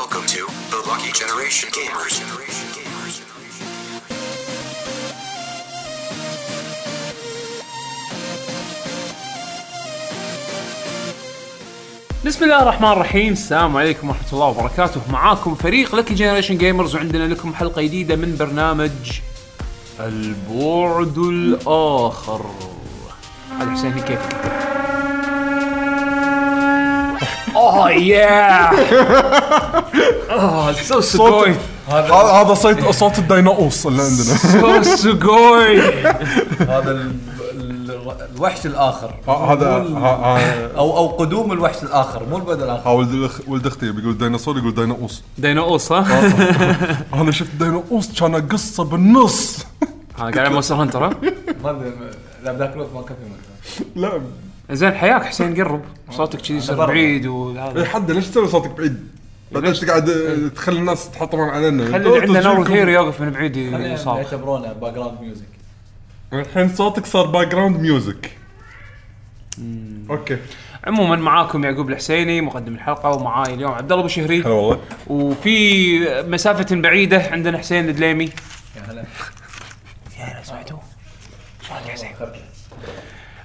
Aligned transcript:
Welcome 0.00 0.26
to 0.36 0.44
the 0.72 0.80
Lucky 0.90 1.10
Generation 1.20 1.70
Gamers. 1.76 2.16
بسم 12.24 12.44
الله 12.44 12.62
الرحمن 12.62 12.92
الرحيم 12.92 13.32
السلام 13.32 13.76
عليكم 13.76 14.08
ورحمة 14.08 14.32
الله 14.32 14.46
وبركاته 14.46 15.00
معاكم 15.12 15.54
فريق 15.54 15.94
Lucky 15.94 16.14
Generation 16.14 16.58
Gamers 16.58 16.94
وعندنا 16.94 17.34
لكم 17.34 17.54
حلقة 17.54 17.82
جديدة 17.82 18.16
من 18.16 18.36
برنامج 18.36 18.90
البعد 20.00 21.18
الآخر 21.18 22.46
هذا 23.60 23.70
حسين 23.70 24.00
كيفك؟ 24.00 24.65
اوه 27.66 27.90
يا 27.90 28.70
اوه 30.30 30.72
سو 30.72 31.00
سوغوي 31.00 31.54
هذا 31.88 32.14
هذا 32.14 32.54
صوت 32.54 32.90
صوت 32.90 33.18
الديناصور 33.18 33.92
اللي 33.92 34.02
عندنا. 34.02 34.36
سو 34.82 34.96
سوغوي 34.96 35.80
هذا 36.60 36.90
ال- 36.90 37.12
ال- 37.50 38.16
الوحش 38.36 38.66
الآخر. 38.66 39.10
ه- 39.28 39.52
هذا 39.52 39.66
ه- 39.66 40.38
ه- 40.38 40.76
أو 40.78 40.96
أو 40.96 41.06
قدوم 41.08 41.52
الوحش 41.52 41.82
الآخر 41.82 42.22
مو 42.30 42.36
البدء 42.36 42.64
الآخر. 42.64 42.88
ها 42.90 42.92
ولد 42.92 43.30
ولد 43.48 43.66
أختي 43.66 43.92
بيقول 43.92 44.18
ديناصور 44.18 44.58
يقول 44.58 44.74
ديناصور. 44.74 45.10
ديناص 45.38 45.92
ها؟ 45.92 46.06
أنا 47.20 47.32
شفت 47.32 47.50
ديناصور 47.58 48.02
كان 48.20 48.48
قصة 48.48 48.84
بالنص. 48.84 49.58
ها 50.18 50.22
قاعد 50.22 50.38
على 50.38 50.50
مونستر 50.50 50.74
هانتر 50.74 51.04
ها؟ 51.06 51.10
ما 51.64 51.70
أدري 51.70 51.92
لا 52.44 52.52
بذاك 52.52 52.72
الوقت 52.74 52.88
ما 52.94 53.02
كان 53.02 53.16
في 53.16 53.24
مكان 53.94 54.02
لا. 54.02 54.20
زين 54.70 54.92
حياك 54.92 55.24
حسين 55.24 55.54
قرب. 55.54 55.84
صوتك 56.16 56.40
كذي 56.40 56.56
يصير. 56.56 56.74
بعيد 56.74 57.22
اي 57.22 57.28
وهذا 57.28 57.84
حد 57.84 58.10
ليش 58.10 58.28
تسوي 58.28 58.48
صوتك 58.48 58.70
بعيد؟ 58.70 59.08
بعدين 59.52 59.70
انت 59.70 59.84
قاعد 59.84 60.08
آه، 60.08 60.48
تخلي 60.48 60.78
الناس 60.78 61.10
تحطمون 61.10 61.48
علينا. 61.48 61.84
خلي 61.84 61.96
اللي 61.96 62.38
عنده 62.38 62.54
نور 62.54 62.66
الهيرو 62.66 62.90
يوقف 62.90 63.20
من 63.20 63.30
بعيد 63.30 63.52
خلينا 63.54 63.92
يصارخ 63.92 64.16
يعتبرونه 64.32 64.72
background 64.72 65.20
music 65.20 65.46
الحين 66.32 66.68
صوتك 66.74 67.06
صار 67.06 67.26
background 67.26 67.80
music 67.80 68.30
okay. 70.10 70.38
عموما 70.84 71.16
معاكم 71.16 71.64
يعقوب 71.64 71.90
الحسيني 71.90 72.40
مقدم 72.40 72.74
الحلقة 72.74 73.10
ومعاي 73.10 73.54
اليوم 73.54 73.72
عبد 73.72 73.92
الله 73.92 74.00
أبو 74.00 74.08
شهري. 74.08 74.40
هلا 74.40 74.48
والله. 74.48 74.80
وفي 75.06 75.98
مسافة 76.22 76.76
بعيدة 76.76 77.22
عندنا 77.30 77.58
حسين 77.58 77.88
الدليمي. 77.88 78.24
يا 78.76 78.82
هلا. 78.92 79.04
يا 80.18 80.42
سمعتوا 80.44 80.78
شلونك 81.68 81.86
يا 81.86 81.92
حسين. 81.92 82.08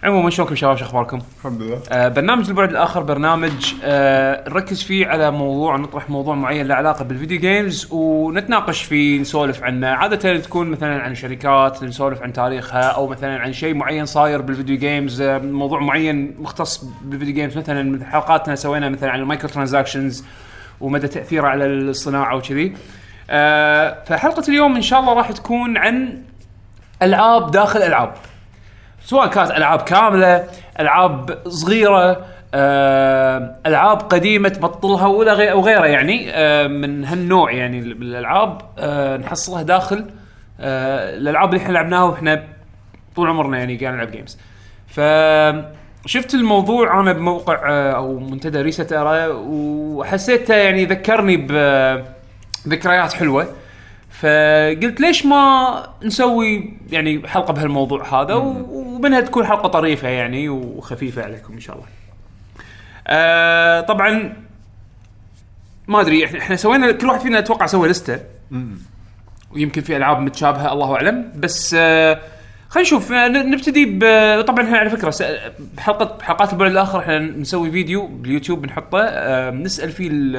عموما 0.04 0.30
شلونكم 0.30 0.56
شباب 0.56 0.78
شو 0.78 0.86
أخباركم؟ 0.86 1.20
الحمد 1.38 1.62
لله. 1.62 1.82
آه 1.92 2.08
برنامج 2.08 2.50
البعد 2.50 2.70
الآخر 2.70 3.04
برنامج 3.04 3.74
آه 3.84 4.50
نركز 4.50 4.84
فيه 4.84 5.08
على 5.08 5.32
موضوع 5.32 5.78
نطرح 5.78 6.10
موضوع 6.10 6.36
معين 6.36 6.68
له 6.68 6.76
علاقة 6.76 7.04
بال 7.04 7.14
video 7.14 7.40
games 7.40 7.88
ونتناقش 7.92 8.84
فيه 8.84 9.20
نسولف 9.20 9.64
عنه. 9.64 9.88
عادة 9.88 10.38
تكون 10.38 10.70
مثلا 10.70 11.02
عن 11.02 11.16
شركات 11.16 11.84
نسولف 11.84 12.22
عن 12.22 12.34
تاريخها 12.34 12.84
أو 12.84 13.08
مثلا 13.08 13.40
عن 13.40 13.54
شيء 13.54 13.74
معين 13.74 14.06
صاير 14.06 14.42
بال 14.42 14.52
video 14.52 14.78
games 14.78 15.22
آه 15.22 15.38
موضوع 15.38 15.80
معين 15.80 16.36
مختص 16.40 16.86
بال 17.02 17.11
video 17.11 17.34
games 17.34 17.58
مثلا 17.58 17.84
من 17.84 18.04
حلقاتنا 18.06 18.56
سوينا 18.56 18.90
مثلا 18.90 19.12
عن 19.12 19.20
ال 19.20 19.50
microtransactions 19.50 20.26
ومدى 20.82 21.08
تأثيره 21.08 21.48
على 21.48 21.66
الصناعة 21.66 22.36
وكذي. 22.36 22.74
آه 23.30 24.04
فحلقة 24.06 24.44
اليوم 24.50 24.76
إن 24.76 24.82
شاء 24.82 25.00
الله 25.00 25.14
راح 25.14 25.32
تكون 25.32 25.78
عن 25.78 26.24
ألعاب 27.02 27.52
داخل 27.52 27.82
ألعاب. 27.82 28.14
سواء 29.06 29.28
كانت 29.28 29.52
ألعاب 29.52 29.82
كاملة 29.82 30.44
ألعاب 30.80 31.38
صغيرة 31.48 32.26
آه، 32.54 33.56
ألعاب 33.66 33.98
قديمة 33.98 34.50
تبطلها 34.50 35.08
ولا 35.08 35.34
غير 35.34 35.52
أو 35.52 35.62
غيره 35.62 35.86
يعني 35.86 36.32
آه، 36.32 36.68
من 36.68 37.06
هالنوع 37.06 37.52
يعني 37.52 37.80
الالعاب 37.80 38.62
آه، 38.80 39.18
نحصلها 39.18 39.62
داخل 39.62 40.06
الألعاب 40.60 41.50
اللي 41.54 41.64
إحنا 41.64 41.74
لعبناها 41.74 42.04
وإحنا 42.04 42.44
طول 43.16 43.30
عمرنا 43.30 43.58
يعني 43.58 43.78
قاعد 43.78 43.94
نلعب 43.94 44.12
جيمز 44.12 44.38
ف 44.88 45.00
شفت 46.06 46.34
الموضوع 46.34 47.00
أنا 47.00 47.12
بموقع 47.14 47.60
أو 47.96 48.20
منتدى 48.20 48.62
ريست 48.62 48.94
ارا 48.94 49.28
وحسيته 49.34 50.54
يعني 50.56 50.86
ذكرني 50.86 51.38
بذكريات 51.38 53.14
حلوة. 53.14 53.48
فقلت 54.10 55.02
ليش 55.02 55.26
ما 55.26 55.84
نسوي 56.04 56.74
يعني 56.92 57.28
حلقة 57.28 57.54
بهالموضوع 57.54 58.22
هذا؟ 58.22 58.34
و- 58.34 58.66
ومنها 59.02 59.22
تكون 59.22 59.46
حلقة 59.46 59.68
طريفة 59.68 60.08
يعني 60.08 60.50
وخفيفة 60.50 61.24
عليكم 61.24 61.54
إن 61.54 61.60
شاء 61.60 61.76
الله. 61.76 61.88
آه 63.08 63.82
طبعا 63.82 64.34
ما 65.88 66.02
أدري 66.02 66.26
إحنا 66.26 66.40
إحنا 66.40 66.56
سوينا 66.56 66.92
كل 66.92 67.08
واحد 67.08 67.20
فينا 67.20 67.40
أتوقع 67.40 67.66
سوى 67.66 67.88
لستة. 67.90 68.20
ويمكن 69.52 69.82
في 69.82 69.98
ألعاب 69.98 70.20
متشابهة 70.20 70.74
الله 70.74 70.96
أعلم. 70.96 71.32
بس 71.36 71.76
آه 71.80 72.20
خلينا 72.70 72.88
نشوف. 72.88 73.12
آه، 73.12 73.28
نبتدي 73.28 73.86
طبعا 74.44 74.66
إحنا 74.66 74.78
على 74.78 74.90
فكرة 74.90 75.14
بحلقه 75.78 76.18
بحلقات 76.18 76.54
البعد 76.54 76.72
الآخر 76.72 77.00
إحنا 77.00 77.20
نسوي 77.20 77.72
فيديو 77.72 78.08
باليوتيوب 78.08 78.62
بنحطه. 78.62 79.00
آه 79.02 79.52
نسأل 79.52 79.90
فيه 79.92 80.08
ال- 80.12 80.36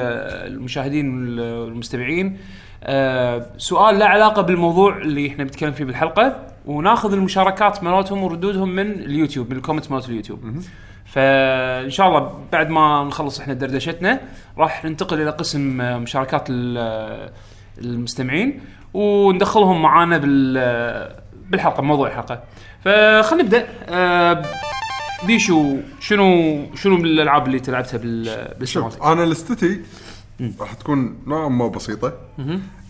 المشاهدين 0.53 1.39
والمستمعين. 1.39 2.37
آه 2.83 3.45
سؤال 3.57 3.99
له 3.99 4.05
علاقة 4.05 4.41
بالموضوع 4.41 4.97
اللي 4.97 5.27
إحنا 5.27 5.43
بنتكلم 5.43 5.71
فيه 5.71 5.85
بالحلقة. 5.85 6.52
وناخذ 6.65 7.13
المشاركات 7.13 7.83
مالتهم 7.83 8.23
وردودهم 8.23 8.69
من 8.69 8.91
اليوتيوب 8.91 9.49
من 9.49 9.57
ال 9.57 9.61
comment 9.61 9.91
مالت 9.91 10.09
اليوتيوب. 10.09 10.39
فإن 11.05 11.89
شاء 11.89 12.07
الله 12.07 12.39
بعد 12.51 12.69
ما 12.69 13.03
نخلص 13.03 13.39
إحنا 13.39 13.53
دردشتنا 13.53 14.19
راح 14.57 14.85
ننتقل 14.85 15.21
إلى 15.21 15.29
قسم 15.29 15.81
آه، 15.81 15.97
مشاركات 15.97 16.47
آه، 16.49 17.31
المستمعين 17.77 18.61
وندخلهم 18.93 19.81
معانا 19.81 20.17
بال 20.17 21.13
بالحلقة 21.49 21.81
بموضوع 21.81 22.07
الحلقة. 22.07 22.43
فخلينا 22.83 23.43
نبدأ 23.43 23.67
آه، 23.89 24.45
بيشو 25.27 25.77
شنو 25.99 26.57
شنو 26.75 26.97
من 26.97 27.05
الألعاب 27.05 27.47
اللي 27.47 27.59
تلعبتها 27.59 27.97
بال 27.97 28.47
بالسنوات 28.59 28.93
شوف 28.93 29.03
أنا 29.03 29.25
list 29.25 29.70
ي 29.70 29.81
راح 30.59 30.73
تكون 30.73 31.17
نوعا 31.27 31.49
ما 31.49 31.67
بسيطة 31.67 32.13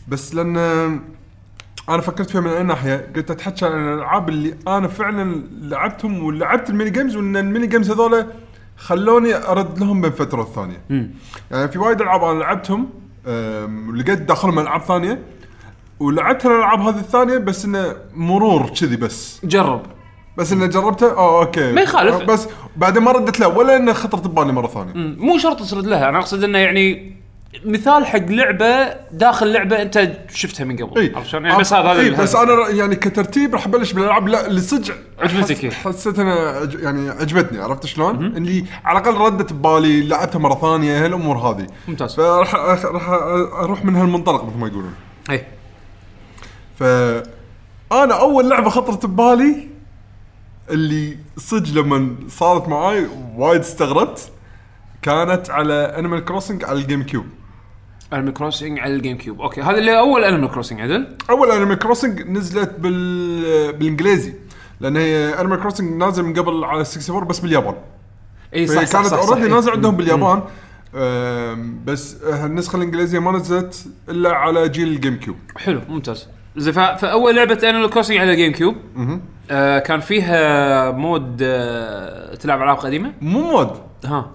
بس 0.07 0.35
لأن 0.35 1.01
أنا 1.89 2.01
فكرت 2.01 2.29
فيها 2.29 2.41
من 2.41 2.49
أي 2.49 2.63
ناحية. 2.63 3.07
قلت 3.15 3.31
أتحكى 3.31 3.65
عن 3.65 3.93
الألعاب 3.93 4.29
اللي 4.29 4.55
أنا 4.67 4.87
فعلا 4.87 5.43
لعبتهم 5.61 6.23
ولعبت 6.23 6.69
ال 6.69 6.73
mini 6.73 6.89
games 6.89 7.15
وإن 7.15 7.37
ال 7.37 7.43
mini 7.43 7.67
games 7.67 7.91
هذول 7.91 8.25
خلوني 8.77 9.35
أرد 9.35 9.79
لهم 9.79 10.01
بين 10.01 10.11
فترة 10.11 10.39
والثانيه 10.39 10.81
يعني 11.51 11.67
في 11.71 11.79
وايد 11.79 12.01
ألعاب 12.01 12.23
أنا 12.23 12.39
لعبتهم 12.39 12.89
أم، 13.27 13.89
ولقيت 13.89 14.21
داخلهم 14.21 14.59
ألعاب 14.59 14.81
ثانية 14.81 15.19
ولعبت 15.99 16.45
الألعاب 16.45 16.79
هذه 16.79 16.99
الثانية 16.99 17.37
بس 17.37 17.65
إنه 17.65 17.95
مرور 18.13 18.69
كذي 18.69 18.95
بس. 18.95 19.41
جرب. 19.43 19.81
بس 20.37 20.51
إنه 20.53 20.65
جربته؟ 20.65 21.11
آه 21.11 21.39
okay. 21.39 21.71
ما 21.71 21.81
يخالف. 21.81 22.15
بس 22.15 22.47
بعدين 22.75 23.03
ما 23.03 23.11
ردت 23.11 23.39
له 23.39 23.47
ولا 23.47 23.75
إنه 23.75 23.93
خطرت 23.93 24.27
ببالي 24.27 24.53
مرة 24.53 24.67
ثانية. 24.67 24.93
مو 24.95 25.37
شرط 25.37 25.59
تسرد 25.59 25.87
لها. 25.87 26.09
أنا 26.09 26.19
أقصد 26.19 26.43
إنه 26.43 26.57
يعني 26.57 27.15
مثال 27.65 28.05
حق 28.05 28.17
لعبة 28.29 28.93
داخل 29.11 29.53
لعبة 29.53 29.81
أنت 29.81 30.11
شفتها 30.33 30.63
من 30.63 30.77
قبل 30.77 30.99
إي 31.01 31.11
عرفت 31.15 31.27
شلون؟ 31.29 31.45
يعني 31.45 31.59
بس 31.59 31.73
هذا 31.73 31.91
الهدف. 31.91 32.21
بس 32.21 32.35
أنا 32.35 32.53
ر- 32.53 32.69
يعني 32.75 32.95
كترتيب 32.95 33.53
راح 33.53 33.65
أبلش 33.67 33.91
بالألعاب 33.93 34.27
لا 34.27 34.47
اللي 34.47 34.61
صدق 34.61 34.93
عجبتك 35.19 35.63
إيه. 35.63 35.71
حس- 35.71 35.87
حسيت 35.87 36.19
أنا 36.19 36.33
عج- 36.33 36.79
يعني 36.79 37.09
عجبتني 37.09 37.59
عرفت 37.61 37.85
شلون؟ 37.85 38.25
اللي 38.25 38.65
على 38.85 38.99
الأقل 38.99 39.17
ردت 39.17 39.53
ببالي 39.53 40.07
لعبتها 40.07 40.39
مرة 40.39 40.55
ثانية 40.55 41.05
هالأمور 41.05 41.37
هذه 41.37 41.67
ممتاز. 41.87 42.15
فراح 42.15 42.55
راح 42.85 43.07
أروح 43.59 43.85
من 43.85 43.95
هالمنطلق 43.95 44.43
مثل 44.45 44.57
ما 44.57 44.67
يقولون 44.67 44.93
إي 45.29 45.43
ف 46.79 46.83
أنا 47.93 48.19
أول 48.19 48.49
لعبة 48.49 48.69
خطرت 48.69 49.05
ببالي 49.05 49.67
اللي 50.69 51.17
صدق 51.37 51.69
لما 51.81 52.15
صارت 52.29 52.67
معاي 52.69 53.07
وايد 53.35 53.61
استغربت 53.61 54.31
كانت 55.01 55.49
على 55.49 55.73
Animal 55.73 56.25
Crossing 56.25 56.63
على 56.65 56.79
ال 56.79 57.03
GameCube 57.03 57.25
Animal 58.13 58.33
Crossing 58.33 58.79
على 58.79 58.93
ال 58.93 59.17
GameCube 59.17 59.41
okay 59.41 59.61
هذا 59.61 59.77
اللي 59.77 59.99
أول 59.99 60.23
Animal 60.23 60.51
Crossing 60.51 60.81
عدل؟ 60.81 61.07
أول 61.29 61.51
Animal 61.51 61.79
Crossing 61.79 62.21
نزلت 62.21 62.71
بال 62.79 63.73
بالإنجليزي 63.73 64.33
لأن 64.79 64.97
هي 64.97 65.39
Animal 65.39 65.59
Crossing 65.59 65.93
نازل 65.97 66.23
من 66.23 66.33
قبل 66.33 66.63
على 66.63 66.79
64 66.81 67.27
بس 67.27 67.39
باليابان. 67.39 67.75
إي 68.55 68.67
صح 68.67 68.83
صح 68.83 69.01
كانت 69.01 69.07
صح, 69.07 69.29
already. 69.29 69.47
نازل 69.47 69.71
عندهم 69.71 69.97
باليابان. 69.97 70.41
أم، 70.95 71.79
بس 71.85 72.15
النسخة 72.23 72.75
الإنجليزية 72.77 73.19
ما 73.19 73.31
نزلت 73.31 73.85
إلا 74.09 74.31
على 74.33 74.69
جيل 74.69 74.87
ال 74.87 75.15
GameCube 75.15 75.37
حلو 75.57 75.81
ممتاز. 75.89 76.27
زين 76.57 76.73
فأول 76.73 77.35
لعبة 77.35 77.69
Animal 77.69 77.89
Crossing 77.89 78.17
على 78.17 78.31
ال 78.31 78.51
GameCube 78.51 78.75
آه 79.51 79.79
كان 79.79 79.99
فيها 79.99 80.91
mode 80.91 81.37
آه 81.41 82.35
تلعب 82.35 82.61
ألعاب 82.61 82.77
قديمة؟ 82.77 83.13
مو 83.21 83.41
mode. 83.41 83.69
ها. 84.05 84.31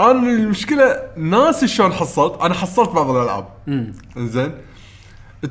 أنا 0.00 0.30
المشكلة 0.30 1.00
ناسي 1.16 1.68
شلون 1.68 1.92
حصلت؟ 1.92 2.42
أنا 2.42 2.54
حصلت 2.54 2.90
بعض 2.90 3.10
الألعاب. 3.10 3.48
زين 4.16 4.52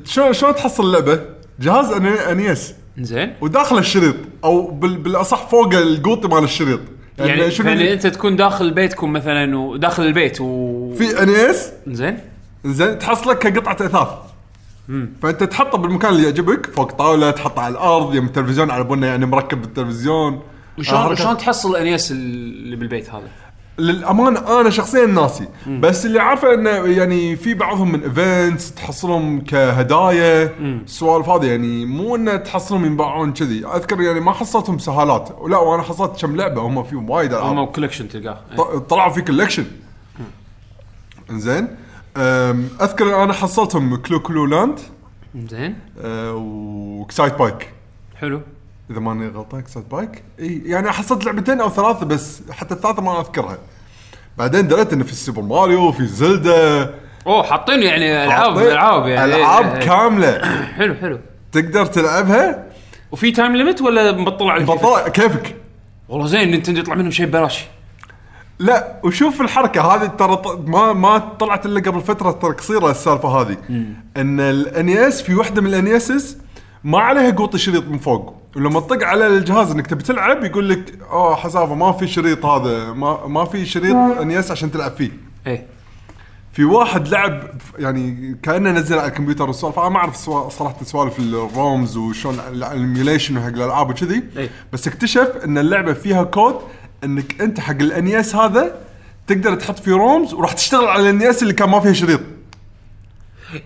شلون 0.04 0.32
شلون 0.32 0.54
تحصل 0.54 0.86
اللعبة؟ 0.86 1.20
جهاز 1.60 1.92
NES. 2.30 2.74
زين 2.98 3.34
وداخل 3.40 3.78
الشريط 3.78 4.16
أو 4.44 4.70
بال 4.70 4.96
بالأصح 4.96 5.48
فوق 5.48 5.74
القوطي 5.74 6.28
مال 6.28 6.44
الشريط. 6.44 6.80
يعني 7.18 7.50
شنو 7.50 7.68
يعني 7.68 7.92
أنت 7.92 8.06
تكون 8.06 8.36
داخل 8.36 8.70
بيتكم 8.70 9.12
مثلا 9.12 9.58
وداخل 9.58 10.02
البيت 10.02 10.40
و 10.40 10.94
في 10.94 11.22
NES 11.22 11.72
زين 11.86 12.18
زين 12.64 12.98
تحصله 12.98 13.34
كقطعة 13.34 13.86
إثاث. 13.86 14.08
فأنت 15.22 15.44
تحطه 15.44 15.78
بالمكان 15.78 16.12
اللي 16.12 16.24
يعجبك 16.24 16.66
فوق 16.66 16.92
طاولة 16.92 17.30
تحطه 17.30 17.62
على 17.62 17.72
الأرض 17.72 18.14
يم 18.14 18.26
التلفزيون 18.26 18.70
على 18.70 18.84
بنا 18.84 19.06
يعني 19.06 19.26
مركب 19.26 19.62
بالتلفزيون. 19.62 20.42
وشلون 20.78 21.00
حركات. 21.00 21.18
شلون 21.18 21.36
تحصل 21.36 21.70
ال 21.70 21.80
NES 21.80 22.10
اللي 22.10 22.76
بالبيت 22.76 23.10
هذا؟ 23.10 23.28
للأمانة 23.78 24.60
أنا 24.60 24.70
شخصيا 24.70 25.06
ناسي. 25.06 25.48
بس 25.66 26.06
اللي 26.06 26.20
عارفه 26.20 26.54
إنه 26.54 26.70
يعني 26.70 27.36
في 27.36 27.54
بعضهم 27.54 27.92
من 27.92 28.02
events 28.02 28.74
تحصلهم 28.74 29.40
كهدايا. 29.40 30.44
السوالف 30.60 31.28
هذه 31.28 31.46
يعني 31.46 31.86
مو 31.86 32.16
إنه 32.16 32.36
تحصلهم 32.36 32.84
ينباعون 32.84 33.32
كذي. 33.32 33.66
أذكر 33.66 34.00
يعني 34.00 34.20
ما 34.20 34.32
حصلتهم 34.32 34.78
سهالات. 34.78 35.28
ولا 35.38 35.56
وأنا 35.58 35.82
حصلت 35.82 36.20
كم 36.20 36.36
لعبة 36.36 36.60
هم 36.60 36.82
فيهم 36.82 37.10
وايد. 37.10 37.32
العاب 37.32 37.58
هم 37.58 37.64
collection 37.64 38.08
تلقاه. 38.08 38.40
إيه. 38.52 38.78
طلعوا 38.78 39.12
في 39.12 39.22
collection 39.22 39.64
أم، 42.16 42.68
أذكر 42.80 43.22
أنا 43.24 43.32
حصلتهم 43.32 43.96
Clu 43.96 44.20
Clu 44.20 44.46
Land 44.46 44.80
زين 45.36 45.78
أه، 46.00 46.34
و 46.34 47.38
Excitebike 47.38 47.72
حلو. 48.16 48.40
إذا 48.90 49.00
ماني 49.00 49.28
غلطان 49.28 49.60
Excitebike. 49.60 50.22
إي 50.40 50.62
يعني 50.64 50.92
حصلت 50.92 51.24
لعبتين 51.24 51.60
أو 51.60 51.70
ثلاثة 51.70 52.06
بس 52.06 52.42
حتى 52.50 52.74
الثالثة 52.74 53.02
ما 53.02 53.20
أذكرها. 53.20 53.58
بعدين 54.38 54.68
دريت 54.68 54.92
إنه 54.92 55.04
في 55.04 55.14
Super 55.14 55.42
Mario 55.42 55.92
في 55.92 56.06
Zelda 56.06 56.94
أوه 57.26 57.42
حاطين 57.42 57.82
يعني 57.82 58.24
العاب 58.24 58.58
ألعاب 58.58 59.06
يعني. 59.06 59.34
ألعاب 59.34 59.74
إيه،. 59.74 59.80
كاملة. 59.80 60.40
حلو 60.78 60.94
حلو. 60.94 61.18
تقدر 61.52 61.86
تلعبها؟ 61.86 62.64
وفي 63.12 63.30
time 63.30 63.56
limit 63.56 63.82
ولا 63.82 64.12
مبطل 64.12 64.50
على 64.50 64.64
كيفك؟ 64.64 64.78
بطلع 64.78 65.08
كيفك. 65.08 65.56
والله 66.08 66.26
زين 66.26 66.50
نينتندو 66.50 66.80
يطلع 66.80 66.94
منهم 66.94 67.10
شيء 67.10 67.26
ببلاش. 67.26 67.66
لا 68.58 69.00
وشوف 69.04 69.40
الحركة 69.40 69.94
هذه 69.94 70.06
ترى 70.06 70.42
ما 70.66 70.92
ما 70.92 71.18
طلعت 71.18 71.66
إلا 71.66 71.80
قبل 71.80 72.00
فترة 72.00 72.30
ترى 72.30 72.52
قصيرة 72.52 72.90
السالفة 72.90 73.28
هذه. 73.28 73.56
إن 74.16 74.40
ال 74.40 74.61
NES 74.61 75.22
في 75.22 75.34
وحده 75.34 75.62
من 75.62 75.68
ال 75.68 75.80
NESes 75.80 76.38
ما 76.84 76.98
عليها 76.98 77.30
قوط 77.30 77.56
شريط 77.56 77.84
من 77.84 77.98
فوق. 77.98 78.37
ولما 78.56 78.80
تطق 78.80 79.06
على 79.06 79.26
الجهاز 79.26 79.70
انك 79.70 79.86
تبي 79.86 80.02
تلعب 80.02 80.44
يقول 80.44 80.68
لك 80.68 80.98
آه 81.10 81.34
حسافة 81.34 81.74
ما 81.74 81.92
في 81.92 82.06
شريط 82.08 82.44
هذا 82.44 82.92
ما 82.92 83.26
ما 83.26 83.44
في 83.44 83.66
شريط 83.66 83.96
NES 83.96 84.50
عشان 84.50 84.70
تلعب 84.72 84.92
فيه. 84.92 85.10
إيه. 85.46 85.66
في 86.52 86.64
واحد 86.64 87.08
لعب 87.08 87.42
يعني 87.78 88.36
كأنه 88.42 88.70
نزل 88.70 88.98
على 88.98 89.08
الكمبيوتر 89.08 89.46
والسوالف 89.46 89.78
أنا 89.78 89.88
ما 89.88 89.96
أعرف 89.96 90.16
صراحة 90.52 90.76
سوالف 90.84 91.18
ال 91.18 91.34
ROMs 91.34 91.96
وشلون 91.96 92.38
ال 92.52 92.61
emulation 92.61 93.40
حق 93.40 93.46
الألعاب 93.48 93.90
وكذي 93.90 94.22
إي. 94.38 94.50
بس 94.72 94.88
اكتشف 94.88 95.28
إن 95.44 95.58
اللعبة 95.58 95.92
فيها 95.92 96.22
كود 96.24 96.54
إنك 97.04 97.40
أنت 97.40 97.60
حق 97.60 97.74
ال 97.80 97.94
NES 97.94 98.34
هذا 98.34 98.76
تقدر 99.26 99.54
تحط 99.54 99.78
فيه 99.78 99.92
ROMs 99.92 100.34
وراح 100.34 100.52
تشتغل 100.52 100.84
على 100.84 101.02
ال 101.02 101.12
NES 101.12 101.42
اللي 101.42 101.54
كان 101.54 101.68
ما 101.70 101.80
فيها 101.80 101.92
شريط. 101.92 102.20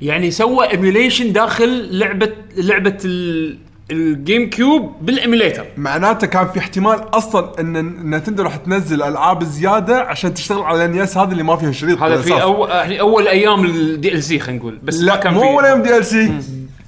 يعني 0.02 0.30
سوى 0.30 0.70
emulation 0.70 1.32
داخل 1.32 1.98
لعبة 1.98 2.32
لعبة 2.56 2.98
ال- 3.04 3.58
ال 3.92 4.50
GameCube 4.50 4.92
بال 5.00 5.13
emulator 5.13 5.64
معناته 5.76 6.26
كان 6.26 6.48
في 6.48 6.58
احتمال 6.58 7.14
أصلا 7.14 7.60
إن 7.60 8.10
نتندو 8.14 8.42
راح 8.42 8.56
تنزل 8.56 9.02
ألعاب 9.02 9.44
زيادة 9.44 10.00
عشان 10.00 10.34
تشتغل 10.34 10.62
على 10.62 10.84
ال 10.84 10.93
NES 10.93 11.18
هذه 11.18 11.32
اللي 11.32 11.42
ما 11.42 11.56
فيها 11.56 11.72
شريط 11.72 12.02
هذا 12.02 12.22
في. 12.22 12.42
اول 12.42 12.70
يعني 12.70 13.00
أول 13.00 13.28
أيام 13.28 13.64
ال 13.64 14.22
DLC 14.22 14.38
خلينا 14.38 14.60
نقول 14.60 14.78
بس 14.82 15.00
ما 15.00 15.04
لا 15.04 15.16
كان 15.16 15.34
مو 15.34 15.42
أول 15.42 15.64
يوم 15.64 15.82
DLC 15.82 16.32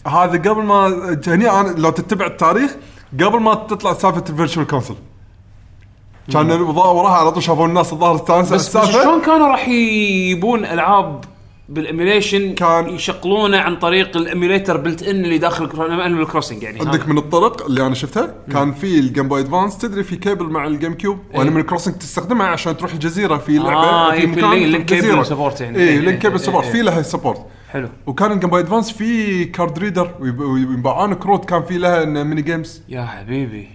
هذا 0.06 0.50
قبل 0.50 0.62
ما 0.62 0.86
هني 1.26 1.50
أنا 1.50 1.68
لو 1.68 1.90
تتبع 1.90 2.26
التاريخ 2.26 2.70
قبل 3.20 3.40
ما 3.40 3.54
تطلع 3.54 3.92
سالفة 3.92 4.24
ال 4.30 4.35
Virtual 4.35 4.66
Console 4.66 4.94
كان 6.32 6.50
وراها 6.50 7.16
على 7.16 7.30
طول 7.30 7.42
شافوا 7.42 7.66
الناس 7.66 7.92
الظاهر 7.92 8.14
استانسوا 8.14 8.56
بس, 8.56 8.76
بس 8.76 8.86
شلون 8.86 9.20
كانوا 9.20 9.48
راح 9.48 9.68
يجيبون 9.68 10.64
ألعاب 10.64 11.24
بال 11.68 11.84
emulation 11.84 12.54
كان- 12.54 12.88
يشغلونه 12.88 13.58
عن 13.58 13.76
طريق 13.76 14.16
ال 14.16 14.23
emulator 14.23 14.76
built 14.76 15.02
in 15.02 15.24
اللي 15.24 15.38
داخل 15.38 15.84
Animal 16.04 16.26
Crossing 16.26 16.62
يعني 16.62 16.80
عندك. 16.80 17.08
من 17.08 17.18
الطرق 17.18 17.66
اللي 17.66 17.86
أنا 17.86 17.94
شفتها 17.94 18.34
كان 18.52 18.72
في 18.72 18.98
ال 18.98 19.04
Game 19.04 19.28
Boy 19.28 19.40
Advance 19.40 19.78
تدري 19.78 20.02
في 20.04 20.16
كيبل 20.16 20.44
مع 20.44 20.66
ال 20.66 20.94
GameCube 20.94 21.18
و 21.34 21.50
Animal 21.50 21.60
Crossing 21.60 21.94
تستخدمها 21.94 22.46
عشان 22.46 22.76
تروح 22.76 22.92
الجزيرة 22.92 23.36
في 23.36 23.58
لعبة 23.58 23.70
آه، 23.74 24.12
إيه، 24.12 24.26
في 24.34 24.40
ال 24.44 24.52
link 24.52 24.84
cable. 24.84 25.26
support 25.26 25.60
يعني. 25.60 25.78
اي 25.78 25.88
إيه، 25.88 25.98
link 26.00 26.18
cable 26.18 26.34
إيه، 26.36 26.42
support 26.42 26.64
إيه، 26.66 26.72
في 26.72 26.82
لها 26.82 27.02
support 27.02 27.46
حلو. 27.70 27.88
وكان 28.06 28.32
ال 28.32 28.36
Game 28.36 28.50
Boy 28.50 28.60
Advance 28.60 28.90
في 28.92 29.44
card 29.44 29.78
reader 29.78 30.10
ويب- 30.20 30.40
ويباعون 30.40 31.14
كروت 31.14 31.44
كان 31.44 31.62
في 31.62 31.78
لها 31.78 32.02
إن 32.02 32.24
ميني 32.26 32.42
games 32.42 32.82
يا 32.88 33.04
حبيبي. 33.04 33.68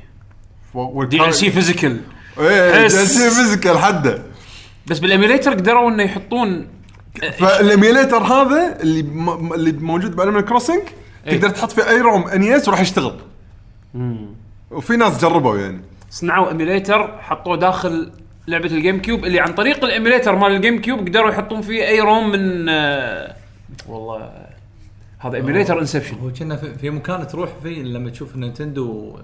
DLC 1.09 1.51
physical 1.51 1.97
إيه 2.39 2.83
حس. 2.85 2.95
DLC 2.95 3.29
physical 3.29 3.77
حده. 3.79 4.21
بس 4.87 4.99
بال 4.99 5.10
emulator 5.10 5.53
قدروا 5.53 5.89
إنه 5.89 6.03
يحطون 6.03 6.67
فال 7.39 7.55
emulator 7.55 8.17
هذا 8.17 8.81
اللي 8.81 9.03
م... 9.03 9.53
اللي 9.53 9.71
موجود 9.71 10.15
ب 10.15 10.19
Animal 10.19 10.45
Crossing 10.45 10.81
إيه. 11.27 11.37
تقدر 11.37 11.49
تحط 11.49 11.71
فيه 11.71 11.89
أي 11.89 12.01
ROM 12.01 12.27
NES 12.27 12.67
وراح 12.67 12.79
يشتغل. 12.81 13.15
وفي 14.71 14.97
ناس 14.97 15.21
جربوا 15.21 15.57
يعني. 15.57 15.81
صنعوا 16.09 16.49
emulator 16.49 17.21
حطوه 17.21 17.57
داخل 17.57 18.11
لعبة 18.47 18.65
ال 18.65 19.01
GameCube 19.01 19.25
اللي 19.25 19.39
عن 19.39 19.53
طريق 19.53 19.83
ال 19.85 19.91
emulator 19.91 20.35
مال 20.35 20.51
ال 20.51 20.81
GameCube 20.81 21.07
قدروا 21.07 21.29
يحطون 21.29 21.61
فيه 21.61 21.87
أي 21.87 21.99
ROM 21.99 22.31
من 22.31 22.69
آه، 22.69 23.35
والله 23.87 24.31
هذا 25.19 25.37
emulator 25.37 25.79
inception 25.79 26.15
هو 26.17 26.31
كنا 26.31 26.55
في, 26.55 26.75
في 26.75 26.89
مكان 26.89 27.27
تروح 27.27 27.49
فيه 27.63 27.83
لما 27.83 28.09
تشوف 28.09 28.35
نينتندو 28.35 29.17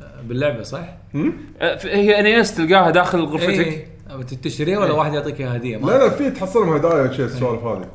آه، 0.00 0.22
باللعبة 0.22 0.62
صح؟ 0.62 0.88
هي 1.84 2.20
NES 2.20 2.54
تلقاها 2.54 2.90
داخل 2.90 3.20
غرفتك. 3.20 3.48
إيه. 3.48 3.95
تشتريه 4.42 4.78
ولا 4.78 4.92
واحد 4.92 5.14
يعطيك 5.14 5.40
إياها 5.40 5.56
هدية؟ 5.56 5.76
لا 5.76 5.98
لا 5.98 6.10
في 6.10 6.30
تحصلهم 6.30 6.72
هدايا 6.72 7.10
وشي 7.10 7.24
السوالف 7.24 7.62
هذه. 7.64 7.88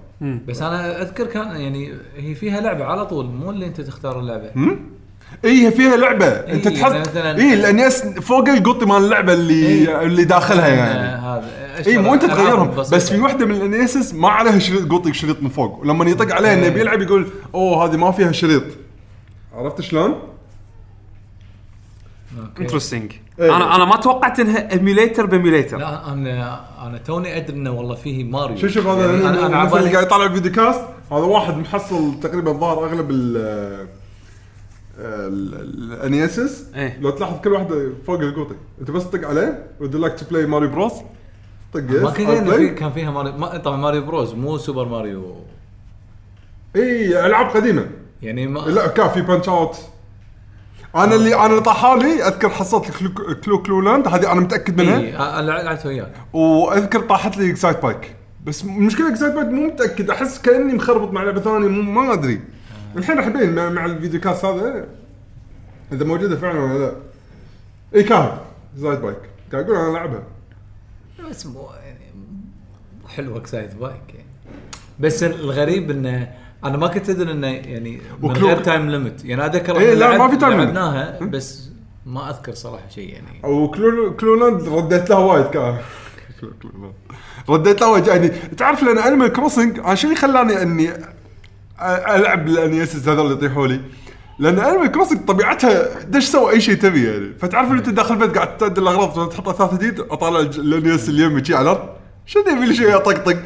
بس 0.48 0.62
أنا 0.62 1.02
أذكر 1.02 1.26
كان 1.26 1.48
يعني 1.62 1.94
هي 2.18 2.36
فيها 2.36 2.62
لعبة 2.62 2.86
على 2.86 3.06
طول 3.06 3.26
مو 3.26 3.50
اللي 3.52 3.66
أنت 3.66 3.82
تختار 3.82 4.20
اللعبة. 4.20 4.52
اي 5.46 5.66
هي 5.68 5.72
فيها 5.72 5.98
لعبة. 5.98 6.28
أنت 6.28 6.68
إيه، 6.68 6.82
تحط 6.82 6.92
مثلاً- 7.08 7.18
اي 7.18 7.54
ال 7.54 7.66
NES 7.66 8.02
فوق 8.06 8.50
القطي 8.50 8.86
مال 8.86 8.98
اللعبة 8.98 9.34
اللي 9.34 9.66
إيه. 9.66 10.02
اللي 10.02 10.24
داخلها 10.24 10.66
آه، 10.68 10.76
يعني. 10.76 11.22
هذا. 11.22 11.88
اي 11.88 11.98
مو 11.98 12.14
أنت 12.14 12.26
تغيرهم. 12.26 12.72
بس 12.76 13.12
في 13.12 13.22
وحدة 13.22 13.46
من 13.46 13.56
ال 13.56 13.65
NESes 13.65 14.14
ما 14.14 14.30
عليها 14.30 14.60
شريط 14.60 14.92
قطي 14.92 15.14
شريط 15.14 15.44
من 15.44 15.50
فوق. 15.50 15.80
ولما 15.80 16.10
يطق 16.10 16.36
عليها 16.36 16.54
إنه 16.54 16.64
إيه. 16.64 16.70
بيلعب 16.70 17.02
يقول 17.02 17.28
أوه 17.56 17.86
هذه 17.86 17.98
ما 17.98 18.12
فيها 18.12 18.32
شريط. 18.32 18.64
عرفت 19.54 19.82
شلون؟ 19.82 20.16
interesting 22.60 23.12
إيه. 23.40 23.56
أنا 23.56 23.76
أنا 23.76 23.86
ما 23.86 23.96
توقعت 23.96 24.40
إنها 24.40 24.72
emulator 24.72 25.26
ب 25.26 25.31
emulator 25.31 25.78
لا 25.78 26.14
أنا 26.14 26.62
أنا 26.88 26.98
توني 26.98 27.38
أدري 27.38 27.58
إنه 27.58 27.72
والله 27.72 27.96
فيه 27.96 28.24
ماريو 28.24 28.58
شوف 28.58 28.72
شوف 28.72 28.88
هذا 28.88 29.06
يعني 29.12 29.24
يعني 29.24 29.40
أنا 29.46 29.64
أنا 29.64 29.80
اللي 29.80 29.92
قاعد 29.92 30.06
يطالع 30.06 30.26
ال 30.26 30.30
video 30.30 30.52
cast 30.52 30.82
هذا 31.12 31.20
واحد 31.22 31.58
محصل 31.58 32.20
تقريبا 32.20 32.52
ظاهر 32.52 32.86
أغلب 32.86 33.12
ال 33.12 33.38
ال- 35.00 35.94
ال 35.94 36.06
NESes 36.06 36.66
إيه. 36.76 37.00
لو 37.02 37.10
تلاحظ 37.10 37.42
كل 37.42 37.50
واحدة 37.52 37.90
فوق 38.08 38.20
القوطي. 38.20 38.56
أنت 38.82 38.92
بس 38.92 39.10
تطق 39.10 39.28
عليه 39.28 39.68
would 39.80 39.96
like 39.96 40.20
to 40.20 40.26
play 40.32 40.46
Mario 40.46 40.68
Bros 40.68 40.94
طق 41.74 41.80
yes 41.90 42.02
ما 42.02 42.10
أدري 42.10 42.38
إنه 42.40 42.52
في 42.58 42.70
كان 42.70 42.92
فيها 42.92 43.12
ماريو 43.12 43.34
ما 43.38 43.58
طبعا 43.58 43.78
Mario 43.78 44.02
Bros 44.02 44.34
مو 44.34 44.58
Super 44.58 44.86
Mario 44.88 45.36
اي 46.76 47.26
ألعاب 47.26 47.46
قديمة. 47.50 47.88
يعني 48.22 48.48
ما 48.48 48.60
لا 48.60 48.88
كان 48.88 49.10
في 49.10 49.22
Punch-Out 49.22 49.78
أنا 50.96 51.16
اللي 51.16 51.36
أنا 51.36 51.46
اللي 51.46 51.62
طاحالي 51.62 52.28
أذكر 52.28 52.50
حصلت 52.50 52.92
Clu 52.92 53.36
Clu, 53.36 53.62
Clu 53.62 53.82
Land 53.82 54.08
هذه 54.08 54.32
أنا 54.32 54.42
متأكد 54.42 54.82
منها. 54.82 55.00
اي 55.00 55.18
أنا 55.18 55.52
لعبت 55.52 55.86
وياك. 55.86 56.12
وأذكر 56.34 57.00
طاحت 57.00 57.38
لي 57.38 57.52
Excitebike. 57.52 58.16
بس 58.46 58.64
المشكلة 58.64 59.10
Excitebike 59.10 59.48
مو 59.48 59.68
متأكد 59.68 60.10
أحس 60.10 60.42
كأني 60.42 60.74
مخربط 60.74 61.12
مع 61.12 61.24
لعبة 61.24 61.42
ثانية 61.42 61.68
ما 61.68 62.14
أدري. 62.14 62.42
الحين 62.98 63.18
راح 63.18 63.28
يبين 63.28 63.56
مع, 63.56 63.70
مع 63.70 63.86
ال 63.86 64.20
videocast 64.20 64.46
هذا 64.46 64.88
إذا 65.92 66.06
موجودة 66.06 66.38
فعلا 66.38 66.60
ولا 66.60 66.80
لا. 66.80 66.96
اي 67.96 68.04
كان 68.04 68.38
Excitebike. 68.76 69.18
قاعد 69.52 69.66
أقول 69.66 69.78
أنا 69.78 69.92
ألعبها. 69.92 70.24
بس 71.30 71.46
مو 71.46 71.68
يعني 71.84 72.00
حلوة 73.16 73.38
Excitebike. 73.38 74.14
يعني 74.14 74.26
بس 75.00 75.24
الغريب 75.24 75.92
إنه 75.92 76.41
أنا 76.66 76.78
ما 76.78 76.88
كنت 76.88 77.10
أدري 77.10 77.32
إنه 77.32 77.48
يعني 77.48 78.02
من 78.22 78.30
و 78.30 78.33
Clu- 78.33 78.46
غير 78.46 78.58
time 78.58 78.90
limit 78.90 79.26
يعني 79.26 79.46
اذكر 79.46 79.80
إيه، 79.80 79.94
لا، 79.94 80.18
ما 80.18 80.28
في 80.28 80.36
time 80.36 80.40
limit. 80.40 80.44
لعبناها 80.44 81.20
بس 81.22 81.70
ما 82.06 82.30
أذكر 82.30 82.54
صراحة 82.54 82.90
شيء 82.96 83.10
يعني. 83.14 83.42
أو 83.44 83.68
Clu 83.72 84.16
Clu 84.16 84.36
Land 84.36 84.68
رديت 84.70 85.10
لها 85.10 85.18
وايد 85.20 85.46
كان. 85.46 85.78
Clu-. 86.42 86.94
رديت 87.50 87.82
لها 87.82 87.90
وايد. 87.90 88.08
يعني 88.08 88.28
تعرف 88.58 88.84
لأن 88.84 88.98
Animal 88.98 89.28
Crossing 89.34 89.80
أنا 89.80 89.96
شو 89.96 90.08
اللي 90.08 90.20
خلاني 90.20 90.62
إني 90.62 90.94
أ- 90.94 92.10
ألعب 92.10 92.48
ال 92.48 92.58
NESes 92.58 93.08
هذول 93.08 93.26
اللي 93.26 93.34
يطيحوا 93.38 93.68
لي. 93.68 93.82
لأن 94.40 94.60
Animal 94.60 94.88
Crossing 94.92 95.26
طبيعتها 95.26 96.00
دش 96.04 96.24
سوى 96.26 96.52
أي 96.52 96.62
شيء 96.62 96.76
تبي 96.76 97.06
يعني. 97.08 97.34
فتعرف 97.40 97.72
ان 97.72 97.78
أنت 97.78 97.90
داخل 97.90 98.14
البيت 98.14 98.36
قاعد 98.36 98.58
تعدل 98.58 98.82
الأغراض 98.82 99.30
تحط 99.30 99.48
اثاث 99.50 99.74
جديد 99.74 100.00
اطالع 100.00 100.40
ال 100.40 100.57
NES 100.57 101.10
اللي 101.10 101.24
يمي 101.24 101.46
شي 101.46 101.56
على 101.56 101.72
الأرض. 101.72 101.90
شو 102.26 102.40
يبي 102.40 102.66
لي 102.66 102.76
شيء؟ 102.76 102.96
أطقطق. 102.96 103.38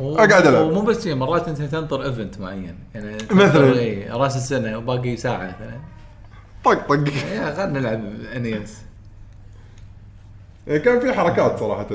أقعد 0.00 0.46
ألعب. 0.46 0.66
ومو 0.66 0.80
بس 0.80 1.04
شيء 1.04 1.14
مرات 1.14 1.48
أنت 1.48 1.62
تنطر 1.62 2.04
event 2.04 2.40
معين. 2.40 2.78
يعني 2.94 3.16
مثلاً. 3.30 3.78
إي 3.78 4.10
رأس 4.10 4.36
السنة 4.36 4.78
وباقي 4.78 5.16
ساعة 5.16 5.46
مثلا. 5.46 5.80
طق 6.64 6.86
طق. 6.88 7.08
يا 7.32 7.54
خلينا 7.54 7.80
نلعب 7.80 8.04
NES 8.36 8.78
يعني 10.66 10.80
كان 10.80 11.00
في 11.00 11.12
حركات 11.12 11.58
صراحة. 11.58 11.88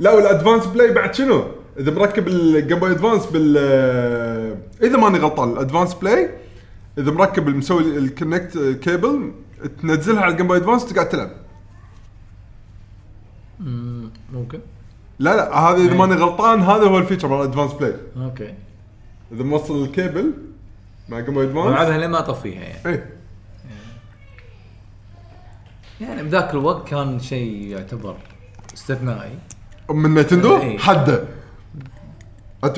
لا 0.00 0.12
وال 0.12 0.24
Advance 0.24 0.66
Play 0.66 0.92
بعد 0.92 1.14
شنو؟ 1.14 1.44
إذا 1.78 1.90
مركب 1.90 2.28
ال 2.28 2.38
Game 2.38 2.78
Boy 2.78 2.90
Advance 2.90 3.26
بال 3.26 3.56
إذا 4.82 4.96
ماني 4.96 5.18
غلطان 5.18 5.50
ال 5.52 5.57
Advance 5.57 5.94
Play 5.94 6.30
إذا 6.98 7.10
مركب 7.10 7.48
مسوي 7.48 7.98
ال 7.98 8.05
connect 8.05 8.58
cable 8.82 9.32
تنزلها 9.82 10.22
على 10.22 10.32
ال 10.32 10.35
Game 10.35 10.46
Boy 10.46 10.56
ادفانس 10.56 10.86
تقعد 10.86 11.08
تلعب. 11.08 11.30
ممكن. 14.32 14.60
لا 15.18 15.36
لا 15.36 15.58
هذا 15.58 15.76
إذا 15.76 15.92
إيه. 15.92 15.98
ماني 15.98 16.14
غلطان 16.14 16.60
هذا 16.60 16.84
هو 16.84 16.98
ال 16.98 17.02
feature 17.02 17.28
مال 17.28 17.38
ال 17.38 17.42
Advance 17.42 17.72
Play 17.72 17.94
okay. 18.16 18.54
إذا 19.32 19.42
موصل 19.42 19.84
الكيبل 19.84 20.32
مع 21.08 21.20
Game 21.20 21.34
Boy 21.34 21.44
Advance 21.44 21.66
والعبها 21.66 21.98
لين 21.98 22.10
ما 22.10 22.18
اطفيها 22.18 22.60
يعني. 22.60 22.86
إيه. 22.86 23.10
يعني 26.00 26.22
بذاك 26.22 26.50
الوقت 26.50 26.88
كان 26.88 27.20
شيء 27.20 27.66
يعتبر 27.66 28.16
استثنائي. 28.74 29.38
من 29.90 30.14
نتندو؟ 30.14 30.56
إيه. 30.56 30.78
حده. 30.78 31.24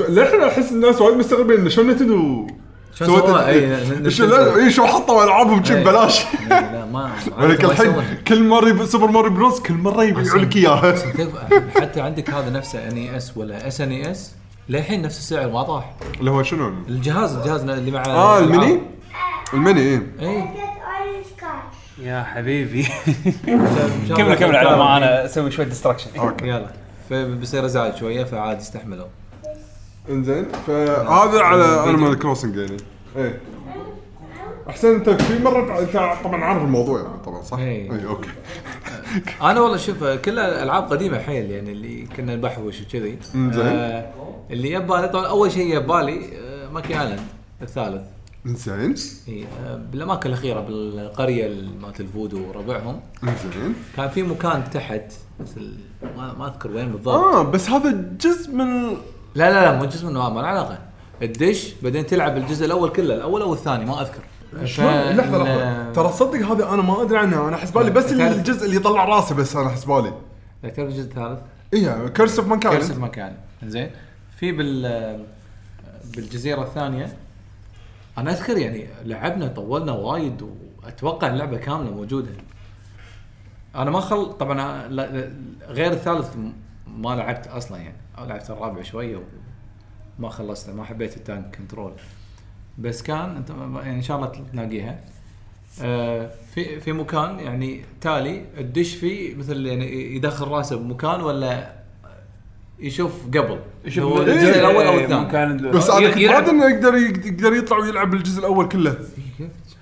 للحين 0.08 0.42
أحس 0.42 0.72
الناس 0.72 1.00
وايد 1.00 1.16
مستغربين 1.16 1.60
انه 1.60 1.68
شلون 1.68 1.90
نتندو 1.90 2.46
لا 3.00 4.56
اي 4.56 4.70
شو 4.70 4.86
حطوا 4.86 5.24
العابهم 5.24 5.62
إيه. 5.70 5.82
ببلاش 5.84 6.24
لا 6.50 6.84
ما 6.84 7.10
ولك 7.38 7.64
الحين. 7.64 7.94
كل 8.28 8.44
مرة 8.48 8.68
يب- 8.68 8.84
Super 8.84 9.06
Mario 9.10 9.30
Bros 9.30 9.60
كل 9.60 9.74
مرة 9.74 10.04
يبيعوا 10.04 10.38
لك 10.38 10.56
إياها. 10.56 10.94
حتى 11.80 12.00
عندك 12.00 12.30
هذا 12.30 12.50
نفسه 12.50 12.88
ان 12.88 12.96
اي 12.96 13.16
اس 13.16 13.36
ولا 13.36 13.68
اس 13.68 13.80
ان 13.80 13.90
اي 13.90 14.10
اس 14.10 14.32
للحين 14.68 15.02
نفس 15.02 15.18
السعر 15.18 15.48
ما 15.50 15.62
طاح. 15.62 15.94
اللي 16.20 16.30
هو 16.30 16.42
شنو؟ 16.42 16.68
الجهاز 16.88 17.34
الجهاز 17.36 17.60
اللي 17.68 17.90
مع 17.90 18.02
آه 18.06 18.38
الميني؟ 18.38 18.80
الميني 19.54 20.02
اي 20.20 20.44
card. 21.40 22.02
يا 22.02 22.22
حبيبي. 22.22 22.82
كمل 24.16 24.34
كمل 24.34 24.56
على 24.56 24.76
ما 24.76 24.96
أنا 24.96 25.24
أسوي 25.24 25.50
شوي 25.50 25.64
distraction 25.64 26.10
okay. 26.18 26.48
يلا. 26.48 26.70
فبيصير 27.10 27.64
ازعاج 27.66 27.96
شوية 27.96 28.24
فعاد 28.24 28.60
يستحملوا 28.60 29.06
إنزين 30.10 30.46
فهذا 30.66 31.40
على 31.40 31.84
Animal 31.84 32.18
Crossing 32.18 32.56
يعني. 32.56 32.76
إيه. 33.16 33.40
أحسن 34.68 34.94
أنت 34.94 35.10
في 35.10 35.42
مرة 35.42 35.80
أنت 35.80 35.92
طبعا 36.24 36.44
عارف 36.44 36.62
الموضوع 36.62 37.00
يعني 37.00 37.18
طبعا 37.24 37.42
صح؟ 37.42 37.58
إيه. 37.58 37.92
اي 37.92 38.06
okay. 38.06 38.28
أنا 39.50 39.60
والله 39.60 39.76
شوف 39.76 40.04
كلها 40.04 40.62
ألعاب 40.62 40.92
قديمة 40.92 41.18
حيل 41.18 41.50
يعني 41.50 41.72
اللي 41.72 42.06
كنا 42.16 42.36
نبحوش 42.36 42.80
وكذي. 42.80 43.18
إنزين. 43.34 43.66
آه 43.66 44.10
اللي 44.50 44.70
يبالي 44.70 45.08
طبعا 45.08 45.26
أول 45.26 45.52
شيء 45.52 45.76
يبالي 45.76 46.38
آه 46.38 46.68
Monkey 46.68 47.00
Island 47.00 47.20
الثالث. 47.62 48.02
انزين 48.46 48.94
إي 49.28 49.44
آه 49.66 49.76
بالاماكن 49.92 50.28
الأخيرة 50.28 50.60
بالقرية 50.60 51.62
مالت 51.82 52.00
الفودو 52.00 52.48
وربعهم. 52.48 53.00
انزين 53.22 53.74
كان 53.96 54.08
في 54.08 54.22
مكان 54.22 54.70
تحت 54.70 55.12
مثل 55.40 55.74
ما, 56.16 56.32
ما 56.38 56.46
أذكر 56.46 56.70
وين 56.70 56.92
بالضبط. 56.92 57.14
آه 57.14 57.42
بس 57.42 57.70
هذا 57.70 58.04
جزء 58.20 58.54
من 58.54 58.86
لا 59.34 59.50
لا 59.50 59.64
لا 59.64 59.78
مو 59.78 59.84
جزء 59.84 60.06
منه 60.06 60.30
ما 60.30 60.40
له 60.40 60.46
علاقه 60.46 60.78
الدش 61.22 61.74
بعدين 61.82 62.06
تلعب 62.06 62.36
الجزء 62.36 62.66
الأول 62.66 62.90
كله 62.90 63.14
الأول 63.14 63.42
أو 63.42 63.52
الثاني 63.52 63.84
ما 63.84 64.00
أذكر. 64.02 64.20
لحظة 64.52 65.12
لحظة. 65.12 65.92
ترى 65.92 66.12
صدق 66.12 66.46
هذا 66.52 66.68
أنا 66.74 66.82
ما 66.82 67.02
أدري 67.02 67.18
عنها 67.18 67.48
أنا 67.48 67.56
حسبالي 67.56 67.90
بس 67.90 68.06
تعرف- 68.06 68.36
الجزء 68.36 68.64
اللي 68.66 68.76
يطلع 68.76 69.04
راسه 69.04 69.34
بس 69.34 69.56
أنا 69.56 69.68
حسبالي 69.68 70.12
تعرف 70.62 70.78
الجزء 70.78 71.00
الثالث؟ 71.10 71.38
إيه 71.74 72.08
Curse 72.08 72.38
of 72.38 72.48
Monkey 72.48 72.60
كرسي 72.60 72.94
في 72.94 73.00
مكان 73.00 73.34
زين 73.64 73.90
في 74.36 74.52
بال 74.52 75.24
بالجزيرة 76.16 76.62
الثانية 76.62 77.16
أنا 78.18 78.30
أذكر 78.30 78.56
يعني 78.58 78.86
لعبنا 79.04 79.46
طولنا 79.48 79.92
وايد 79.92 80.42
وأتوقع 80.82 81.28
اللعبة 81.28 81.56
كاملة 81.56 81.90
موجودة. 81.90 82.30
أنا 83.76 83.90
ما 83.90 84.00
خل 84.00 84.32
طبعا 84.32 84.86
غير 85.68 85.92
الثالث 85.92 86.36
ما 86.96 87.08
لعبت 87.14 87.46
أصلا 87.46 87.78
يعني. 87.78 87.96
لعبت 88.18 88.50
الرابع 88.50 88.82
شوية 88.82 89.20
وما 90.20 90.28
خلصته 90.28 90.74
ما 90.74 90.84
حبيت 90.84 91.16
التانك 91.16 91.56
كنترول. 91.56 91.92
بس 92.78 93.02
كان 93.02 93.36
انت 93.36 93.50
يعني 93.50 93.96
إن 93.96 94.02
شاء 94.02 94.16
الله 94.16 94.32
تلاقيها. 94.52 95.00
آه، 95.82 96.30
في 96.54 96.80
في 96.80 96.92
مكان 96.92 97.38
يعني 97.38 97.80
تالي 98.00 98.44
الدش 98.58 98.94
فيه 98.94 99.34
مثل 99.34 99.66
يعني 99.66 100.16
يدخل 100.16 100.48
راسه 100.48 100.76
بمكان 100.76 101.20
ولا 101.20 101.72
يشوف 102.78 103.26
قبل؟ 103.26 103.58
شوف 103.88 104.04
هو 104.04 104.22
إيه، 104.22 104.32
الجزء 104.32 104.60
الأول 104.60 104.84
أو 104.84 104.92
إيه، 104.92 105.04
الثاني. 105.04 105.20
مكان 105.20 105.70
بس 105.70 105.90
أنا 105.90 106.10
كنت 106.10 106.48
إنه 106.48 106.64
يقدر 106.70 106.94
يقدر 106.94 107.52
يطلع 107.52 107.78
ويلعب 107.78 108.14
الجزء 108.14 108.38
الأول 108.40 108.68
كله. 108.68 108.96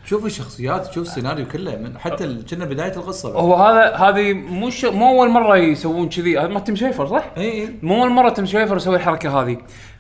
تشوف 0.09 0.27
الشخصيات 0.27 0.87
تشوف 0.87 1.07
السيناريو 1.07 1.47
كله 1.49 1.77
من 1.77 1.99
حتى 1.99 2.43
كنا 2.51 2.65
بداية 2.65 2.93
القصة. 2.97 3.33
هو 3.33 3.55
هذا 3.55 3.95
هذه 3.97 4.33
مو 4.33 4.71
ش... 4.71 4.85
مو 4.85 5.09
أول 5.09 5.29
مرة 5.31 5.57
يسوون 5.57 6.09
كذي 6.09 6.39
هذا 6.39 6.49
ما 6.49 6.61
تم 6.61 6.77
شيفر 6.77 7.07
صح؟ 7.07 7.31
إي 7.37 7.53
إي 7.53 7.75
مو 7.83 8.03
أول 8.03 8.11
مرة 8.11 8.29
تم 8.31 8.47
شيفر 8.47 8.77
يسوي 8.77 8.97
الحركة 8.97 9.41
هذه 9.43 9.53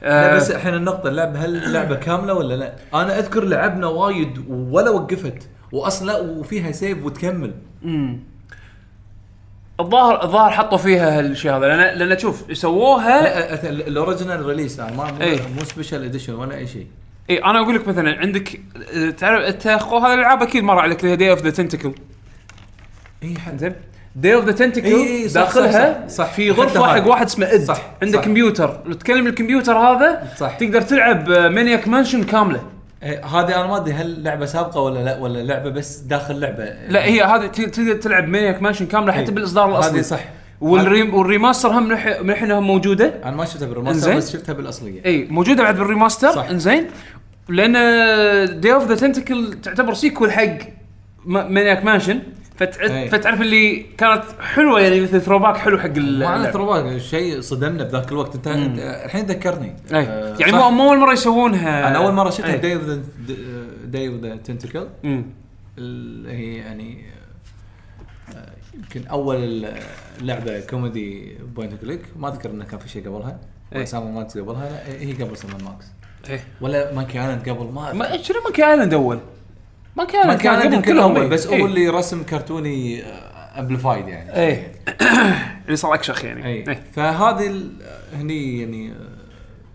لا 0.03 0.33
آه 0.33 0.37
بس 0.37 0.51
الحين 0.51 0.75
النقطة 0.75 1.09
اللعبة 1.09 1.45
هل 1.45 1.57
اللعبة 1.57 1.95
كاملة 1.97 2.35
ولا 2.35 2.55
لا؟ 2.55 2.75
أنا 2.95 3.19
أذكر 3.19 3.45
لعبنا 3.45 3.87
وايد 3.87 4.45
ولا 4.49 4.91
وقفت 4.91 5.49
وأصلا 5.73 6.17
وفيها 6.21 6.73
سيف 6.73 7.05
وتكمل. 7.05 7.55
الظاهر 9.81 10.23
الظاهر 10.25 10.51
حطوا 10.51 10.79
فيها 10.79 11.19
هالشيء 11.19 11.53
هذا 11.57 11.67
لأن 11.67 11.99
لأن 11.99 12.19
شوف 12.19 12.45
سووها 12.53 13.23
لا 13.23 13.57
أت- 13.57 13.65
ال- 13.65 13.89
ال 13.89 13.95
original 13.95 14.47
release 14.47 14.81
ما 14.81 14.91
مو, 15.13 15.21
إيه. 15.21 15.39
مو 15.59 15.65
special 15.65 16.05
edition 16.05 16.35
ولا 16.35 16.55
أي 16.57 16.67
شيء. 16.67 16.87
اي 17.31 17.45
أنا 17.45 17.61
أقول 17.61 17.75
لك 17.75 17.89
مثلا 17.89 18.19
عندك 18.21 18.61
آه، 18.97 19.11
تعرف 19.11 19.45
انت 19.45 19.67
اخو 19.67 19.99
هذه 19.99 20.15
الألعاب 20.15 20.43
أكيد 20.43 20.65
مر 20.65 20.79
عليك 20.79 21.01
اللي 21.01 21.13
هي 21.13 21.17
Day 21.17 21.31
of 21.31 21.43
the 21.43 21.51
Tentacle 21.51 21.93
اي 23.23 23.35
حد 23.47 23.59
زين 23.59 23.73
Day 24.17 24.35
of 24.35 24.45
the 24.45 24.53
Tentacle 24.53 24.87
إي 24.87 25.29
صح، 25.29 25.41
داخلها 25.41 26.09
صح، 26.09 26.15
صح. 26.27 26.33
في 26.33 26.53
حتى 26.53 26.61
غرفة 26.61 26.81
هذا. 26.93 27.03
حق 27.03 27.09
واحد 27.09 27.27
اسمه 27.27 27.47
إد 27.55 27.61
صح، 27.65 27.83
عنده 28.03 28.19
صح. 28.19 28.25
كمبيوتر 28.25 28.81
لو 28.87 28.93
تكلم 28.93 29.27
الكمبيوتر 29.27 29.73
هذا 29.79 30.29
صح. 30.37 30.57
تقدر 30.57 30.83
تلعب 30.83 31.31
آه، 31.31 31.49
Maniac 31.49 31.89
Mansion 31.89 32.23
كاملة 32.25 32.61
إيه، 33.03 33.25
هذه 33.27 33.55
أنا 33.61 33.67
ما 33.67 33.77
أدري 33.77 33.93
هل 33.95 34.23
لعبة 34.25 34.47
سابقة 34.47 34.81
ولا 34.81 35.05
لا 35.05 35.19
ولا 35.19 35.39
لعبة 35.43 35.71
بس 35.71 35.97
داخل 35.99 36.41
لعبة. 36.41 36.65
لا 36.89 37.05
هي 37.05 37.23
هذه 37.23 37.47
ت- 37.47 37.61
تقدر 37.61 37.95
تلعب 37.95 38.29
Maniac 38.29 38.63
Mansion 38.63 38.87
كاملة 38.87 39.13
حتى 39.13 39.29
إي. 39.29 39.35
بالإصدار 39.35 39.71
الأصلي 39.71 39.91
إيه. 39.93 39.99
هذه 40.01 40.05
صح. 40.05 40.21
وال 40.61 40.79
rem- 40.79 41.15
وال 41.15 41.25
remaster 41.25 41.69
هم 41.69 41.83
من 41.87 41.93
الحين- 41.93 42.59
موجودة 42.61 43.15
أنا 43.25 43.37
ما 43.37 43.45
شفتها 43.45 43.67
بال 43.69 43.74
remaster 43.74 43.97
إنزين. 43.99 44.17
بس 44.17 44.33
شفتها 44.33 44.53
بالأصلية. 44.53 45.05
إي 45.05 45.27
موجودة 45.31 45.63
بعد 45.63 45.79
بال 45.79 45.89
remaster 45.89 46.31
صح. 46.33 46.49
إنزين 46.51 46.87
لأن 47.49 48.61
Day 48.61 48.73
of 48.73 48.89
the 48.89 48.95
Tentacle 48.95 49.55
تعتبر 49.63 49.95
sequel 49.95 50.33
حق 50.33 50.59
Maniac 51.25 51.85
Mansion 51.85 52.21
فتع... 52.57 53.07
فتعرف 53.07 53.41
اللي 53.41 53.87
كانت 53.99 54.23
حلوة 54.41 54.81
يعني 54.81 55.01
مثل 55.01 55.21
throwback 55.21 55.57
حلو 55.57 55.79
حق 55.79 55.87
ما 55.89 55.97
اللعبة. 55.97 56.37
أنا 56.37 56.51
ترى 56.51 57.01
شيء 57.01 57.41
صدمنا 57.41 57.85
بذاك 57.85 58.13
الوقت 58.13 58.35
أنت 58.35 58.49
الحين 59.05 59.27
ذكرني. 59.27 59.77
إي 59.93 59.99
آه، 60.01 60.37
يعني. 60.41 60.53
مو 60.53 60.89
أول 60.89 60.99
مرة 60.99 61.13
يسوونها 61.13 61.89
أنا 61.89 61.97
أول 61.99 62.13
مرة 62.13 62.31
شفتها. 62.31 62.57
Day 62.57 62.75
of 62.75 62.83
the 62.85 63.01
Day 63.85 64.09
of 64.09 64.21
the 64.21 64.37
Tentacle 64.37 64.87
هي 66.27 66.55
يعني 66.57 67.05
آه، 68.37 68.53
يمكن 68.79 69.07
أول 69.07 69.69
لعبة 70.21 70.61
comedy 70.61 71.39
point 71.55 71.81
click 71.81 72.01
ما 72.17 72.29
أذكر 72.29 72.51
إنه 72.51 72.65
كان 72.65 72.79
في 72.79 72.89
شيء 72.89 73.09
قبلها 73.09 73.39
إيه. 73.73 73.85
Sam & 73.85 74.15
Max 74.15 74.39
قبلها 74.39 74.69
لا 74.69 75.03
هي 75.03 75.13
قبل 75.13 75.37
Sam & 75.37 75.65
Max 75.65 75.87
إيه. 76.31 76.45
ولا 76.61 76.95
Monkey 76.95 77.21
Island 77.21 77.49
قبل 77.49 77.73
ما 77.73 77.93
ما 77.93 78.23
شنو 78.23 78.37
Monkey 78.45 78.65
Island 78.71 78.95
أول 78.95 79.19
Monkey 79.97 80.21
Island 80.21 80.41
كان 80.41 80.61
قبل 80.65 80.83
كلهم 80.83 81.11
أول 81.11 81.21
إيه. 81.21 81.29
بس 81.29 81.47
هو. 81.47 81.67
اللي 81.67 81.89
رسم 81.89 82.23
كرتوني 82.23 83.03
amplified 83.59 84.09
يعني 84.09 84.37
إيه 84.37 84.73
اللي 85.67 85.77
صار 85.77 85.95
أكشخ 85.95 86.25
يعني 86.25 86.47
اي 86.47 86.53
إيه. 86.69 86.83
فهذه 86.93 87.47
ال- 87.47 87.73
هني 88.13 88.61
يعني 88.61 88.93
آه، 88.93 88.95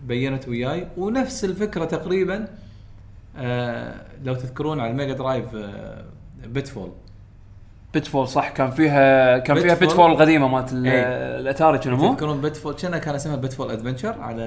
بينت 0.03 0.47
وياي 0.47 0.87
ونفس 0.97 1.45
الفكرة 1.45 1.85
تقريبا 1.85 2.47
آه 3.37 3.95
لو 4.23 4.33
تذكرون 4.33 4.79
على 4.79 4.91
الميجا 4.91 5.13
درايف 5.13 5.45
آه 5.55 6.05
بيتفول 6.45 6.91
بيتفول 7.93 8.27
صح 8.27 8.49
كان 8.49 8.71
فيها 8.71 9.37
كان 9.37 9.59
فيها 9.59 9.75
Pitfall. 9.75 10.11
القديمه 10.11 10.47
مالت 10.47 10.73
ال- 10.73 10.85
إيه. 10.87 11.03
الأتاري 11.39 11.77
كانوا 11.77 11.97
مو؟ 11.97 12.13
تذكرون 12.13 12.41
Pitfall 12.41 12.73
كان 12.73 12.97
كان 12.97 13.15
اسمها 13.15 13.35
Pitfall 13.35 13.71
Adventure 13.71 14.21
على 14.21 14.43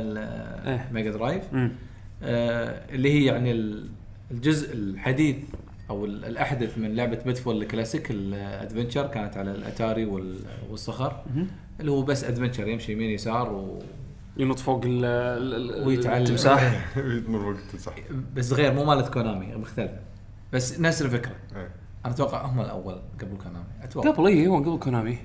إيه. 0.67 0.87
ال 0.91 0.95
Mega 0.95 1.11
Drive. 1.11 1.43
آه 2.23 2.81
اللي 2.95 3.13
هي 3.13 3.25
يعني 3.25 3.51
ال- 3.53 3.89
الجزء 4.31 4.75
الحديث 4.75 5.37
أو 5.91 6.05
ال- 6.05 6.25
الأحدث 6.25 6.79
من 6.79 6.95
لعبة 6.97 7.19
Pitfall 7.27 7.63
ال 7.63 7.69
classic 7.69 8.11
ال 8.11 8.20
adventure 8.20 9.07
كانت 9.07 9.37
على 9.37 9.51
الأتاري 9.51 10.05
وال- 10.05 10.41
والصخر 10.71 11.23
اللي 11.81 11.91
هو 11.91 12.03
بس 12.03 12.25
adventure 12.25 12.69
يمشي 12.69 12.93
يمين 12.93 13.11
يسار 13.11 13.53
و... 13.53 13.79
ينط 14.37 14.59
فوق 14.59 14.85
ال- 14.85 15.05
ال- 15.05 15.75
ال- 15.81 15.87
ويتعلم. 15.87 16.23
التمساح 16.23 16.87
يتمر 16.97 17.47
وقت 17.49 17.77
صح 17.81 17.93
بس 18.37 18.53
غير 18.53 18.73
مو 18.75 18.85
مالت 18.85 19.09
Konami 19.13 19.47
مختلفة 19.57 19.99
بس 20.53 20.81
نفس 20.81 21.03
الفكرة 21.03 21.33
إيه. 21.57 21.69
أنا 22.07 22.15
أتوقع 22.15 22.47
هم 22.47 22.61
الأول 22.61 22.99
قبل 23.21 23.37
Konami. 23.43 23.65
أتوقع. 23.83 24.11
قبل 24.11 24.27
إي 24.27 24.47
هو 24.47 24.57
قبل 24.57 24.79
Konami. 24.79 25.19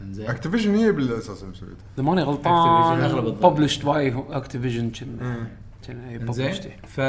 إنزين. 0.00 0.26
Activision 0.30 0.74
هي 0.74 0.92
بالأساس 0.92 1.40
اللي 1.42 1.50
مسويتها 1.52 1.76
اذا 1.94 2.02
ماني 2.02 2.24
Activision 2.24 2.28
غلطان 2.28 3.00
أغلب 3.00 3.26
الظن. 3.26 3.50
published 3.50 3.84
by 3.84 4.14
Activision 4.30 4.90
كنا. 4.90 5.46
كنا 5.86 6.08
إي، 6.10 6.16
إنزين. 6.16 6.52
published. 6.52 6.86
ف 6.86 7.00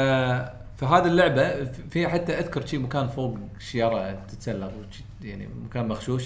فهذه 0.76 1.06
اللعبة 1.06 1.64
في 1.90 2.08
حتى 2.08 2.38
أذكر 2.38 2.66
شيء 2.66 2.80
مكان 2.80 3.08
فوق 3.08 3.38
شيارة 3.58 4.18
تتسلق 4.28 4.66
وشي- 4.66 5.28
يعني 5.28 5.48
مكان 5.64 5.88
مخشوش 5.88 6.24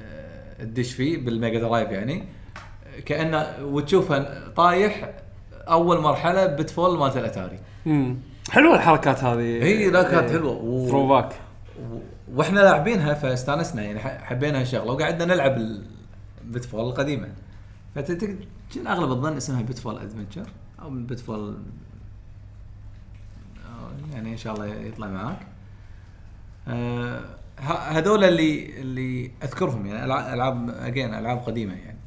آه، 0.00 0.64
تدش 0.64 0.92
فيه 0.94 1.24
بال 1.24 1.35
Mega 1.35 1.58
Drive 1.60 1.90
يعني. 1.90 2.24
كانه 3.06 3.46
وتشوفه 3.62 4.48
طايح 4.48 5.10
أول 5.52 6.00
مرحلة 6.00 6.46
Pitfall 6.46 6.98
مالت 6.98 7.16
الأتاري. 7.16 7.58
حلوة 8.50 8.74
الحركات 8.74 9.24
هذه. 9.24 9.40
هي 9.64 9.90
لا 9.90 10.02
كانت 10.02 10.30
حلوة. 10.30 10.52
و... 10.52 10.88
throwback 10.88 11.32
وإحنا 12.32 12.60
لاعبينها 12.60 13.14
فاستانسنا. 13.14 13.82
يعني 13.82 14.00
حبينا 14.00 14.62
الشغله 14.62 14.92
وقعدنا 14.92 15.34
نلعب 15.34 15.56
ال- 15.56 15.82
Pitfall 16.44 16.80
القديمة. 16.80 17.28
فتت 17.94 18.36
أغلب 18.86 19.10
الظن 19.10 19.36
اسمها 19.36 19.62
Pitfall 19.62 19.98
Adventure 19.98 20.46
أو 20.82 20.90
Pitfall 20.90 21.56
يعني 24.14 24.32
إن 24.32 24.36
شاء 24.36 24.54
الله 24.54 24.66
يطلع 24.66 25.06
معاك. 25.06 25.38
آه، 26.68 27.20
ه- 27.58 27.98
هذول 27.98 28.24
اللي 28.24 28.80
اللي 28.80 29.30
أذكرهم 29.42 29.86
يعني 29.86 30.04
ألعاب 30.04 30.70
اجين 30.70 31.14
ألعاب 31.14 31.38
قديمة 31.38 31.74
يعني. 31.74 31.98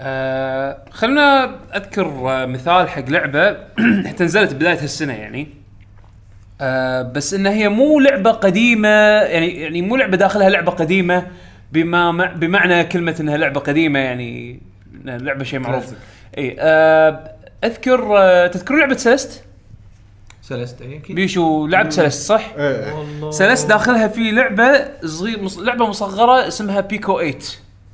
آه 0.00 0.84
خلونا 0.90 1.44
أذكر 1.76 2.06
آه 2.42 2.46
مثال 2.46 2.88
حق 2.88 3.08
لعبة 3.08 3.56
حتى 4.08 4.24
نزلت 4.24 4.54
بداية 4.54 4.82
السنة 4.84 5.12
يعني. 5.12 5.48
آه 6.60 7.02
بس 7.02 7.34
انها 7.34 7.52
هي 7.52 7.68
مو 7.68 8.00
لعبة 8.00 8.30
قديمة 8.30 8.88
يعني 8.88 9.60
يعني 9.60 9.82
مو 9.82 9.96
لعبة 9.96 10.16
داخلها 10.16 10.50
لعبة 10.50 10.72
قديمة 10.72 11.26
بما 11.72 12.10
مع- 12.12 12.32
بمعنى 12.32 12.84
كلمة 12.84 13.16
إنها 13.20 13.36
لعبة 13.36 13.60
قديمة 13.60 13.98
يعني 13.98 14.60
لعبة 15.04 15.44
شيء 15.44 15.58
معروف. 15.58 15.86
إي 16.38 16.56
آه 16.58 17.30
أذكر 17.64 18.18
آه 18.18 18.46
تذكرون 18.46 18.80
لعبة 18.80 18.96
Celeste 18.96 19.44
Celeste 20.42 20.82
اي 20.82 20.96
أكيد 20.96 21.16
بيشو 21.16 21.66
لعبت 21.66 21.92
Celeste 21.92 22.26
صح؟ 22.26 22.52
إيه. 22.58 22.94
والله. 22.94 23.30
Celeste 23.30 23.68
داخلها 23.68 24.08
في 24.08 24.30
لعبة 24.30 24.88
صغير 25.04 25.42
مص... 25.42 25.58
لعبة 25.58 25.86
مصغرة 25.86 26.48
اسمها 26.48 26.80
Pico 26.80 27.18
8 27.18 27.34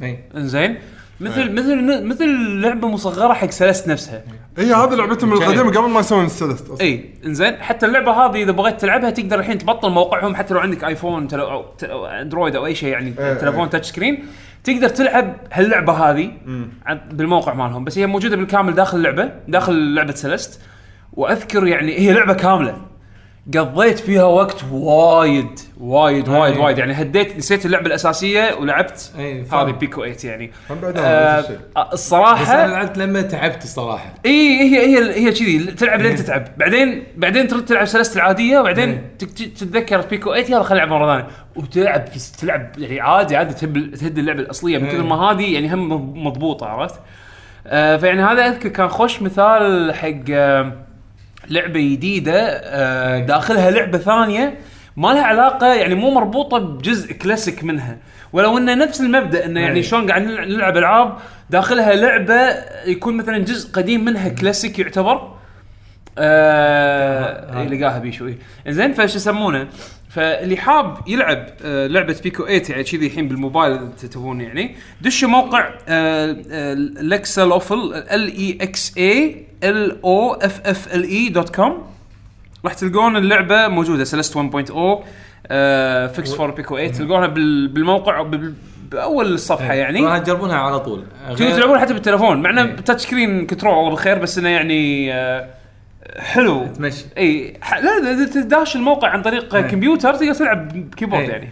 إي. 0.03 0.19
إنزين. 0.37 0.79
مثل 1.21 1.53
مثل 1.53 2.05
مثل 2.05 2.27
لعبة 2.61 2.89
مصغرة 2.89 3.33
حق 3.33 3.51
Celeste 3.51 3.89
نفسها. 3.89 4.23
هي 4.59 4.65
إيه، 4.65 4.85
هذه 4.85 4.95
لعبتهم 4.95 5.33
القديمة 5.33 5.71
قبل 5.71 5.91
ما 5.91 6.01
يسوون 6.01 6.25
ال 6.25 6.31
Celeste 6.31 6.71
أصلا. 6.71 6.81
اي 6.81 7.15
إنزين. 7.27 7.57
حتى 7.57 7.87
اللعبة 7.87 8.13
هذه 8.13 8.43
إذا 8.43 8.53
بغيت 8.53 8.81
تلعبها 8.81 9.11
تقدر 9.11 9.39
الحين 9.39 9.59
تبطل 9.59 9.91
موقعهم 9.91 10.35
حتى 10.35 10.55
لو 10.55 10.61
عندك 10.61 10.85
iPhone 10.85 11.29
تل... 11.29 11.41
أو... 11.41 11.65
ت... 11.79 11.85
أو 11.85 12.07
Android 12.07 12.57
أو 12.57 12.67
أي 12.67 12.75
شيء 12.75 12.89
يعني 12.89 13.15
إيه، 13.19 13.35
تلفون 13.35 13.61
إيه. 13.61 13.71
touch 13.71 13.89
screen 13.89 14.25
تقدر 14.65 14.89
تلعب 14.89 15.37
هاللعبة 15.53 15.93
هذه 15.93 16.31
بالموقع 17.11 17.55
مالهم. 17.55 17.85
بس 17.85 17.99
هي 17.99 18.07
موجودة 18.07 18.37
بالكامل 18.37 18.75
داخل 18.75 18.99
اللعبة 18.99 19.33
داخل 19.49 19.95
لعبة 19.95 20.15
سلست. 20.15 20.61
وأذكر 21.13 21.67
يعني 21.67 21.99
هي 21.99 22.13
لعبة 22.13 22.35
كاملة. 22.35 22.77
قضيت 23.53 23.99
فيها 23.99 24.25
وقت 24.25 24.65
وايد 24.73 25.61
وايد 25.81 26.29
وايد 26.29 26.55
أي. 26.55 26.61
وايد 26.61 26.79
يعني 26.79 26.93
هديت 26.93 27.37
نسيت 27.37 27.67
اللعبة 27.67 27.87
الأساسية 27.87 28.55
ولعبت 28.61 29.13
أي، 29.19 29.45
هذه. 29.53 29.71
بيكو 29.71 30.13
8 30.13 30.17
يعني 30.25 30.53
آه 30.97 31.41
الشيء. 31.41 31.59
الصراحة 31.93 32.43
بس 32.43 32.49
أنا 32.49 32.73
لعبت 32.73 32.99
لما 32.99 33.23
تعبت 33.23 33.65
الصراحة 33.65 34.15
إي 34.27 34.59
هي 34.61 34.87
هي 34.87 35.15
هي 35.15 35.33
كذي 35.33 35.59
تلعب 35.59 36.01
لين 36.01 36.17
تتعب 36.17 36.49
بعدين 36.57 37.05
بعدين 37.17 37.49
ترد 37.49 37.65
تلعب 37.65 37.85
سلست 37.85 38.17
العادية 38.17 38.59
وبعدين 38.59 38.89
إيه. 38.89 39.29
تتذكر 39.55 40.01
بيكو 40.01 40.31
8 40.35 40.47
يلا 40.47 40.63
خلينا 40.63 40.85
نلعب 40.85 41.01
مرة 41.01 41.17
ثانية 41.17 41.27
وتلعب 41.57 42.05
تلعب 42.41 42.73
يعني 42.79 43.01
عادي 43.01 43.37
عادي 43.37 43.55
تهد 43.55 44.19
اللعبة 44.19 44.41
الأصلية 44.41 44.79
من 44.79 44.85
إيه. 44.85 44.93
كثر 44.93 45.03
ما 45.03 45.17
هذه 45.17 45.55
يعني 45.55 45.75
هم 45.75 45.89
مضبوطة 46.27 46.67
عرفت؟ 46.67 47.01
آه 47.67 47.97
فيعني 47.97 48.23
هذا 48.23 48.47
أذكر 48.47 48.69
كان 48.69 48.89
خوش 48.89 49.23
مثال 49.23 49.95
حق 49.95 50.15
آه 50.31 50.84
لعبة 51.51 51.81
جديدة 51.81 52.33
آه 52.49 53.19
داخلها 53.19 53.71
لعبة 53.71 53.99
ثانية 53.99 54.59
ما 54.97 55.09
لها 55.09 55.23
علاقة 55.23 55.75
يعني 55.75 55.95
مو 55.95 56.11
مربوطة 56.11 56.59
بجزء 56.59 57.13
كلاسيك 57.13 57.65
منها 57.65 57.97
ولو 58.33 58.59
إنه 58.59 58.75
نفس 58.75 59.01
المبدأ 59.01 59.45
إنه 59.47 59.61
يعني. 59.61 59.83
شلون 59.83 60.11
قاعد 60.11 60.23
نلع- 60.23 60.45
نلعب 60.45 60.77
ألعاب 60.77 61.19
داخلها 61.51 61.95
لعبة 61.95 62.49
يكون 62.87 63.17
مثلا 63.17 63.39
جزء 63.39 63.73
قديم 63.73 64.05
منها 64.05 64.29
كلاسيك 64.29 64.79
يعتبر 64.79 65.35
آه 66.19 67.61
آه. 67.63 67.65
لقاها 67.65 67.99
بيشو 67.99 68.27
إيه. 68.27 68.39
زين 68.69 68.93
فش 68.93 69.15
يسمونه 69.17 69.69
فاللي 70.11 70.57
حاب 70.57 70.97
يلعب 71.07 71.47
آه 71.65 71.87
لعبة 71.87 72.17
Pico 72.23 72.45
8 72.47 72.63
يعني 72.69 72.83
كذي 72.85 73.07
الحين 73.07 73.29
بالموبايل 73.29 73.73
اذا 73.73 74.09
تبون 74.13 74.41
يعني 74.41 74.77
دشوا 75.01 75.29
موقع 75.29 75.71
آه 75.89 76.33
Lexaloffle 77.01 77.95
L 77.95 78.37
E 78.37 78.59
X 78.61 78.95
A 78.99 79.47
L 79.65 80.03
O 80.05 80.33
F 80.35 80.61
F 80.67 80.95
L 80.95 81.05
E 81.05 81.29
dot 81.29 81.55
com 81.57 81.83
راح 82.65 82.75
تلقون 82.75 83.17
اللعبة 83.17 83.69
موجودة. 83.69 84.05
Celeste 84.05 84.35
1.0 84.39 84.43
آه 85.47 86.07
fix 86.07 86.35
for 86.35 86.51
Pico 86.51 86.77
8 86.77 86.93
تلقونها 86.93 87.27
بال- 87.27 87.69
بالموقع 87.69 88.23
بال- 88.23 88.55
بأول 88.91 89.33
الصفحه 89.35 89.73
يعني. 89.75 90.01
راح 90.07 90.19
تجربونها 90.19 90.57
على 90.57 90.81
طول. 90.81 91.05
تقدر 91.29 91.45
غير- 91.45 91.57
تلعبون 91.57 91.79
حتى 91.79 91.93
بالتلفون. 91.95 92.43
مع 92.43 92.51
إنه 92.51 92.63
إيه. 92.63 92.77
touch 92.77 93.03
screen 93.03 93.47
control 93.47 93.75
الله 93.79 93.91
بالخير 93.91 94.19
بس 94.19 94.39
إنه 94.39 94.49
يعني 94.49 95.13
آه، 95.15 95.49
حلو. 96.19 96.67
تمشي. 96.67 97.05
اي 97.19 97.59
ح- 97.61 97.79
لا 97.79 98.25
تداش 98.27 98.77
الموقع 98.77 99.09
عن 99.09 99.23
طريق 99.23 99.55
إيه. 99.55 99.63
كمبيوتر 99.63 100.15
تقدر 100.15 100.35
تلعب 100.35 100.91
ب 100.91 100.95
keyboard 100.95 101.23
إيه. 101.23 101.31
يعني. 101.31 101.49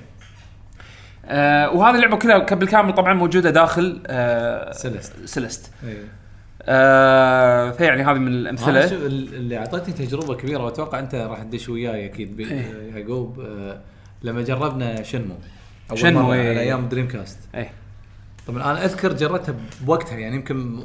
آه 1.27 1.71
وهذه 1.71 1.95
اللعبة 1.95 2.17
كلها 2.17 2.39
بالكامل 2.39 2.93
طبعا 2.95 3.15
موجودة 3.15 3.51
داخل 3.51 4.03
آه 4.07 4.73
Celeste 4.73 5.13
Celeste 5.25 5.73
إيه. 5.89 6.22
آه 6.67 7.71
فيعني 7.71 8.03
هذه 8.03 8.19
من 8.19 8.29
الأمثلة 8.33 8.87
شوف 8.87 9.03
ال- 9.07 9.35
اللي 9.35 9.59
أعطتني 9.59 9.95
تجربة 9.95 10.35
كبيرة 10.35 10.63
وأتوقع 10.65 10.99
أنت 10.99 11.15
راح 11.15 11.43
تدش 11.43 11.69
وياي 11.69 12.07
أكيد 12.07 12.41
إيه. 12.41 12.73
يعقوب 12.97 13.41
آه، 13.41 13.81
لما 14.23 14.43
جربنا 14.43 15.03
Shenmue 15.03 15.35
أول 15.91 15.99
Shenmue، 15.99 16.23
مرة 16.23 16.35
إيه. 16.35 16.51
على 16.51 16.61
أيام 16.61 16.89
Dreamcast 16.89 17.39
اي 17.55 17.71
طبعا 18.47 18.63
أنا 18.63 18.85
أذكر 18.85 19.13
جربتها 19.13 19.55
بوقتها 19.81 20.19
يعني 20.19 20.37
يمكن 20.37 20.81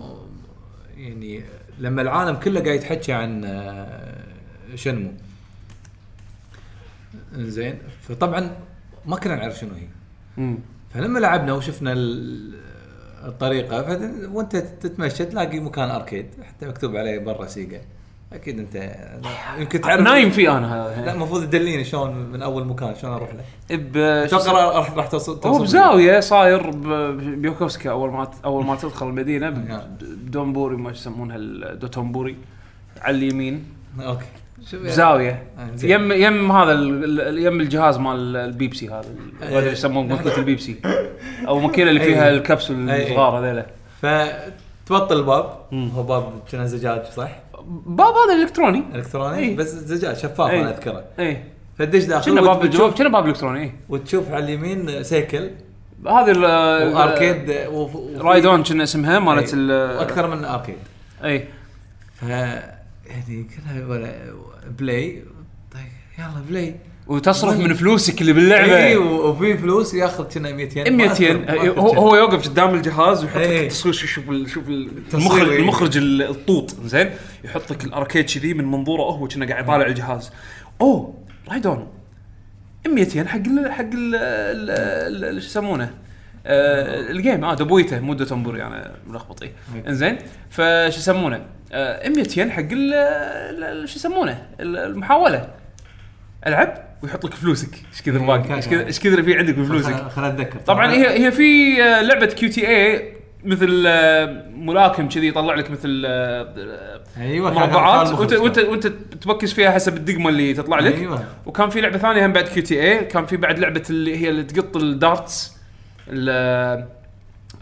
يعني 0.97 1.41
لما 1.79 2.01
العالم 2.01 2.35
كله 2.35 2.59
قاعد 2.61 2.75
يتحكي 2.75 3.13
عن 3.13 3.45
آه، 3.45 4.23
شنمو 4.75 5.11
زين 7.35 7.77
فطبعا 8.01 8.51
ما 9.05 9.15
كنا 9.15 9.35
نعرف 9.35 9.57
شنو 9.59 9.73
هي 9.75 9.87
مم. 10.37 10.59
فلما 10.93 11.19
لعبنا 11.19 11.53
وشفنا 11.53 11.93
ال- 11.93 12.66
الطريقة. 13.25 13.99
وانت 14.33 14.55
تتمشى 14.55 15.25
تلاقي 15.25 15.59
مكان 15.59 15.89
أركيد 15.89 16.25
حتى 16.43 16.65
مكتوب 16.65 16.95
عليه 16.95 17.19
برا 17.19 17.45
سيجا. 17.45 17.81
أكيد 18.33 18.59
انت 18.59 18.95
يمكن 19.59 19.81
تعرف 19.81 20.01
نايم 20.01 20.29
فيه 20.29 20.57
أنا. 20.57 21.03
لا 21.05 21.13
المفروض 21.13 21.43
تدليني 21.43 21.83
شلون 21.83 22.15
من 22.15 22.41
أول 22.41 22.67
مكان 22.67 22.95
شلون 22.95 23.13
أروح 23.13 23.29
له. 23.33 23.43
أتوقع؟ 24.25 24.77
راح 24.77 24.93
راح 24.93 25.07
توصل 25.07 25.47
هو 25.47 25.59
بزاوية 25.59 26.19
صاير 26.19 26.71
ب 27.15 27.24
Yokosuka 27.24 27.91
أول 27.91 28.11
ما 28.11 28.31
أول 28.45 28.65
ما 28.65 28.75
تدخل 28.75 29.07
المدينة 29.07 29.49
نعم. 29.49 29.81
بدونبوري 30.01 30.75
ما 30.77 30.91
يسمونها 30.91 31.35
الدوتونبوري 31.37 32.37
على 33.01 33.17
اليمين. 33.17 33.65
أوكي. 33.99 34.25
بزاويه 34.73 35.43
آه،. 35.59 35.85
يم 35.85 36.11
يم 36.11 36.51
هذا 36.51 36.71
يم 37.31 37.59
الجهاز 37.61 37.97
مال 37.97 38.35
البيبسي 38.35 38.87
هذا 38.89 39.05
إيه. 39.43 39.59
هذا 39.59 39.71
يسمونه 39.71 40.15
ماكينه 40.15 40.37
البيبسي 40.37 40.75
أو 41.47 41.57
الماكينه 41.57 41.89
اللي 41.89 41.99
فيها 41.99 42.29
إيه. 42.29 42.35
الكبسول 42.37 42.89
إيه. 42.89 43.03
الصغار 43.11 43.39
هذيلا 43.39 43.65
فتبطل 44.01 45.17
الباب 45.19 45.45
هو 45.73 46.03
باب 46.03 46.33
كان 46.51 46.67
زجاج 46.67 47.01
صح؟ 47.05 47.29
باب 47.85 48.13
هذا 48.13 48.43
إلكتروني 48.43 48.83
إلكتروني 48.95 49.37
إيه. 49.37 49.55
بس 49.55 49.67
زجاج 49.67 50.15
شفاف. 50.17 50.51
أنا 50.51 50.69
أذكره 50.69 51.03
اي 51.19 51.43
فدش 51.79 52.03
داخل 52.03 52.31
كنا 52.31 52.41
باب 52.41 52.63
الجواب 52.65 52.93
كنا 52.93 53.09
باب 53.09 53.27
إلكتروني 53.27 53.63
اي 53.63 53.71
وتشوف 53.89 54.31
على 54.31 54.43
اليمين 54.45 55.03
سيكل 55.03 55.49
هذه 56.07 56.31
ال- 56.31 56.45
ال- 56.45 56.93
واركيد 56.95 57.49
وف- 57.67 57.95
وفي- 57.95 58.17
رايدون 58.17 58.63
كنا 58.63 58.83
اسمها 58.83 59.19
مالت. 59.19 59.53
ال 59.53 59.71
وأكثر 59.71 60.27
من 60.35 60.45
أركيد 60.45 60.75
اي 61.23 61.47
ف 62.15 62.25
يعني 63.09 63.43
كلها 63.55 63.85
ولا 63.87 64.33
بلاي. 64.79 65.23
طيب 65.71 65.83
يلا 66.19 66.41
بلاي. 66.49 66.75
وتصرف 67.07 67.59
من 67.59 67.73
فلوسك 67.73 68.21
اللي 68.21 68.33
باللعبة. 68.33 68.77
اي 68.77 68.97
وفي 68.97 69.57
فلوس 69.57 69.93
ياخذ 69.93 70.23
كنا 70.33 70.51
200 70.51 70.79
ين 70.87 70.97
100 70.97 71.07
ما 71.07 71.13
أذكر- 71.15 71.21
ين 71.21 71.37
ما 71.45 71.53
أذكر. 71.53 71.79
هو. 71.79 71.87
هو 71.93 72.15
يوقف 72.15 72.49
قدام 72.49 72.75
الجهاز 72.75 73.23
ويحط 73.23 73.37
لك 73.37 73.43
إيه. 73.45 73.61
التصوير 73.63 73.93
شوف 73.93 74.25
شوف 74.47 74.67
المخرج 75.13 75.49
إيه. 75.49 75.59
المخرج 75.59 75.97
ال- 75.97 76.21
الطوط 76.21 76.75
زين؟ 76.85 77.09
يحط 77.43 77.71
لك 77.71 77.83
ال 77.85 77.91
arcade 77.91 78.25
كذي 78.25 78.53
من 78.53 78.65
منظوره 78.71 79.01
هو 79.01 79.27
كنا 79.27 79.45
قاعد 79.45 79.63
يطالع 79.63 79.85
الجهاز. 79.85 80.31
أوه 80.81 81.13
رايدون 81.49 81.87
100 82.87 83.07
ين 83.15 83.27
حق 83.27 83.37
ال 83.39 83.71
حق 83.71 83.89
ال 83.93 85.41
شو 85.41 85.47
يسمونه؟ 85.47 85.93
آه 86.45 87.11
ال 87.11 87.18
game 87.18 87.43
آه 87.45 87.53
دبويته 87.53 87.99
مو 87.99 88.13
دوتنبوري 88.13 88.63
أنا 88.63 88.95
ملخبط 89.07 89.43
إيه. 89.43 89.51
إنزين؟ 89.87 90.17
فشو 90.49 90.99
يسمونه؟ 90.99 91.45
100 91.71 92.27
ين 92.37 92.51
حق 92.51 92.69
شو 93.85 93.95
يسمونه؟ 93.95 94.45
ال- 94.59 94.77
المحاولة. 94.77 95.49
العب 96.47 96.87
ويحط 97.03 97.25
لك 97.25 97.33
فلوسك. 97.33 97.69
إيش 97.93 98.01
كثر 98.01 98.17
باقي 98.17 98.55
إيش 98.55 98.67
كثر 98.67 98.85
إيش 98.87 98.99
كثر 98.99 99.23
في 99.23 99.37
عندك 99.37 99.53
بفلوسك؟ 99.53 99.93
خل- 99.93 100.09
خل 100.09 100.25
أتذكر. 100.25 100.59
طبعا 100.59 100.91
هي 100.91 101.25
هي 101.25 101.31
في 101.31 101.83
آه، 101.83 102.01
لعبة 102.01 102.25
QTE 102.25 103.13
مثل 103.45 103.83
آه، 103.87 104.43
ملاكم 104.55 105.09
كذي 105.09 105.27
يطلع 105.27 105.55
لك 105.55 105.71
مثل 105.71 106.03
آه، 106.05 107.01
أيوه 107.17 107.53
مربعات 107.53 108.11
وانت. 108.13 108.33
وانت 108.33 108.57
وأنت 108.57 108.87
تبكس 109.21 109.53
فيها 109.53 109.71
حسب 109.71 109.97
الدقمة 109.97 110.29
اللي 110.29 110.53
تطلع 110.53 110.79
لك. 110.79 110.95
أيوه. 110.95 111.23
وكان 111.45 111.69
في 111.69 111.81
لعبة 111.81 111.97
ثانية 111.97 112.25
هم 112.25 112.33
بعد 112.33 112.47
QTE 112.47 113.05
كان 113.05 113.25
في 113.25 113.37
بعد 113.37 113.59
لعبة 113.59 113.83
اللي 113.89 114.17
هي 114.17 114.29
اللي 114.29 114.43
تقط 114.43 114.77
ال 114.77 114.89
darts. 114.89 115.57
ال- 116.09 116.85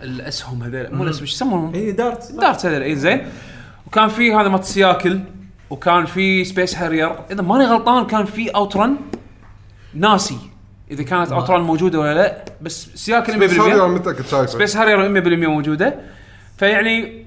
الأسهم 0.02 0.64
هذول 0.64 0.96
مو 0.96 1.04
الأسهم 1.04 1.22
إيش 1.22 1.34
يسمونهم؟ 1.34 1.74
اي 1.76 1.92
dart 1.92 2.32
dart 2.32 2.66
هذول 2.66 2.82
اي 2.82 2.96
زين. 2.96 3.22
وكان 3.96 4.10
في 4.10 4.34
هذا 4.34 4.48
motorcycle 4.48 5.20
وكان 5.70 6.06
في 6.06 6.46
Space 6.46 6.76
Harrier 6.76 7.12
إذا 7.32 7.42
ماني 7.42 7.66
غلطان 7.66 8.06
كان 8.06 8.26
في 8.26 8.50
OutRun 8.50 8.96
ناسي. 9.94 10.38
إذا 10.92 11.04
كانت 11.04 11.32
OutRun 11.32 11.62
موجودة 11.62 12.00
ولا 12.00 12.14
لا. 12.14 12.46
بس 12.62 12.88
cycle 12.96 13.34
100% 13.34 13.38
بس 13.38 13.52
هذه 13.52 13.74
أنا 13.74 13.88
متاكد 13.88 14.26
شايفه؟ 14.26 14.46
Space 14.46 14.78
Harrier 14.78 15.24
100% 15.46 15.48
موجودة. 15.48 15.96
فيعني 16.58 17.26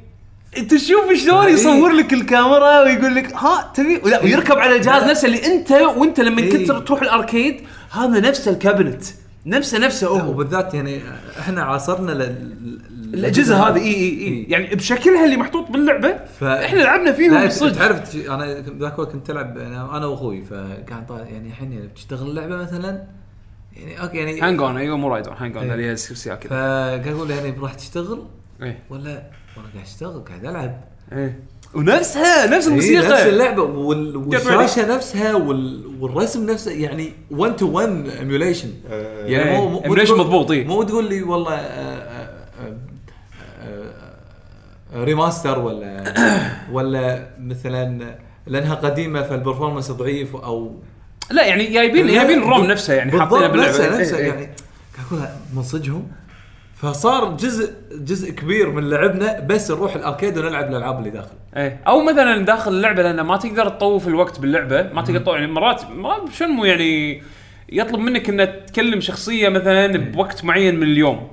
أنت 0.58 0.76
شوف 0.76 1.12
شلون 1.24 1.44
إيه. 1.44 1.52
يصور 1.52 1.92
لك 1.92 2.12
الكاميرا 2.12 2.82
ويقول 2.82 3.14
لك 3.14 3.34
ها 3.34 3.72
تبي؟ 3.74 4.00
ولا 4.04 4.24
ويركب 4.24 4.58
على 4.58 4.76
الجهاز 4.76 5.02
لا. 5.02 5.10
نفسه 5.10 5.26
اللي 5.26 5.46
أنت 5.46 5.70
وأنت 5.72 6.20
لما 6.20 6.42
إيه. 6.42 6.66
كنت 6.66 6.86
تروح 6.86 7.02
ال 7.02 7.11
arcade 7.11 7.60
هذا 7.90 8.20
نفس 8.20 8.48
ال 8.48 8.55
cabinet 8.55 9.04
نفسه 9.46 9.78
نفسه 9.78 10.06
هو. 10.08 10.30
وبالذات 10.30 10.74
يعني 10.74 11.00
إحنا 11.38 11.62
عاصرنا 11.62 12.12
الأجهزة 13.14 13.56
هذه 13.68 13.78
إي 13.78 13.84
إي 13.84 13.94
إي. 13.94 14.18
إيه. 14.18 14.50
يعني 14.52 14.74
بشكلها 14.74 15.24
اللي 15.24 15.36
محطوط 15.36 15.70
باللعبة 15.70 16.16
ف- 16.40 16.44
إحنا 16.44 16.80
لعبنا 16.80 17.12
فيهم 17.12 17.34
لا 17.34 17.42
بالصدق 17.42 17.72
تعرف 17.78 18.16
أنا 18.16 18.54
ذاك 18.54 18.94
الوقت 18.94 19.12
كنت 19.12 19.30
ألعب 19.30 19.58
أنا 19.58 19.96
أنا 19.96 20.06
وأخوي 20.06 20.44
فقاعد 20.44 21.06
طالع 21.08 21.24
يعني 21.24 21.48
الحين 21.48 21.72
يعني 21.72 21.86
بتشتغل 21.86 22.28
اللعبة 22.30 22.56
مثلا؟ 22.56 23.04
يعني 23.76 24.02
okay 24.02 24.16
يعني 24.16 24.40
Hang 24.40 24.60
On 24.60 24.76
أيوه 24.76 24.96
مو 24.96 25.08
Rider 25.08 25.34
Hang-On 25.38 25.64
إيه. 25.66 25.74
اللي 25.74 25.90
هي 25.90 25.96
cycle 25.96 26.48
فقاعد 26.48 27.08
أقول 27.08 27.30
يعني 27.30 27.54
راح 27.60 27.74
تشتغل؟ 27.74 28.22
إيه. 28.62 28.78
ولا؟ 28.90 29.22
وأنا 29.56 29.68
قاعد 29.74 29.84
أشتغل 29.86 30.20
قاعد 30.20 30.44
ألعب. 30.44 30.80
إيه. 31.12 31.40
ونفسها 31.74 32.46
نفس 32.46 32.46
إيه، 32.46 32.56
نفس 32.56 32.68
الموسيقى 32.68 33.28
اللعبة 33.28 33.62
وال... 33.62 34.16
والشاشة 34.16 34.94
نفسها 34.94 35.34
وال... 35.34 35.86
والرسم 36.00 36.50
نفسه 36.50 36.70
يعني 36.70 37.12
1 37.30 37.56
to 37.56 37.70
1 37.70 38.08
emulation 38.18 38.68
يعني 39.24 39.56
مو 39.56 39.68
مو 39.68 39.94
إيه. 39.96 40.14
مضبوط، 40.14 40.50
إيه. 40.50 40.66
مو 40.66 40.82
تقول 40.82 41.08
لي 41.08 41.22
والله 41.22 41.54
آه، 41.54 42.17
remaster 44.94 45.58
ولا 45.58 46.04
ولا 46.72 47.28
مثلا 47.40 48.16
لأنها 48.46 48.74
قديمة 48.74 49.22
فال 49.22 49.33
performance 49.33 49.90
ضعيف 49.90 50.36
أو 50.36 50.76
لا 51.30 51.46
يعني 51.46 51.64
جايبين 51.66 52.06
جايبين 52.06 52.42
الروم 52.42 52.64
نفسها 52.64 52.96
يعني 52.96 53.20
حاطينها 53.20 53.48
باللعبة. 53.48 53.68
نفسها 53.70 53.98
نفسها 54.00 54.18
إيه، 54.18 54.24
إيه. 54.24 54.32
يعني 54.32 54.48
قاعد 54.96 55.06
أقول 55.06 55.28
من 55.54 55.62
صدقهم. 55.62 56.08
فصار 56.76 57.36
جزء 57.36 57.72
جزء 57.92 58.30
كبير 58.30 58.70
من 58.70 58.90
لعبنا 58.90 59.40
بس 59.40 59.70
نروح 59.70 59.94
الأركيد 59.94 60.38
ونلعب 60.38 60.70
الألعاب 60.70 60.98
اللي 60.98 61.10
داخل. 61.10 61.36
إيه. 61.56 61.80
أو 61.86 62.02
مثلا 62.02 62.44
داخل 62.44 62.70
اللعبة 62.70 63.02
لأن 63.02 63.20
ما 63.20 63.36
تقدر 63.36 63.68
تطوف 63.68 64.08
الوقت 64.08 64.40
باللعبة 64.40 64.82
ما 64.92 65.02
تقدر 65.02 65.18
تطوف 65.18 65.34
يعني 65.34 65.46
مرات 65.46 65.90
ما 65.90 66.16
شنو 66.32 66.64
يعني 66.64 67.22
يطلب 67.68 68.00
منك 68.00 68.28
ان 68.28 68.66
تكلم 68.66 69.00
شخصية 69.00 69.48
مثلا 69.48 69.98
بوقت 69.98 70.44
معين 70.44 70.76
من 70.76 70.82
اليوم. 70.82 71.28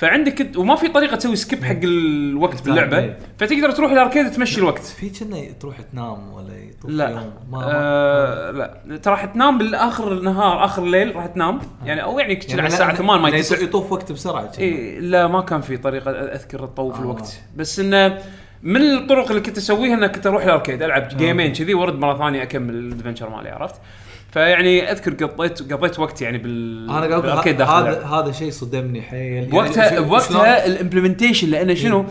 فعندك 0.00 0.52
وما 0.56 0.76
في 0.76 0.88
طريقة 0.88 1.16
تسوي 1.16 1.36
سكيب 1.36 1.64
حق 1.64 1.76
الوقت 1.84 2.62
باللعبة 2.64 2.98
إيه. 2.98 3.18
فتقدر 3.38 3.70
تروح 3.70 3.92
الاركيد 3.92 4.30
تمشي 4.30 4.58
الوقت. 4.60 4.82
في 4.82 5.10
كنا 5.10 5.40
تروح 5.60 5.80
تنام 5.80 6.32
ولا 6.32 6.56
يطوف 6.58 6.90
لا. 6.90 7.08
يوم 7.10 7.32
ما 7.50 7.60
آه 7.64 8.50
لا. 8.50 8.96
ترى 8.96 9.12
راح 9.14 9.24
تنام 9.24 9.58
بالآخر 9.58 10.12
النهار 10.12 10.64
آخر 10.64 10.82
الليل 10.82 11.16
راح 11.16 11.26
تنام. 11.26 11.58
يعني 11.84 12.02
أو 12.02 12.18
يعني 12.18 12.36
كذي 12.36 12.52
على 12.52 12.62
لا- 12.62 12.68
الساعة 12.68 12.90
لا- 12.90 12.94
8 12.96 13.22
ما 13.22 13.28
يعني 13.28 13.42
9 13.42 13.62
يطوف 13.62 13.92
وقت 13.92 14.12
بسرعة. 14.12 14.52
اي 14.58 14.98
لا 15.00 15.26
ما 15.26 15.40
كان 15.40 15.60
في 15.60 15.76
طريقة 15.76 16.10
أذكر 16.10 16.66
تطوف 16.66 16.96
آه. 16.96 17.00
الوقت. 17.00 17.40
بس 17.56 17.80
انه 17.80 18.18
من 18.62 18.80
الطرق 18.82 19.28
اللي 19.28 19.40
كنت 19.40 19.58
أسويها 19.58 19.94
إنك 19.94 20.14
كنت 20.14 20.26
أروح 20.26 20.42
ال 20.44 20.49
arcade 20.49 20.82
ألعب 20.82 21.08
جيمين 21.08 21.52
كذي 21.52 21.74
وأرد 21.74 21.98
مرة 21.98 22.18
ثانية 22.18 22.42
أكمل 22.42 22.74
ال 22.74 22.79
adventure 22.79 23.28
مالي 23.30 23.48
عرفت؟ 23.50 23.74
فيعني 24.32 24.92
أذكر 24.92 25.26
قضيت 25.26 25.72
قضيت 25.72 25.98
وقت 25.98 26.22
يعني 26.22 26.38
بال 26.38 26.90
أنا 26.90 27.06
داخل 27.06 27.62
هذا. 27.62 28.04
هذا 28.06 28.32
شيء 28.32 28.50
صدمني 28.50 29.02
حيل 29.02 29.44
بوقتها 29.44 29.84
يعني 29.84 30.00
بوقتها 30.04 30.66
ال 30.66 30.72
implementation 30.72 31.50
لأنه 31.50 31.74
شنو؟ 31.74 32.04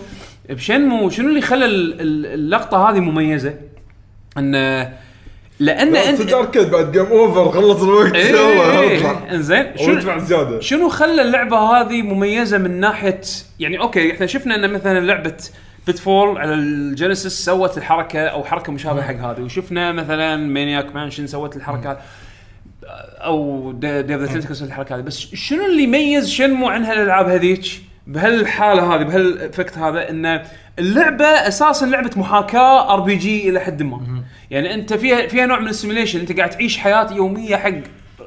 ب 0.50 0.57
Shenmue 0.57 1.10
شنو 1.10 1.30
اللي 1.30 1.42
خلى 1.42 1.66
ال- 1.66 2.02
ال- 2.02 2.26
اللقطة 2.26 2.90
هذه 2.90 3.00
مميزة؟ 3.00 3.54
انه 4.38 4.94
لأن 5.60 5.92
لا، 5.94 6.10
انت 6.10 6.34
arcade 6.34 6.70
بعد 6.72 6.92
game 6.92 7.06
over 7.06 7.52
خلص 7.52 7.84
الوقت 7.84 8.16
إيه، 8.16 8.26
يلا 8.30 8.40
إيه، 8.82 8.98
اطلع 8.98 9.12
إيه، 9.12 9.36
إنزين 9.36 9.58
ادفع 9.80 10.18
زيادة 10.18 10.60
شنو 10.60 10.90
خلى 10.90 11.22
اللعبة 11.22 11.58
هذه 11.58 12.02
مميزة 12.02 12.58
من 12.58 12.80
ناحيه 12.80 13.22
يعني 13.60 13.80
okay 13.80 14.12
إحنا 14.12 14.26
شفنا 14.26 14.56
إن 14.56 14.74
مثلا 14.74 15.00
لعبه 15.00 15.36
Pitfall 15.88 16.38
على 16.38 16.54
ال 16.54 16.65
Genesis 16.65 17.46
سوت 17.46 17.78
الحركة 17.78 18.20
أو 18.20 18.44
حركة 18.44 18.72
مشابهة 18.72 19.04
حق 19.04 19.16
هذه. 19.16 19.42
وشفنا 19.42 19.92
مثلا 19.92 20.36
Maniac 20.36 20.96
Mansion 20.96 21.28
سوت 21.28 21.56
الحركة 21.56 21.98
أو 23.18 23.72
Day 23.72 24.02
of 24.02 24.22
the 24.22 24.54
سوت 24.54 24.68
الحركة 24.68 24.96
هذه. 24.96 25.02
بس 25.02 25.20
شنو 25.20 25.66
اللي 25.66 25.84
يميز 25.84 26.30
Shenmue 26.30 26.70
عن 26.70 26.86
هالالعاب 26.86 27.30
هذيك؟ 27.30 27.66
بهالحالة 28.08 28.96
هذه 28.96 29.04
بهال 29.04 29.28
effect 29.28 29.78
هذا 29.78 30.10
إن 30.10 30.44
اللعبة 30.80 31.26
أساسا 31.26 31.86
لعبة 31.86 32.12
محاكاة 32.16 32.94
RPG 32.94 33.50
إلى 33.50 33.60
حد 33.60 33.84
ما. 33.84 34.24
يعني 34.52 34.74
أنت 34.74 34.94
فيها 34.94 35.28
فيها 35.28 35.46
نوع 35.46 35.60
من 35.60 35.68
ال 35.68 35.72
simulation 35.72 36.20
أنت 36.20 36.38
قاعد 36.38 36.50
تعيش 36.50 36.78
حياة 36.78 37.14
يومية 37.14 37.56
حق 37.56 37.72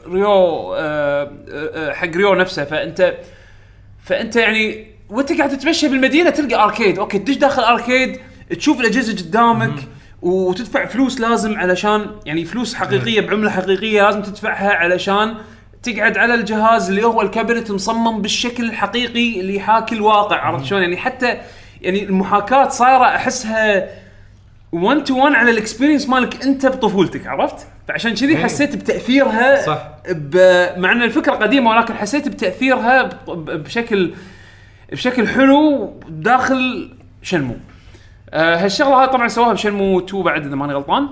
Ryo 0.06 0.26
آه 0.74 0.78
آه 0.78 1.30
آه، 1.52 1.92
حق 1.92 2.08
Ryo 2.08 2.34
نفسه. 2.34 2.64
فأنت 2.64 3.14
فأنت 4.04 4.36
يعني 4.36 4.91
وانت 5.12 5.32
قاعد 5.32 5.50
تتمشى 5.58 5.88
بالمدينة 5.88 6.30
تلقى 6.30 6.64
arcade 6.64 6.98
okay 6.98 7.18
تدش 7.18 7.34
داخل 7.36 7.62
arcade 7.62 8.18
تشوف 8.58 8.80
الأجهزة 8.80 9.12
قدامك 9.22 9.74
وتدفع 10.22 10.86
فلوس 10.86 11.20
لازم 11.20 11.58
علشان 11.58 12.06
يعني 12.26 12.44
فلوس 12.44 12.74
حقيقية 12.74 13.20
بعملة 13.20 13.50
حقيقية 13.50 14.02
لازم 14.02 14.22
تدفعها 14.22 14.70
علشان 14.72 15.34
تقعد 15.82 16.18
على 16.18 16.34
الجهاز 16.34 16.88
اللي 16.88 17.04
هو 17.04 17.22
ال 17.22 17.28
cabinet 17.28 17.70
مصمم 17.70 18.22
بالشكل 18.22 18.64
الحقيقي 18.64 19.40
اللي 19.40 19.56
يحاكي 19.56 19.94
الواقع 19.94 20.36
عرفت 20.36 20.64
شلون 20.64 20.82
يعني 20.82 20.96
حتى 20.96 21.38
يعني 21.80 22.02
المحاكاة 22.04 22.68
صايرة 22.68 23.04
أحسها 23.04 23.88
1 24.72 25.04
to 25.04 25.18
1 25.24 25.34
على 25.34 25.50
ال 25.50 25.56
experience 25.56 26.08
مالك 26.08 26.42
أنت 26.44 26.66
بطفولتك 26.66 27.26
عرفت؟ 27.26 27.66
فعشان 27.88 28.14
كذي. 28.14 28.36
حسيت 28.36 28.76
بتأثيرها 28.76 29.66
صح. 29.66 29.88
ب... 30.10 30.36
مع 30.78 30.92
إن 30.92 31.02
الفكرة 31.02 31.32
قديمة 31.32 31.70
ولكن 31.70 31.94
حسيت 31.94 32.28
بتأثيرها. 32.28 33.02
ب- 33.02 33.62
بشكل 33.64 34.14
بشكل 34.92 35.28
حلو 35.28 35.92
داخل 36.08 36.90
Shenmue. 37.22 37.56
آه 38.30 38.56
هالشغلة 38.64 39.02
هاي 39.02 39.06
طبعا 39.06 39.28
سواها 39.28 39.52
ب 39.52 39.58
Shenmue 39.58 39.98
2 40.00 40.22
بعد 40.22 40.46
إذا 40.46 40.54
ماني 40.54 40.72
غلطان. 40.72 41.08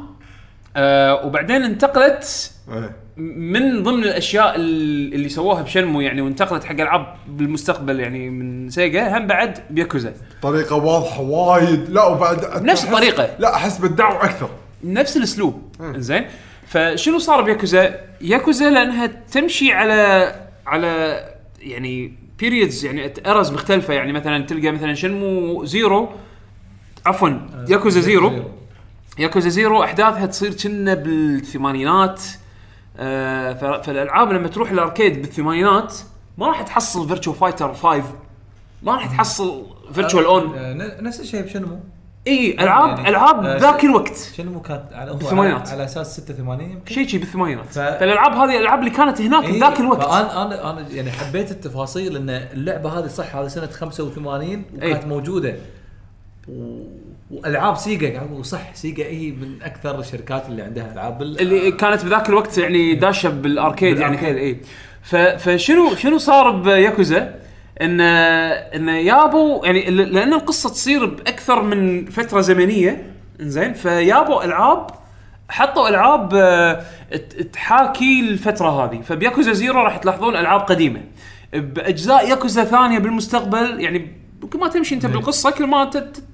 آه 0.77 1.27
وبعدين 1.27 1.63
انتقلت 1.63 2.53
إيه. 2.73 2.97
من 3.17 3.83
ضمن 3.83 4.05
الأشياء 4.05 4.57
ال- 4.57 5.15
اللي 5.15 5.29
سووها 5.29 5.63
ب 5.63 5.67
Shenmue 5.67 6.01
يعني 6.01 6.21
وانتقلت 6.21 6.65
حق 6.65 6.73
العاب 6.81 7.15
بالمستقبل 7.29 8.01
يعني 8.01 8.31
من 8.31 8.71
Sega 8.71 9.19
هم 9.19 9.27
بعد 9.27 9.59
بياكوزا. 9.71 10.13
طريقة 10.43 10.77
واضحة 10.77 11.21
وايد 11.21 11.89
لا 11.91 12.05
وبعد 12.05 12.63
نفس 12.63 12.85
الطريقة. 12.85 13.29
لا 13.39 13.55
أحس 13.55 13.79
بدعوا 13.79 14.25
أكثر 14.25 14.51
نفس 14.85 15.17
الأسلوب 15.17 15.63
زين 15.97 16.25
فشنو 16.67 17.19
صار 17.19 17.41
ب 17.43 17.49
Yakuza؟ 17.49 17.95
Yakuza 18.21 18.71
لأنها 18.71 19.07
تمشي 19.07 19.73
على 19.73 20.35
على 20.67 21.21
يعني 21.61 22.13
periods 22.41 22.85
يعني 22.85 23.13
eras 23.27 23.53
مختلفة. 23.53 23.95
يعني 23.95 24.13
مثلا 24.13 24.47
تلقى 24.47 24.71
مثلا 24.71 24.95
Shenmue 24.95 25.65
Zero 25.65 26.09
عفوا 27.07 27.29
Yakuza 27.69 28.01
Zero. 28.01 28.33
Yakuza 29.19 29.49
Zero 29.49 29.83
أحداثها 29.85 30.27
تصير 30.27 30.55
كنا 30.55 30.95
بالثمانينات. 30.95 32.23
آه 32.97 33.81
فالألعاب 33.81 34.33
لما 34.33 34.49
تروح 34.49 34.71
ال 34.71 34.78
arcade 34.78 35.23
بالثمانينات 35.23 35.95
ما 36.39 36.47
راح 36.47 36.63
تحصل 36.63 37.09
Virtua 37.09 37.33
Fighter 37.33 37.75
5 37.75 38.05
ما 38.83 38.93
راح 38.95 39.07
تحصل 39.07 39.67
Virtual 39.93 40.25
On 40.25 40.55
آه، 40.55 41.01
نفس 41.01 41.21
الشيء 41.21 41.43
ب 41.43 41.47
Shenmue. 41.47 41.81
إي 42.27 42.55
العاب 42.61 42.89
يعني، 42.99 43.09
ألعاب 43.09 43.45
آه، 43.47 43.57
ذاك 43.59 43.85
الوقت 43.85 44.31
Shenmue 44.37 44.61
كانت 44.61 44.83
على 44.93 45.13
بالثمانينات. 45.15 45.69
على, 45.69 45.85
أساس 45.85 46.21
86 46.21 46.71
يمكن 46.71 46.95
شيء 46.95 47.07
شي 47.09 47.19
بالثمانينات 47.19 47.65
ف- 47.67 47.79
فالألعاب 47.79 48.33
هذه 48.33 48.57
الالعاب 48.57 48.79
اللي 48.79 48.91
كانت 48.91 49.21
هناك 49.21 49.45
إيه، 49.45 49.53
بذاك 49.53 49.81
الوقت 49.81 50.03
فانا 50.09 50.43
أنا 50.47 50.71
أنا 50.71 50.87
يعني 50.93 51.11
حبيت 51.11 51.51
التفاصيل 51.51 52.17
إن 52.17 52.31
اللعبة 52.31 52.99
هذه 52.99 53.07
صح 53.07 53.37
هذه 53.37 53.49
سنة 53.49 53.67
85 53.67 54.65
وكانت 54.77 55.03
إيه. 55.03 55.07
موجودة 55.07 55.55
و... 56.49 56.83
وألعاب 57.31 57.77
سيجا 57.77 58.23
صح 58.43 58.75
سيجا 58.75 59.05
هي 59.07 59.31
من 59.31 59.63
أكثر 59.63 59.99
الشركات 60.01 60.49
اللي 60.49 60.63
عندها 60.63 60.93
ألعاب. 60.93 61.23
اللي 61.23 61.73
كانت 61.73 62.05
بذاك 62.05 62.29
الوقت 62.29 62.59
يعني 62.59 62.95
داشة 62.95 63.29
بال 63.29 63.46
arcade 63.46 63.99
يعني 63.99 64.17
بال 64.17 64.21
arcade. 64.21 64.37
حيل 64.37 64.45
إي 64.47 64.61
ف- 65.03 65.17
فشنو 65.49 65.95
شنو 65.95 66.19
صار 66.19 66.51
بياكوزا؟ 66.51 67.35
إن 67.83 68.01
إن 68.01 68.89
يابوا 68.89 69.67
يعني 69.67 69.91
لأن 69.91 70.33
القصة 70.33 70.69
تصير 70.71 71.05
بأكثر 71.07 71.63
من 71.63 72.05
فترة 72.05 72.41
زمنية 72.41 73.13
إنزين 73.41 73.73
فيابوا 73.73 74.45
ألعاب 74.45 74.87
حطوا 75.49 75.89
ألعاب 75.89 76.35
آه، 76.35 76.85
تحاكي 77.53 78.21
الفترة 78.21 78.69
هذه. 78.85 79.01
فب 79.01 79.14
Yakuza 79.14 79.53
Zero 79.53 79.81
راح 79.83 79.97
تلاحظون 79.97 80.37
ألعاب 80.37 80.61
قديمة. 80.61 81.01
بأجزاء 81.53 82.29
ياكوزا 82.31 82.65
ثانية 82.65 82.99
بالمستقبل 82.99 83.81
يعني 83.81 84.13
كل 84.53 84.59
ما 84.59 84.69
تمشي 84.69 84.95
أنت 84.95 85.07
بالقصة 85.07 85.51
كل 85.51 85.67
ما 85.67 85.85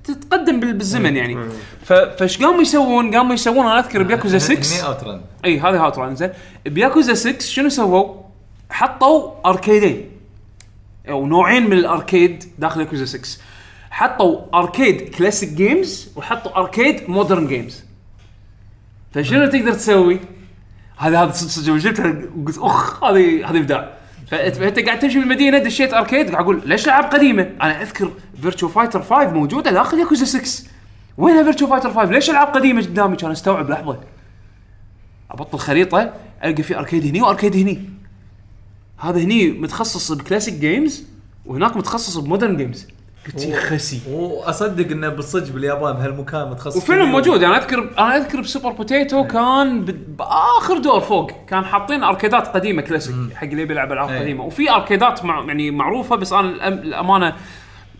تتقدم 0.04 0.60
بال- 0.60 0.72
بالزمن 0.72 1.16
يعني. 1.16 1.36
فايش 1.84 2.42
قاموا 2.42 2.62
يسوون؟ 2.62 3.14
قاموا 3.16 3.34
يسوون 3.34 3.66
أنا 3.66 3.78
أذكر 3.78 4.02
بياكوزا 4.02 4.38
6 4.38 4.54
هني 4.82 4.88
OutRun 4.88 5.20
إي 5.44 5.60
هذه 5.60 5.86
OutRun 5.86 6.14
زين 6.16 6.30
بياكوزا 6.66 7.14
6 7.14 7.42
شنو 7.42 7.68
سووا؟ 7.68 8.14
حطوا 8.70 9.30
أركيدين. 9.46 10.10
أو 11.08 11.26
نوعين 11.26 11.66
من 11.66 11.72
ال 11.72 11.83
arcade 11.83 12.44
داخل 12.58 12.80
ياكوزا 12.80 13.04
6 13.04 13.38
حطوا 13.90 14.40
arcade 14.54 15.14
classic 15.14 15.48
games 15.48 16.12
وحطوا 16.16 16.58
arcade 16.58 17.10
modern 17.10 17.46
games 17.46 17.84
فشنو 19.12 19.46
تقدر 19.46 19.72
تسوي؟ 19.72 20.20
هذا 20.96 21.22
هذا 21.22 21.32
صدق 21.32 21.48
صدق 21.50 21.74
جبتها 21.74 22.22
قلت 22.46 22.58
أخ 22.58 23.04
هذه 23.04 23.50
هذه 23.50 23.58
إبداع. 23.58 23.92
فانت 24.30 24.78
قاعد 24.78 24.98
تمشي 24.98 25.18
بالمدينة 25.18 25.58
دشيت 25.58 25.94
arcade 25.94 26.30
قاعد 26.30 26.42
أقول 26.42 26.62
ليش 26.66 26.84
العاب 26.84 27.04
قديمة؟ 27.04 27.42
أنا 27.62 27.82
أذكر 27.82 28.10
Virtua 28.42 28.68
Fighter 28.68 29.02
5 29.02 29.30
موجودة 29.30 29.70
داخل 29.70 29.98
ياكوزا 29.98 30.24
6 30.24 30.70
وينها 31.18 31.42
Virtua 31.42 31.66
Fighter 31.66 31.90
5 31.90 32.10
ليش 32.10 32.30
العاب 32.30 32.48
قديمة 32.48 32.82
قدامي؟ 32.82 33.16
كان 33.16 33.30
أستوعب 33.30 33.70
لحظة. 33.70 34.00
أبطل 35.30 35.58
خريطة 35.58 36.12
ألقى 36.44 36.62
في 36.62 36.78
arcade 36.78 37.06
هني 37.06 37.22
و 37.22 37.27
arcade 37.27 37.56
هني. 37.56 37.95
هذا 38.98 39.18
هني 39.18 39.48
متخصص 39.50 40.12
ب 40.12 40.18
classic 40.18 40.54
games 40.54 41.04
وهناك 41.46 41.76
متخصص 41.76 42.16
ب 42.16 42.22
modern 42.22 42.56
games 42.56 42.86
قلت 43.26 43.44
يا 43.44 43.60
خسي. 43.60 44.00
واصدق 44.10 44.90
إنه 44.90 45.08
بالصدق 45.08 45.52
باليابان 45.52 45.92
بهالمكان 45.92 46.50
متخصص 46.50 46.76
وفعلا 46.76 47.00
كبير. 47.02 47.12
موجود. 47.12 47.42
أنا 47.42 47.58
اذكر 47.58 47.90
أنا 47.98 48.16
أذكر 48.16 48.40
ب 48.40 48.45
Super 48.45 48.70
Potato 48.72 49.26
كان 49.26 49.84
ب- 49.84 50.16
بآخر 50.16 50.78
دور 50.78 51.00
فوق. 51.00 51.30
كان 51.48 51.64
حاطين 51.64 52.02
أركيدات 52.02 52.48
قديمة 52.48 52.82
كلاسيك 52.82 53.14
حق 53.34 53.44
اللي 53.46 53.62
يبي 53.62 53.72
يلعب 53.72 53.92
ألعاب 53.92 54.08
إيه. 54.10 54.20
قديمة. 54.20 54.44
وفي 54.44 54.70
أركيدات 54.70 55.24
مع 55.24 55.44
يعني 55.46 55.70
معروفة 55.70 56.16
بس 56.16 56.32
أنا 56.32 56.58
الأم- 56.58 56.62
الأمانة 56.84 57.34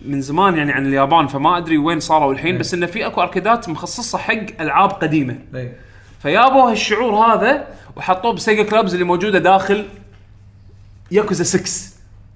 من 0.04 0.20
زمان 0.20 0.56
يعني 0.56 0.72
عن 0.72 0.86
اليابان 0.86 1.26
فما 1.26 1.56
أدري 1.58 1.78
وين 1.78 2.00
صاروا 2.00 2.32
الحين 2.32 2.58
بس 2.58 2.74
انه 2.74 2.86
في 2.86 3.06
أكو 3.06 3.22
أركيدات 3.22 3.68
مخصصة 3.68 4.18
حق 4.18 4.60
ألعاب 4.60 4.90
قديمة. 4.90 5.38
إيه. 5.54 5.76
فيابوا 6.22 6.70
هالشعور 6.70 7.14
هذا 7.14 7.66
وحطوه 7.96 8.32
ب 8.32 8.38
Sega 8.38 8.62
clubs 8.62 8.92
اللي 8.92 9.04
موجودة 9.04 9.38
داخل 9.38 9.84
ياكوزا 11.10 11.44
6 11.44 11.70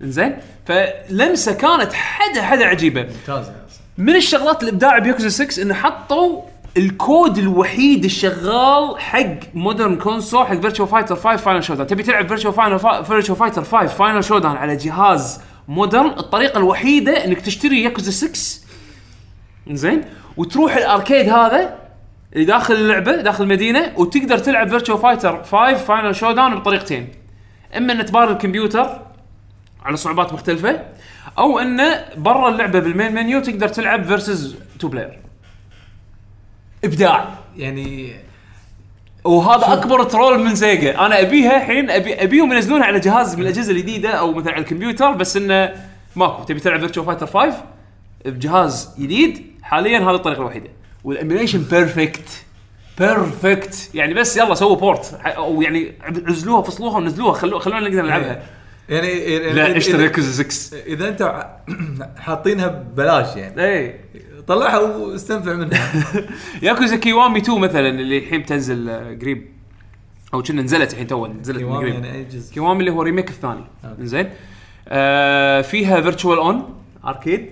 إنزين؟ 0.02 0.36
فلمسة 0.66 1.52
كانت 1.52 1.92
حدا 1.92 2.42
حدا 2.42 2.66
عجيبة. 2.66 3.02
ممتازه 3.02 3.52
من 3.98 4.16
الشغلات 4.16 4.62
الإبداع 4.62 4.98
بياكوزا 4.98 5.28
6 5.28 5.62
إنه 5.62 5.74
حطوا 5.74 6.42
الكود 6.76 7.38
الوحيد 7.38 8.04
الشغال 8.04 9.00
حق 9.00 9.36
modern 9.54 9.96
console 9.96 10.46
حق 10.46 10.54
Virtua 10.54 10.86
Fighter 10.86 11.16
5 11.16 11.36
Final 11.36 11.64
Showdown 11.64 11.86
تبي 11.86 12.02
تلعب 12.02 12.28
Virtua 12.28 12.52
Final 12.52 12.78
Virtua 12.78 13.34
Fighter 13.34 13.64
5 13.64 13.86
Final 13.86 14.24
Showdown 14.24 14.56
على 14.56 14.76
جهاز 14.76 15.40
modern 15.68 16.06
الطريقة 16.06 16.58
الوحيدة 16.58 17.24
إنك 17.24 17.40
تشتري 17.40 17.82
ياكوزا 17.82 18.10
6 18.10 18.60
زين 19.70 20.04
وتروح 20.36 20.76
ال 20.76 20.84
arcade 20.84 21.28
هذا 21.28 21.78
اللي 22.32 22.44
داخل 22.44 22.74
اللعبة 22.74 23.16
داخل 23.16 23.44
المدينة 23.44 23.92
وتقدر 23.96 24.38
تلعب 24.38 24.68
Virtua 24.68 24.96
Fighter 24.96 25.42
5 25.44 25.74
Final 25.74 26.16
Showdown 26.16 26.54
بطريقتين. 26.54 27.08
إما 27.76 27.92
ان 27.92 28.06
تبار 28.06 28.30
الكمبيوتر 28.30 29.00
على 29.84 29.96
صعوبات 29.96 30.32
مختلفة 30.32 30.80
أو 31.38 31.58
إنه 31.58 32.04
برا 32.16 32.48
اللعبة 32.48 32.78
بال 32.78 32.90
main 32.90 33.14
menu 33.14 33.40
تقدر 33.40 33.68
تلعب 33.68 34.04
versus 34.04 34.56
two 34.78 34.88
player 34.88 35.18
إبداع. 36.84 37.28
يعني 37.56 38.16
وهذا 39.24 39.72
أكبر 39.72 40.04
troll 40.04 40.38
من 40.38 40.54
Sega 40.54 41.06
أنا 41.06 41.20
أبيها 41.20 41.56
الحين 41.56 41.90
ابي 41.90 42.22
أبيهم 42.22 42.52
ينزلونها 42.52 42.86
على 42.86 43.00
جهاز 43.00 43.34
من 43.34 43.42
الأجهزة 43.42 43.72
الجديدة 43.72 44.10
أو 44.10 44.32
مثلا 44.32 44.52
على 44.52 44.62
الكمبيوتر 44.62 45.12
بس 45.12 45.36
إنه 45.36 45.74
ماكو. 46.16 46.44
تبي 46.44 46.60
تلعب 46.60 46.80
Virtua 46.80 47.04
Fighter 47.04 47.26
5 47.26 47.64
بجهاز 48.24 48.94
جديد؟ 48.98 49.46
حاليا 49.62 49.98
هذه 49.98 50.14
الطريقة 50.14 50.40
الوحيدة. 50.40 50.70
وال 51.04 51.15
emulation 51.15 51.62
perfect 51.62 52.44
perfect 53.00 53.90
يعني 53.94 54.14
بس 54.14 54.36
يلا 54.36 54.54
سووا 54.54 54.76
port 54.76 55.20
أو 55.24 55.62
يعني 55.62 55.92
عزلوها 56.26 56.62
فصلوها 56.62 56.96
ونزلوها. 56.96 57.32
خلوها 57.32 57.60
خلونا 57.60 57.80
نقدر 57.88 58.02
نلعبها. 58.02 58.42
يعني 58.88 59.08
يعني 59.08 59.52
لا 59.52 59.66
إذا- 59.72 59.76
اشتري 59.76 59.98
إذا- 59.98 60.00
ياكوزا 60.00 60.42
6 60.42 60.76
إذا 60.86 61.08
أنت 61.08 61.46
حاطينها 62.16 62.66
ببلاش 62.68 63.36
يعني. 63.36 63.64
اي 63.64 64.00
طلعها 64.46 64.78
واستنفع 64.78 65.52
منها. 65.54 65.92
Yakuza 66.62 66.96
Kiwami 66.96 67.38
2 67.38 67.58
مثلا 67.60 67.88
اللي 67.88 68.18
الحين 68.18 68.40
بتنزل 68.40 68.88
آه، 68.88 69.14
قريب. 69.22 69.46
أو 70.34 70.42
كنا 70.42 70.62
نزلت 70.62 70.92
الحين 70.92 71.06
تو 71.06 71.26
نزلت 71.26 71.56
من 71.56 71.62
Kiwami 71.62 71.90
قريب. 71.90 72.04
يعني 72.04 72.26
Kiwami 72.54 72.80
اللي 72.80 72.90
هو 72.90 73.02
remake 73.02 73.28
الثاني. 73.30 73.64
زين 74.00 74.30
آه 74.88 75.60
فيها 75.60 76.00
Virtual-On 76.00 76.74
arcade 77.04 77.50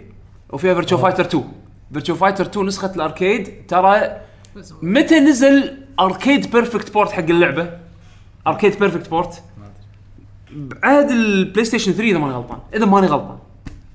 وفيها 0.50 0.74
Virtua 0.74 0.96
Fighter 0.98 1.24
2 1.24 1.44
Virtua 1.92 2.14
Fighter 2.14 2.44
2 2.46 2.66
نسخة 2.66 2.94
ال 2.96 3.07
arcade 3.07 3.66
ترى 3.68 4.20
متى 4.83 5.21
نزل 5.21 5.77
arcade 6.01 6.51
perfect 6.53 6.92
port 6.92 7.11
حق 7.12 7.18
اللعبة؟ 7.23 7.71
arcade 8.46 8.79
perfect 8.79 9.11
port 9.11 9.42
بعد 10.53 11.11
ال 11.11 11.64
PlayStation 11.64 11.92
3 11.92 12.11
إذا 12.11 12.18
ماني 12.18 12.35
غلطان. 12.35 12.59
إذا 12.75 12.87
ماني 12.87 13.07
غلطان. 13.07 13.38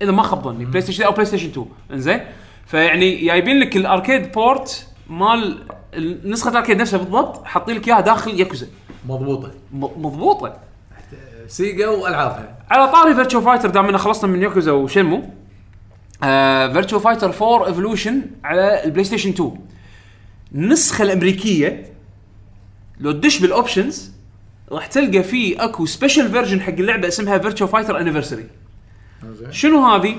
إذا 0.02 0.12
ما 0.12 0.24
خاب 0.24 0.44
ظني. 0.44 0.66
PlayStation 0.66 1.04
أو 1.04 1.12
PlayStation 1.12 1.50
2 1.50 1.66
إنزين؟ 1.94 2.20
فيعني 2.66 3.16
جايبين 3.26 3.60
لك 3.60 3.78
ال 3.78 3.86
arcade 3.86 4.32
port 4.32 4.88
مال 5.10 5.64
ال- 5.94 6.30
نسخة 6.32 6.50
ال 6.52 6.56
arcade 6.56 6.82
نفسها 6.82 6.98
بالضبط 6.98 7.46
حاطين 7.46 7.76
لك 7.76 7.88
إياها 7.88 8.02
داخل 8.02 8.40
ياكوزا 8.40 8.68
مضبوطة. 9.10 9.52
مضبوطة. 9.74 10.54
Sega 11.48 11.88
وألعابها. 11.88 12.58
على 12.70 12.92
طاري 12.92 13.16
Virtua 13.16 13.42
Fighter 13.42 13.70
دام 13.70 13.86
ان 13.90 13.98
خلصنا 13.98 14.32
من 14.32 14.42
Yakuza 14.42 14.72
و 14.72 14.78
Shenmue 14.78 15.24
آه 16.24 16.74
Virtua 16.74 17.00
Fighter 17.00 17.34
4 17.42 17.68
Evolution 17.68 18.22
على 18.44 18.84
ال 18.84 19.04
PlayStation 19.04 19.30
2 19.30 19.52
النسخة 20.56 21.04
الأمريكية 21.04 21.86
لو 23.00 23.12
تدش 23.12 23.40
بال 23.40 23.56
options 23.56 24.12
راح 24.72 24.86
تلقى 24.88 25.24
فيه 25.24 25.64
أكو 25.64 25.86
special 25.86 26.32
version 26.32 26.62
حق 26.62 26.74
اللعبة 26.74 27.08
اسمها 27.08 27.38
Virtua 27.38 27.68
Fighter 27.68 28.00
Anniversary 28.00 28.48
شنو 29.52 29.86
هذه؟ 29.86 30.16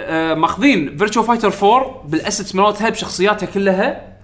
آه 0.00 0.34
ماخذين 0.34 0.96
Virtua 0.96 1.22
Fighter 1.22 1.52
4 1.62 2.02
بال 2.08 2.20
assets 2.20 2.54
مالتها 2.54 2.88
بشخصياتها 2.88 3.46
كلها 3.46 4.16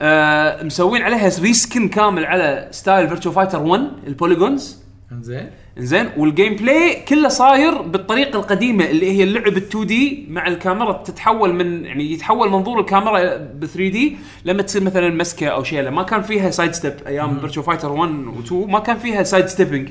آه 0.00 0.62
مسوين 0.62 1.02
عليها 1.02 1.30
reskin 1.40 1.88
كامل 1.88 2.24
على 2.24 2.68
style 2.70 3.08
Virtua 3.08 3.32
Fighter 3.32 3.62
1 3.62 3.82
ال 4.06 4.14
polygons 4.14 4.78
زين 5.20 5.50
زين؟ 5.78 6.10
وال 6.16 6.56
gameplay 6.56 6.94
كله 7.08 7.28
صاير 7.28 7.82
بالطريقة 7.82 8.36
القديمة 8.38 8.84
اللي 8.84 9.10
هي 9.18 9.22
اللعب 9.22 9.46
ال 9.46 9.56
2 9.56 9.86
D 9.86 10.26
مع 10.30 10.46
الكاميرا 10.46 10.92
تتحول 10.92 11.54
من 11.54 11.84
يعني 11.84 12.12
يتحول 12.12 12.50
منظور 12.50 12.80
الكاميرا 12.80 13.36
ب 13.36 13.64
3 13.66 13.88
D 13.88 14.16
لما 14.44 14.62
تصير 14.62 14.82
مثلا 14.82 15.10
مسكة 15.10 15.46
أو 15.46 15.64
شيء. 15.64 15.90
ما 15.90 16.02
كان 16.02 16.22
فيها 16.22 16.50
side 16.50 16.72
step 16.72 16.94
أيام 17.06 17.40
Virtua 17.40 17.62
Fighter 17.62 17.92
1 17.92 18.10
و 18.12 18.40
2 18.40 18.70
ما 18.70 18.78
كان 18.78 18.98
فيها 18.98 19.22
side 19.22 19.46
stepping 19.46 19.90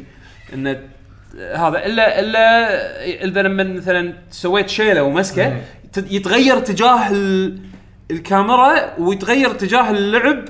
انه 0.53 0.79
هذا 1.55 1.85
إلا 1.85 2.19
إلا 2.19 3.25
إذا 3.25 3.41
لما 3.41 3.63
مثلا 3.63 4.13
سويت 4.31 4.69
شيلة 4.69 5.03
ومسكة 5.03 5.61
يتغير 5.97 6.57
اتجاه 6.57 7.09
ال- 7.11 7.59
الكاميرا 8.11 8.99
ويتغير 8.99 9.51
اتجاه 9.51 9.91
اللعب 9.91 10.45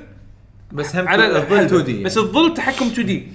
بس 0.72 0.96
هم 0.96 1.08
على 1.08 1.26
الظل. 1.38 1.60
2 1.60 1.84
D 1.84 2.04
بس 2.04 2.18
الظل 2.18 2.54
تحكم 2.54 2.86
2 2.86 3.08
D 3.08 3.28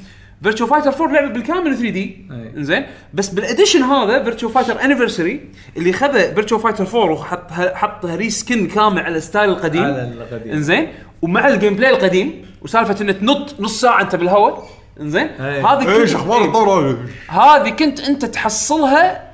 Virtua 0.43 0.67
Fighter 0.67 0.93
4 0.93 1.13
لعبة 1.13 1.29
بالكامل 1.29 1.77
3 1.77 1.91
D. 1.91 2.27
زين 2.57 2.87
بس 3.15 3.29
بال 3.29 3.41
edition 3.41 3.83
هذا 3.83 4.25
Virtua 4.25 4.49
Fighter 4.49 4.85
Anniversary 4.85 5.41
اللي 5.77 5.93
خذ 5.93 6.13
Virtua 6.35 6.59
Fighter 6.59 6.87
4 6.87 7.13
وحط 7.13 7.53
حط 7.53 8.05
reskin 8.05 8.67
كامل 8.67 9.03
على 9.03 9.17
ال 9.17 9.22
style 9.22 9.51
القديم 9.51 9.85
على 9.85 10.03
القديم. 10.03 10.53
إنزين 10.53 10.89
ومع 11.23 11.49
ال 11.49 11.75
gameplay 11.75 11.91
القديم 11.91 12.47
وسالفة 12.63 12.97
إنك 13.01 13.17
تنط 13.17 13.61
نص 13.61 13.81
ساعة 13.81 14.01
أنت 14.01 14.17
بالهواء 14.17 14.69
إنزين. 15.01 15.29
هذه 15.39 16.01
إيش 16.01 16.15
أخبار. 16.15 16.45
الطور 16.45 16.69
هذه؟ 16.69 16.99
هذه 17.29 17.71
كنت 17.71 18.01
أنت 18.01 18.25
تحصلها 18.25 19.31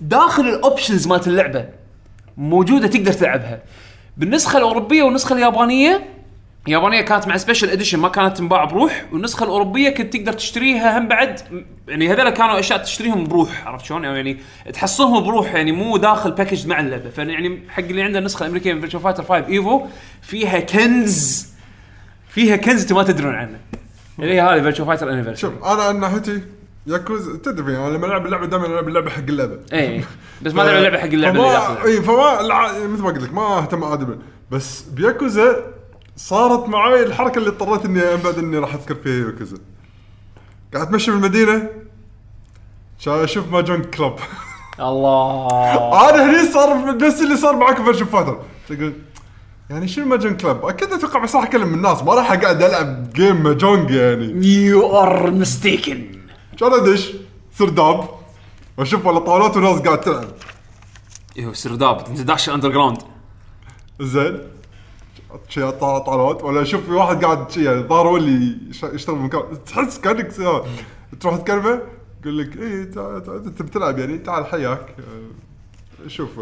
داخل 0.00 0.48
ال 0.48 0.55
options 0.55 1.06
مالت 1.06 1.26
اللعبة 1.28 1.64
موجودة 2.36 2.86
تقدر 2.86 3.12
تلعبها 3.12 3.62
بالنسخة 4.16 4.56
الأوروبية 4.56 5.02
والنسخة 5.02 5.34
اليابانية 5.34 6.19
اليابانيه 6.66 7.00
كانت 7.00 7.26
مع 7.28 7.36
special 7.36 7.68
edition 7.70 7.98
ما 7.98 8.08
كانت 8.08 8.36
تنباع 8.38 8.64
بروح 8.64 9.04
والنسخة 9.12 9.44
الأوروبية 9.44 9.90
كنت 9.90 10.16
تقدر 10.16 10.32
تشتريها 10.32 10.98
هم 10.98 11.08
بعد 11.08 11.40
يعني 11.88 12.12
هذول 12.12 12.30
كانوا 12.30 12.58
أشياء 12.58 12.78
تشتريهم 12.78 13.24
بروح 13.24 13.66
عرفت 13.66 13.84
شلون؟ 13.84 14.04
يعني 14.04 14.38
تحصلهم 14.72 15.24
بروح 15.24 15.54
يعني 15.54 15.72
مو 15.72 15.96
داخل 15.96 16.30
package 16.30 16.66
مع 16.66 16.80
اللعبة. 16.80 17.10
فيعني 17.10 17.62
حق 17.68 17.82
اللي 17.82 18.02
عنده 18.02 18.18
النسخة 18.18 18.42
الأمريكية 18.42 18.72
من 18.72 18.80
Virtua 18.80 18.98
Fighter 18.98 19.22
5 19.24 19.46
Evo 19.46 19.86
فيها 20.22 20.60
كنز 20.60 21.46
فيها 22.28 22.56
كنز 22.56 22.82
أنتم 22.82 22.94
ما 22.96 23.02
تدرون 23.02 23.34
عنه. 23.34 23.58
اللي 24.18 24.34
هي 24.34 24.40
هذه 24.40 24.62
Virtua 24.62 24.84
Fighter 24.84 25.12
Anniversary 25.12 25.36
شوف 25.36 25.64
أنا 25.64 25.82
عن 25.82 26.00
ناحيتي 26.00 26.42
ياكوز 26.86 27.28
تدري 27.36 27.76
أنا 27.76 27.88
لما 27.96 28.06
ألعب 28.06 28.26
اللعبة 28.26 28.46
دائما 28.46 28.66
ألعب 28.66 28.88
اللعبة 28.88 29.10
حق 29.10 29.22
اللعبة. 29.28 29.58
إيه 29.72 30.04
بس 30.42 30.54
ما 30.54 30.62
لعب 30.62 30.76
اللعبة 30.76 30.98
حق 30.98 31.04
اللعبة 31.04 31.38
اللي 31.40 31.52
داخلها 31.52 31.84
اي 31.84 32.02
فما 32.02 32.40
الع- 32.40 32.72
مثل 32.86 33.02
ما 33.02 33.08
قلت 33.08 33.22
لك 33.22 33.34
ما 33.34 33.58
أهتم 33.58 33.84
ادبا 33.84 34.18
بس 34.50 34.82
بياكوزا 34.82 35.64
صارت 36.26 36.68
معاي 36.68 37.02
الحركة 37.02 37.38
اللي 37.38 37.48
اضطريت 37.50 37.84
إني 37.84 38.16
بعد 38.16 38.38
إني 38.38 38.58
راح 38.58 38.74
أذكر 38.74 38.94
فيها 38.94 39.26
ياكوزا 39.26 39.56
قاعد 40.74 40.86
أتمشى 40.86 41.10
بالمدينة 41.10 41.68
شا- 42.98 43.24
أشوف 43.24 43.52
mahjong 43.52 43.82
club. 43.82 44.16
الله. 44.80 45.48
أنا 46.10 46.30
هني 46.30 46.52
صار 46.52 46.96
نفس 46.96 47.22
اللي 47.22 47.36
صار 47.36 47.56
معاك 47.56 47.82
Virtua 47.82 48.04
Fighter 48.06 48.38
تقول 48.68 48.92
يعني 49.70 49.88
شنو 49.88 50.06
mahjong 50.06 50.36
club؟ 50.36 50.64
أكيد 50.66 50.92
أتوقع 50.92 51.20
بس 51.20 51.34
راح 51.36 51.44
أكلم 51.44 51.74
الناس 51.74 52.02
ما 52.02 52.14
راح 52.14 52.32
أقعد 52.32 52.62
ألعب 52.62 53.12
game 53.12 53.42
mahjong 53.42 53.90
يعني. 53.90 54.46
you 54.46 55.00
are 55.00 55.30
mistaken 55.30 56.06
كان 56.58 56.72
أدش؟ 56.72 57.12
سرداب 57.58 58.08
واشوف 58.78 59.06
والله 59.06 59.20
طاولات 59.20 59.56
وناس 59.56 59.78
قاعد 59.80 60.00
تلعب. 60.00 60.28
إيوه 61.38 61.52
سرداب 61.52 62.06
انت 62.08 62.20
داش 62.20 62.48
underground 62.50 62.98
زين. 64.00 64.38
شي 65.48 65.70
طاولات 65.70 66.44
ولا 66.44 66.62
أشوف 66.62 66.84
في 66.84 66.92
واحد 66.92 67.24
قاعد 67.24 67.50
شي 67.50 67.64
يعني 67.64 67.82
ظهر 67.82 68.08
هو 68.08 68.16
اللي 68.16 68.58
يش- 68.70 68.82
يشتغل 68.82 69.16
بمكان 69.16 69.42
تحس 69.66 69.98
كأنك 70.00 70.32
تروح 71.20 71.36
تكلمه 71.36 71.82
يقول 72.22 72.38
لك 72.38 72.56
اي 72.56 72.82
انت 73.46 73.62
بتلعب 73.62 73.98
يعني؟ 73.98 74.18
تعال 74.18 74.46
حياك. 74.46 74.94
شوف 76.06 76.38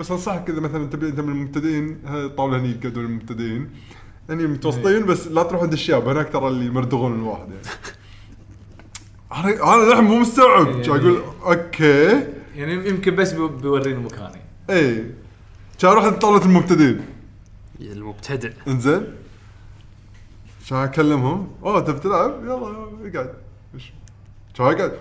بس 0.00 0.10
أنصحك 0.10 0.50
إذا 0.50 0.60
مثلا 0.60 0.86
تبي 0.86 1.08
أنت 1.08 1.20
من 1.20 1.28
المبتدئين 1.32 1.98
هاي 2.06 2.24
الطاولة 2.24 2.58
هني 2.58 2.70
يقعدون 2.70 3.04
المبتدئين. 3.04 3.70
يعني 4.28 4.46
متوسطين 4.46 5.06
بس 5.06 5.26
لا 5.26 5.42
تروح 5.42 5.62
عند 5.62 5.72
الشياب 5.72 6.08
هناك 6.08 6.32
ترى 6.32 6.48
اللي 6.48 6.66
يمردغون 6.66 7.14
الواحد 7.14 7.48
يعني. 7.48 7.62
أنا 9.32 9.74
أنا 9.74 9.84
للحين 9.90 10.04
مو 10.04 10.18
مستوعب. 10.18 10.82
شو 10.82 10.96
أقول؟ 10.96 11.22
okay. 11.46 12.26
يعني 12.56 12.88
يمكن 12.88 13.16
بس 13.16 13.32
بي- 13.32 13.48
بيوريني 13.62 13.98
مكاني. 13.98 14.40
اي 14.70 15.04
كان 15.78 15.90
أروح 15.90 16.08
طاولة 16.08 16.44
المبتدئين؟ 16.44 17.00
المبتدع. 17.80 18.50
إنزين؟ 18.68 19.04
كان 20.70 20.78
أكلمهم؟ 20.78 21.48
أوه 21.64 21.80
تبي 21.80 21.98
تلعب؟ 21.98 22.44
يلا 22.44 22.54
اقعد؟ 22.54 23.10
كان 23.12 24.66
اقعد 24.66 24.92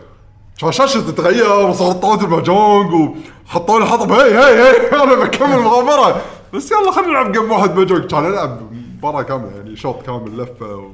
كان 0.61 0.71
شاشه 0.71 1.11
تتغير؟ 1.11 1.51
وصارت 1.69 1.95
طاوله 2.01 2.23
الماجونج 2.25 3.15
وحطوا 3.45 3.79
لي 3.79 3.85
حطب 3.85 4.11
هي 4.11 4.37
هي 4.39 4.61
هي. 4.61 4.87
أنا 5.03 5.15
بكمل 5.23 5.59
مغامرة. 5.59 6.21
بس 6.53 6.71
يلا 6.71 6.91
خلينا 6.91 7.09
نلعب 7.11 7.31
game 7.31 7.51
واحد 7.51 7.75
ماجونج 7.75 8.05
كان 8.11 8.25
العب 8.25 8.61
مباراة 8.97 9.21
كاملة 9.21 9.55
يعني 9.57 9.75
شوط 9.75 10.01
كامل 10.05 10.37
لفة 10.37 10.75
و 10.75 10.91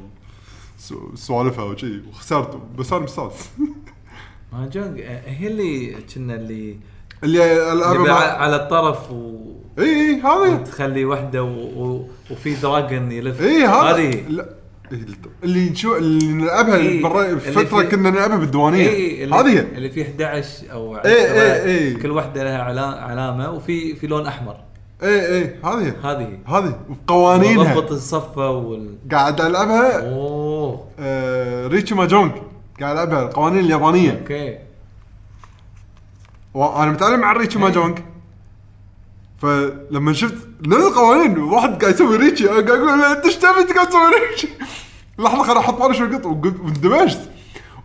سو- 0.80 1.16
سوالفها 1.16 1.64
وشي. 1.66 2.02
وخسرت. 2.10 2.58
بس 2.78 2.94
أنا 2.94 3.04
مستانس. 3.04 3.50
ماجونج 4.54 5.02
هي 5.26 5.48
اللي 5.48 6.02
كنا 6.16 6.36
اللي 6.36 6.80
اللي 7.24 7.72
اللي 7.72 7.98
مع 7.98 8.14
على 8.14 8.56
الطرف 8.56 9.12
و 9.12 9.34
إي 9.80 9.86
إي 9.86 10.22
هذه. 10.22 10.56
تخلي 10.64 11.06
واحدة 11.06 11.44
و... 11.44 11.48
و... 11.48 12.08
وفي 12.32 12.54
dragon 12.56 13.12
يلف. 13.12 13.42
إي 13.42 13.66
هذه. 13.66 13.96
إيه، 13.98 14.24
اللي 15.44 15.70
نشوف 15.70 15.98
اللي 15.98 16.34
نلعبها 16.34 16.76
إيه، 16.76 17.08
اللي 17.08 17.40
فترة 17.40 17.82
في- 17.82 17.88
كنا 17.88 18.10
نلعبها 18.10 18.38
بالديوانيه 18.38 19.24
اللي 19.24 19.36
هذه 19.36 19.50
هي. 19.50 19.60
اللي 19.60 19.90
فيه 19.90 20.04
11 20.04 20.72
أو 20.72 20.98
إيه، 20.98 21.02
إيه، 21.06 21.52
10 21.62 21.66
إيه. 21.66 21.98
كل 21.98 22.12
واحدة 22.12 22.44
لها 22.44 22.58
علا... 22.64 22.82
علامة 22.82 23.52
وفي 23.52 23.96
في 23.96 24.08
لون 24.08 24.26
أحمر. 24.28 24.56
إي 25.04 25.38
إي 25.38 25.56
هذه 25.66 25.94
هذه. 26.04 26.28
هذه. 26.48 26.76
وقوانينها. 26.90 27.74
ضبط 27.74 27.92
الصفة 27.92 28.50
وال 28.50 28.96
قاعد 29.12 29.42
ألعبها 29.42 30.10
أوه. 30.10 30.84
آه 31.00 31.68
riichi 31.68 31.96
ماجونج 31.96 32.32
قاعد 32.82 32.96
ألعبها 32.96 33.22
القوانين 33.24 33.60
اليابانية. 33.60 34.12
okay. 34.22 34.58
وأنا 36.54 36.92
متعلم 36.92 37.20
مع 37.20 37.34
riichi 37.34 37.60
ماجونج 37.60 38.00
فلما 39.42 40.14
شفت 40.14 40.48
نفس 40.68 40.86
القوانين 40.86 41.38
واحد 41.38 41.82
قاعد 41.82 41.94
يسوي 41.94 42.18
riichi 42.18 42.44
أنا 42.46 42.54
قاعد 42.54 42.70
أقول 42.70 43.02
أنت 43.02 43.26
إيش 43.26 43.36
تبي 43.36 43.60
انت 43.60 43.72
قاعد 43.72 43.88
تسوي 43.90 44.02
riichi؟ 44.30 44.48
لحظة 45.20 45.44
خليني 45.44 45.60
أحط 45.60 45.82
بالي 45.82 45.94
شو 45.94 46.06
وقلت- 46.26 46.60
واندمجت. 46.60 47.30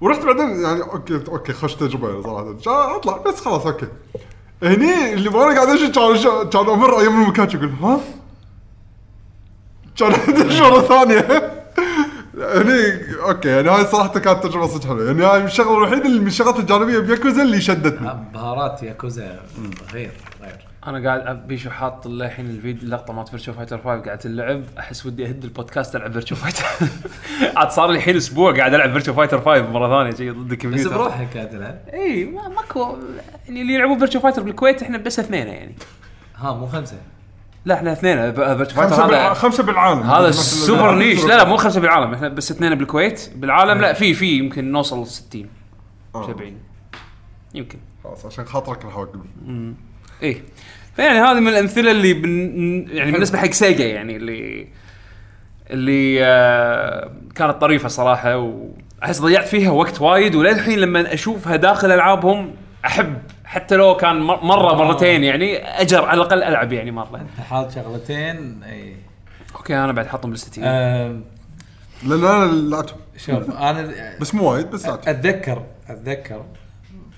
ورحت 0.01 0.25
بعدين 0.25 0.61
يعني 0.63 0.83
okay 0.83 1.21
okay 1.29 1.53
خش 1.53 1.75
تجربة 1.75 2.23
صراحة. 2.23 2.45
كان 2.65 2.97
أطلع 2.97 3.17
بس 3.17 3.41
خلاص 3.41 3.67
okay. 3.67 3.87
هني 4.63 5.13
اللي 5.13 5.29
وأنا 5.29 5.55
قاعد 5.55 5.69
امشي 5.69 5.89
كان 5.89 6.49
كان 6.49 6.69
أمر 6.75 7.01
أيام 7.01 7.23
المكان 7.23 7.49
أقول 7.49 7.75
ها؟ 7.83 8.01
كان 9.97 10.13
ادش 10.13 10.61
مره 10.61 10.81
ثانية. 10.81 11.53
هني 12.43 13.15
okay 13.23 13.49
يعني 13.49 13.69
هاي 13.71 13.85
صراحة 13.85 14.09
كانت 14.09 14.45
تجربة 14.47 14.67
صدق 14.67 14.87
حلوة. 14.87 15.07
يعني 15.07 15.25
هاي 15.25 15.45
الشغلة 15.45 15.79
الوحيدة 15.79 16.07
اللي 16.07 16.21
من 16.21 16.27
الشغلات 16.27 16.59
الجانبية 16.59 16.99
بياكوزا 16.99 17.43
اللي 17.43 17.61
شدتني. 17.61 18.09
آه، 18.09 18.25
مهارات 18.35 18.83
ياكوزا 18.83 19.41
غير 19.93 20.11
غير. 20.43 20.57
أنا 20.87 21.09
قاعد 21.09 21.47
بيشو 21.49 21.71
حاط 21.71 22.07
للحين 22.07 22.51
الفيديو 22.51 22.83
اللقطة 22.83 23.13
مالت 23.13 23.29
Virtua 23.29 23.53
Fighter 23.53 23.79
5 23.79 24.01
قاعد 24.05 24.19
تلعب. 24.19 24.63
أحس 24.79 25.07
ودي 25.07 25.27
أهد 25.27 25.45
البودكاست 25.45 25.97
ألعب 25.97 26.13
Virtua 26.13 26.35
Fighter 26.37 26.65
عاد 27.57 27.71
صار 27.71 27.91
لي 27.91 27.97
الحين 27.99 28.17
أسبوع 28.17 28.57
قاعد 28.57 28.75
ألعب 28.75 28.91
Virtua 28.93 29.15
Fighter 29.15 29.39
5 29.41 29.71
مرة 29.71 29.89
ثانية 30.03 30.17
شيء 30.17 30.33
ضد 30.33 30.47
بس 30.47 30.53
الكمبيوتر. 30.53 30.97
بروحك 30.99 31.35
قاعد 31.37 31.49
تلعب؟ 31.51 31.79
إي 31.93 32.25
ما 32.25 32.49
ماكو 32.49 32.97
يعني 33.49 33.63
اللي 33.63 33.75
يلعبون 33.75 33.99
Virtua 33.99 34.21
Fighter 34.21 34.43
بالكويت 34.43 34.83
إحنا 34.83 34.99
بس 34.99 35.19
اثنين 35.19 35.47
يعني. 35.47 35.75
ها 36.37 36.53
مو 36.53 36.67
خمسة. 36.67 36.97
لا 37.65 37.75
إحنا 37.75 37.93
اثنين. 37.93 38.33
Virtua 38.33 38.77
خمسه 38.77 38.89
Fighter 38.97 39.07
بالع... 39.07 39.27
هذا 39.27 39.35
خمسة 39.35 39.63
بالعالم. 39.63 40.01
هذا 40.01 40.31
super 40.31 40.95
niche 40.95 41.25
لا 41.25 41.37
لا 41.37 41.45
مو 41.45 41.57
خمسة 41.57 41.81
بالعالم. 41.81 42.15
إحنا 42.15 42.29
بس 42.29 42.51
اثنين 42.51 42.75
بالكويت 42.75 43.31
بالعالم. 43.37 43.81
لا 43.81 43.93
في 43.93 44.15
في 44.15 44.39
يمكن 44.39 44.73
نوصل 44.73 45.07
60 45.07 45.47
آه. 46.15 46.27
70 46.27 46.53
يمكن. 47.55 47.79
خلاص 48.05 48.27
عشان 48.27 48.45
خاطرك 48.45 48.85
راح 48.85 48.97
أوقف. 48.97 49.21
إيه. 50.23 50.43
فيعني 50.97 51.19
هذه 51.19 51.41
من 51.41 51.49
الأمثلة 51.49 51.91
اللي 51.91 52.13
بن 52.13 52.87
يعني 52.91 53.13
بالنسبة 53.13 53.39
حق 53.39 53.51
سيجا 53.51 53.85
يعني 53.85 54.17
اللي 54.17 54.69
اللي 55.71 56.25
آه 56.25 57.13
كانت 57.35 57.61
طريفة 57.61 57.89
صراحة 57.89 58.37
واحس 58.37 59.21
ضيعت 59.21 59.49
فيها 59.49 59.71
وقت 59.71 60.01
وايد 60.01 60.35
وللحين 60.35 60.79
لما 60.79 61.15
أشوفها 61.15 61.57
داخل 61.57 61.93
ألعابهم 61.93 62.55
أحب. 62.85 63.19
حتى 63.49 63.77
لو 63.77 63.97
كان 63.97 64.21
مر- 64.21 64.45
مرة 64.45 64.75
مرتين 64.75 65.25
يعني 65.25 65.57
أجر 65.81 66.05
على 66.05 66.21
الأقل 66.23 66.43
ألعب 66.43 66.73
يعني 66.73 66.91
مرة. 66.91 67.27
حاط 67.49 67.71
شغلتين 67.75 68.63
إي. 68.63 68.97
okay 69.57 69.77
أنا 69.77 69.93
بعد 69.93 70.07
حاطهم 70.07 70.31
بالستي 70.31 70.65
آم، 70.65 71.25
لأن 72.07 72.25
أنا 72.25 72.45
لعبتهم 72.53 72.99
شوف 73.17 73.51
أنا 73.51 73.93
بس 74.21 74.35
مو 74.35 74.53
وايد 74.53 74.71
بس 74.71 74.87
لعبتهم 74.87 75.15
أتذكر 75.15 75.63
أتذكر 75.89 76.45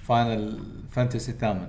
Final 0.08 0.58
Fantasy 0.92 1.30
الثامن. 1.30 1.66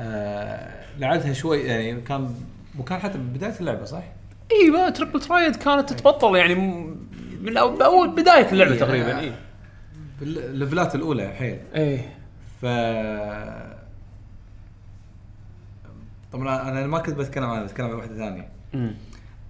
آه 0.00 0.68
لعبتها 0.98 1.32
شوي 1.32 1.60
يعني 1.62 2.00
كان 2.00 2.34
وكان 2.78 2.98
حتى 2.98 3.18
بداية 3.18 3.54
اللعبة 3.60 3.84
صح؟ 3.84 4.02
إي 4.52 4.90
Triple 4.90 5.20
Triad 5.20 5.56
كانت 5.56 5.92
تتبطل 5.92 6.36
يعني 6.36 6.54
من 7.42 7.56
أول 7.56 8.10
بداية 8.10 8.52
اللعبة 8.52 8.72
إيه، 8.72 8.78
تقريبا 8.80 9.16
آه. 9.18 9.20
اي 9.20 9.32
بال 10.20 10.39
levelات 10.39 10.94
الأولى 10.94 11.28
حيل 11.28 11.58
إيه 11.74 12.21
ف 12.62 12.66
طبعا 16.32 16.68
أنا 16.68 16.86
ما 16.86 16.98
كنت 16.98 17.16
بتكلم 17.18 17.44
عنها 17.44 17.64
بتكلم 17.64 17.86
عن 17.86 17.92
واحدة 17.92 18.16
ثانية. 18.16 18.48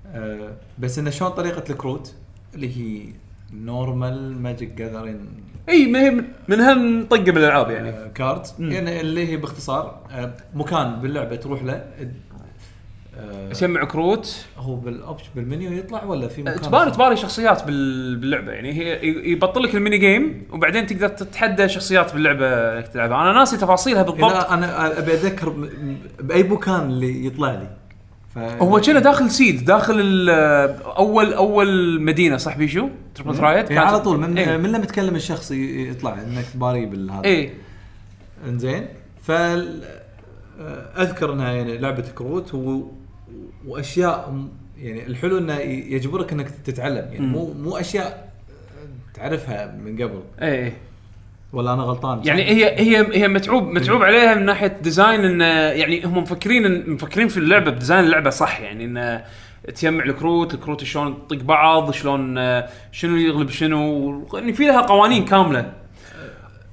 آه 0.07 0.53
بس 0.79 0.99
إنه 0.99 1.11
شلون 1.11 1.31
طريقة 1.31 1.73
الكروت 1.73 2.15
اللي 2.55 2.77
هي 2.77 3.13
normal 3.53 4.43
Magic 4.43 4.73
Gathering 4.75 5.29
إي 5.69 5.87
ما 5.87 6.01
هي 6.01 6.11
من- 6.11 6.25
من 6.49 6.61
هالطقه 6.61 7.23
بالالعاب 7.33 7.71
يعني. 7.71 8.09
cards 8.11 8.55
يعني 8.59 9.01
اللي 9.01 9.29
هي 9.29 9.37
باختصار 9.37 10.01
آه 10.11 10.35
مكان 10.55 11.01
باللعبة 11.01 11.37
تروح 11.37 11.63
له 11.63 11.73
آه 11.73 12.09
يجمع 13.51 13.85
كروت. 13.85 14.45
هو 14.59 14.75
بال 14.75 14.87
option 14.87 15.23
بال 15.37 15.49
menu 15.49 15.73
يطلع 15.73 16.05
ولا 16.05 16.29
في 16.29 16.43
مكان 16.43 16.61
تباري 16.61 16.91
تباري 16.91 17.17
شخصيات 17.17 17.65
بال- 17.65 18.17
باللعبة. 18.17 18.53
يعني 18.53 18.73
هي 18.73 19.07
يبطل 19.33 19.63
لك 19.63 19.75
ال 19.75 19.79
mini 19.79 19.99
game 19.99 20.43
وبعدين 20.53 20.87
تقدر 20.87 21.09
تتحدى 21.09 21.69
شخصيات 21.69 22.13
باللعبة 22.15 22.47
إنك 22.49 22.89
تلعبها. 22.89 23.17
أنا 23.23 23.33
ناسي 23.33 23.57
تفاصيلها 23.57 24.03
بالضبط. 24.03 24.21
لا 24.33 24.55
أنا 24.55 24.99
أبي 24.99 25.15
أتذكر 25.15 25.51
م- 25.51 25.97
بأي 26.21 26.43
مكان 26.43 26.81
اللي 26.81 27.27
يطلع 27.27 27.51
لي. 27.53 27.69
ف... 28.35 28.39
هو 28.39 28.81
كنا 28.81 28.99
داخل 29.01 29.31
SeeD 29.31 29.65
داخل 29.65 29.95
ال- 30.01 30.31
اول 30.85 31.33
أول 31.33 32.01
مدينة 32.01 32.37
صح 32.37 32.57
بيشو؟ 32.57 32.89
Triple 33.15 33.37
Triad 33.37 33.71
يعني 33.71 33.87
على 33.87 34.01
طول 34.01 34.19
من 34.21 34.39
إيه, 34.39 34.57
من 34.57 34.73
لما 34.73 34.85
تكلم 34.87 35.15
الشخص 35.17 35.51
ي- 35.51 35.89
يطلع 35.91 36.13
إنك 36.15 36.45
تباري 36.55 36.87
بالهذا. 36.87 37.25
إيه. 37.25 37.55
إنزين. 38.49 38.87
ف 39.23 39.33
أذكر 40.99 41.33
إنها 41.33 41.53
يعني 41.53 41.79
لعبة 41.79 42.05
كروت 42.15 42.55
و... 42.55 42.83
وأشياء 43.67 44.47
يعني 44.79 45.07
الحلو 45.07 45.39
إنه 45.39 45.59
يجبرك 45.59 46.33
إنك 46.33 46.51
تتعلم. 46.51 47.13
يعني 47.13 47.27
مو 47.27 47.53
مو 47.53 47.77
أشياء 47.77 48.33
تعرفها 49.15 49.77
من 49.85 50.03
قبل. 50.03 50.23
إيه, 50.43 50.65
إيه. 50.65 50.77
ولا 51.53 51.75
أنا 51.75 51.83
غلطان؟ 51.83 52.21
يعني 52.25 52.43
هي 52.43 52.81
هي 52.81 53.23
هي 53.23 53.29
متعوب 53.29 53.69
متعوب 53.69 54.03
عليها 54.03 54.35
من 54.35 54.45
ناحية 54.45 54.79
design 54.83 55.21
انه 55.21 55.45
يعني 55.45 56.05
هم 56.05 56.19
مفكرين 56.19 56.91
مفكرين 56.91 57.29
في 57.29 57.37
اللعبة 57.37 57.71
ب 57.71 57.76
design 57.76 58.05
اللعبة 58.05 58.31
صح. 58.31 58.61
يعني 58.61 58.85
انه 58.85 59.25
تجمع 59.75 60.05
الكروت 60.05 60.55
الكروت 60.55 60.85
شلون 60.85 61.27
تطق 61.29 61.43
بعض 61.43 61.91
شلون 61.91 62.37
شنو 62.93 63.17
يغلب 63.17 63.51
شنو 63.51 64.29
يعني 64.35 64.53
في 64.53 64.67
لها 64.67 64.81
قوانين 64.81 65.25
كاملة. 65.25 65.73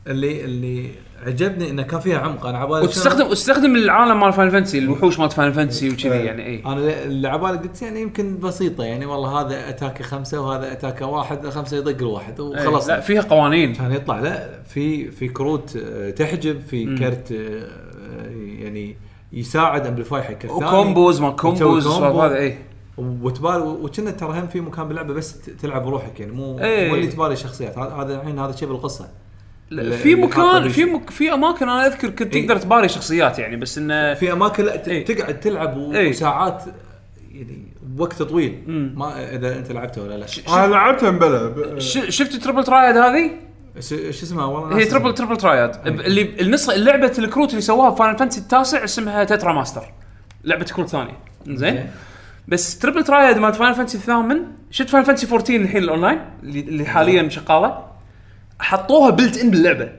اللي 0.07 0.45
اللي 0.45 0.89
عجبني 1.27 1.69
إنه 1.69 1.83
كان 1.83 1.99
فيها 1.99 2.17
عمق. 2.19 2.45
أنا 2.45 2.57
عبالي 2.57 2.83
وتستخدم 2.83 3.27
وتستخدم 3.27 3.75
العالم 3.75 4.19
مال 4.19 4.33
Final 4.33 4.51
Fantasy 4.51 4.77
الوحوش 4.77 5.19
مال 5.19 5.29
فاينل 5.29 5.53
فانتسي 5.53 5.89
وكذي 5.89 6.13
إيه. 6.13 6.25
يعني 6.25 6.45
اي 6.45 6.63
أنا 6.65 7.03
اللي 7.03 7.27
عبالي 7.27 7.57
قلت 7.57 7.81
يعني 7.81 8.01
يمكن 8.01 8.39
بسيطة 8.39 8.83
يعني 8.83 9.05
والله 9.05 9.41
هذا 9.41 9.69
attackه 9.69 10.03
خمسة 10.03 10.41
وهذا 10.41 10.71
attackه 10.71 11.05
واحد 11.05 11.49
خمسة 11.49 11.77
يطق 11.77 11.97
الواحد 11.97 12.37
خلاص 12.37 12.55
وخلاص. 12.55 12.89
لا 12.89 12.99
فيها 12.99 13.21
قوانين. 13.21 13.73
كان 13.73 13.91
يطلع 13.91 14.19
لا 14.19 14.63
في 14.63 15.11
في 15.11 15.27
كروت 15.27 15.77
آه، 15.77 16.09
تحجب 16.09 16.61
في 16.61 16.95
كرت 16.95 17.31
آه، 17.31 17.67
يعني 18.63 18.97
يساعد 19.33 19.87
amplify 19.87 20.21
حق 20.21 20.31
الثاني. 20.31 20.53
و 20.53 20.63
combos 20.63 21.21
ما 21.21 21.29
combos. 21.29 21.87
هذا 21.87 22.37
اي 22.37 22.57
وتباري 22.97 23.61
وكنا 23.61 24.11
ترى 24.11 24.39
هم 24.39 24.47
في 24.47 24.61
مكان 24.61 24.87
باللعبه 24.87 25.13
بس 25.13 25.41
تلعب 25.41 25.85
بروحك 25.85 26.19
يعني 26.19 26.31
مو 26.31 26.59
إيه. 26.59 26.89
مو 26.89 26.95
اللي 26.95 27.07
تباري 27.07 27.35
شخصيات. 27.35 27.77
هذا 27.77 28.15
الحين 28.15 28.39
هذا 28.39 28.55
شيء 28.55 28.67
بالقصة. 28.67 29.09
في 30.03 30.15
مكان 30.15 30.69
في 30.69 30.85
مك 30.85 31.09
في 31.09 31.33
أماكن 31.33 31.69
أنا 31.69 31.85
أذكر 31.87 32.09
كنت. 32.09 32.33
تقدر 32.33 32.57
تباري 32.57 32.89
شخصيات 32.89 33.39
يعني 33.39 33.55
بس 33.55 33.77
إنه 33.77 34.13
في 34.13 34.31
أماكن 34.33 34.65
لا 34.65 34.75
ت- 34.75 34.87
إيه. 34.87 35.05
تقعد 35.05 35.39
تلعب 35.39 35.77
و- 35.77 35.93
إيه. 35.93 36.09
وساعات 36.09 36.63
يعني 37.31 37.63
وقت 37.97 38.21
طويل. 38.23 38.63
ما 38.95 39.35
إذا 39.35 39.57
أنت 39.59 39.71
لعبته 39.71 40.01
ولا 40.03 40.17
لا. 40.17 40.25
ش- 40.27 40.43
أنا 40.49 40.67
لعبتها 40.67 41.11
مبلا 41.11 41.47
ب- 41.47 41.79
ش- 41.79 42.09
شفت 42.17 42.35
Triple 42.35 42.63
Triad 42.63 42.97
هذه؟ 42.97 43.31
شو 43.89 43.95
اسمها؟ 44.09 44.45
والله 44.45 44.69
هي 44.75 44.79
ناسي. 44.79 44.89
Triple 44.89 45.13
Triple 45.13 45.37
Triad 45.37 45.71
اللي 45.85 46.21
النسخة 46.41 46.75
لعبه 46.75 47.13
الكروت 47.19 47.49
اللي 47.49 47.61
سووها 47.61 47.91
Final 47.95 48.17
Fantasy 48.17 48.39
التاسع 48.41 48.83
اسمها 48.83 49.23
Tetra 49.23 49.53
Master 49.53 49.91
لعبة 50.43 50.63
كروت 50.65 50.87
ثانية. 50.89 51.17
زين؟ 51.47 51.73
إيه. 51.77 51.91
بس 52.47 52.79
Triple 52.79 53.03
Triad 53.03 53.37
مالت 53.37 53.55
Final 53.55 53.75
Fantasy 53.75 53.97
الثامن 53.97 54.39
شفت 54.71 54.89
Final 54.89 55.05
Fantasy 55.05 55.27
14 55.27 55.55
الحين 55.55 55.83
الأونلاين؟ 55.83 56.19
اللي, 56.43 56.59
اللي 56.59 56.85
حاليا 56.85 57.29
شغالة؟ 57.29 57.89
حطوها 58.59 59.09
built 59.09 59.37
in 59.37 59.51
باللعبة 59.51 59.89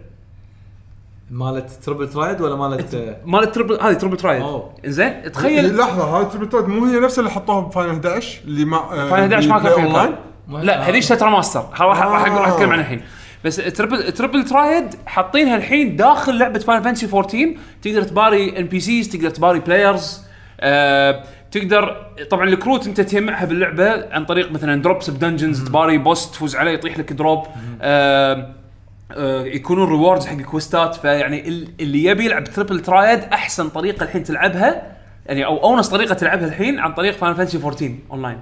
مالت 1.30 1.70
Triple 1.70 2.08
Triad 2.08 2.40
ولا 2.40 2.56
مالت 2.56 2.94
آه، 2.94 3.16
مالت 3.24 3.54
Triple 3.54 3.80
هذه 3.80 3.92
Triple 3.92 4.16
Triad 4.16 4.42
أوه. 4.42 4.74
زين 4.86 5.32
تخيل 5.32 5.76
لحظة 5.76 6.04
هاي 6.04 6.24
Triple 6.24 6.48
Triad 6.48 6.66
مو 6.66 6.84
هي 6.84 7.00
نفس 7.00 7.18
اللي 7.18 7.30
حطوها 7.30 7.60
ب 7.60 7.65
Final 7.65 7.90
11 7.90 8.40
اللي 8.44 8.76
آه، 8.76 9.08
Final 9.10 9.34
11 9.34 9.48
ما 9.48 9.58
كان 9.58 9.74
فيها. 9.74 10.18
لا 10.62 10.88
هذيك 10.88 11.04
Tetra 11.04 11.30
Master 11.30 11.60
راح 11.60 11.82
راح 11.82 12.02
راح 12.02 12.48
آه. 12.48 12.54
أتكلم 12.54 12.70
عنها 12.70 12.84
الحين 12.84 13.02
بس 13.44 13.56
Triple 13.56 14.12
Triple 14.12 14.44
Triad 14.44 14.94
حاطينها 15.06 15.56
الحين 15.56 15.96
داخل 15.96 16.38
لعبة 16.38 16.58
Final 16.58 16.84
Fantasy 16.84 17.06
14 17.06 17.54
تقدر 17.82 18.02
تباري 18.02 18.58
NPCs 18.58 19.08
تقدر 19.08 19.30
تباري 19.30 19.58
players 19.58 20.22
آه 20.60 21.24
تقدر 21.50 22.06
طبعا 22.30 22.48
الكروت 22.48 22.86
أنت 22.86 23.00
تجمعها 23.00 23.44
باللعبة 23.44 24.14
عن 24.14 24.24
طريق 24.24 24.52
مثلا 24.52 24.82
drops 24.82 25.10
ب 25.10 25.16
dungeons 25.16 25.64
تباري 25.64 25.98
boss 25.98 26.30
تفوز 26.30 26.56
عليه 26.56 26.70
يطيح 26.72 26.98
لك 26.98 27.12
drop 27.12 27.46
آه 27.82 28.54
آه، 29.12 29.42
يكونون 29.44 29.88
rewards 29.88 30.26
حق 30.26 30.36
questات 30.36 30.94
فيعني 30.94 31.48
ال- 31.48 31.68
اللي 31.80 32.04
يبي 32.04 32.24
يلعب 32.24 32.44
Triple 32.44 32.80
Triad 32.80 33.18
أحسن 33.22 33.68
طريقة 33.68 34.04
الحين 34.04 34.24
تلعبها 34.24 34.96
يعني 35.26 35.44
أو 35.44 35.64
أونس 35.64 35.88
طريقة 35.88 36.14
تلعبها 36.14 36.46
الحين 36.48 36.78
عن 36.78 36.94
طريق 36.94 37.12
Final 37.14 37.36
Fantasy 37.36 37.56
14 37.58 37.94
اونلاين 38.10 38.38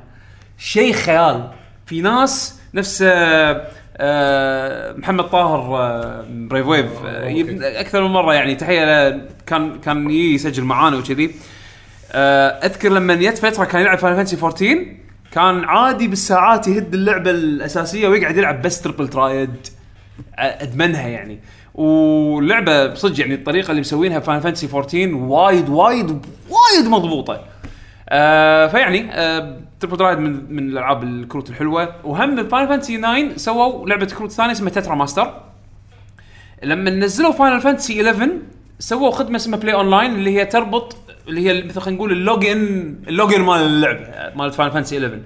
شيء 0.59 0.93
خيال. 0.93 1.49
في 1.87 2.01
ناس 2.01 2.61
نفس 2.75 3.03
آه، 3.07 3.67
آه، 3.97 4.93
محمد 4.93 5.25
طاهر 5.25 5.77
آه، 5.83 6.25
Brave 6.31 6.67
Wave 6.67 6.87
آه، 7.07 7.81
أكثر 7.81 8.03
من 8.03 8.11
مرة 8.11 8.35
يعني 8.35 8.55
تحية 8.55 9.11
كان 9.47 9.79
كان 9.81 10.11
يسجل 10.11 10.65
معانا 10.65 10.97
وكذي. 10.97 11.31
أذكر 12.15 12.89
لما 12.89 13.15
جت 13.15 13.39
فترة 13.39 13.65
كان 13.65 13.81
يلعب 13.81 13.99
Final 13.99 14.17
Fantasy 14.17 14.37
14 14.37 14.87
كان 15.33 15.65
عادي 15.65 16.09
بالساعات 16.09 16.69
يهد 16.69 16.95
اللعبة 16.95 17.31
الأساسية 17.31 18.09
ويقعد 18.09 18.37
يلعب 18.37 18.63
بس 18.63 18.81
Triple 18.81 19.09
Triad 19.09 19.51
أدمنها 20.39 21.09
يعني. 21.09 21.41
واللعبة 21.75 22.87
بصدق 22.87 23.21
يعني 23.21 23.35
الطريقة 23.35 23.71
اللي 23.71 23.81
مسوينها 23.81 24.21
Final 24.21 24.43
Fantasy 24.43 24.67
14 24.67 25.15
وايد 25.15 25.69
وايد 25.69 26.11
وايد 26.51 26.89
مضبوطة. 26.89 27.45
آه 28.09 28.67
فيعني 28.67 29.13
آه 29.13 29.61
Triple 29.81 29.97
Triad 29.97 30.19
من 30.19 30.55
من 30.55 30.69
الألعاب 30.69 31.03
الكروت 31.03 31.51
الحلوة. 31.51 31.95
وهم 32.05 32.49
Final 32.49 32.69
Fantasy 32.69 32.99
9 32.99 33.37
سووا 33.37 33.89
لعبة 33.89 34.07
كروت 34.07 34.31
ثانية 34.31 34.53
اسمها 34.53 34.71
Tetra 34.71 34.95
Master 34.95 35.35
لما 36.63 36.91
نزلوا 36.91 37.33
Final 37.33 37.61
Fantasy 37.61 38.11
11 38.11 38.31
سووا 38.79 39.11
خدمة 39.11 39.37
اسمها 39.37 39.59
PlayOnline 39.59 40.15
اللي 40.15 40.39
هي 40.39 40.45
تربط 40.45 40.97
اللي 41.29 41.49
هي 41.51 41.63
مثل 41.63 41.81
خلينا 41.81 41.97
نقول 41.97 42.13
ال 42.13 42.21
login 42.21 42.59
ال 43.09 43.14
login 43.14 43.41
مال 43.41 43.61
اللعبة 43.61 44.07
مال 44.37 44.53
Final 44.53 44.73
Fantasy 44.73 44.99
11 44.99 45.21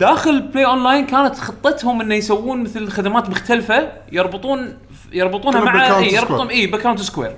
داخل 0.00 0.40
PlayOnline 0.42 1.06
كانت 1.06 1.38
خطتهم 1.38 2.00
إنه 2.00 2.14
يسوون 2.14 2.62
مثل 2.62 2.88
خدمات 2.88 3.28
مختلفة 3.30 3.92
يربطون 4.12 4.78
يربطونها 5.12 5.60
مع 5.64 5.98
اي 5.98 6.14
يربطون. 6.14 6.48
اي 6.48 6.66
ب 6.66 6.70
account 6.70 7.00
Square. 7.00 7.36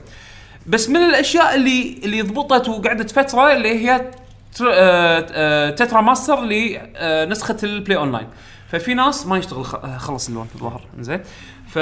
بس 0.66 0.88
من 0.88 0.96
الأشياء 0.96 1.54
اللي 1.54 2.00
اللي 2.04 2.22
ضبطت 2.22 2.68
وقعدت 2.68 3.10
فترة 3.10 3.52
اللي 3.52 3.68
هي 3.88 4.10
Te- 4.56 5.70
Tetra 5.70 6.00
Master 6.00 6.40
لنسخه 6.40 7.56
ال 7.62 7.98
PlayOnline 7.98 8.26
ففي 8.72 8.94
ناس 8.94 9.26
ما 9.26 9.38
يشتغل 9.38 9.64
آه، 9.84 9.96
خلص 9.98 10.28
اللون 10.28 10.46
الظاهر. 10.54 10.80
زين 11.00 11.20
ف 11.76 11.78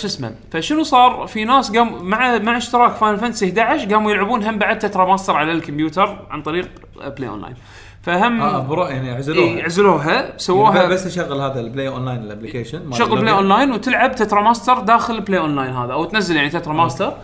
شو 0.00 0.06
اسمه 0.06 0.34
فشنو 0.52 0.82
صار؟ 0.82 1.26
في 1.26 1.44
ناس 1.44 1.76
قام 1.76 2.04
مع 2.04 2.38
مع 2.38 2.56
اشتراك 2.56 2.92
Final 2.92 3.18
Fantasy 3.18 3.48
11 3.48 3.94
قاموا 3.94 4.10
يلعبون 4.10 4.42
هم 4.42 4.58
بعد 4.58 4.78
Tetra 4.78 5.04
Master 5.04 5.36
على 5.36 5.52
الكمبيوتر 5.52 6.26
عن 6.30 6.42
طريق 6.42 6.68
PlayOnline 7.16 7.54
فهم 8.02 8.40
آه 8.42 8.58
برو 8.58 8.84
يعني 8.84 9.10
عزلوها 9.10 9.46
إيه 9.48 9.64
عزلوها 9.64 10.12
يعني 10.12 10.32
سووها 10.36 10.86
بس 10.86 11.06
اشغل 11.06 11.40
هذا 11.40 11.60
ال 11.60 11.88
PlayOnline 11.88 12.04
ال 12.04 12.22
application 12.22 12.92
شغل 12.92 13.20
Play. 13.20 13.34
Online 13.34 13.72
وتلعب 13.72 14.14
Tetra 14.14 14.42
Master 14.42 14.78
داخل 14.80 15.14
ال 15.14 15.40
PlayOnline 15.40 15.76
هذا 15.76 15.92
أو 15.92 16.04
تنزل 16.04 16.36
يعني 16.36 16.48
Tetra 16.50 16.72
Master 16.72 17.06
آه، 17.06 17.16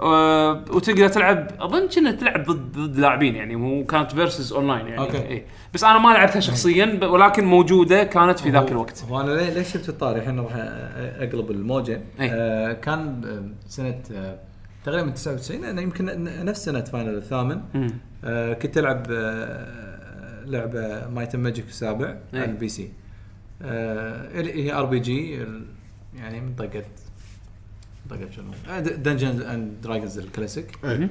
وتقدر 0.00 1.08
تلعب 1.08 1.48
أظن 1.60 1.88
كنا 1.88 2.12
تلعب 2.12 2.42
ضد 2.50 2.72
ضد 2.78 2.98
لاعبين 2.98 3.34
يعني 3.36 3.56
مو 3.56 3.84
كانت 3.84 4.12
versus 4.12 4.52
online 4.52 4.86
يعني 4.86 4.98
okay. 5.00 5.18
إيه. 5.18 5.44
بس 5.74 5.84
أنا 5.84 5.98
ما 5.98 6.08
لعبتها 6.08 6.40
شخصيا 6.40 7.00
ولكن 7.06 7.44
موجودة 7.44 8.04
كانت 8.04 8.38
في 8.38 8.50
ذاك 8.50 8.72
الوقت 8.72 9.04
هو 9.10 9.20
أنا 9.20 9.30
ليه- 9.32 9.54
ليش 9.54 9.68
شفت 9.72 9.88
الطاري 9.88 10.18
الحين 10.20 10.40
راح 10.40 10.52
أقلب 10.56 11.50
الموجة 11.50 12.00
أي. 12.20 12.30
آه 12.32 12.72
كان 12.72 13.24
آه، 13.24 13.68
سنة 13.68 14.00
آه 14.14 14.38
تقريبا 14.84 15.10
99 15.10 15.64
أنا 15.64 15.80
يمكن 15.80 16.04
ن- 16.04 16.44
نفس 16.44 16.64
سنة 16.64 16.80
Final 16.80 17.14
الثامن. 17.16 17.60
آه 18.24 18.52
كنت 18.52 18.78
ألعب 18.78 19.06
آه 19.10 20.44
لعبة 20.46 21.08
Might 21.08 21.36
Magic 21.36 21.64
السابع 21.68 22.06
أي. 22.34 22.40
على 22.40 22.44
ال 22.50 22.68
PC 22.68 22.90
آه 23.62 24.40
هي 24.40 24.72
RPG 24.72 25.38
يعني 26.16 26.40
منطقه 26.40 26.82
منطقة 28.12 28.30
شنو؟ 28.30 28.80
Dungeons 28.80 29.40
and 29.40 29.80
Dragons 29.82 30.18
ال 30.18 30.25
classic. 30.25 30.78
إيه. 30.84 31.08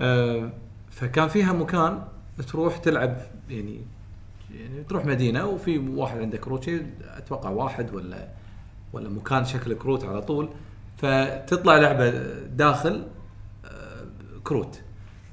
آه، 0.00 0.50
فكان 0.90 1.28
فيها 1.28 1.52
مكان 1.52 2.02
تروح 2.48 2.76
تلعب 2.76 3.16
يعني 3.50 3.80
يعني 4.54 4.82
تروح 4.88 5.04
مدينة 5.06 5.46
وفي 5.46 5.78
واحد 5.78 6.18
عنده 6.18 6.38
كروت 6.38 6.70
أتوقع 7.16 7.50
واحد 7.50 7.94
ولا 7.94 8.28
ولا 8.92 9.08
مكان 9.08 9.44
شكل 9.44 9.74
كروت 9.74 10.04
على 10.04 10.22
طول. 10.22 10.48
فتطلع 10.96 11.76
لعبة 11.78 12.10
داخل 12.56 13.06
آه، 13.64 14.04
كروت. 14.44 14.80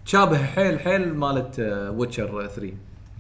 تشابه 0.05 0.37
حيل 0.45 0.79
حيل 0.79 1.13
مالت 1.13 1.59
Witcher 1.95 2.47
3 2.47 2.73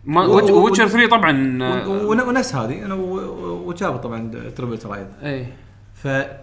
ما 0.05 0.21
و- 0.25 0.63
Witcher 0.65 0.87
3 0.87 1.09
طبعا 1.09 1.63
آه، 1.63 1.87
ونفس 1.89 2.55
هذه 2.55 2.85
أنا 2.85 2.93
وتشابه 2.93 3.97
طبعا 3.97 4.31
Triple 4.55 4.77
Triad 4.77 5.07
اي 5.23 5.47
ف 5.93 6.07
آه، 6.07 6.39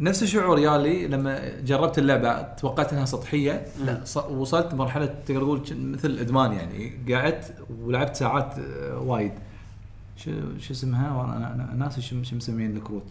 نفس 0.00 0.22
الشعور 0.22 0.58
يالي 0.58 1.06
لما 1.08 1.60
جربت 1.60 1.98
اللعبة 1.98 2.42
توقعت 2.42 2.92
إنها 2.92 3.04
سطحية 3.04 3.66
لا. 3.84 4.00
وصلت 4.30 4.74
مرحلة 4.74 5.06
تقدر 5.26 5.40
تقول 5.40 5.62
مثل 5.70 6.18
إدمان 6.18 6.52
يعني. 6.52 6.92
قعدت 7.14 7.54
ولعبت 7.80 8.16
ساعات 8.16 8.58
آه، 8.58 8.98
وايد. 8.98 9.32
شو 10.16 10.30
شو 10.58 10.72
اسمها؟ 10.72 11.24
أنا 11.36 11.74
ناسي 11.74 12.02
شو 12.02 12.22
شو 12.22 12.36
مسمين 12.36 12.76
الكروت. 12.76 13.04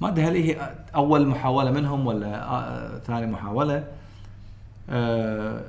ما 0.00 0.08
أدري 0.08 0.24
هل 0.24 0.34
هي 0.36 0.74
أول 0.94 1.26
محاولة 1.26 1.70
منهم 1.70 2.06
ولا 2.06 2.42
آه، 2.44 2.98
ثاني 2.98 3.26
محاولة؟ 3.26 3.84
آه، 4.90 5.64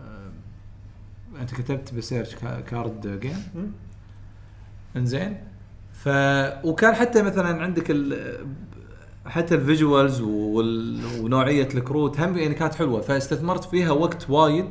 آه، 0.00 1.40
أنت 1.40 1.54
كتبت 1.54 1.94
ب 1.94 2.00
search 2.00 2.34
ca- 2.34 2.60
card 2.60 3.20
game 3.20 3.72
إنزين. 4.96 5.36
ف 6.04 6.08
وكان 6.64 6.94
حتى 6.94 7.22
مثلا 7.22 7.62
عندك 7.62 7.90
ال... 7.90 8.36
حتى 9.26 9.54
ال 9.54 9.62
visuals 9.62 10.20
وال... 10.20 11.00
ونوعية 11.20 11.68
الكروت 11.74 12.20
هم 12.20 12.38
يعني 12.38 12.54
كانت 12.54 12.74
حلوة 12.74 13.00
فاستثمرت 13.00 13.64
فيها 13.64 13.90
وقت 13.90 14.30
وايد. 14.30 14.66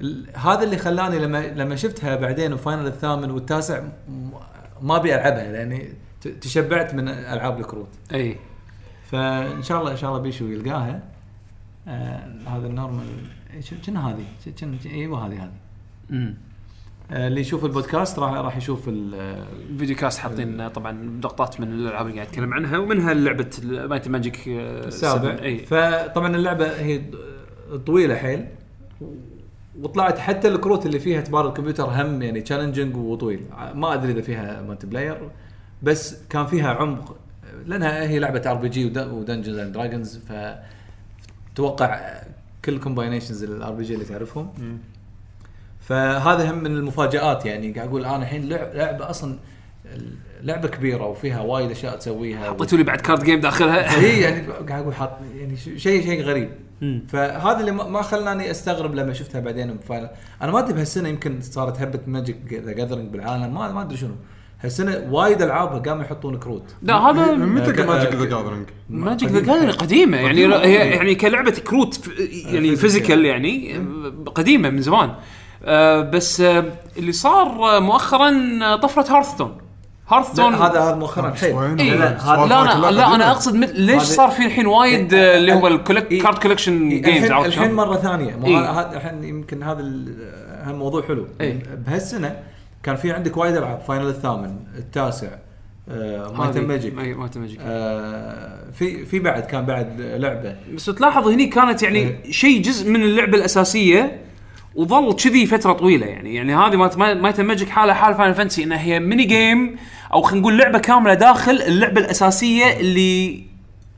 ال... 0.00 0.26
هذا 0.36 0.62
اللي 0.62 0.76
خلاني 0.78 1.18
لما 1.18 1.46
لما 1.46 1.76
شفتها 1.76 2.16
بعدين 2.16 2.52
و 2.52 2.58
Final 2.58 2.86
الثامن 2.86 3.30
والتاسع 3.30 3.80
م- 3.80 4.30
ما 4.82 4.96
أبي 4.96 5.14
ألعبها 5.14 5.52
لأني 5.52 5.92
تشبعت 6.40 6.94
من 6.94 7.08
ألعاب 7.08 7.60
الكروت. 7.60 7.88
أي. 8.14 8.36
فإن 9.10 9.62
شاء 9.62 9.80
الله 9.80 9.92
إن 9.92 9.96
شاء 9.96 10.10
الله 10.10 10.22
بيشو 10.22 10.44
يلقاها. 10.44 11.02
آه 11.88 12.28
هذا 12.46 12.66
ال 12.66 12.72
normal 12.72 13.06
كنا 13.86 14.08
هذه؟ 14.10 14.24
كنا 14.60 14.76
إيوه 14.86 15.26
هذه 15.26 15.44
هذه. 15.44 16.34
اللي 17.10 17.40
يشوف 17.40 17.64
البودكاست 17.64 18.18
راح 18.18 18.32
راح 18.32 18.56
يشوف 18.56 18.88
ال- 18.88 19.44
video 19.78 19.96
cast 19.96 20.18
حاطين 20.18 20.68
طبعا 20.68 21.20
لقطات 21.24 21.60
من 21.60 21.68
الألعاب 21.72 22.06
اللي 22.06 22.16
قاعد 22.16 22.28
اتكلم 22.28 22.54
عنها 22.54 22.78
ومنها 22.78 23.14
لعبة 23.14 23.50
Might 23.62 24.08
Magic 24.08 24.42
السابع. 24.48 25.42
اي 25.42 25.58
فطبعا 25.58 26.36
اللعبة 26.36 26.66
هي 26.80 27.02
طويلة 27.86 28.14
حيل 28.16 28.46
وطلعت 29.82 30.18
حتى 30.18 30.48
الكروت 30.48 30.86
اللي 30.86 30.98
فيها 30.98 31.20
تبار 31.20 31.48
الكمبيوتر 31.48 31.84
هم 31.84 32.22
يعني 32.22 32.40
challenging 32.40 32.96
وطويل. 32.96 33.40
ما 33.74 33.94
أدري 33.94 34.12
إذا 34.12 34.20
فيها 34.20 34.62
multiplayer 34.62 35.30
بس 35.82 36.16
كان 36.30 36.46
فيها 36.46 36.74
عمق 36.74 37.16
لأنها 37.66 38.02
هي 38.08 38.18
لعبة 38.18 38.50
RPG 38.50 38.84
و 39.00 39.06
Dungeons 39.06 39.58
and 39.58 39.72
Dragons 39.72 40.18
ف 40.18 40.32
توقع 41.54 42.20
كل 42.64 42.78
combinations 42.80 43.39
ال 43.39 43.44
RPG 43.44 43.94
اللي 43.94 44.04
تعرفهم. 44.04 44.78
فهذا 45.88 46.50
هم 46.50 46.58
من 46.58 46.66
المفاجآت 46.66 47.46
يعني 47.46 47.72
قاعد 47.72 47.88
أقول 47.88 48.04
أنا 48.04 48.16
الحين 48.16 48.48
لعب- 48.48 48.70
لعبة 48.74 49.10
أصلا 49.10 49.36
لعبة 50.42 50.68
كبيرة 50.68 51.06
وفيها 51.06 51.40
وايد 51.40 51.70
أشياء 51.70 51.96
تسويها 51.96 52.50
حطيتوا 52.50 52.78
لي 52.78 52.84
بعد 52.84 53.00
card 53.00 53.24
game 53.24 53.40
داخلها؟ 53.40 53.90
هي 54.00 54.20
يعني 54.20 54.46
قاعد 54.68 54.82
أقول 54.82 54.94
حاط 54.94 55.10
يعني 55.36 55.56
شيء 55.56 55.78
شيء 55.78 56.22
غريب. 56.22 56.50
فهذا 57.08 57.60
اللي 57.60 57.70
ما 57.72 57.88
ما 57.88 58.02
خلاني 58.02 58.50
أستغرب 58.50 58.94
لما 58.94 59.12
شفتها 59.12 59.40
بعدين 59.40 59.74
ب 59.74 59.80
Final 59.80 60.08
أنا 60.42 60.52
ما 60.52 60.58
أدري 60.58 60.72
بهالسنة 60.74 61.08
يمكن 61.08 61.40
صارت 61.40 61.80
هبه 61.80 62.00
Magic 62.06 62.36
the 62.52 62.72
Gathering 62.72 63.10
بالعالم 63.12 63.54
ما 63.54 63.72
ما 63.72 63.82
أدري 63.82 63.96
شنو. 63.96 64.14
هالسنة 64.60 65.06
وايد 65.10 65.42
العابها 65.42 65.78
قاموا 65.78 66.04
يحطون 66.04 66.38
كروت 66.38 66.74
لا 66.82 66.94
هذا 66.96 67.34
من 67.34 67.48
متى 67.48 67.82
Magic 67.82 68.14
the 68.14 68.24
Gathering؟ 68.24 68.66
Magic 68.90 69.28
the 69.30 69.40
Gathering 69.40 69.70
قديمة 69.74 70.16
يعني 70.16 70.28
قديمة. 70.44 70.56
هي 70.56 70.74
يعني 70.90 71.14
كلعبة 71.14 71.50
كروت 71.50 72.00
يعني 72.46 72.76
physical 72.76 73.24
يعني 73.24 73.80
قديمة 74.34 74.70
من 74.70 74.82
زمان. 74.82 75.14
آه، 75.66 76.00
بس 76.00 76.40
آه، 76.40 76.64
اللي 76.98 77.12
صار 77.12 77.76
آه، 77.76 77.78
مؤخرا 77.80 78.58
آه، 78.62 78.76
طفرة 78.76 79.16
Hearthstone 79.16 79.56
Hearthstone 80.08 80.52
لا، 80.52 80.66
هذا 80.66 80.80
هذا 80.80 80.94
مؤخرا 80.94 81.34
وين؟ 81.52 81.80
إيه 81.80 81.90
لا، 81.94 82.04
لا, 82.46 82.46
لا، 82.46 82.62
أنا 82.62 82.90
لا 82.90 83.14
أنا. 83.14 83.30
أقصد 83.30 83.56
ليش 83.56 84.02
صار 84.02 84.30
في 84.30 84.46
الحين 84.46 84.66
وايد 84.66 85.14
آه، 85.14 85.36
اللي 85.36 85.52
هو 85.52 85.66
ال 85.66 85.72
collect 85.72 86.12
إيه. 86.12 86.22
card 86.22 86.38
collection 86.38 86.88
إيه، 86.88 87.02
games 87.02 87.16
الحين, 87.16 87.32
عرفت 87.32 87.46
الحين؟ 87.48 87.72
مرة 87.74 87.96
ثانية 87.96 88.38
إيه. 88.44 88.80
الحين 88.96 89.24
يمكن 89.24 89.62
هذا 89.62 89.80
ال- 89.80 90.32
هالموضوع 90.64 91.02
حلو 91.02 91.26
إيه. 91.40 91.62
بهالسنة 91.86 92.36
كان 92.82 92.96
في 92.96 93.12
عندك 93.12 93.36
وايد 93.36 93.56
ألعاب 93.56 93.80
Final 93.88 94.08
الثامن 94.08 94.56
التاسع 94.78 95.28
Might 96.38 96.56
Magic 96.58 96.94
Mi- 96.94 97.14
Might 97.14 97.38
Magic 97.38 97.60
في 98.74 99.06
في 99.06 99.18
بعد 99.18 99.42
كان 99.42 99.66
بعد 99.66 100.00
لعبة 100.00 100.56
بس 100.74 100.84
تلاحظ 100.84 101.28
هني 101.28 101.46
كانت 101.46 101.82
يعني 101.82 101.98
إيه. 101.98 102.32
شيء 102.32 102.62
جزء 102.62 102.90
من 102.90 103.02
اللعبة 103.02 103.38
الأساسية 103.38 104.20
وظل 104.76 105.16
كذي 105.16 105.46
فترة 105.46 105.72
طويلة 105.72 106.06
يعني 106.06 106.34
يعني 106.34 106.54
هذه 106.54 106.76
مالت 106.76 106.96
Might 106.96 107.40
Magic 107.40 107.68
حالها 107.68 107.94
حال 107.94 108.14
Final 108.14 108.34
Fantasy 108.34 108.64
إنها 108.64 108.80
هي 108.80 109.00
mini 109.00 109.24
game 109.24 109.76
أو 110.12 110.22
خلينا 110.22 110.40
نقول 110.40 110.58
لعبة 110.58 110.78
كاملة 110.78 111.14
داخل 111.14 111.62
اللعبة 111.62 112.00
الأساسية 112.00 112.80
اللي 112.80 113.42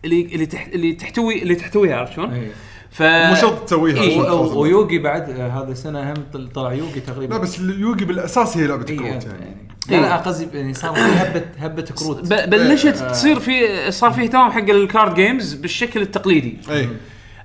اللي 0.05 0.22
اللي, 0.22 0.47
تحت 0.47 0.68
اللي 0.74 0.93
تحتوي 0.93 1.43
اللي 1.43 1.55
تحتويها 1.55 1.97
عرفت 1.97 2.12
شلون؟ 2.12 2.33
إيه. 2.33 2.51
ف 2.91 3.03
مو 3.03 3.35
شرط 3.35 3.64
تسويها 3.64 4.03
إيه. 4.03 4.11
عشان 4.11 4.20
و- 4.20 4.24
تخلص 4.24 4.53
و- 4.53 4.61
و 4.61 4.67
Yu-Gi 4.67 4.99
بعد 4.99 5.31
آه 5.31 5.49
هذا 5.49 5.72
السنة 5.72 6.11
هم 6.12 6.14
طل- 6.33 6.49
طلع 6.55 6.72
Yu-Gi 6.72 7.01
تقريبا 7.01 7.35
لا 7.35 7.41
بس 7.41 7.59
Yu-Gi 7.61 8.05
بالأساس 8.05 8.57
هي 8.57 8.66
لعبة 8.66 8.87
إيه، 8.91 8.97
كروت 8.99 9.24
يعني. 9.24 9.39
يعني 9.41 9.57
لا 9.89 9.95
إيه. 9.97 10.01
لا 10.01 10.16
قصدي 10.16 10.59
يعني 10.59 10.74
صار 10.74 10.95
في 10.95 11.01
هبه 11.01 11.43
هبة 11.59 11.83
كروت 11.83 12.33
بلشت 12.33 12.89
تصير 12.89 13.41
في 13.41 13.62
صار 13.93 14.11
في 14.12 14.22
اهتمام 14.22 14.51
حق 14.51 14.70
ال 14.70 14.79
card 14.79 15.14
games 15.14 15.55
بالشكل 15.55 16.03
التقليدي 16.03 16.57
اي 16.70 16.89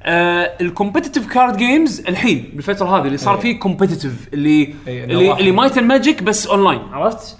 ال 0.05 0.16
competitive 0.16 1.27
card 1.33 1.57
games 1.57 1.99
الحين 1.99 2.49
بالفترة 2.53 2.97
هذه 2.99 3.05
اللي 3.07 3.17
صار 3.17 3.35
إيه. 3.35 3.41
فيه 3.41 3.59
competitive 3.59 4.13
اللي 4.33 4.73
إيه، 4.87 5.03
اللي. 5.03 5.33
اللي 5.39 5.51
Might 5.51 5.79
Magic 5.79 6.23
بس 6.23 6.47
اونلاين 6.47 6.79
عرفت؟ 6.91 7.37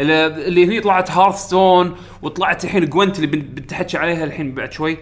اللي 0.00 0.66
هني 0.66 0.80
طلعت 0.80 1.10
Hearthstone 1.10 1.96
وطلعت 2.22 2.64
الحين 2.64 2.86
Gwent 2.86 3.16
اللي 3.16 3.26
بن- 3.26 3.40
بنتحكي 3.54 3.98
عليها 3.98 4.24
الحين 4.24 4.54
بعد 4.54 4.72
شوي 4.72 4.98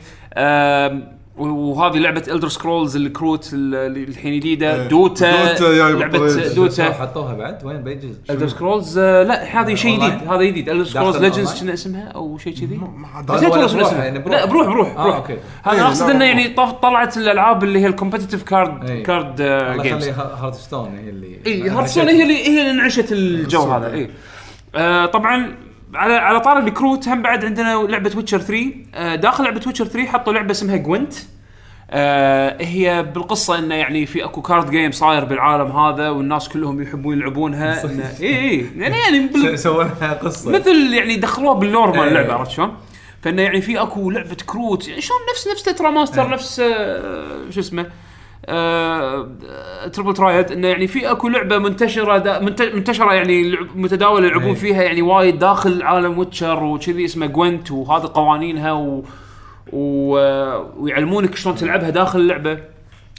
وهذه 1.39 1.99
لعبة 1.99 2.23
Elder 2.29 2.49
Scrolls 2.49 2.97
الكروت 2.97 3.51
اللي 3.53 4.05
الحين 4.05 4.41
جديدة. 4.41 4.83
إيه. 4.83 4.89
Dota, 4.89 5.53
Dota 5.53 5.93
لعبة. 5.93 6.55
Dota. 6.55 6.93
حطوها 6.93 7.35
بعد؟ 7.35 7.65
وين 7.65 7.83
بيجز؟ 7.83 8.21
Elder 8.31 8.49
Scrolls 8.49 8.99
لا 8.99 9.61
هذه 9.61 9.75
شيء؟ 9.75 9.97
جديد. 9.97 10.29
هذا 10.29 10.43
جديد. 10.43 10.69
Elder 10.69 10.85
Scrolls 10.85 11.17
Legends؟ 11.17 11.61
كنا 11.61 11.73
اسمها 11.73 12.09
أو 12.09 12.39
شيء 12.39 12.53
كذي؟ 12.53 12.81
نسيت 13.31 13.51
والله 13.51 13.67
شنو 13.67 13.87
اسمها. 13.87 14.05
يعني 14.05 14.19
لا 14.19 14.45
بروح 14.47 14.67
بروح 14.67 14.89
آه، 14.89 15.03
بروح. 15.03 15.17
okay. 15.17 15.37
هذا 15.63 15.83
اقصد 15.83 16.11
إنه 16.11 16.25
يعني 16.25 16.49
طلعت 16.83 17.17
الألعاب 17.17 17.65
اللي 17.65 17.81
هي 17.81 17.87
ال 17.87 17.91
competitive 17.91 18.43
card. 18.43 19.03
card 19.03 19.41
الله 19.41 19.83
games 19.83 20.09
يخلي 20.09 20.25
Hearthstone 20.41 20.99
هي 20.99 21.11
اللي 21.11 21.39
اي 21.47 21.69
Hearthstone 21.69 22.09
هي 22.09 22.23
اللي 22.23 22.49
هي 22.49 22.61
اللي 22.61 22.71
انعشت 22.71 23.13
الجو 23.13 23.63
هذا. 23.63 23.93
اي 23.95 24.11
آه 24.75 25.07
طبعا 25.07 25.66
على 25.95 26.15
على 26.15 26.41
طار 26.41 26.59
الكروت 26.59 27.09
هم 27.09 27.23
بعد 27.23 27.45
عندنا 27.45 27.75
لعبة 27.89 28.13
Witcher 28.17 28.39
3 28.41 28.71
آه 28.95 29.15
داخل 29.15 29.45
لعبة 29.45 29.61
Witcher 29.67 29.85
3 29.87 30.09
حطوا 30.09 30.33
لعبة 30.33 30.51
اسمها 30.51 30.77
Gwent 30.77 31.15
آه 31.91 32.57
هي 32.63 33.03
بالقصة 33.15 33.59
إنه 33.59 33.75
يعني 33.75 34.07
في 34.07 34.25
أكو 34.25 34.43
card 34.43 34.71
game 34.71 34.91
صاير 34.91 35.25
بالعالم 35.25 35.71
هذا 35.73 36.11
والناس 36.11 36.49
كلهم 36.49 36.83
يحبون 36.83 37.19
يلعبونها. 37.19 37.83
إي 38.21 38.39
إي. 38.51 38.67
يعني 38.77 38.97
يعني 38.99 39.27
بال- 39.27 39.59
سووا 39.59 39.85
لها 39.85 40.13
قصة. 40.15 40.51
مثل 40.51 40.93
يعني 40.95 41.17
دخلوها 41.17 41.55
بال 41.55 41.66
lore 41.66 41.89
مال 41.91 42.01
إيه. 42.01 42.09
اللعبه 42.09 42.35
عرفت 42.35 42.51
شلون؟ 42.51 42.77
فإنه 43.23 43.43
يعني 43.43 43.61
في 43.61 43.81
أكو 43.83 44.11
لعبة 44.11 44.37
كروت. 44.47 44.89
يعني 44.89 45.01
شلون 45.01 45.19
نفس 45.31 45.49
نفس 45.49 45.63
Tetra 45.63 45.91
Master 45.91 46.23
إيه. 46.23 46.29
نفس 46.29 46.61
آه 46.61 47.51
شو 47.51 47.61
اسمه؟ 47.61 47.87
آه 48.47 49.29
Triple 49.93 50.15
Triad 50.15 50.53
إنه 50.53 50.69
يعني 50.69 50.87
في 50.87 51.11
أكو 51.11 51.29
لعبة 51.29 51.59
منتشرة 51.59 52.19
دا 52.19 52.39
منتشرة 52.75 53.15
يعني 53.15 53.51
لعب- 53.51 53.77
متداولة 53.77 54.27
يلعبون 54.27 54.45
إيه. 54.49 54.55
فيها 54.55 54.83
يعني 54.83 55.03
وايد 55.03 55.39
داخل 55.39 55.83
عالم 55.83 56.19
Witcher 56.19 56.65
وكذي 56.65 57.05
اسمه 57.05 57.27
Gwent 57.27 57.71
وهذه 57.71 58.11
قوانينها 58.15 58.73
و 58.73 59.05
و 59.73 60.11
ويعلمونك 60.77 61.35
شلون 61.37 61.57
تلعبها 61.57 61.91
داخل 61.91 62.19
اللعبة. 62.21 62.59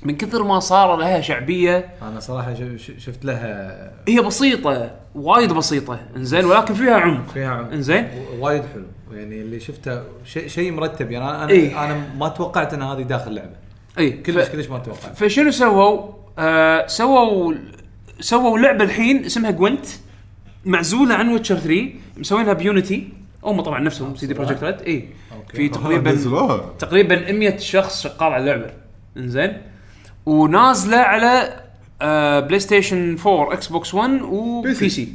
من 0.03 0.15
كثر 0.18 0.43
ما 0.43 0.59
صار 0.59 0.95
لها 0.95 1.22
شعبية 1.22 1.86
أنا 2.01 2.20
صراحة 2.20 2.53
ش- 2.53 2.82
ش- 2.82 2.91
شفت 3.05 3.26
لها 3.26 3.91
هي 4.07 4.22
بسيطة 4.22 4.91
وايد 5.15 5.53
بسيطة 5.53 5.99
إنزين 6.18 6.45
ولكن 6.45 6.74
فيها 6.74 6.95
عمق. 6.95 7.30
فيها 7.34 7.49
عم- 7.49 7.65
إنزين. 7.74 8.03
و- 8.39 8.45
وايد 8.45 8.63
حلو. 8.74 8.84
يعني 9.18 9.41
اللي 9.41 9.59
شفته 9.59 10.01
شيء 10.26 10.47
شيء 10.47 10.72
مرتب. 10.72 11.11
يعني 11.11 11.26
أنا 11.26 11.43
أنا, 11.43 11.51
إيه. 11.51 11.86
أنا 11.86 12.01
ما 12.18 12.28
توقعت 12.28 12.74
إن 12.74 12.82
هذه 12.82 13.01
داخل 13.01 13.34
لعبه 13.36 13.55
اي 13.98 14.12
كلش 14.12 14.50
كلش 14.50 14.68
ما 14.68 14.80
توقعت 14.80 15.18
فشنو 15.18 15.52
سووا؟ 15.52 16.14
آه 16.39 16.88
سووا 16.88 17.54
سووا 18.20 18.60
لعبة 18.60 18.84
الحين 18.84 19.26
اسمها 19.26 19.52
Gwent 19.51 19.86
معزولة 20.66 21.16
عن 21.16 21.30
Witcher 21.30 21.55
3 21.58 21.89
مسوينها 22.18 22.54
ب 22.53 22.63
Unity 22.63 23.09
هم 23.43 23.62
طبعا 23.62 23.80
نفسهم 23.80 24.16
CD 24.15 24.34
Projekt 24.34 24.63
Red 24.63 24.82
اي. 24.82 25.10
في 25.54 25.70
تقريبا 25.70 26.16
تقريبا 26.80 27.32
100 27.32 27.58
شخص 27.58 28.04
شغال 28.04 28.34
على 28.34 28.38
اللعبة. 28.38 28.74
إنزين. 29.18 29.62
ونازلة 30.26 30.98
على 30.98 31.62
آه 32.02 32.39
PlayStation 32.39 33.18
4 33.26 33.54
Xbox 33.53 33.93
1 33.93 34.22
وب 34.22 34.74
PC. 34.74 35.13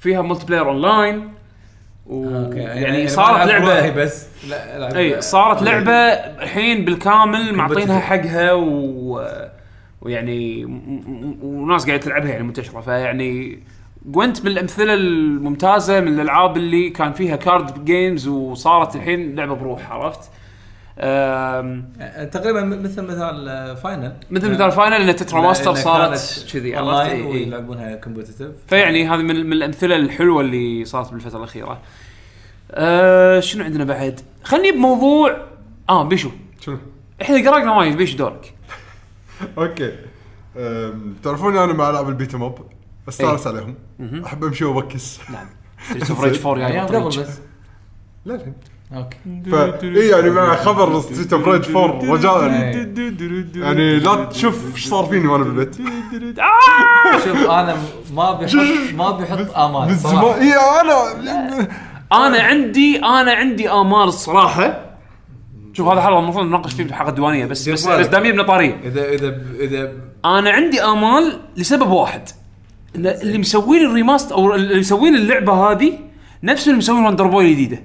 فيها 0.00 0.22
multiplayer 0.22 0.70
online 2.10 2.44
okay. 2.44 2.58
يعني 2.58 3.02
ما 3.02 3.08
صارت 3.08 3.46
لعبة 3.48 3.90
بس. 3.90 4.26
لا 4.48 4.90
ألعب- 4.90 4.96
إي 4.96 5.20
صارت 5.20 5.62
لعبة 5.62 5.92
الحين 5.92 6.84
بالكامل 6.84 7.54
معطينها 7.54 8.00
حقها 8.00 8.52
و 8.52 9.22
ويعني 10.00 10.64
وناس 11.42 11.86
قاعدة 11.86 12.02
تلعبها 12.02 12.30
يعني 12.30 12.42
منتشرة. 12.44 12.80
فيعني 12.80 13.58
Gwent 14.06 14.40
من 14.44 14.50
الأمثلة 14.50 14.94
الممتازة 14.94 16.00
من 16.00 16.08
الألعاب 16.08 16.56
اللي 16.56 16.90
كان 16.90 17.12
فيها 17.12 17.36
card 17.36 17.84
games 17.84 18.28
وصارت 18.28 18.96
الحين 18.96 19.34
لعبة 19.34 19.54
بروح 19.54 19.92
عرفت؟ 19.92 20.30
آه، 20.98 22.24
تقريبا 22.32 22.62
مثل 22.64 23.02
مثال 23.02 23.48
آه، 23.48 23.74
Final 23.74 24.16
مثل 24.30 24.50
مثال 24.50 24.72
فاينل 24.72 25.08
ان 25.08 25.16
تترا 25.16 25.40
ماستر 25.40 25.74
صارت 25.74 26.46
كذي 26.52 26.76
عرفت؟ 26.76 27.10
إي. 27.10 27.22
ويلعبونها 27.22 27.94
competitive 27.96 28.48
فيعني 28.66 29.08
هذه 29.08 29.22
من, 29.22 29.46
من 29.46 29.52
الأمثلة 29.52 29.96
الحلوة 29.96 30.40
اللي 30.40 30.84
صارت 30.84 31.12
بالفترة 31.12 31.38
الأخيرة. 31.38 31.80
أه 32.70 33.40
شنو 33.40 33.64
عندنا 33.64 33.84
بعد؟ 33.84 34.20
خلني 34.44 34.72
بموضوع 34.72 35.36
آه 35.88 36.04
بيشو 36.08 36.30
شنو؟ 36.60 36.78
إحنا 37.22 37.50
قرقنا 37.50 37.76
وايد 37.76 37.96
بيشو 37.96 38.16
دورك. 38.16 38.54
okay 39.58 39.92
أم، 40.56 41.14
تعرفوني 41.22 41.64
أنا 41.64 41.72
مع 41.72 41.90
العاب 41.90 42.08
ال 42.08 42.13
beat 42.13 42.34
'em 42.36 42.49
up 42.49 42.58
استانس. 43.08 43.46
عليهم 43.46 43.74
أحب 44.26 44.44
أمشي 44.44 44.64
وأبكس 44.64 45.18
نعم 45.30 45.46
Streets 45.90 46.10
of 46.10 46.24
Rage 46.24 46.46
4 46.46 46.66
أيام 46.66 46.86
جاي 46.86 47.00
قبل. 47.00 47.08
بس 47.08 47.18
لا 48.24 48.32
لا 48.34 48.52
okay. 48.94 49.16
فا 49.50 49.82
اي 49.82 50.08
يعني 50.08 50.30
مع 50.30 50.56
خبر 50.56 51.00
Streets 51.00 51.32
of 51.32 51.48
Rage 51.48 51.76
4 51.76 52.12
رجاء 52.14 52.44
إيه. 52.44 52.94
يعني 53.62 53.98
لا 53.98 54.24
تشوف 54.24 54.74
إيش 54.74 54.88
صار 54.88 55.04
فيني 55.06 55.26
وأنا 55.28 55.44
بالبيت. 55.44 55.76
شوف 57.24 57.50
أنا 57.50 57.76
ما 58.14 58.32
بحط 58.32 58.54
ما 58.98 59.10
بحط 59.10 59.56
آمال 59.56 59.88
من. 59.88 59.94
زمان. 59.94 60.24
اي 60.24 60.52
أنا 60.80 61.68
أنا 62.12 62.42
عندي 62.42 62.98
أنا 62.98 63.32
عندي 63.32 63.70
آمال 63.70 64.08
الصراحه 64.08 64.80
شوف 65.72 65.88
هذا 65.88 66.00
حلقة 66.00 66.18
المفروض 66.18 66.46
نناقش 66.46 66.72
فيه 66.74 66.84
بالحلقة 66.84 67.08
الديوانيه 67.10 67.46
بس 67.46 67.68
بس. 67.68 67.86
بس 67.86 68.06
دامين 68.06 68.32
بنطاريه 68.32 68.80
اذا 68.84 69.08
اذا 69.08 69.38
اذا 69.60 69.92
أنا 70.24 70.50
عندي 70.50 70.82
آمال 70.82 71.40
لسبب 71.56 71.90
واحد. 71.90 72.28
إن 72.96 73.06
اللي 73.06 73.38
مسوين 73.38 73.84
ال 73.86 73.91
remaster 73.91 74.32
أو 74.32 74.54
اللي 74.54 74.80
مسوين 74.80 75.14
اللعبة 75.14 75.52
هذه 75.52 75.98
نفس 76.42 76.66
اللي 76.66 76.78
مسوين 76.78 77.04
Wonder 77.04 77.26
Boy 77.26 77.44
الجديدة. 77.44 77.82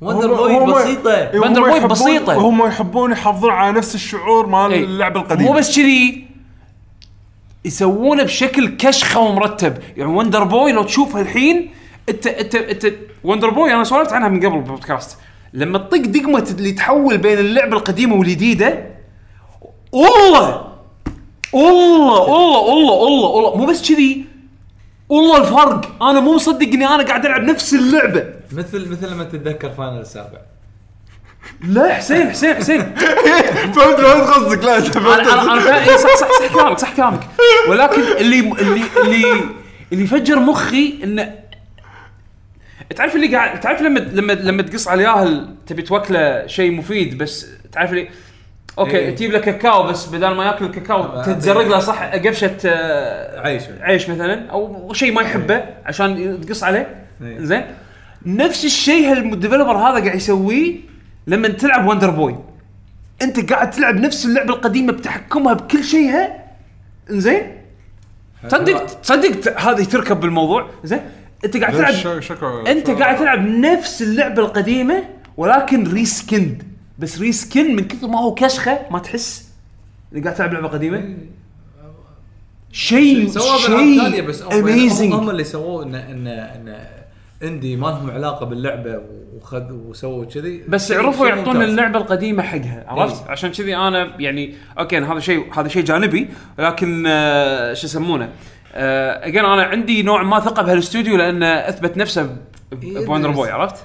Wonder 0.00 0.34
Boy 0.34 0.74
بسيطة 0.74 1.14
إيه، 1.14 1.40
Wonder 1.40 1.60
Boy 1.60 1.80
بسيطة. 1.80 2.34
هم 2.34 2.66
يحبون 2.66 3.12
يحافظون 3.12 3.50
على 3.50 3.72
نفس 3.72 3.94
الشعور 3.94 4.46
مال 4.46 4.72
إيه. 4.72 4.84
اللعبة 4.84 5.20
القديمة 5.20 5.50
مو 5.50 5.58
بس 5.58 5.76
كذي 5.76 6.26
يسوونه 7.64 8.22
بشكل 8.22 8.76
كشخة 8.76 9.20
ومرتب 9.20 9.78
يعني 9.96 10.10
Wonder 10.10 10.44
Boy 10.44 10.72
لو 10.72 10.82
تشوفها 10.82 11.20
الحين 11.20 11.70
انت 12.08 12.26
انت 12.26 12.54
انت 12.54 12.92
Wonder 13.24 13.50
Boy 13.50 13.74
أنا 13.74 13.84
سولفت 13.84 14.12
عنها 14.12 14.28
من 14.28 14.46
قبل 14.46 14.50
بالبودكاست 14.50 15.18
لما 15.52 15.78
تطق 15.78 16.00
دقمة 16.00 16.54
اللي 16.58 16.72
تحول 16.72 17.18
بين 17.18 17.38
اللعبة 17.38 17.76
القديمة 17.76 18.16
والجديدة 18.16 18.86
والله 19.92 20.66
والله 21.52 22.20
والله 22.20 22.58
والله 22.58 22.92
والله 22.92 23.28
والله 23.28 23.56
مو 23.56 23.66
بس 23.66 23.88
كذي 23.88 24.35
والله 25.08 25.38
الفرق 25.40 26.02
أنا 26.02 26.20
مو 26.20 26.34
مصدق 26.34 26.66
اني 26.66 26.86
أنا 26.86 27.02
قاعد 27.04 27.26
ألعب 27.26 27.42
نفس 27.42 27.74
اللعبة. 27.74 28.24
مثل 28.52 28.88
مثل 28.90 29.10
لما 29.12 29.24
تتذكر 29.24 29.70
Final 29.70 30.00
السابع. 30.00 30.38
لا 31.68 31.94
حسين 31.94 32.30
حسين 32.30 32.54
حسين. 32.54 32.80
فهمت 33.74 34.00
فهمت 34.00 34.28
قصدك. 34.30 34.64
لا 34.64 34.76
أنا 34.78 34.84
فهمت. 34.84 35.26
أنا 35.28 35.52
أنا 35.52 35.60
فا- 35.60 35.90
إيه، 35.90 35.96
صح 35.96 36.16
صح 36.16 36.28
صح 36.40 36.52
كلامك 36.54 36.78
صح 36.78 36.96
كلامك. 36.96 37.20
ولكن 37.68 38.00
اللي 38.02 38.38
اللي 38.40 38.82
اللي 39.04 39.40
اللي 39.92 40.06
فجر 40.06 40.38
مخي 40.38 40.94
انه 41.04 41.34
تعرف 42.96 43.16
اللي 43.16 43.36
قاعد 43.36 43.60
تعرف 43.60 43.82
لما 43.82 43.98
لما 43.98 44.32
لما 44.32 44.62
تقص 44.62 44.88
على 44.88 45.02
الياهل 45.02 45.54
تبي 45.66 45.82
توكله 45.82 46.46
شيء 46.46 46.70
مفيد 46.70 47.18
بس 47.18 47.46
تعرف 47.72 47.90
اللي 47.90 48.08
okay 48.78 48.96
إيه. 48.98 49.14
تجيب 49.14 49.30
له 49.32 49.38
كاكاو 49.38 49.82
بس 49.82 50.06
بدل 50.06 50.28
ما 50.34 50.44
ياكل 50.44 50.64
الكاكاو 50.64 51.22
تتزرق 51.22 51.66
له 51.68 51.78
صح 51.78 52.04
قفشة 52.14 52.56
آه، 52.66 53.40
عيش. 53.40 53.62
عيش 53.80 54.10
مثلا 54.10 54.50
أو 54.50 54.92
شيء 54.92 55.12
ما 55.12 55.22
يحبه 55.22 55.64
عشان 55.86 56.40
تقص 56.46 56.64
عليه. 56.64 57.04
إيه. 57.22 57.38
زين. 57.40 57.64
نفس 58.26 58.64
الشيء 58.64 59.10
هال 59.12 59.24
developer 59.24 59.76
هذا 59.76 60.04
قاعد 60.04 60.16
يسويه 60.16 60.76
لما 61.26 61.48
تلعب 61.48 61.86
Wonder 61.88 62.10
Boy 62.10 62.38
أنت 63.22 63.52
قاعد 63.52 63.70
تلعب 63.70 63.94
نفس 63.94 64.26
اللعبة 64.26 64.54
القديمة 64.54 64.92
بتحكمها 64.92 65.52
بكل 65.52 65.84
شيءها. 65.84 66.44
زين. 67.08 67.42
تصدق 68.48 68.84
تصدق 68.86 69.60
هذه 69.60 69.84
تركب 69.84 70.20
بالموضوع؟ 70.20 70.70
زين. 70.84 71.00
أنت 71.44 71.56
قاعد 71.56 71.72
تلعب 71.72 71.92
ش- 72.20 72.26
شكو 72.26 72.60
أنت 72.66 72.90
قاعد 72.90 73.16
تلعب 73.16 73.46
نفس 73.46 74.02
اللعبة 74.02 74.42
القديمة 74.42 75.02
ولكن 75.36 75.92
reskinned 75.92 76.62
بس 76.98 77.20
reskin 77.20 77.76
من 77.76 77.84
كثر 77.88 78.08
ما 78.08 78.20
هو 78.20 78.34
كشخة 78.34 78.80
ما 78.90 78.98
تحس. 78.98 79.48
اللي 80.12 80.22
قاعد 80.24 80.34
تلعب 80.36 80.52
لعبة 80.52 80.68
قديمة. 80.68 81.16
شيء 82.72 83.28
شيء 83.58 84.22
بس 84.26 84.42
هم, 84.42 84.52
هم, 84.52 84.60
هم 84.62 84.68
amazing 84.68 85.12
اللي 85.14 85.44
سووه 85.44 85.82
ان 85.84 85.94
ان 85.94 86.26
إن 86.28 86.76
indie 87.42 87.76
ما 87.76 87.86
لهم 87.86 88.10
علاقة 88.10 88.46
باللعبة 88.46 89.00
وخذ 89.36 89.72
وسووا 89.72 90.24
كذي. 90.24 90.62
بس 90.68 90.92
عرفوا 90.92 91.28
يعطون. 91.28 91.62
اللعبة 91.62 91.98
القديمة 91.98 92.42
حقها 92.42 92.84
عرفت؟ 92.88 93.22
إيه. 93.24 93.30
عشان 93.30 93.50
كذي 93.50 93.76
أنا 93.76 94.20
يعني 94.20 94.54
أوكي 94.78 94.98
هذا 94.98 95.20
شيء 95.20 95.58
هذا 95.58 95.68
شيء 95.68 95.84
جانبي 95.84 96.28
لكن 96.58 97.04
آه 97.06 97.74
شو 97.74 97.86
يسمونه؟ 97.86 98.30
آه 98.74 99.26
اجين 99.26 99.44
أنا 99.44 99.62
عندي 99.62 100.02
نوع 100.02 100.22
ما 100.22 100.40
ثقة 100.40 100.62
بهالاستوديو 100.62 101.16
لأنه 101.16 101.46
أثبت 101.46 101.96
نفسه 101.96 102.36
إيه، 102.82 103.06
بوندر 103.06 103.30
بس- 103.30 103.36
بوي 103.36 103.50
عرفت؟ 103.50 103.76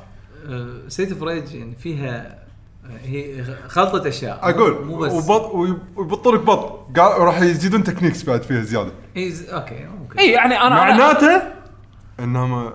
سيت 0.88 1.12
اوف 1.12 1.24
ريج 1.24 1.54
يعني 1.54 1.76
فيها 1.76 2.41
هي 3.04 3.44
خلطة 3.68 4.08
أشياء 4.08 4.40
أقول 4.50 4.86
مو 4.86 4.98
بس. 4.98 5.12
وبط 5.12 5.52
ويبطل 5.98 6.34
لك 6.36 6.40
بط. 6.40 6.88
قال 7.00 7.22
راح 7.22 7.42
يزيدون 7.42 7.84
تكنيكس 7.84 8.24
بعد 8.24 8.44
فيها 8.44 8.62
زيادة. 8.62 8.92
إيه 9.16 9.30
ز- 9.30 9.50
أوكي 9.50 9.86
ممكن. 10.02 10.20
إي 10.20 10.32
يعني 10.32 10.56
أنا 10.62 10.70
أنا- 10.70 10.72
معناته 10.74 11.42
إنهم 12.20 12.72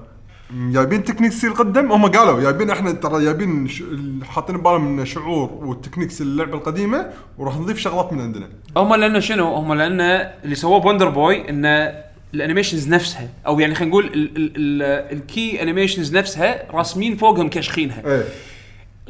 جايبين 0.53 1.05
techniques 1.05 1.45
القدم 1.45 1.93
هم 1.93 2.07
قالوا 2.07 2.41
جايبين 2.41 2.71
إحنا 2.71 2.93
ترى 2.93 3.25
جايبين 3.25 3.69
ش... 3.69 3.83
حاطين 4.25 4.57
ببالهم 4.57 4.97
من 4.97 5.05
شعور 5.07 5.51
وال 5.53 5.64
techniques 5.64 6.21
اللعبه 6.21 6.55
القديمة 6.59 7.11
وراح 7.39 7.57
نضيف 7.57 7.79
شغلات 7.79 8.13
من 8.13 8.21
عندنا. 8.21 8.49
هم 8.77 8.95
لأنه 8.95 9.21
شنو؟ 9.21 9.55
هم 9.55 9.75
لأنه 9.75 10.05
اللي 10.45 10.55
سووه 10.55 10.81
ب 10.81 10.85
Wonder 10.85 11.09
Boy 11.09 11.49
انه 11.51 12.07
ال 12.35 12.40
animations 12.40 12.89
نفسها 12.89 13.29
أو 13.47 13.61
يعني 13.61 13.75
خلينا 13.75 13.91
نقول 13.91 14.05
ال- 14.07 14.37
ال- 14.37 14.53
ال- 14.57 15.13
ال 15.17 15.28
key 15.28 15.63
animations 15.63 16.17
نفسها 16.17 16.71
راسمين 16.73 17.17
فوقهم 17.17 17.49
كشخينها. 17.49 18.03
إيه. 18.07 18.25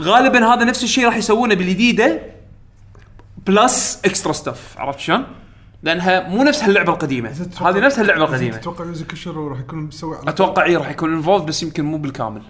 غالبا 0.00 0.46
هذا 0.46 0.64
نفس 0.64 0.84
الشيء 0.84 1.04
راح 1.04 1.16
يسوونه 1.16 1.54
بالجديدة 1.54 2.20
plus 3.46 4.00
extra 4.04 4.32
stuff 4.32 4.74
عرفت 4.78 4.98
شلون؟ 4.98 5.26
لأنها 5.82 6.28
مو 6.28 6.42
نفس 6.42 6.64
هاللعبة 6.64 6.92
القديمة. 6.92 7.28
هذه 7.60 7.78
نفس 7.78 7.98
هاللعبة 7.98 8.24
القديمة. 8.24 8.56
أتوقع 8.56 8.84
Yuzo 8.84 9.04
Koshiro 9.04 9.48
راح 9.48 9.58
يكون 9.58 9.78
مسوي 9.78 10.16
أتوقع 10.28 10.64
اي 10.64 10.76
راح 10.76 10.90
يكون 10.90 11.12
involved 11.12 11.46
بس 11.46 11.62
يمكن 11.62 11.84
مو 11.84 11.98
بالكامل. 11.98 12.42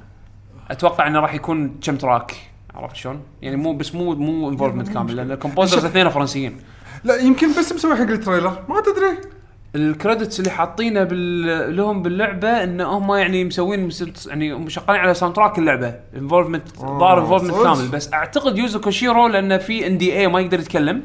أتوقع 0.70 1.06
إنه 1.06 1.20
راح 1.20 1.34
يكون 1.34 1.76
كم 1.82 1.96
track 1.96 2.36
عرفت 2.74 2.96
شلون؟ 2.96 3.20
يعني 3.42 3.56
مو 3.56 3.72
بس 3.72 3.94
مو 3.94 4.14
مو 4.14 4.48
involvement 4.48 4.88
كامل 4.88 5.16
لأن 5.16 5.30
ال 5.30 5.36
composers 5.36 5.84
اثنين 5.84 6.08
فرنسيين. 6.08 6.60
لا 7.04 7.16
يمكن 7.16 7.52
بس 7.58 7.72
مسوي 7.72 7.96
حق 7.96 8.02
ال 8.02 8.09
trailer. 8.09 8.64
ما 8.68 8.80
تدري. 8.80 9.35
ال 9.76 9.84
credits 9.84 10.38
اللي 10.40 10.50
حاطينه 10.50 11.04
بال... 11.04 11.76
لهم 11.76 12.02
باللعبة 12.02 12.48
إن 12.64 12.80
هم 12.80 13.14
يعني 13.14 13.44
مسوين 13.44 13.88
مسلس- 13.90 14.26
يعني 14.26 14.70
شغالين 14.70 15.00
على 15.02 15.14
soundtrack 15.14 15.58
اللعبه 15.58 15.94
involvement 16.16 16.68
ظاهر 16.78 17.20
involvement؟ 17.20 17.54
كامل. 17.54 17.88
بس 17.88 18.12
أعتقد 18.12 18.58
Yuzo 18.58 18.80
Koshiro 18.80 19.26
لأنه 19.28 19.56
في 19.56 19.86
NDA 19.86 20.26
ما 20.28 20.40
يقدر 20.40 20.60
يتكلم. 20.60 21.02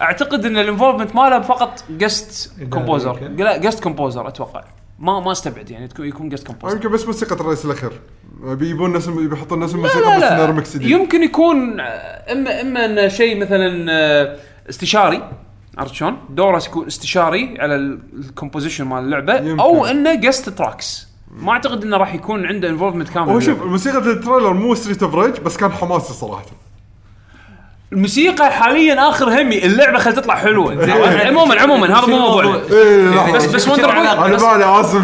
أعتقد 0.00 0.46
إن 0.46 0.58
ال 0.58 0.63
involvement 0.63 1.14
ماله 1.16 1.40
فقط 1.40 1.84
just 1.90 2.52
composer. 2.70 3.28
لا 3.38 3.56
just 3.56 3.82
composer 3.82 4.28
أتوقع. 4.28 4.64
ما 4.98 5.20
ما 5.20 5.32
استبعد 5.32 5.70
يعني 5.70 5.88
تكون 5.88 6.06
يكون 6.06 6.28
just 6.28 6.46
composer 6.46 6.76
يمكن 6.76 6.88
بس 6.88 7.06
موسيقى 7.06 7.34
الرئيس 7.36 7.64
الأخير. 7.64 7.92
بيجيبون 8.40 8.92
نفس 8.92 9.06
بيحطون 9.08 9.60
نفس 9.60 9.74
الموسيقى 9.74 10.16
بس 10.16 10.22
لا. 10.22 10.34
انها 10.34 10.46
ريمكس 10.46 10.74
يمكن 10.74 11.22
يكون 11.22 11.80
آه، 11.80 11.84
اما 12.32 12.60
إما 12.60 12.84
إنه 12.84 13.08
شيء 13.08 13.40
مثلا 13.40 13.86
آه، 13.92 14.36
استشاري. 14.70 15.22
عرفت 15.78 15.94
شلون؟ 15.94 16.16
دوره 16.30 16.62
يكون 16.66 16.86
استشاري 16.86 17.56
على 17.60 17.74
ال- 17.76 17.98
ال 18.18 18.24
composition 18.24 18.84
مال 18.84 18.98
اللعبة 19.04 19.34
يمكن. 19.34 19.60
أو 19.60 19.86
إنه 19.86 20.14
just 20.14 20.48
tracks 20.48 21.08
ما 21.40 21.52
أعتقد 21.52 21.84
إنه 21.84 21.96
راح 21.96 22.14
يكون 22.14 22.46
عنده 22.46 22.68
involvement 22.68 23.08
كامل 23.08 23.28
هو 23.32 23.40
شوف 23.40 23.48
باللعبة. 23.50 23.70
موسيقى 23.70 23.98
ال 23.98 24.05
trailer 24.05 24.52
مو 24.52 24.74
Streets 24.74 25.02
of 25.02 25.14
Rage 25.14 25.40
بس 25.40 25.56
كان 25.56 25.72
حماسي 25.72 26.12
صراحة 26.12 26.44
الموسيقى 27.94 28.50
حاليا 28.52 29.08
آخر 29.08 29.40
همي 29.42 29.64
اللعبة 29.66 29.98
خلت 29.98 30.16
تطلع 30.16 30.34
حلوة. 30.34 30.92
عموما 31.26 31.60
عموما 31.60 31.98
هذا 31.98 32.06
مو 32.06 32.18
موضوعنا. 32.18 32.60
إيه 32.72 32.96
لا. 33.10 33.32
بس 33.32 33.46
بس 33.46 33.68
وندر 33.68 33.90
علاقة؟ 33.90 34.16
بوي 34.16 34.26
أنا 34.26 34.52
بالي 34.52 34.80
آسف؟ 34.80 35.02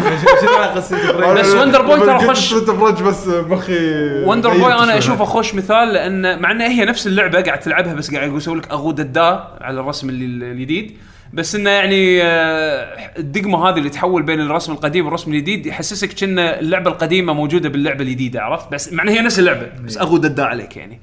بس 1.39 1.55
وندر 1.55 1.81
بوي 1.81 1.99
ترى 1.99 2.27
خش- 2.29 2.53
بس 2.53 3.27
مخي 3.27 4.23
وندر 4.23 4.49
بوي 4.49 4.73
أنا. 4.73 4.97
أشوفه 4.97 5.25
خوش 5.25 5.55
مثال 5.55 5.93
لأن 5.93 6.41
مع 6.41 6.51
إنها 6.51 6.67
هي 6.67 6.85
نفس 6.85 7.07
اللعبة 7.07 7.41
قاعد 7.41 7.59
تلعبها 7.59 7.93
بس 7.93 8.15
قاعد 8.15 8.33
يسوي 8.33 8.57
لك 8.57 8.71
اغو 8.71 8.91
ددا 8.91 9.43
على 9.61 9.79
الرسم 9.79 10.09
اللي 10.09 10.51
الجديد. 10.51 10.97
بس 11.33 11.55
إنه 11.55 11.69
يعني 11.69 12.23
آه، 12.23 13.09
الدقمة 13.17 13.69
هذه 13.69 13.77
اللي 13.77 13.89
تحول 13.89 14.21
بين 14.23 14.41
الرسم 14.41 14.71
القديم 14.71 15.05
والرسم 15.05 15.31
الجديد 15.33 15.65
يحسسك 15.65 16.13
كأن 16.13 16.39
اللعبة 16.39 16.91
القديمة 16.91 17.33
موجودة 17.33 17.69
باللعبة 17.69 18.03
الجديدة 18.03 18.41
عرفت؟ 18.41 18.71
بس 18.71 18.93
مع 18.93 19.03
إنها 19.03 19.13
هي 19.13 19.21
نفس 19.21 19.39
اللعبة 19.39 19.67
بس 19.85 19.97
اغو 19.97 20.17
ددا 20.17 20.43
عليك 20.45 20.77
يعني. 20.77 20.99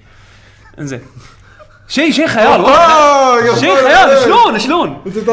إنزين. 0.81 1.01
شيء 1.89 2.11
شيء 2.13 2.27
خيال 2.27 2.65
شيء. 3.61 3.75
خيال. 3.75 4.25
شلون؟ 4.25 4.59
شلون؟ 4.59 5.03
انت 5.07 5.19
ترى 5.19 5.25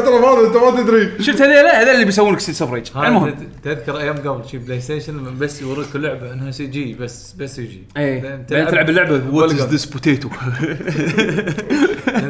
ترى 0.00 0.18
هذا 0.18 0.46
أنت 0.46 0.56
ما 0.56 0.82
تدري. 0.82 1.22
شفت 1.22 1.40
هذيلا 1.42 1.80
هذول 1.82 1.90
اللي 1.94 2.04
بيسوون 2.04 2.32
لك 2.32 2.40
سفريج 2.40 2.86
المهم. 2.96 3.34
تذكر 3.64 3.98
أيام 3.98 4.16
قبل 4.16 4.48
شي 4.48 4.58
بلاي 4.58 4.80
ستيشن 4.80 5.38
بس 5.38 5.62
يوريك 5.62 5.96
لعبه 5.96 6.32
إنها 6.32 6.50
سي 6.50 6.66
جي 6.66 6.94
بس 6.94 7.32
بس 7.38 7.56
سي 7.56 7.64
جي 7.66 7.82
بعدين 7.96 8.46
تلعب 8.46 8.88
اللعبة 8.90 9.22
وات 9.32 9.50
از. 9.52 9.62
ذس 9.62 9.84
بوتيتو 9.84 10.28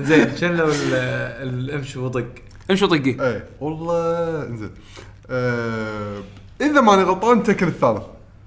زين 0.02 0.36
شنو 0.40 0.54
لو 0.54 0.66
ال- 0.68 0.94
الأمش 1.48 1.96
وضق؟ 1.96 2.24
امشي 2.70 2.86
طقي 2.86 3.16
إيه؟ 3.20 3.44
والله 3.60 4.42
إنزين. 4.46 4.70
آه، 5.30 6.16
إذا 6.60 6.80
ماني 6.80 7.02
غلطان 7.02 7.42
تكن 7.42 7.66
الثالث. 7.68 8.02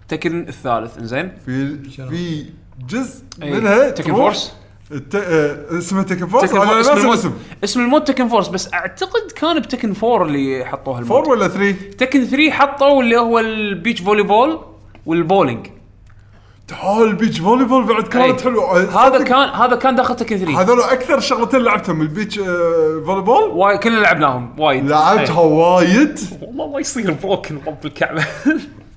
Tekken 0.07 0.47
الثالث 0.47 0.97
إنزين. 0.97 1.31
في؟ 1.45 1.77
في 2.09 2.45
جزء 2.89 3.23
إيه. 3.43 3.53
منها 3.53 3.89
Tekken 3.89 4.13
Force 4.13 4.53
الت... 4.91 5.15
آه، 5.15 5.77
اسمها 5.77 6.03
Tekken 6.03 6.27
Force 6.27 6.49
Tekken 6.49 6.57
على 6.59 6.67
four 6.69 6.79
نفس 6.79 6.89
اسم 6.89 6.97
ال 6.99 7.02
mode 7.02 7.13
الاسم. 7.13 7.31
اسم 7.63 7.79
ال 7.79 7.84
mode 7.84 8.03
Tekken 8.03 8.27
Force 8.27 8.47
بس 8.47 8.73
أعتقد 8.73 9.31
كان 9.35 9.59
ب 9.59 9.64
Tekken 9.64 9.93
four 9.93 10.25
اللي 10.25 10.65
حطوها 10.65 10.99
ال 10.99 11.03
mode 11.03 11.17
4 11.17 11.29
ولا 11.31 11.47
3 11.47 11.75
Tekken 11.97 12.25
3 12.25 12.51
حطوا 12.51 13.01
اللي 13.01 13.17
هو 13.17 13.39
ال 13.39 14.01
beach 14.01 14.23
volleyball 14.23 14.59
والبولينج. 15.05 15.67
تعال 16.67 17.03
ال 17.03 17.39
beach 17.39 17.65
volleyball 17.65 17.83
بعد 17.83 18.03
كانت 18.03 18.37
أي. 18.39 18.43
حلوة. 18.43 18.81
هذا 18.81 19.17
صدق؟ 19.17 19.23
كان 19.23 19.49
هذا 19.49 19.75
كان 19.75 19.95
داخل 19.95 20.15
Tekken 20.15 20.37
3 20.37 20.61
هذول 20.61 20.81
أكثر 20.81 21.19
شغلتين 21.19 21.59
لعبتهم 21.61 22.01
ال 22.01 22.07
beach 22.07 22.39
آه، 22.39 23.03
volleyball 23.05 23.43
وايد 23.43 23.79
كلنا 23.79 23.99
لعبناهم 23.99 24.53
وايد. 24.59 24.89
لعبتها 24.89 25.41
أي. 25.41 25.47
وايد. 25.47 26.19
والله 26.41 26.67
ما 26.71 26.79
يصير 26.79 27.15
بروكن 27.23 27.57
رب 27.67 27.85
الكعبة. 27.85 28.25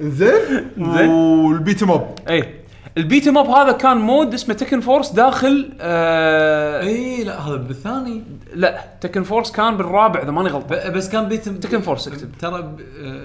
زين 0.01 0.33
زين. 0.79 1.09
والبيت 1.09 1.85
موب 1.85 2.03
اي 2.31 2.64
البيت 2.99 3.29
اب 3.29 3.37
هذا 3.47 3.73
كان 3.73 3.97
مود 3.97 4.35
اسمه 4.35 4.55
تكن 4.55 4.81
فورس 4.81 5.11
داخل 5.13 5.71
آه 5.81 6.81
اي 6.81 7.25
لا 7.25 7.41
هذا 7.49 7.57
بالثاني. 7.57 8.23
لا 8.55 8.85
تكن 9.01 9.23
فورس 9.23 9.53
كان 9.53 9.77
بالرابع 9.77 10.23
إذا 10.23 10.31
ماني 10.31 10.49
غلطان. 10.49 10.93
بس 10.93 11.09
كان 11.09 11.29
بيت 11.29 11.49
تكن 11.49 11.81
فورس 11.81 12.09
اكتب. 12.09 12.29
ترى 12.41 12.63
ب- 12.63 12.81
آه، 13.05 13.21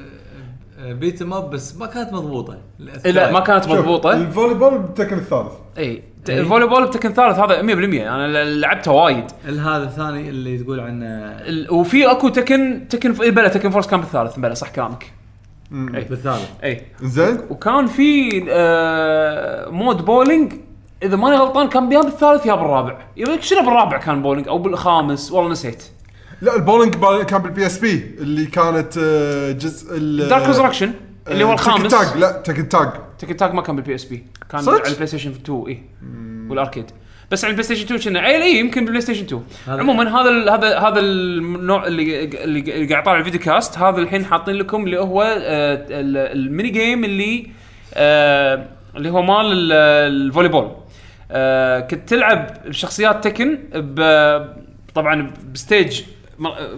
آه، 0.90 0.94
بيت 0.94 1.22
اب 1.22 1.50
بس 1.50 1.76
ما 1.78 1.86
كانت 1.86 2.14
مضبوطة. 2.14 2.58
إيه 3.06 3.12
لا 3.12 3.32
ما 3.32 3.40
كانت 3.40 3.68
مضبوطة. 3.68 4.12
الفولي 4.14 4.54
بول 4.54 4.78
بتكن 4.80 5.18
الثالث. 5.18 5.52
اي 5.78 6.04
الفولي 6.30 6.68
بول 6.68 6.88
بتكن 6.88 7.14
ثالث 7.14 7.40
هذا 7.40 7.62
100% 7.62 8.10
أنا 8.16 8.44
لعبته 8.44 8.92
وايد. 8.92 9.26
ال- 9.48 9.60
هذا 9.60 9.84
الثاني 9.84 10.30
اللي 10.30 10.58
تقول 10.58 10.80
عنه. 10.80 11.06
ال- 11.06 11.72
وفي 11.74 12.12
أكو 12.12 12.30
تكن 12.30 12.82
تكن 12.90 13.22
إيه 13.22 13.32
بلا 13.32 13.48
تكن 13.48 13.70
فورس 13.70 13.88
كان 13.88 14.00
بالثالث 14.00 14.40
بلا 14.40 14.54
صح 14.54 14.70
كلامك. 14.70 15.12
إيه. 15.72 16.08
بالثالث 16.10 16.50
اي 16.64 16.82
زين. 17.04 17.40
وكان 17.50 17.88
في 17.88 18.30
آه 18.50 19.70
mode 19.70 20.06
bowling. 20.06 20.54
إذا 21.04 21.16
ماني 21.16 21.36
غلطان 21.36 21.70
كان 21.70 21.92
يا 21.92 22.02
بالثالث 22.02 22.46
يا 22.46 22.56
بالرابع 22.56 22.98
يا 23.18 23.42
شنو 23.42 23.62
بالرابع 23.62 23.98
كان 23.98 24.22
بولينج؟ 24.22 24.48
أو 24.48 24.58
بالخامس؟ 24.58 25.32
والله 25.32 25.52
نسيت. 25.52 25.84
لا 26.42 26.56
البولينج 26.56 26.96
كان 27.24 27.42
بال 27.42 27.66
PSP 27.66 28.16
اللي 28.20 28.46
كانت 28.46 28.98
آه، 28.98 29.52
جزء 29.52 29.98
ال 29.98 30.30
Dark 30.30 30.48
Resurrection 30.48 30.94
اللي 31.28 31.44
هو 31.44 31.54
الخامس. 31.54 31.92
Tag 31.92 32.18
لا 32.18 32.32
Tag 32.32 32.58
Tag 32.58 33.02
Tekken 33.20 33.38
Tag 33.38 33.56
ما 33.56 33.62
كان 33.62 33.76
بال 33.76 33.96
PSP 33.96 34.26
كان 34.52 34.62
صدق؟ 34.62 34.80
على 34.80 34.88
ال 34.88 35.08
PlayStation 35.08 35.32
2 35.32 35.64
اي 35.68 35.84
وال 36.50 36.59
arcade. 36.59 36.92
بس 37.32 37.44
على 37.44 37.52
ال 37.52 37.64
PlayStation 37.64 37.84
2 37.96 38.00
كنا. 38.02 38.26
اي 38.28 38.44
اي 38.44 38.56
يمكن 38.60 38.82
بال 38.82 39.02
PlayStation 39.02 39.24
2 39.26 39.44
هذا- 39.68 39.80
عموما 39.80 40.22
هذا 40.22 40.30
ال 40.30 40.50
هذا 40.50 40.80
هذا 40.80 41.00
النوع 41.00 41.88
اللي 41.88 42.24
اللي 42.24 42.88
قاعد 42.92 43.04
طالع 43.04 43.20
ال 43.20 43.23
video 43.23 43.40
cast 43.40 43.78
هذا 43.78 43.98
الحين 44.02 44.26
حاطين 44.26 44.56
لكم 44.56 44.84
اللي 44.86 45.00
هو 45.00 45.22
آه، 45.22 45.76
ال- 45.90 46.18
ال 46.48 46.52
mini 46.52 46.70
game 46.70 47.04
اللي 47.04 47.48
آه، 47.94 48.66
اللي 48.96 49.10
هو 49.10 49.22
مال 49.22 49.46
ال- 49.52 49.72
ال 50.28 50.48
volleyball 50.50 50.72
آه، 51.32 51.80
كنت 51.80 52.10
تلعب 52.10 52.48
بشخصيات 52.66 53.24
Tekken 53.28 53.58
طبعا 54.96 55.32
ب 55.54 56.02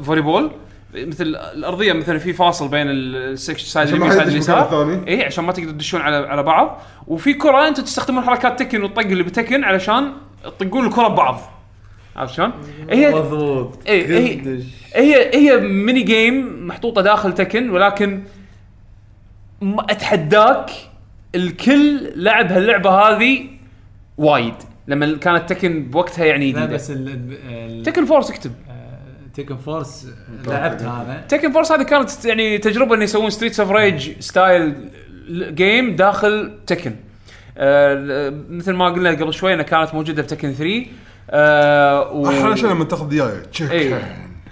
stage 0.03 0.21
volleyball 0.21 0.51
مثل 0.95 1.25
الأرضية 1.25 1.93
مثلا 1.93 2.17
في 2.19 2.33
فاصل 2.33 2.67
بين 2.67 2.87
السكش 2.89 3.63
side 3.63 3.87
عشان 3.87 3.99
ما 3.99 4.05
اليمين 4.05 4.19
side 4.19 4.29
اليسار. 4.33 5.03
اي 5.07 5.25
عشان 5.25 5.43
ما 5.43 5.51
تقدر 5.51 5.71
تدشون 5.71 6.01
على 6.01 6.15
على 6.15 6.43
بعض. 6.43 6.81
وفي 7.07 7.33
كرة 7.33 7.67
أنتم 7.67 7.83
تستخدمون 7.83 8.23
حركات 8.23 8.59
Tekken 8.59 8.81
والطق 8.83 8.99
اللي 9.01 9.23
ب 9.23 9.29
Tekken 9.29 9.63
علشان 9.63 10.11
تطقون 10.43 10.85
الكرة 10.85 11.07
ببعض. 11.07 11.39
عرفت 12.15 12.33
شلون؟ 12.33 12.51
هي 12.89 13.09
مضبوط 13.15 13.79
إيه، 13.87 14.07
هي-. 14.07 14.63
هي 14.95 15.31
هي 15.35 15.57
mini 15.57 16.01
game 16.01 16.67
محطوطة 16.67 17.01
داخل 17.01 17.33
Tekken 17.33 17.69
ولكن 17.69 18.23
ما 19.61 19.83
أتحداك 19.89 20.71
الكل 21.35 22.11
لعب 22.15 22.51
هاللعبة 22.51 22.89
هذه 22.89 23.47
وايد. 24.17 24.53
لما 24.87 25.17
كانت 25.17 25.49
Tekken 25.49 25.83
بوقتها 25.83 26.25
يعني 26.25 26.51
لا 26.51 26.59
جديدة. 26.59 26.75
بس 26.75 26.91
ال- 26.91 27.37
ال- 27.49 27.83
Tekken 27.83 28.05
Force 28.05 28.31
اكتب 28.31 28.51
Tekken 29.33 29.57
Force 29.57 30.07
لعبت 30.47 30.81
هذا. 30.81 31.23
Tekken 31.29 31.51
Force 31.51 31.71
هذه 31.71 31.83
كانت 31.83 32.25
يعني 32.25 32.57
تجربة 32.57 32.95
انه 32.95 33.03
يسوون 33.03 33.29
Streets 33.29 33.59
of 33.59 33.71
Rage 33.71 34.19
style 34.19 34.89
game 35.29 35.95
داخل 35.95 36.51
Tekken 36.67 36.95
آه 37.57 38.33
مثل 38.49 38.73
ما 38.73 38.89
قلنا 38.89 39.09
قبل 39.09 39.33
شوي 39.33 39.53
إنها 39.53 39.63
كانت 39.63 39.93
موجودة 39.93 40.21
ب 40.21 40.25
Tekken 40.25 40.51
3 40.51 40.85
آه 41.29 42.11
و... 42.11 42.29
أحلى 42.29 42.57
شيء 42.57 42.69
لما 42.69 42.83
تاخذ 42.83 43.13
اياه 43.13 43.25
اي 43.27 43.41
chick 43.51 44.01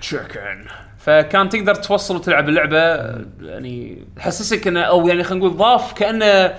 chicken 0.01 0.66
فكان 0.97 1.49
تقدر 1.49 1.75
توصل 1.75 2.15
وتلعب 2.15 2.49
اللعبة 2.49 2.77
يعني 3.41 4.03
تحسسك 4.15 4.67
إنه 4.67 4.82
أو 4.82 5.07
يعني 5.07 5.23
خلينا 5.23 5.45
نقول 5.45 5.57
ضاف 5.57 5.93
كأنه 5.93 6.53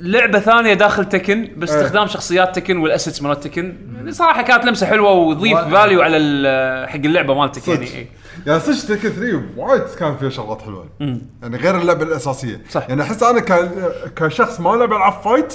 لعبة 0.00 0.38
ثانية 0.38 0.74
داخل 0.74 1.04
Tekken 1.04 1.48
باستخدام 1.56 2.06
شخصيات 2.06 2.56
Tekken 2.56 2.76
وال 2.76 2.87
assets 2.87 3.22
مالت 3.22 3.44
Tekken 3.44 3.76
يعني 3.96 4.12
صراحة 4.12 4.42
كانت 4.42 4.64
لمسة 4.64 4.86
حلوة 4.86 5.12
وتضيف. 5.12 5.58
value 5.58 6.02
على 6.02 6.86
حق 6.88 6.94
اللعبة 6.94 7.34
مالتك 7.34 7.68
يعني. 7.68 7.86
إيه. 7.86 8.08
يعني 8.46 8.60
صدق 8.60 8.86
Tekken 8.86 9.08
3 9.08 9.42
وايد 9.56 9.82
كان 9.82 10.16
فيها 10.16 10.30
شغلات 10.30 10.62
حلوة 10.62 10.86
يعني 11.42 11.56
غير 11.56 11.78
اللعبة 11.78 12.02
الأساسية 12.02 12.60
صح. 12.70 12.88
يعني 12.88 13.02
أحس 13.02 13.22
أنا 13.22 13.40
ك... 13.40 13.70
كشخص 14.16 14.60
ما 14.60 14.68
لعب 14.68 14.92
ألعاب 14.92 15.12
fight 15.12 15.54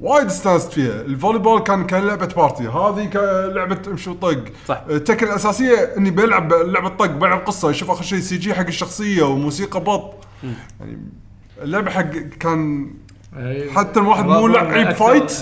وايد 0.00 0.26
استانست 0.26 0.72
فيها 0.72 1.00
ال 1.00 1.38
volleyball 1.38 1.60
كان 1.60 1.86
كان 1.86 2.06
لعبه 2.06 2.26
party 2.26 2.62
هذه 2.62 3.04
كلعبة 3.12 3.78
امشي 3.86 4.10
وطق 4.10 4.44
صح. 4.66 4.82
ال 4.90 4.95
Tekken 4.95 5.26
الأساسية 5.26 5.92
إني 5.96 6.10
بلعب 6.10 6.52
لعبة 6.52 6.88
طق 6.88 7.06
بلعب 7.06 7.38
قصة 7.38 7.70
أشوف 7.70 7.90
آخر 7.90 8.02
شيء 8.02 8.18
CG 8.18 8.54
حق 8.54 8.66
الشخصية 8.66 9.22
وموسيقى 9.22 9.80
بط 9.80 10.14
يعني 10.80 10.98
اللعبة 11.62 11.90
حق 11.90 12.10
كان 12.40 12.90
حتى 13.74 14.00
الواحد 14.00 14.26
مو 14.26 14.46
لعيب 14.48 14.90
fight 14.90 15.32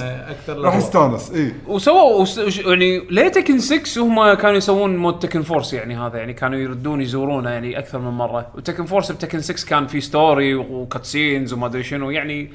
راح. 0.48 0.76
يستانس 0.76 1.30
إي. 1.30 1.52
وسووا 1.66 2.26
يعني 2.66 2.98
ليه 3.10 3.28
Tekken 3.28 3.58
6 3.58 4.02
هم 4.02 4.34
كانوا 4.34 4.56
يسوون 4.56 4.96
mode 4.96 5.18
Tekken 5.18 5.42
Force 5.42 5.72
يعني 5.72 5.96
هذا؟ 5.96 6.18
يعني 6.18 6.32
كانوا 6.34 6.58
يردون 6.58 7.00
يزورونه 7.00 7.50
يعني 7.50 7.78
أكثر 7.78 7.98
من 7.98 8.10
مرة. 8.10 8.46
و 8.54 8.59
Tekken 8.59 8.84
Force 8.84 9.12
ب 9.12 9.16
Tekken 9.16 9.40
6 9.40 9.68
كان 9.68 9.86
في 9.86 10.00
story 10.00 10.54
و 10.54 10.64
cutscenes 10.64 11.52
وما 11.52 11.66
أدري 11.66 11.82
شنو. 11.82 12.10
يعني 12.10 12.52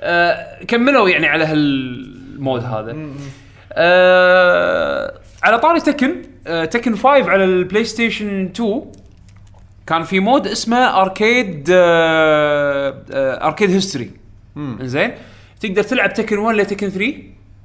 آه 0.00 0.64
كملوا 0.64 1.08
يعني 1.08 1.26
على 1.26 1.44
هال 1.44 1.84
mode 1.84 2.64
هذا. 2.64 2.96
آه 3.72 5.14
على 5.42 5.58
طاري 5.58 5.80
Tekken 5.80 6.14
آه 6.46 6.64
Tekken 6.64 6.96
5 6.96 7.08
على 7.08 7.44
ال 7.44 7.84
PlayStation 7.84 8.44
2 8.44 8.82
كان 9.86 10.02
في 10.02 10.20
mode 10.20 10.46
اسمه 10.46 11.02
Arcade 11.02 11.68
آه 11.72 13.02
آه 13.12 13.46
Arcade 13.46 13.70
History 13.70 14.10
زين 14.80 15.12
تقدر 15.60 15.82
تلعب 15.82 16.14
Tekken 16.14 16.38
1 16.38 16.56
ل 16.56 16.61
Tekken 16.61 16.88
3 16.88 17.14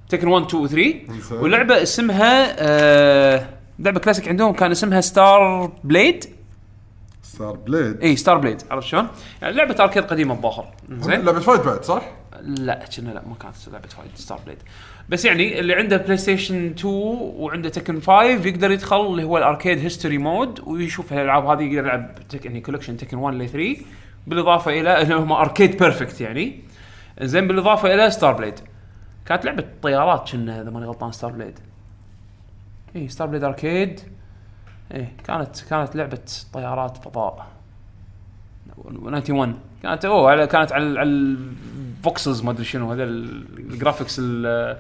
Tekken 0.09 0.27
1 0.27 0.45
2 0.45 0.63
و 0.63 0.67
3 0.67 0.93
زين. 1.09 1.39
واللعبه 1.39 1.81
اسمها 1.83 2.55
آه 2.59 3.49
لعبة 3.79 3.99
كلاسيك 3.99 4.27
عندهم 4.27 4.53
كان 4.53 4.71
اسمها 4.71 5.01
Starblade 5.01 6.25
Starblade 7.23 8.01
اي 8.01 8.15
Starblade 8.15 8.61
عرفت 8.71 8.87
شلون؟ 8.87 9.07
يعني 9.41 9.55
لعبة 9.55 9.75
arcade 9.79 10.03
قديمة 10.03 10.33
الظاهر 10.33 10.73
زين 10.89 11.21
لعبة 11.21 11.39
fight 11.39 11.61
بعد 11.61 11.83
صح؟ 11.83 12.03
لا 12.41 12.85
كنا 12.97 13.09
لا 13.09 13.21
ما 13.27 13.35
كانت 13.41 13.55
لعبة 13.71 13.87
fight 13.87 14.17
Starblade 14.17 14.57
بس 15.09 15.25
يعني 15.25 15.59
اللي 15.59 15.73
عنده 15.73 15.97
PlayStation 15.97 16.65
2 16.65 16.93
وعنده 16.93 17.69
Tekken 17.69 18.01
5 18.01 18.23
يقدر 18.23 18.71
يدخل 18.71 19.05
اللي 19.05 19.23
هو 19.23 19.37
ال 19.37 19.43
Arcade 19.43 19.79
History 19.79 20.17
mode 20.17 20.59
ويشوف 20.67 21.13
الالعاب 21.13 21.45
هذه 21.45 21.63
يقدر 21.63 21.77
يلعب 21.87 22.15
Tek 22.29 22.45
يعني 22.45 22.61
collection 22.61 22.97
Tekken 22.97 23.17
1 23.17 23.37
ل 23.37 23.49
3 23.49 23.75
بالإضافة 24.27 24.71
إلى 24.71 25.01
إنه 25.01 25.17
هم 25.17 25.31
arcade 25.31 25.77
perfect 25.77 26.21
يعني. 26.21 26.59
زين 27.21 27.47
بالإضافة 27.47 27.93
إلى 27.93 28.09
Starblade 28.11 28.59
كانت 29.25 29.45
لعبة 29.45 29.65
طيارات 29.81 30.31
كنا 30.31 30.61
إذا 30.61 30.69
ماني 30.69 30.85
غلطان 30.85 31.11
Starblade 31.11 31.59
اي 32.95 33.07
Starblade 33.09 33.43
arcade 33.43 33.99
إيه 34.93 35.13
كانت 35.23 35.61
كانت 35.69 35.95
لعبة 35.95 36.19
طيارات 36.53 36.97
فضاء. 36.97 37.47
91 38.85 39.59
كانت 39.83 40.05
أوه 40.05 40.31
على 40.31 40.47
كانت 40.47 40.71
على 40.71 40.99
على 40.99 41.09
ال 41.09 41.28
voxels 41.28 42.43
ما 42.43 42.51
أدري 42.51 42.63
شنو 42.65 42.91
هذا 42.91 43.03
ال- 43.03 43.59
ال 43.59 43.66
graphics 43.66 44.19
ال- 44.19 44.77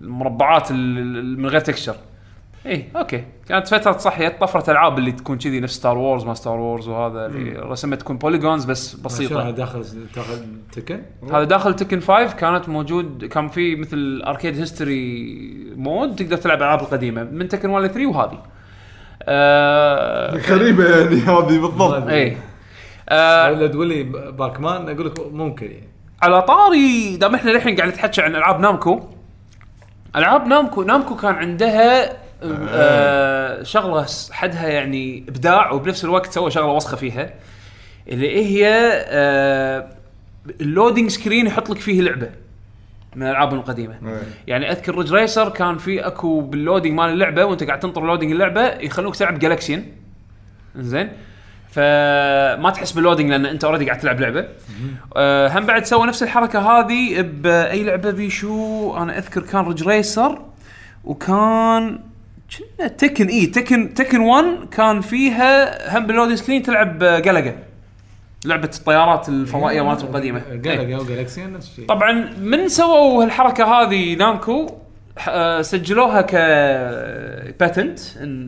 المربعات 0.00 0.70
ال- 0.70 1.38
من 1.38 1.46
غير 1.46 1.60
texture 1.60 1.96
اي 2.68 2.88
okay. 2.96 3.24
كانت 3.48 3.68
فترة 3.68 3.98
صحيت 3.98 4.40
طفرة 4.40 4.70
ألعاب 4.70 4.98
اللي 4.98 5.12
تكون 5.12 5.38
كذي 5.38 5.60
نفس 5.60 5.74
Star 5.74 5.98
Wars 5.98 6.24
ما 6.24 6.34
Star 6.34 6.58
Wars 6.58 6.88
وهذا 6.88 7.26
اللي 7.26 7.58
رسمها 7.58 7.96
تكون 7.96 8.18
polygons 8.18 8.64
بس 8.64 8.94
بسيطة. 8.94 9.50
داخل 9.50 9.84
داخل 10.14 10.44
Tekken 10.72 11.02
هذا 11.32 11.44
داخل 11.44 11.76
Tekken 11.76 12.00
5 12.00 12.32
كانت 12.36 12.68
موجود 12.68 13.24
كان 13.24 13.48
في 13.48 13.76
مثل 13.76 14.22
arcade 14.26 14.58
history 14.58 15.38
mode 15.76 16.16
تقدر 16.16 16.36
تلعب 16.36 16.58
الالعاب 16.58 16.80
القديمة 16.80 17.24
من 17.24 17.48
Tekken 17.48 17.70
1 17.70 17.84
ل 17.84 17.88
3 17.88 18.06
وهذه. 18.06 18.42
آه 19.22 20.36
غريبة 20.36 20.84
يعني 20.84 21.16
هذه 21.16 21.58
بالضبط. 21.58 22.08
اي 22.08 22.36
آه 23.08 23.52
ولا 23.52 23.66
تقول 23.66 23.88
لي 23.88 24.02
Pac-Man 24.30 24.88
أقول 24.88 25.06
لك 25.06 25.20
ممكن. 25.32 25.66
يعني 25.66 25.88
على 26.22 26.42
طاري 26.42 27.16
دام 27.16 27.34
إحنا 27.34 27.50
للحين 27.50 27.76
قاعد 27.76 27.88
نتحكي 27.88 28.22
عن 28.22 28.36
ألعاب 28.36 28.60
Namco 28.60 29.00
ألعاب 30.16 30.46
Namco 30.46 30.82
Namco 30.82 31.16
كان 31.16 31.34
عندها 31.34 32.16
آه 32.42 33.62
شغلة 33.62 34.06
حدها 34.30 34.68
يعني 34.68 35.24
إبداع 35.28 35.70
وبنفس 35.70 36.04
الوقت 36.04 36.32
سوى 36.32 36.50
شغلة 36.50 36.72
وسخة 36.72 36.96
فيها 36.96 37.34
اللي 38.08 38.44
هي 38.44 38.68
آه 39.06 39.88
ال 40.60 40.66
loading 40.66 41.10
screen 41.10 41.46
يحط 41.46 41.70
لك 41.70 41.78
فيه 41.78 42.00
لعبة 42.02 42.30
من 43.16 43.22
الألعاب 43.22 43.54
القديمة. 43.54 43.94
إيه. 44.06 44.22
يعني 44.46 44.72
أذكر 44.72 44.98
Ridge 44.98 45.12
Racer 45.12 45.48
كان 45.48 45.78
في 45.78 46.06
أكو 46.06 46.40
بال 46.40 46.53
loading 46.53 46.98
مال 46.98 47.10
اللعبة 47.10 47.44
وأنت 47.44 47.64
قاعد 47.64 47.80
تنطر 47.80 48.06
loading 48.06 48.32
اللعبة 48.32 48.66
يخلوك 48.66 49.16
تلعب 49.16 49.38
Galaxian 49.38 49.84
زين؟ 50.76 51.12
فما 51.70 52.70
تحس 52.74 52.92
بال 52.92 53.00
loading 53.00 53.30
لأن 53.30 53.46
أنت 53.46 53.64
already 53.64 53.86
قاعد 53.86 53.98
تلعب 53.98 54.20
لعبة. 54.20 54.48
آه 55.16 55.48
هم 55.48 55.66
بعد 55.66 55.84
سوى 55.84 56.06
نفس 56.06 56.22
الحركة 56.22 56.60
هذه 56.60 57.20
بأي 57.20 57.84
لعبة 57.84 58.10
بيشو؟ 58.10 58.96
أنا 58.96 59.18
أذكر 59.18 59.40
كان 59.40 59.64
Ridge 59.64 59.88
Racer 59.88 60.42
وكان 61.04 62.00
كنا 62.56 62.88
Tekken 62.88 63.26
اي 63.26 63.46
Tekken 63.46 63.94
Tekken 63.94 64.20
1 64.20 64.44
كان 64.70 65.00
فيها 65.00 65.98
هم 65.98 66.06
بال 66.06 66.13
loading 66.13 66.38
screen 66.38 66.62
تلعب 66.62 66.98
Galaga 66.98 67.54
لعبة 68.44 68.70
الطيارات 68.78 69.28
الفضائية 69.28 69.82
مالت 69.82 70.00
القديمة. 70.04 70.42
إيه. 70.50 70.56
جالكسي 70.56 70.94
أو 70.96 71.04
جالكسي 71.04 71.44
نفس 71.44 71.70
الشيء. 71.70 71.86
طبعا 71.86 72.12
من 72.40 72.68
سووا 72.68 73.24
الحركه 73.24 73.64
هذه 73.64 74.14
نامكو 74.14 74.66
آه، 75.28 75.62
سجلوها 75.62 76.20
ك 76.20 76.34
باتنت 77.60 77.98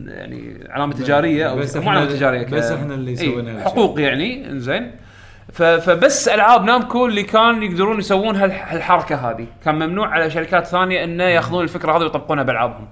يعني 0.07 0.67
علامة 0.69 0.93
تجارية 0.93 1.49
أو 1.49 1.55
مو 1.75 1.89
علامة 1.89 2.05
تجارية 2.09 2.43
ك- 2.43 2.49
بس 2.49 2.71
إحنا 2.71 2.93
اللي 2.95 3.11
إي، 3.11 3.15
سوينا. 3.15 3.63
حقوق 3.63 4.01
يعني 4.01 4.49
إنزين. 4.49 4.91
ف- 5.53 5.63
فبس 5.63 6.27
ألعاب 6.27 6.63
نامكو 6.65 7.05
اللي 7.05 7.23
كان 7.23 7.63
يقدرون 7.63 7.99
يسوون 7.99 8.35
هالح- 8.35 8.73
هالحركة 8.73 9.15
هذه. 9.15 9.47
كان 9.65 9.75
ممنوع 9.75 10.07
على 10.07 10.29
شركات 10.29 10.67
ثانية 10.67 11.03
إنه 11.03 11.23
ياخذون 11.23 11.63
الفكرة 11.63 11.97
هذه 11.97 12.01
ويطبقونها 12.03 12.43
بألعابهم. 12.43 12.87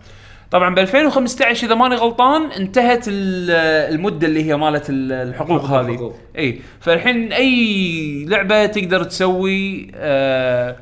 طبعا 0.52 0.76
ب 0.76 0.80
2015 0.80 1.68
إذا 1.68 1.76
ماني 1.76 1.96
غلطان 1.96 2.52
انتهت 2.52 3.06
ال- 3.08 3.52
المدة 3.96 4.28
اللي 4.28 4.44
هي 4.46 4.58
مالت 4.58 4.90
ال- 4.90 5.12
الحقوق 5.12 5.66
حقوق 5.66 5.80
هذه. 5.80 6.14
إي. 6.38 6.60
فالحين 6.80 7.34
أي 7.34 8.26
لعبة 8.28 8.66
تقدر 8.66 9.04
تسوي 9.04 9.92
آه 9.96 10.76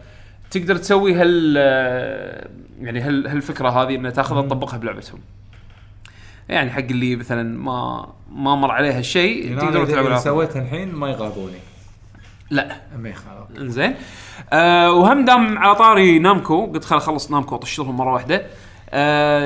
تقدر 0.51 0.75
تسوي 0.75 1.13
هال 1.13 1.55
آه، 1.57 2.47
يعني 2.81 2.99
هال 2.99 3.27
هالفكرة 3.27 3.69
هذه 3.69 3.95
إنها 3.95 4.11
تأخذها 4.11 4.41
تطبقها 4.41 4.77
بلعبتهم. 4.77 5.19
يعني 6.49 6.71
حق 6.71 6.79
اللي 6.79 7.15
مثلا 7.15 7.57
ما 7.59 8.07
ما 8.31 8.55
مر 8.55 8.71
عليه 8.71 8.97
هالشيء 8.97 9.45
يعني 9.45 9.55
تقدروا 9.61 9.69
أنا 9.83 9.85
تلعبوا 9.85 9.91
اللي 9.93 10.01
الألعاب. 10.01 10.19
سويته 10.23 10.59
الحين 10.61 10.95
ما 10.95 11.09
يغاضوني. 11.09 11.57
لا. 12.49 12.75
ما 12.97 13.09
يخالف 13.09 13.59
إنزين. 13.59 13.95
آه 14.53 14.91
وهم 14.91 15.25
دام 15.25 15.57
على 15.57 15.75
طاري 15.75 16.19
نامكو 16.19 16.65
قلت 16.65 16.85
خل 16.85 16.97
اخلص 16.97 17.31
نامكو 17.31 17.55
واطش 17.55 17.79
لهم 17.79 17.97
مرة 17.97 18.13
واحدة. 18.13 18.45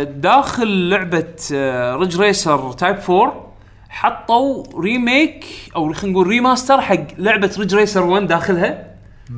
داخل 0.04 0.90
لعبة 0.90 1.36
آه 1.54 1.96
Ridge 1.96 2.22
Racer 2.22 2.72
Type 2.74 2.98
4 3.10 3.54
حطوا 3.90 4.64
remake 4.82 5.46
أو 5.76 5.94
خلينا 5.94 6.14
نقول 6.14 6.28
remaster 6.28 6.82
حق 6.82 7.04
لعبة 7.18 7.56
Ridge 7.60 7.76
Racer 7.76 8.06
1 8.06 8.28
داخلها. 8.28 8.88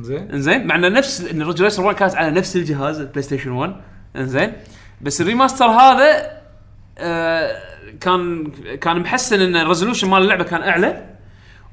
زين 0.00 0.30
إنزين. 0.30 0.66
مع 0.66 0.74
ان 0.74 0.92
نفس 0.92 1.20
إن 1.20 1.42
Ridge 1.42 1.62
Racer 1.62 1.82
1 1.82 1.96
كانت 1.96 2.14
على 2.14 2.30
نفس 2.30 2.56
الجهاز 2.56 3.00
ال 3.00 3.22
PlayStation 3.22 3.50
1 3.50 3.76
إنزين. 4.16 4.52
بس 5.00 5.20
ال 5.20 5.25
remaster 5.25 5.66
هذا 5.66 6.30
آه 6.98 7.56
كان 8.00 8.50
كان 8.80 9.00
محسن 9.00 9.40
إن 9.40 9.56
ال 9.56 9.61
resolution 9.61 10.08
مال 10.08 10.22
اللعبة 10.22 10.44
كان 10.44 10.62
أعلى. 10.62 11.13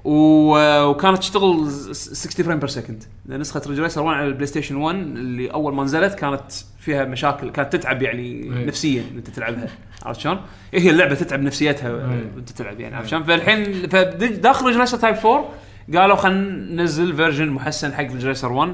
و- 0.03 0.83
وكانت 0.83 1.17
تشتغل 1.17 1.71
س- 1.71 2.13
60 2.13 2.45
frame 2.45 2.59
per 2.59 2.69
second 2.69 3.03
نسخة 3.27 3.61
Ridge 3.67 3.79
Racer 3.79 4.01
1 4.01 4.17
على 4.17 4.27
ال 4.27 4.45
PlayStation 4.47 4.75
1 4.75 4.95
اللي 4.95 5.51
أول 5.53 5.73
ما 5.75 5.83
نزلت 5.83 6.13
كانت 6.15 6.51
فيها 6.79 7.05
مشاكل 7.05 7.49
كانت 7.51 7.75
تتعب 7.75 8.01
يعني 8.01 8.21
إيه. 8.43 8.65
نفسيا 8.65 9.03
انت 9.15 9.29
تلعبها 9.29 9.67
عرفت 10.05 10.19
شلون؟ 10.19 10.39
إيه 10.73 10.79
هي 10.81 10.89
اللعبة 10.89 11.15
تتعب 11.15 11.41
نفسيتها 11.41 11.89
إيه. 11.89 12.31
وأنت 12.35 12.49
تلعب 12.49 12.79
يعني 12.79 12.95
عرفت 12.95 13.09
شلون؟ 13.09 13.23
فالحين 13.23 13.87
فداخل 13.89 14.65
Ridge 14.65 14.77
Racer 14.77 14.97
Type 14.97 15.15
4 15.15 15.49
قالوا 15.95 16.15
خلينا 16.15 16.41
ننزل 16.81 17.15
version 17.15 17.47
محسن 17.49 17.93
حق 17.93 18.03
Ridge 18.03 18.25
Racer 18.25 18.51
1 18.51 18.73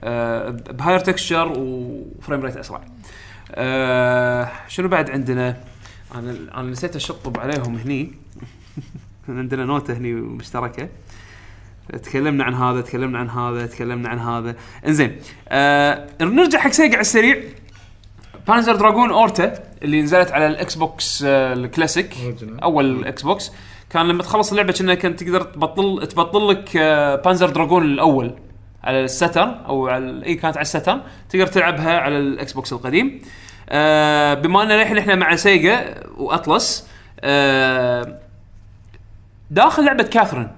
آه، 0.00 0.48
ب 0.50 0.57
higher 0.57 0.98
texture 0.98 1.52
و 1.58 1.72
frame 1.72 2.40
rate 2.40 2.56
أسرع. 2.56 2.84
آه، 3.54 4.50
شنو 4.68 4.88
بعد 4.88 5.10
عندنا؟ 5.10 5.56
أنا 6.14 6.36
أنا 6.54 6.70
نسيت 6.70 6.96
أشطب 6.96 7.40
عليهم 7.40 7.76
هني 7.76 8.12
كان 9.26 9.38
عندنا 9.38 9.64
نوتة 9.64 9.96
هني 9.96 10.12
مشتركة. 10.12 10.88
تكلمنا 12.02 12.44
عن 12.44 12.54
هذا 12.54 12.80
تكلمنا 12.80 13.18
عن 13.18 13.30
هذا 13.30 13.66
تكلمنا 13.66 14.08
عن 14.08 14.18
هذا. 14.18 14.54
انزين 14.86 15.16
آه 15.48 16.06
نرجع 16.20 16.58
حق 16.58 16.70
Sega 16.70 16.92
على 16.92 17.00
السريع. 17.00 17.42
Panzer 18.48 18.76
Dragoon 18.76 19.10
Orta 19.10 19.62
اللي 19.82 20.02
نزلت 20.02 20.32
على 20.32 20.46
ال 20.46 20.74
Xbox 20.74 21.24
آه 21.26 21.52
الكلاسيك. 21.52 22.16
أول 22.62 23.04
Xbox 23.04 23.52
كان 23.90 24.08
لما 24.08 24.22
تخلص 24.22 24.50
اللعبة 24.50 24.72
كنا 24.72 24.94
كنت 24.94 25.22
تقدر 25.22 25.42
تبطل 25.42 26.06
تبطل 26.06 26.48
لك 26.48 26.76
آه 26.76 27.16
Panzer 27.16 27.50
Dragoon 27.50 27.82
الأول 27.82 28.34
على 28.84 29.04
ال 29.04 29.10
Saturn 29.10 29.48
أو 29.48 29.88
على 29.88 30.26
إي 30.26 30.34
كانت 30.34 30.56
على 30.56 30.62
ال 30.62 30.67
Saturn. 30.67 31.00
تقدر 31.30 31.46
تلعبها 31.46 31.98
على 31.98 32.18
ال 32.18 32.52
Xbox 32.52 32.72
القديم. 32.72 33.22
آه 33.68 34.34
بما 34.34 34.62
ان 34.62 34.70
الحين 34.70 34.98
إحنا 34.98 35.14
مع 35.14 35.36
Sega 35.36 35.94
و 36.16 36.28
Atlus 36.28 36.88
آه 37.20 38.18
داخل 39.52 39.84
لعبة 39.84 40.02
Catherine. 40.02 40.48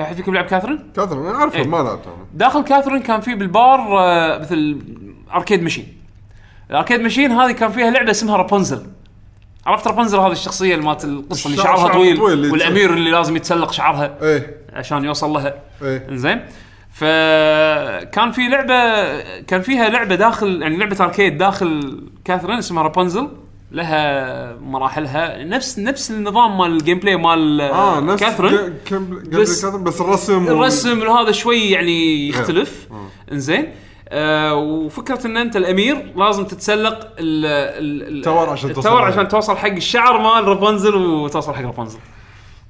احد 0.00 0.16
فيكم 0.16 0.34
لعب 0.34 0.44
Catherine؟ 0.44 0.78
كاثر 0.96 1.30
أنا 1.30 1.38
أعرفه 1.38 1.58
إيه. 1.58 1.66
ما 1.66 1.76
لعبته 1.76 2.10
داخل 2.34 2.62
Catherine 2.64 3.02
كان 3.02 3.20
في 3.20 3.34
بالبار 3.34 3.98
آه، 4.00 4.38
مثل 4.38 4.78
arcade 5.34 5.62
machine. 5.62 5.96
ال 6.70 6.74
arcade 6.74 7.00
machine 7.00 7.32
هذه 7.32 7.52
كان 7.52 7.70
فيها 7.72 7.90
لعبة 7.90 8.10
اسمها 8.10 8.36
Rapunzel 8.36 8.86
عرفت 9.66 9.86
Rapunzel 9.86 10.18
هذه 10.18 10.32
الشخصية 10.32 10.74
اللي 10.74 10.86
مالت 10.86 11.04
القصة 11.04 11.46
اللي 11.46 11.58
الشعر- 11.58 11.76
شعرها 11.76 11.86
شعر 11.88 11.92
طويل, 11.92 12.16
طويل 12.16 12.32
اللي 12.32 12.50
والأمير 12.50 12.94
اللي 12.94 13.10
لازم 13.10 13.36
يتسلق 13.36 13.72
شعرها 13.72 14.14
إيه. 14.22 14.56
عشان 14.72 15.04
يوصل 15.04 15.30
لها. 15.30 15.54
إيه. 15.82 16.06
إنزين. 16.08 16.40
فكان 16.90 18.30
في 18.32 18.48
لعبة 18.48 19.20
كان 19.40 19.60
فيها 19.62 19.88
لعبة 19.88 20.14
داخل 20.14 20.62
يعني 20.62 20.76
لعبة 20.76 20.96
arcade 21.00 21.38
داخل 21.38 22.02
Catherine 22.24 22.58
اسمها 22.58 22.82
Rapunzel 22.82 23.28
لها 23.76 24.56
مراحلها. 24.56 25.44
نفس 25.44 25.78
نفس 25.78 26.10
النظام 26.10 26.58
مال 26.58 26.70
ال 26.72 26.98
gameplay 26.98 27.16
مال 27.16 27.60
آه 27.60 28.00
نفس 28.00 28.22
Catherine 28.22 28.74
بس- 29.32 29.64
بس 29.64 29.64
بس 29.64 30.00
الرسم 30.00 30.44
وال- 30.46 30.52
الرسم 30.52 31.02
هذا 31.10 31.32
شوي 31.32 31.70
يعني 31.70 32.28
يختلف. 32.28 32.88
آه. 32.90 33.32
إنزين. 33.32 33.66
آه 34.08 34.54
وفكرة 34.54 35.26
إن 35.26 35.36
أنت 35.36 35.56
الأمير 35.56 36.12
لازم 36.16 36.44
تتسلق 36.44 36.94
ال 37.18 37.46
ال 37.46 38.02
ال- 38.08 38.18
ال 38.18 38.23
tower 38.23 38.50
عشان 38.50 38.72
توصل 38.72 38.88
ال 38.88 38.90
tower. 38.90 39.02
عشان 39.04 39.28
توصل 39.28 39.56
حق 39.56 39.68
الشعر 39.68 40.18
مال 40.20 40.48
Rapunzel 40.48 40.94
وتوصل 40.94 41.54
حق 41.54 41.62
Rapunzel 41.62 41.98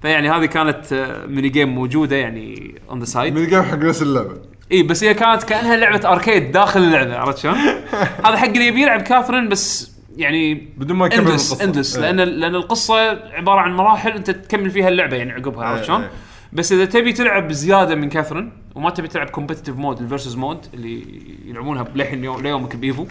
فيعني 0.03 0.31
هذه 0.31 0.45
كانت 0.45 0.93
آه، 0.93 1.27
mini 1.27 1.49
game 1.49 1.75
موجودة 1.75 2.17
يعني 2.17 2.75
on 2.91 2.99
the 2.99 3.05
side 3.05 3.35
من 3.35 3.47
game 3.47 3.63
حق 3.63 3.75
نفس 3.79 4.03
اللعبة. 4.03 4.35
إي 4.73 4.83
بس 4.83 5.05
هي 5.05 5.15
كانت 5.15 5.43
كأنها 5.43 5.77
لعبة 5.77 6.09
arcade 6.13 6.53
داخل 6.53 6.81
اللعبة 6.81 7.17
عرفت 7.17 7.39
شلون؟ 7.39 7.55
هذا 8.27 8.37
حق 8.37 8.47
اللي 8.47 8.67
يبي 8.67 8.83
يلعب 8.83 9.03
Catherine 9.03 9.49
بس 9.49 9.96
يعني 10.17 10.55
بدون 10.77 10.97
ما 10.97 11.07
يكمل 11.07 11.19
endless 11.19 11.53
القصة. 11.53 11.65
endless 11.65 11.97
إيه. 11.97 12.03
لأن 12.11 12.17
لأن 12.29 12.55
القصة 12.55 12.95
عبارة 13.33 13.61
عن 13.61 13.73
مراحل 13.77 14.11
أنت 14.11 14.31
تكمل 14.31 14.71
فيها 14.71 14.89
اللعبة 14.89 15.17
يعني 15.17 15.33
عقبها 15.33 15.65
عرفت 15.65 15.81
إيه، 15.81 15.87
شلون؟ 15.87 16.03
إيه. 16.03 16.11
بس 16.53 16.73
إذا 16.73 16.85
تبي 16.85 17.13
تلعب 17.13 17.53
زيادة 17.53 17.95
من 17.95 18.09
Catherine 18.09 18.53
وما 18.75 18.91
تبي 18.91 19.09
تلعب 19.09 19.31
competitive 19.31 19.77
mode 19.77 20.01
ال 20.01 20.06
versus 20.06 20.37
mode 20.37 20.67
اللي 20.75 21.03
يلعبونها 21.45 21.87
للحين 21.95 22.25
يوم 22.25 22.43
ليومك 22.43 22.77
ب 22.77 22.84
Evo 22.84 23.07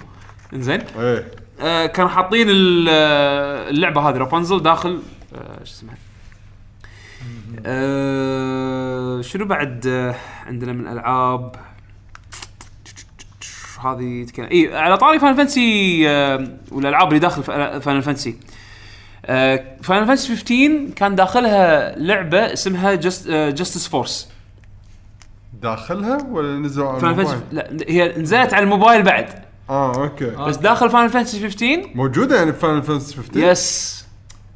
إنزين 0.53 0.81
إيه 0.99 1.25
آه 1.61 1.85
كانوا 1.85 2.09
حاطين 2.09 2.47
ال- 2.49 2.89
اللعبة 3.75 4.09
هذه 4.09 4.17
Rapunzel 4.17 4.63
داخل 4.63 4.99
آه 5.35 5.57
شو 5.63 5.63
اسمها 5.73 5.95
آه 7.65 9.21
شنو 9.21 9.45
بعد 9.45 9.87
آه 9.87 10.15
عندنا 10.45 10.73
من 10.73 10.87
العاب 10.87 11.55
هذه 13.85 14.23
تكلم 14.23 14.47
اي 14.51 14.77
على 14.77 14.97
طاري 14.97 15.19
Final 15.19 15.37
Fantasy 15.37 16.09
آه 16.09 16.47
والالعاب 16.71 17.07
اللي 17.07 17.19
داخل 17.19 17.43
Final 17.81 18.01
Fantasy 18.01 18.35
Final 19.83 20.07
Fantasy 20.07 20.35
15 20.35 20.93
كان 20.95 21.15
داخلها 21.15 21.95
لعبة 21.99 22.53
اسمها 22.53 22.95
just 22.95 23.29
Justice 23.29 23.87
Force 23.87 24.29
داخلها 25.61 26.17
ولا 26.31 26.57
نزلوا 26.59 26.89
على 26.89 26.97
الموبايل؟ 26.97 27.27
Fantasy 27.27 27.43
لا 27.51 27.69
هي 27.87 28.17
نزلت 28.17 28.53
على 28.53 28.63
الموبايل 28.63 29.03
بعد. 29.03 29.29
آه 29.69 30.03
okay. 30.03 30.25
بس 30.25 30.55
داخل 30.57 30.89
Final 30.89 31.09
Fantasy 31.09 31.39
15 31.49 31.89
موجودة 31.95 32.35
يعني 32.37 32.53
Final 32.53 32.83
Fantasy 32.83 33.15
15 33.15 33.39
yes 33.51 34.05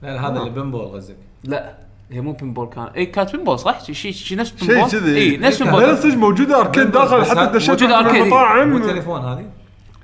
لا 0.02 0.08
لا، 0.08 0.28
هذا 0.28 0.40
اللي 0.40 0.50
pinball 0.50 0.88
قصدك. 0.96 1.16
لا. 1.44 1.89
هي 2.12 2.22
مو 2.22 2.32
pinball 2.32 2.70
كان. 2.70 2.84
اي 2.84 3.06
كانت 3.06 3.36
pinball 3.36 3.60
صح؟ 3.60 3.84
شيء 3.84 3.96
شيء 3.96 4.12
شي 4.12 4.36
نفس 4.36 4.54
شيء 4.60 4.68
pinball؟ 4.68 4.90
كذي. 4.92 5.18
اي 5.18 5.38
نفس 5.38 5.64
pinball. 5.64 5.98
صدق 5.98 6.16
موجوده 6.16 6.60
arcade 6.60 6.92
داخل 6.92 7.26
حتى 7.26 7.58
دشيت 7.58 7.70
موجودة 7.70 8.00
arcade. 8.00 8.16
مو 8.16 8.24
المطاعم 8.24 8.84
تليفون 8.84 9.22
هذه؟ 9.22 9.46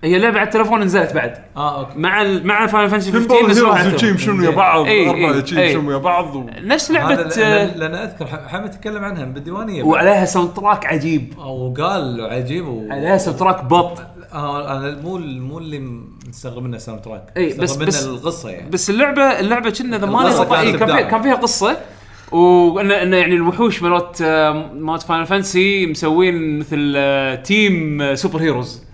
هي 0.04 0.20
لعبة 0.20 0.40
على 0.40 0.48
التليفون 0.48 0.82
نزلت 0.84 1.14
بعد. 1.14 1.34
آه 1.58 1.80
أوكي. 1.80 1.94
مع 2.00 2.22
ال 2.22 2.48
مع 2.48 2.68
فاينل 2.68 2.90
فانسي 2.90 3.12
15 3.12 3.28
بينبول 3.36 3.52
نزلوها 3.52 3.72
على 3.76 3.80
هيروز 3.80 3.94
التليفون. 4.04 4.10
يمشون 4.34 4.40
ويا 4.40 4.56
بعض 4.56 4.86
إيه، 4.86 5.10
أربعة 5.10 5.32
إيه، 5.32 5.38
يجي 5.38 5.60
إيه. 5.62 5.68
يمشون 5.70 5.88
ويا 5.88 5.98
بعض 5.98 6.36
و... 6.36 6.46
نفس 6.64 6.92
لعبة 6.92 7.16
لأن- 7.30 7.38
آه، 7.40 7.78
لأن 7.78 7.96
أذكر 7.96 8.26
ح- 8.28 8.48
حمد 8.48 8.72
تكلم 8.72 9.04
عنها 9.04 9.26
بالديوانية. 9.26 9.84
وعليها 9.84 10.26
ساوند 10.26 10.54
تراك 10.54 10.86
عجيب. 10.86 11.38
وقال 11.38 12.22
عجيب 12.22 12.68
و... 12.68 12.88
عليها 12.92 13.18
ساوند 13.18 13.40
تراك 13.40 13.64
بط. 13.64 14.02
آه 14.34 14.78
أنا 14.78 15.02
مو 15.04 15.18
مو 15.18 15.58
اللي 15.58 15.80
مستغرب 16.30 16.64
منه 16.64 16.78
ساوند 16.78 17.02
تراك 17.02 17.24
إي، 17.38 17.54
بس- 17.58 17.76
بس- 17.76 18.06
القصة 18.08 18.50
يعني. 18.50 18.70
بس 18.70 18.90
اللعبه 18.90 19.22
اللعبة 19.40 19.70
كنا 19.70 19.98
إذا 19.98 20.06
ماني 20.06 20.30
كان 20.46 20.48
فيها 20.48 20.84
إبداع. 20.84 21.02
كان 21.02 21.22
فيها 21.22 21.36
قصة. 21.36 21.78
وان 22.32 22.92
إن 22.92 23.14
يعني 23.14 23.36
الوحوش 23.36 23.82
مالت 23.84 24.22
آه، 24.22 24.52
مالت 24.74 25.02
فاينل 25.04 25.26
فانسي 25.26 25.86
مسوين 25.86 26.60
مثل 26.60 26.98
team 27.44 28.16
super 28.16 28.40
heroes 28.42 28.85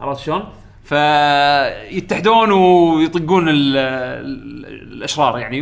عرفت 0.00 0.20
شلون؟ 0.20 0.44
فيتحدون 0.84 2.52
ويطقون 2.52 3.48
ال- 3.48 3.76
ال- 3.76 4.92
الأشرار 4.92 5.38
يعني. 5.38 5.60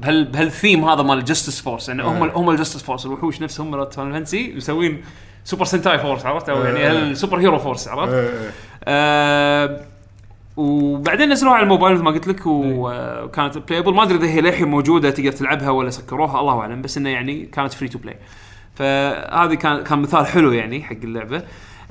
بهال 0.00 0.24
بهالثيم 0.24 0.84
هذا 0.84 1.02
مال 1.02 1.18
ال 1.18 1.23
Justice 1.23 1.60
Force 1.60 1.88
يعني 1.88 2.02
هم 2.02 2.22
هم 2.22 2.50
ال 2.50 2.54
Justice 2.54 2.82
Force 2.82 3.06
الوحوش 3.06 3.42
نفسهم 3.42 3.70
مالت 3.70 3.94
Final 3.94 4.12
Fantasy 4.12 4.52
مسوين 4.56 5.02
Super 5.44 5.64
Sentai 5.64 5.98
force 5.98 6.26
عرفت؟ 6.26 6.48
أو 6.48 6.64
يعني 6.64 6.78
إيه. 6.78 6.90
ال 6.90 6.98
super 6.98 7.38
hero 7.38 7.58
force 7.58 7.88
عرفت؟ 7.88 8.12
إيه، 8.12 8.20
إيه. 8.28 8.50
آه 8.84 9.80
وبعدين 10.56 11.28
نزلوها 11.32 11.54
على 11.54 11.62
الموبايل 11.62 11.94
مثل 11.94 12.02
ما 12.04 12.10
قلت 12.10 12.28
لك 12.28 12.40
وكانت 12.46 13.58
playable 13.58 13.94
ما 13.94 14.02
أدري 14.02 14.18
إذا 14.18 14.26
هي 14.26 14.40
للحين 14.40 14.68
موجودة 14.68 15.10
تقدر 15.10 15.32
تلعبها 15.32 15.70
ولا 15.70 15.90
سكروها 15.90 16.40
الله 16.40 16.60
أعلم. 16.60 16.82
بس 16.82 16.96
إنه 16.98 17.10
يعني 17.10 17.44
كانت 17.46 17.72
free 17.72 17.88
to 17.88 17.98
play 17.98 18.16
فهذه 18.74 19.54
كان 19.54 19.82
كان 19.84 19.98
مثال 19.98 20.26
حلو 20.26 20.52
يعني 20.52 20.82
حق 20.82 20.96
اللعبة. 21.04 21.36
آه 21.36 21.42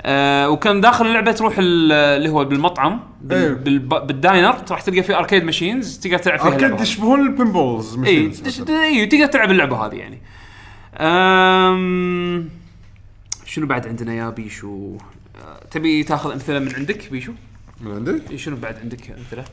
وكان 0.06 0.80
داخل 0.80 1.06
اللعبة 1.06 1.32
تروح 1.32 1.54
ال- 1.58 1.92
اللي 1.92 2.28
هو 2.28 2.44
بالمطعم. 2.44 3.00
بال 3.22 3.54
بالب- 3.54 4.06
بال 4.06 4.20
diner 4.20 4.54
راح 4.70 4.80
تلقى 4.80 5.02
فيه 5.02 5.18
arcade 5.18 5.44
machines 5.44 5.98
تقدر 5.98 6.18
تلعب 6.18 6.38
فيها 6.38 6.48
arcade. 6.48 6.80
يشبهون 6.80 7.20
ال 7.20 7.29
pinballs 7.29 7.98
اي. 8.04 8.32
اي 8.68 9.06
تقدر 9.06 9.26
تلعب 9.26 9.50
اللعبة 9.50 9.86
هذه 9.86 9.94
يعني 9.94 10.18
أم 11.00 12.48
شنو 13.46 13.66
بعد 13.66 13.88
عندنا 13.88 14.14
يا 14.14 14.30
بيشو 14.30 14.96
آه، 15.44 15.64
تبي 15.70 16.02
تاخذ 16.04 16.32
أمثلة 16.32 16.58
من 16.58 16.74
عندك 16.74 17.08
بيشو 17.12 17.32
من 17.80 17.92
عندك؟ 17.92 18.30
إيه، 18.30 18.36
شنو 18.36 18.56
بعد 18.56 18.76
عندك 18.82 19.10
أمثلة؟ 19.10 19.44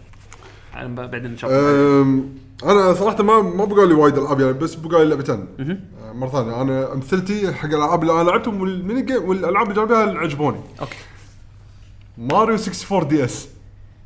على 0.80 0.88
ب- 0.90 1.12
بعدين 1.12 1.32
نشوف. 1.34 1.50
أم، 1.52 2.30
أنا 2.64 2.94
صراحة 2.94 3.24
ما 3.24 3.42
ما 3.42 3.66
بقى 3.66 3.88
لي 3.88 3.94
وايد 3.94 4.18
ألعاب 4.18 4.40
يعني 4.40 4.54
بس 4.54 4.76
بقى 4.76 5.04
لي 5.06 5.10
لعبتين. 5.10 5.46
أه، 5.60 6.12
مرة 6.14 6.30
ثانية. 6.30 6.62
أنا 6.62 6.94
أمثلتي 6.94 7.54
حق 7.54 7.66
الألعاب 7.66 8.02
اللي 8.02 8.22
أنا 8.22 8.30
لعبتهم 8.30 8.62
وال 8.62 8.75
mini 8.75 9.02
game 9.02 9.24
والألعاب 9.30 9.70
اللي 9.70 9.80
لعبها 9.82 10.04
اللي 10.04 10.20
عجبوني 10.20 10.58
أوكي. 10.82 10.96
ماريو 12.18 12.56
64 12.56 13.08
DS. 13.08 13.48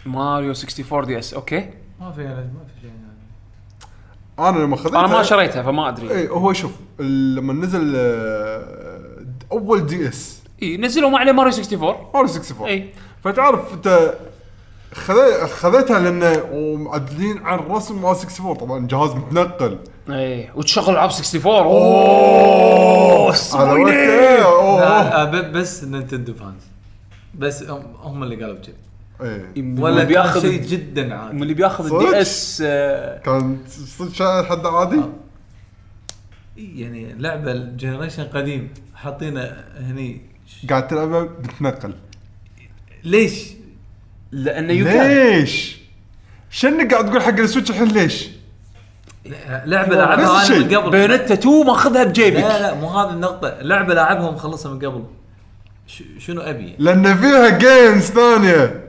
Mario 0.06 0.52
64 0.52 1.06
DS. 1.06 1.34
أوكي. 1.34 1.70
ما 2.02 2.12
في 2.12 2.24
ما 2.24 2.36
في 2.46 2.82
شيء 2.82 2.90
يعني. 2.90 4.50
أنا 4.58 4.64
لما 4.64 4.76
خذيتها 4.76 5.00
أنا 5.00 5.08
ما 5.08 5.24
شريتها 5.24 5.64
فما 5.64 5.90
أدري. 5.90 6.12
اي 6.12 6.28
هو 6.30 6.54
شوف 6.54 6.72
لما 7.00 7.54
نزل 7.54 7.94
آه، 7.96 9.26
أول 9.52 9.86
DS. 9.86 10.44
اي 10.64 10.78
نزلوا 10.78 11.10
ما 11.10 11.18
عليه 11.20 11.32
ماريو 11.32 11.52
64 11.54 11.80
ماريو 11.80 12.08
64 12.16 12.68
اي 12.68 12.90
فتعرف 13.24 13.74
أنت 13.74 14.14
خذيتها 14.94 16.00
لأنه 16.00 16.44
ومعدلين 16.52 17.38
عن 17.38 17.60
الرسم 17.60 17.96
مال 17.96 18.06
64 18.06 18.54
طبعا 18.56 18.88
جهاز 18.88 19.10
متنقل. 19.12 19.80
اي 20.10 20.50
وتشغل 20.56 20.90
العاب 20.94 21.10
64 21.10 21.52
أوه! 21.54 23.36
على 23.54 23.72
وقته 23.82 24.44
أوه. 24.46 24.80
لا، 24.80 25.24
ب- 25.24 25.52
بس 25.52 25.84
Nintendo 25.84 26.34
fans. 26.34 26.64
بس 27.36 27.64
هم, 28.04 28.24
اللي 28.24 28.36
قالوا 28.44 28.58
كذي. 28.62 28.74
إيه. 29.22 29.76
ولا 29.80 30.04
بياخذ 30.04 30.42
شيء 30.42 30.62
جدا 30.62 31.16
عادي. 31.16 31.36
من 31.36 31.42
اللي 31.44 31.54
بياخذ؟ 31.54 31.94
ال 31.94 32.22
DS 32.22 32.64
آه، 32.66 33.20
كان 33.20 33.58
صدق 33.68 34.46
حد 34.50 34.66
عادي؟ 34.66 35.02
يعني 36.58 37.14
لعبة 37.14 37.52
ال 37.52 37.58
generation 37.58 38.24
قديم 38.24 38.70
حاطينه 38.96 39.64
هني. 39.78 40.22
قاعد 40.70 40.88
تلعبها؟ 40.88 41.22
بتنقل. 41.24 41.94
ليش؟ 43.04 43.48
لأنه 44.34 44.74
you 44.74 44.86
can 44.86 45.10
ليش؟ 45.12 45.78
شنك 46.52 46.94
قاعد 46.94 47.10
تقول 47.10 47.22
حق 47.22 47.40
ال 47.40 47.44
Switch 47.44 47.70
الحين 47.70 47.88
ليش؟ 47.88 48.28
لعبة 49.66 49.88
نفس 49.88 49.94
لعبها 49.96 50.42
الشيء. 50.42 50.60
من 50.60 50.76
قبل 50.78 50.90
Bayonetta 50.92 51.34
2 51.34 51.66
ماخذها 51.66 52.04
بجيبك 52.04 52.38
لا 52.40 52.62
لا 52.62 52.74
مو 52.74 52.88
هذه 52.90 53.10
النقطة، 53.14 53.58
لعبة 53.62 53.94
لاعبها 53.94 54.28
ومخلصها 54.30 54.72
من 54.74 54.80
قبل. 54.80 55.04
ش- 55.88 56.04
شنو 56.20 56.42
أبي؟ 56.42 56.76
لأن 56.80 57.16
فيها 57.18 57.50
games 57.50 58.04
ثانية 58.04 58.84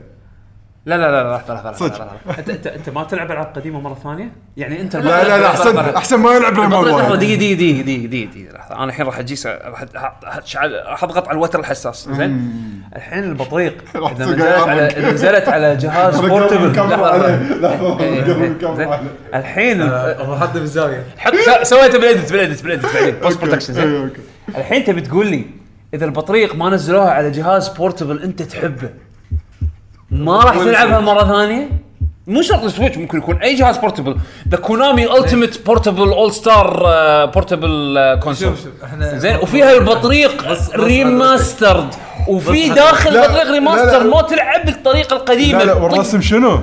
لا 0.85 0.97
لا 0.97 1.11
لا 1.23 1.35
لحظه 1.35 1.53
لحظه 1.53 1.71
صدق. 1.71 2.07
لحظه. 2.27 2.39
أنت 2.39 2.49
أنت 2.49 2.67
أنت 2.67 2.89
ما 2.89 3.03
تلعب 3.03 3.31
ألعاب 3.31 3.45
قديمة 3.55 3.81
مرة 3.81 3.97
ثانية؟ 4.03 4.31
يعني 4.57 4.81
أنت 4.81 4.95
لا 4.95 5.23
لا 5.23 5.37
لا 5.37 5.47
احسن 5.47 5.77
أحسن 5.77 6.19
ما 6.19 6.31
يلعب 6.33 6.53
لحظه 6.53 7.15
دقيقة 7.15 7.35
دقيقة 7.35 7.55
دقيقة 7.55 7.81
دقيقة 7.81 8.07
دقيقة 8.07 8.31
دقيقة 8.31 8.53
لحظه 8.57 8.75
أنا 8.75 8.83
الحين 8.85 9.05
راح 9.05 9.19
أجيس 9.19 9.47
راح 9.47 11.03
اضغط 11.03 11.27
على 11.27 11.35
الوتر 11.35 11.59
الحساس 11.59 12.09
زين 12.11 12.51
الحين 12.95 13.23
البطريق 13.23 13.83
إذا 13.95 14.25
نزلت 14.25 14.41
على. 14.41 14.87
إذا 14.87 15.11
نزلت 15.11 15.49
على 15.49 15.75
جهاز 15.75 16.19
portable 16.25 16.79
إيه، 16.79 16.81
قبل 16.81 18.01
إيه،. 18.01 19.01
الحين 19.33 19.81
أبغى 19.81 20.37
احطه 20.37 20.59
بالزاوية. 20.59 21.03
حط 21.17 21.33
س- 21.35 21.69
سويته 21.69 21.99
بال 21.99 22.10
edit 22.10 22.31
بال 22.31 22.42
edit 22.42 22.63
بال 22.63 22.70
edit 22.70 22.85
بعدين 22.95 23.15
post 23.23 23.43
إيه، 23.43 23.59
زين 23.59 23.95
أوكي. 23.95 24.21
الحين 24.57 24.83
تبي 24.83 25.01
تقول 25.01 25.27
لي 25.27 25.45
إذا 25.93 26.05
البطريق 26.05 26.55
ما 26.55 26.69
نزلوها 26.69 27.11
على 27.11 27.31
جهاز 27.31 27.67
portable 27.69 28.23
أنت 28.23 28.41
تحبه 28.41 28.89
ما 30.15 30.37
راح 30.43 30.57
تلعبها 30.57 30.99
مرة 30.99 31.23
ثانية؟ 31.23 31.69
مو 32.27 32.41
شرط 32.41 32.63
ال 32.63 32.68
Switch 32.68 32.97
ممكن 32.97 33.17
يكون 33.17 33.35
أي 33.37 33.55
جهاز 33.55 33.77
portable 33.77 34.15
the 34.49 34.57
Konami 34.57 35.17
ultimate 35.17 35.65
portable 35.65 36.09
all 36.09 36.31
star 36.33 36.83
portable 37.25 37.97
كونسول 38.23 38.47
شوف 38.47 38.63
شوف 38.63 38.83
إحنا 38.83 39.17
زين 39.17 39.35
وفيها 39.35 39.73
البطريق 39.77 40.45
ريماسترد 40.75 41.87
وفي 42.27 42.69
داخل 42.69 43.13
لا، 43.13 43.51
ريماستر. 43.51 44.03
ما 44.03 44.21
تلعب 44.21 44.65
بالطريقة 44.65 45.15
القديمة 45.15 45.59
لا 45.59 45.63
لا. 45.65 45.73
والرسم 45.73 46.21
شنو؟ 46.21 46.59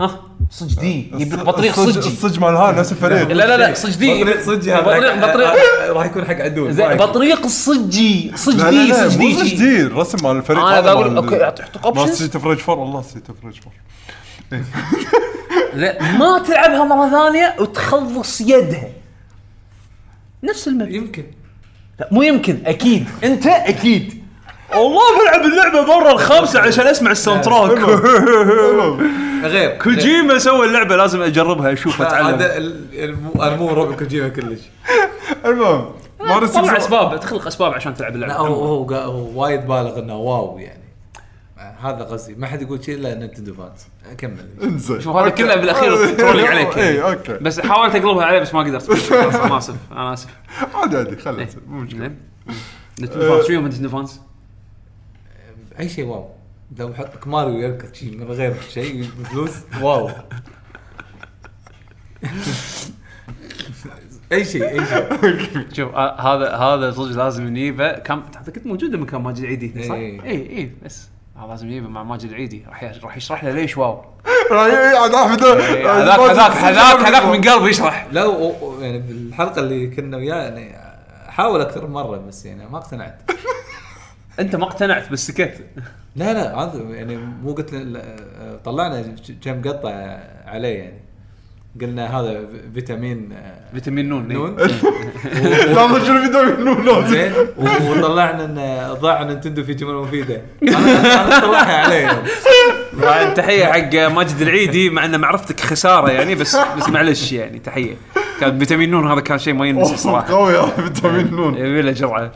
ها 0.00 0.20
صجدي. 0.52 1.10
يجيب 1.14 1.32
لك 1.32 1.44
بطريق 1.46 1.74
صجي 1.74 2.08
الصج 2.08 2.38
مال 2.38 2.56
ها 2.56 2.72
نفس 2.72 2.92
الفريق. 2.92 3.28
لا 3.28 3.34
لا 3.34 3.56
لا 3.56 3.74
صجدي. 3.74 4.24
بطريق 4.24 4.42
صجي 4.42 4.72
هذا. 4.72 4.80
بطريق 4.80 5.14
بطريق 5.14 5.48
آه، 5.48 5.92
راح 5.92 6.06
يكون 6.06 6.24
حق 6.24 6.34
عدول؟ 6.40 6.72
بطريق 6.96 7.44
الصجي 7.44 8.32
صجدي 8.36 8.94
صجدي. 8.94 9.34
صجدي 9.34 9.82
الرسم 9.82 10.18
مال 10.28 10.36
الفريق 10.36 10.60
أنا 10.60 10.78
هذا 10.78 10.94
بقول 10.94 11.16
أوكي 11.16 11.34
يعطيك 11.34 11.66
مال 11.74 11.84
اوبشنز 11.84 12.18
سيت 12.18 12.34
اوف 12.34 12.46
ريج 12.46 12.58
4 12.68 12.84
الله 12.84 13.02
سيت 13.02 13.28
اوف 13.28 13.36
ريج 13.44 13.60
4 14.52 14.64
لا 15.74 16.12
ما 16.18 16.38
تلعبها 16.38 16.84
مرة 16.84 17.10
ثانية 17.10 17.54
وتخلص 17.60 18.40
يدها 18.40 18.88
نفس 20.44 20.68
المبدأ. 20.68 20.96
يمكن. 20.96 21.24
لا 22.00 22.08
مو 22.12 22.22
يمكن 22.22 22.58
أكيد. 22.66 23.08
أنت 23.24 23.46
أكيد. 23.46 24.21
والله 24.76 25.00
بلعب 25.20 25.40
اللعبة 25.44 25.82
مرة 25.98 26.12
الخامسة 26.12 26.60
عشان 26.60 26.86
أسمع 26.86 27.10
ال 27.10 27.44
soundtrack 27.44 27.78
غير. 29.44 29.78
كوجيما 29.78 30.38
سوى 30.38 30.66
اللعبة 30.66 30.96
لازم 30.96 31.22
أجربها 31.22 31.72
اشوفها 31.72 32.06
أتعلم. 32.08 32.26
هذا 32.26 32.56
أنا 33.36 33.56
مو 33.56 33.68
ربع 33.68 33.96
كوجيما 33.96 34.28
كلش. 34.28 34.60
المهم 35.44 35.90
ماريو 36.20 36.48
طلع 36.48 36.60
64 36.60 36.76
أسباب. 36.76 37.20
تخلق 37.20 37.46
أسباب 37.46 37.72
عشان 37.74 37.94
تلعب 37.94 38.14
اللعبة. 38.14 38.34
هو 38.34 38.64
هو, 38.64 38.86
قا- 38.88 38.92
هو 38.92 39.42
وايد 39.42 39.60
بالغ 39.66 39.98
إنه 39.98 40.16
wow 40.16 40.58
يعني. 40.58 40.82
هذا 41.82 42.02
قصدي. 42.04 42.34
ما 42.34 42.46
حد 42.46 42.62
يقول 42.62 42.84
شيء 42.84 42.94
إلا 42.94 43.14
Nintendo 43.14 43.54
fans. 43.54 43.80
كمل. 44.18 44.46
انزين. 44.62 45.00
شوف 45.00 45.16
هذا. 45.16 45.28
كله 45.28 45.54
بالأخير 45.56 46.14
trolling 46.14 46.46
عليك 46.48 46.78
اي 46.78 46.94
يعني. 46.96 47.02
أوكي. 47.12 47.32
بس 47.40 47.60
حاولت 47.60 47.94
أقلبها 47.94 48.24
عليه 48.24 48.38
بس 48.38 48.54
ما 48.54 48.60
قدرت. 48.60 48.92
خلاص، 49.10 49.34
أنا 49.34 49.58
آسف. 49.58 49.74
أنا 49.92 50.12
آسف. 50.12 50.28
عادي 50.74 50.96
عادي 50.96 51.16
خليه 51.16 51.42
يصير، 51.42 51.60
مو 51.68 51.80
مشكلة. 51.80 51.98
زين 52.00 52.16
Nintendo 53.00 53.28
fans. 53.34 53.46
شو 53.46 53.52
يوم 53.52 53.66
Nintendo 53.66 53.88
fans؟ 53.88 54.20
أي 55.80 55.88
شيء 55.88 56.04
wow. 56.04 56.28
لو 56.78 56.88
لك 56.88 57.26
ماريو 57.26 57.58
يركض 57.58 57.94
شيء 57.94 58.16
من 58.16 58.26
غير 58.32 58.54
شيء 58.70 59.08
بفلوس 59.20 59.52
wow. 59.82 60.10
أي 64.32 64.44
شيء 64.44 64.68
أي 64.68 64.86
شيء. 64.86 65.08
شوف 65.76 65.94
آه، 65.94 66.20
هذا 66.20 66.56
هذا 66.56 66.90
صدق 66.90 67.16
لازم 67.24 67.44
نجيبه 67.46 67.92
كان 67.92 68.22
اعتقد 68.36 68.66
موجوده 68.66 68.98
مكان 68.98 69.20
ماجد 69.20 69.38
العيدي 69.38 69.84
صح؟ 69.88 69.94
إيه. 69.94 70.22
اي 70.22 70.58
اي 70.58 70.72
بس. 70.84 71.08
هذا 71.36 71.46
لازم 71.46 71.66
نجيبه 71.66 71.88
مع 71.88 72.02
ماجد 72.02 72.28
العيدي 72.30 72.64
راح 72.68 72.82
ي- 72.82 73.00
راح 73.02 73.16
يشرح 73.16 73.44
لنا 73.44 73.52
ليش 73.52 73.76
wow. 73.78 74.04
عاد 74.50 75.14
احمد 75.14 75.42
إيه، 75.44 75.92
هذاك 76.02 76.20
هذاك 76.20 76.50
هذاك 76.52 77.06
هذاك 77.06 77.24
من 77.24 77.40
قلبه 77.50 77.68
يشرح. 77.68 78.06
لا 78.12 78.24
و- 78.26 78.48
و- 78.66 78.80
يعني 78.80 78.98
بالحلقة 78.98 79.60
اللي 79.60 79.86
كنا 79.86 80.16
وياه 80.16 80.36
يعني 80.36 80.76
حاول 81.30 81.60
أكثر 81.60 81.86
من 81.86 81.92
مرة 81.92 82.16
بس 82.16 82.46
يعني 82.46 82.68
ما 82.68 82.78
اقتنعت. 82.78 83.30
أنت 84.40 84.56
ما 84.56 84.64
اقتنعت 84.64 85.12
بس 85.12 85.26
سكت 85.26 85.66
لا 86.16 86.32
لا 86.34 86.58
هذا 86.58 86.82
يعني 86.90 87.16
مو 87.16 87.52
قلت 87.52 87.74
طلعنا 88.64 89.14
كم 89.44 89.62
قطة 89.62 89.90
عليه 90.46 90.78
يعني. 90.78 91.02
قلنا 91.80 92.20
هذا 92.20 92.48
فيتامين 92.74 93.32
آه، 93.32 93.74
فيتامين 93.74 94.08
نون 94.08 94.30
إيه. 94.30 94.36
نون. 94.36 94.56
لحظه 95.74 96.04
شنو 96.04 96.64
منو 96.64 97.00
لازم 97.00 97.06
زين 97.06 97.32
وطلعنا 97.56 98.44
إن 98.44 98.94
ضاع 99.00 99.22
Nintendo 99.22 99.64
في 99.64 99.74
جمل 99.74 99.94
مفيدة. 99.94 100.42
أنا 100.62 101.40
طلعها 101.40 101.76
عليه. 101.76 102.22
طبعاً 103.02 103.34
تحية 103.34 103.64
حق 103.64 103.94
ماجد 103.94 104.40
العيدي 104.40 104.90
مع 104.90 105.04
ان 105.04 105.20
معرفتك 105.20 105.60
خسارة 105.60 106.10
يعني 106.10 106.34
بس 106.34 106.56
بس 106.56 106.88
معلش 106.88 107.32
يعني 107.32 107.58
تحية. 107.58 107.96
كان 108.42 108.58
فيتامين 108.58 108.90
نون 108.90 109.10
هذا 109.10 109.20
كان 109.20 109.38
شيء 109.38 109.54
ما 109.54 109.66
ينسى 109.66 109.96
صراحة. 109.96 110.34
قوي 110.34 110.52
يا 110.52 110.62
فيتامين 110.66 111.34
نون. 111.34 111.54
يبي 111.54 111.82
له 111.82 111.92
جرعة. 111.92 112.32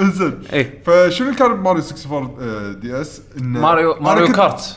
إنزين 0.00 0.38
إيه. 0.52 0.82
فشنو 0.86 1.26
اللي 1.26 1.38
كان 1.38 1.54
بماريو 1.54 1.82
64 1.82 2.36
آه، 2.40 2.72
DS؟ 2.72 3.22
Mario 3.36 3.94
Mario 4.00 4.26
Kart. 4.32 4.76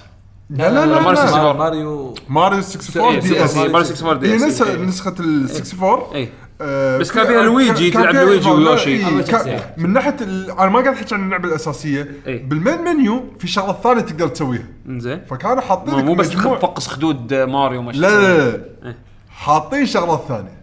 لا 0.49 0.69
لا 0.71 0.85
لا, 0.85 0.99
ماريو 1.01 1.11
لا. 1.11 1.23
64. 1.23 1.57
Mario 1.57 2.15
Mario 2.29 2.59
64 2.59 3.13
إيه، 3.13 3.19
DS. 3.19 3.55
Mario 3.57 3.75
64 3.77 4.19
DS 4.19 4.31
هي 4.31 4.43
نسخه 4.43 4.69
إيه. 4.71 4.77
نسخة 4.77 5.15
ال 5.19 5.43
64 5.49 6.15
اي 6.15 6.29
آه، 6.61 6.97
بس 6.97 7.11
كان 7.11 7.25
في- 7.25 7.31
فيها 7.33 7.41
لويجي، 7.43 7.91
تلعب 7.91 8.15
Luigi 8.15 8.49
و 8.49 8.55
Yoshi. 8.55 8.89
إيه،. 8.89 9.73
من 9.77 9.93
ناحية 9.93 10.15
ال- 10.21 10.51
أنا 10.51 10.69
ما 10.69 10.79
قاعد 10.81 10.93
أحكي 10.95 11.15
عن 11.15 11.23
اللعبة 11.25 11.47
الأساسية. 11.49 12.11
إيه. 12.27 12.43
بال 12.49 12.60
main 12.60 12.81
menu 12.81 13.23
في 13.39 13.47
شغلة 13.47 13.75
ثانية 13.83 14.01
تقدر 14.01 14.27
تسويها. 14.27 14.63
زين 14.89 15.21
فكانوا 15.29 15.61
حاطين 15.61 16.05
مو 16.05 16.13
بس 16.15 16.29
تفقص 16.29 16.87
خدود 16.87 17.33
ماريو 17.33 17.81
ما 17.81 17.91
لا 17.91 18.07
لا 18.07 18.37
لا 18.49 18.61
إيه. 18.85 18.97
حاطين 19.29 19.85
شغلات 19.85 20.23
ثانية. 20.27 20.58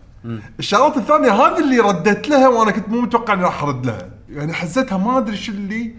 الشغلات 0.59 0.97
الثانية 0.97 1.33
هذه 1.33 1.59
اللي 1.59 1.79
رديت 1.79 2.29
لها 2.29 2.49
وأنا 2.49 2.71
كنت 2.71 2.89
مو 2.89 3.01
متوقع 3.01 3.35
إني 3.35 3.45
راح 3.45 3.63
ارد 3.63 3.87
لها. 3.87 4.09
يعني 4.31 4.53
حسيتها 4.53 4.99
ما 4.99 5.19
أدري 5.19 5.37
شو 5.37 5.53
اللي 5.53 5.91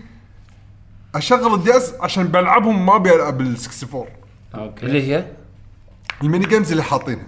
أشغل 1.15 1.53
ال 1.53 1.78
DS 1.78 1.93
عشان 2.01 2.28
بلعبهم 2.28 2.86
ما 2.86 2.95
أبي 2.95 3.15
ألعب 3.15 3.41
ال 3.41 3.55
64 3.55 4.05
اللي 4.84 5.13
هي؟ 5.13 5.25
ال 6.23 6.28
mini 6.28 6.45
games 6.45 6.71
اللي 6.71 6.84
حاطينها. 6.84 7.25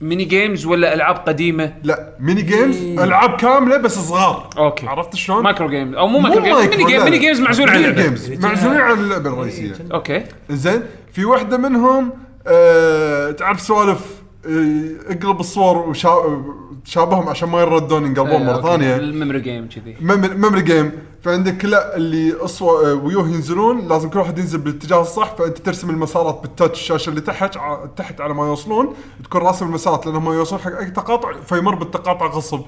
mini 0.00 0.24
games 0.24 0.66
ولا 0.66 0.94
ألعاب 0.94 1.16
قديمة؟ 1.16 1.74
لا 1.82 2.12
mini 2.20 2.42
games 2.42 2.76
ألعاب 2.76 3.36
كاملة 3.36 3.76
بس 3.76 3.98
صغار. 3.98 4.50
أوكي. 4.58 4.86
عرفت 4.86 5.16
شلون؟ 5.16 5.44
micro 5.44 5.68
games 5.68 5.94
أو 5.94 6.06
مو 6.06 6.18
micro 6.18 6.42
games 6.42 6.60
mini 6.60 6.84
game 6.84 6.98
لا، 6.98 7.04
mini. 7.04 7.18
games 7.18 7.40
معزول 7.40 7.68
عن 7.68 7.76
ميني 7.76 7.88
اللعبه 7.88 8.08
games 8.08 8.44
معزولين 8.44 8.80
عن 8.80 8.98
اللعبة 8.98 9.30
الرئيسية. 9.30 9.74
أوكي. 9.92 10.24
زين 10.50 10.82
في 11.12 11.24
واحدة 11.24 11.56
منهم 11.56 12.10
آه 12.46 13.30
تعرف 13.30 13.60
سوالف 13.60 14.23
اقلب 14.46 15.40
الصور 15.40 15.76
وشابههم 15.78 17.28
عشان 17.28 17.48
ما 17.48 17.60
يردون 17.60 18.06
ينقلبون 18.06 18.46
مرة 18.46 18.62
ثانية. 18.62 18.96
ال 18.96 19.02
memory 19.02 19.40
game 19.40 19.68
كذي. 19.68 19.96
memory 20.00 20.62
game. 20.62 20.92
فعندك 21.22 21.64
لا 21.64 21.96
اللي 21.96 22.32
أصوى 22.36 22.86
آه، 22.90 22.94
ويوه 22.94 23.28
ينزلون 23.28 23.88
لازم 23.88 24.08
كل 24.10 24.18
واحد 24.18 24.38
ينزل 24.38 24.58
بالاتجاه 24.58 25.00
الصح 25.02 25.34
فأنت 25.34 25.58
ترسم 25.58 25.90
المسارات 25.90 26.38
بال 26.42 26.53
touch 26.53 26.80
الشاشة 26.80 27.10
اللي 27.10 27.20
تحت 27.20 27.58
تحت 27.96 28.20
على 28.20 28.34
ما 28.34 28.46
يوصلون 28.46 28.94
تكون 29.24 29.40
راسم 29.40 29.66
المسارات 29.66 30.06
لانهم 30.06 30.32
يوصلون 30.32 30.60
حق 30.62 30.78
أي 30.78 30.90
تقاطع 30.90 31.32
فيمر 31.40 31.74
بالتقاطع 31.74 32.26
غصب. 32.26 32.60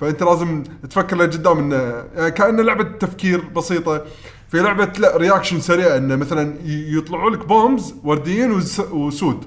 فأنت 0.00 0.22
لازم 0.22 0.62
تفكر 0.90 1.16
لقدام 1.16 1.58
إنه 1.58 2.04
يعني 2.16 2.30
كأنه 2.30 2.62
لعبة 2.62 2.84
تفكير 2.84 3.40
بسيطة. 3.56 4.02
في 4.48 4.58
لعبة 4.60 4.92
ال 4.98 5.16
reaction 5.16 5.60
سريع 5.60 5.96
إنه 5.96 6.16
مثلا 6.16 6.54
يطلعوا 6.66 7.30
لك 7.30 7.46
bombs 7.46 7.94
ورديين 8.04 8.52
وس- 8.52 8.80
وسود. 8.92 9.44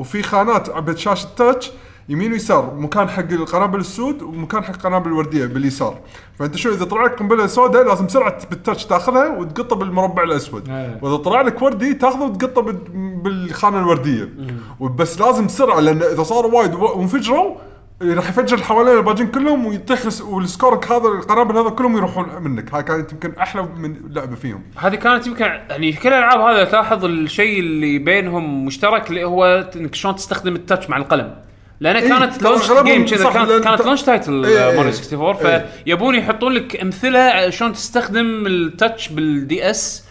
وفي 0.00 0.22
خانات 0.22 0.68
عند 0.70 0.96
شاشة 0.96 1.28
touch 1.36 1.70
يمين 2.08 2.32
ويسار 2.32 2.74
مكان 2.74 3.08
حق 3.08 3.30
القنابل 3.32 3.80
السود 3.80 4.22
ومكان 4.22 4.64
حق 4.64 4.74
القنابل 4.74 5.08
الورديه 5.08 5.46
باليسار. 5.46 5.98
فأنت 6.38 6.56
شو 6.56 6.70
إذا 6.70 6.84
طلع 6.84 7.04
لك 7.04 7.18
قنبلة 7.18 7.46
سوداء 7.46 7.84
لازم 7.88 8.06
بسرعة 8.06 8.48
بال 8.50 8.60
touch 8.60 8.86
تاخذها 8.86 9.36
وتقطها 9.38 9.76
بالمربع 9.76 10.22
الأسود. 10.22 10.68
أيه. 10.68 10.98
وإذا 11.02 11.16
طلع 11.16 11.40
لك 11.40 11.62
وردي 11.62 11.94
تاخذه 11.94 12.22
وتقطه 12.22 12.62
بال- 12.62 13.16
بالخانة 13.22 13.78
الوردية. 13.78 14.28
بس 14.80 15.20
لازم 15.20 15.46
بسرعة 15.46 15.80
لأن 15.80 16.02
إذا 16.02 16.22
صاروا 16.22 16.54
وايد 16.54 16.74
وانفجروا 16.74 17.54
راح 18.02 18.28
يفجر 18.28 18.54
اللي 18.54 18.64
حوالين 18.66 18.96
الباجين 18.98 19.26
كلهم 19.26 19.66
ويطيح 19.66 20.04
الس- 20.04 20.20
والسكورك 20.22 20.92
هذا 20.92 21.08
القنابل 21.08 21.56
هذا 21.56 21.70
كلهم 21.70 21.96
يروحون 21.96 22.42
منك 22.42 22.74
هاي 22.74 22.82
كانت 22.82 23.12
يمكن 23.12 23.32
أحلى 23.40 23.62
من 23.62 23.96
لعبة 24.10 24.36
فيهم 24.36 24.62
هذه 24.76 24.94
كانت 24.94 25.26
يمكن 25.26 25.44
يعني 25.44 25.92
كل 25.92 26.08
الألعاب 26.08 26.40
هذا 26.40 26.64
تلاحظ 26.64 27.04
الشيء 27.04 27.60
اللي 27.60 27.98
بينهم 27.98 28.64
مشترك 28.66 29.10
اللي 29.10 29.24
هو 29.24 29.68
إنك 29.76 29.94
شلون 29.94 30.16
تستخدم 30.16 30.54
ال 30.56 30.62
touch 30.62 30.90
مع 30.90 30.96
القلم 30.96 31.34
لانها 31.80 32.00
إيه، 32.00 32.08
كانت 32.08 32.34
ترى 32.34 32.50
launch 32.52 32.70
أغلبهم 32.70 32.84
game 32.84 33.06
كذا 33.06 33.24
صح، 33.24 33.32
كانت 33.34 33.48
لأن 33.50 33.62
كانت 33.62 33.82
ت- 33.82 33.86
launch 33.86 34.02
title 34.02 34.44
إيه، 34.44 34.70
إيه. 34.70 34.76
ماريو 34.76 34.92
64 34.92 35.46
إيه. 35.50 35.66
فيبون 35.84 36.14
يحطون 36.14 36.52
لك 36.52 36.76
أمثلة 36.80 37.50
شلون 37.50 37.72
تستخدم 37.72 38.46
ال 38.46 38.56
touch 38.56 39.08
بال 39.08 39.70
DS 39.70 40.04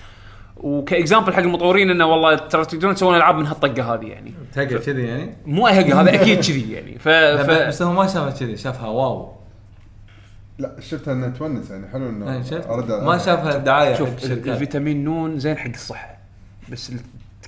وك 0.59 0.76
example 0.76 1.33
حق 1.33 1.39
المطورين 1.39 1.89
إنه 1.89 2.05
والله 2.05 2.35
ترى 2.35 2.65
تقدرون 2.65 2.95
تسوون 2.95 3.15
ألعاب 3.15 3.35
من 3.35 3.45
هالطقة 3.45 3.93
هذه 3.93 4.05
يعني. 4.05 4.33
تلقى 4.53 4.77
كذي 4.79 5.03
يعني؟ 5.07 5.33
مو 5.45 5.67
اهقه 5.67 6.01
هذا 6.01 6.13
أكيد 6.13 6.39
كذي 6.39 6.71
يعني. 6.71 6.99
ف, 6.99 7.09
ف... 7.09 7.67
بس 7.67 7.81
هو 7.81 7.93
ما 7.93 8.07
شافها 8.07 8.29
كذي 8.31 8.57
شافها 8.57 8.87
واو. 8.87 9.31
لا 10.59 10.75
شفتها 10.79 11.13
انها 11.13 11.29
تونس 11.29 11.71
يعني 11.71 11.87
حلو 11.87 12.09
إنه 12.09 12.25
يعني 12.25 12.43
شفت. 12.43 12.67
أرد- 12.67 13.03
ما 13.03 13.17
شافها 13.17 13.57
دعاية 13.57 13.95
شوف 13.95 14.09
الفيتامين 14.25 15.03
نون 15.03 15.39
زين 15.39 15.57
حق 15.57 15.69
الصحة 15.69 16.17
بس 16.71 16.91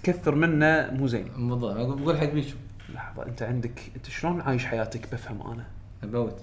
تكثر 0.03 0.35
منه 0.35 0.89
مو 0.93 1.07
زين. 1.07 1.27
بالضبط 1.37 1.97
بقول 1.99 2.17
حق 2.17 2.25
بيشو. 2.25 2.55
لحظة 2.95 3.25
أنت 3.25 3.41
عندك 3.43 3.79
أنت 3.95 4.09
شلون 4.09 4.41
عايش 4.41 4.65
حياتك؟ 4.65 5.01
بفهم 5.13 5.41
أنا. 5.51 5.63
البوت 6.03 6.35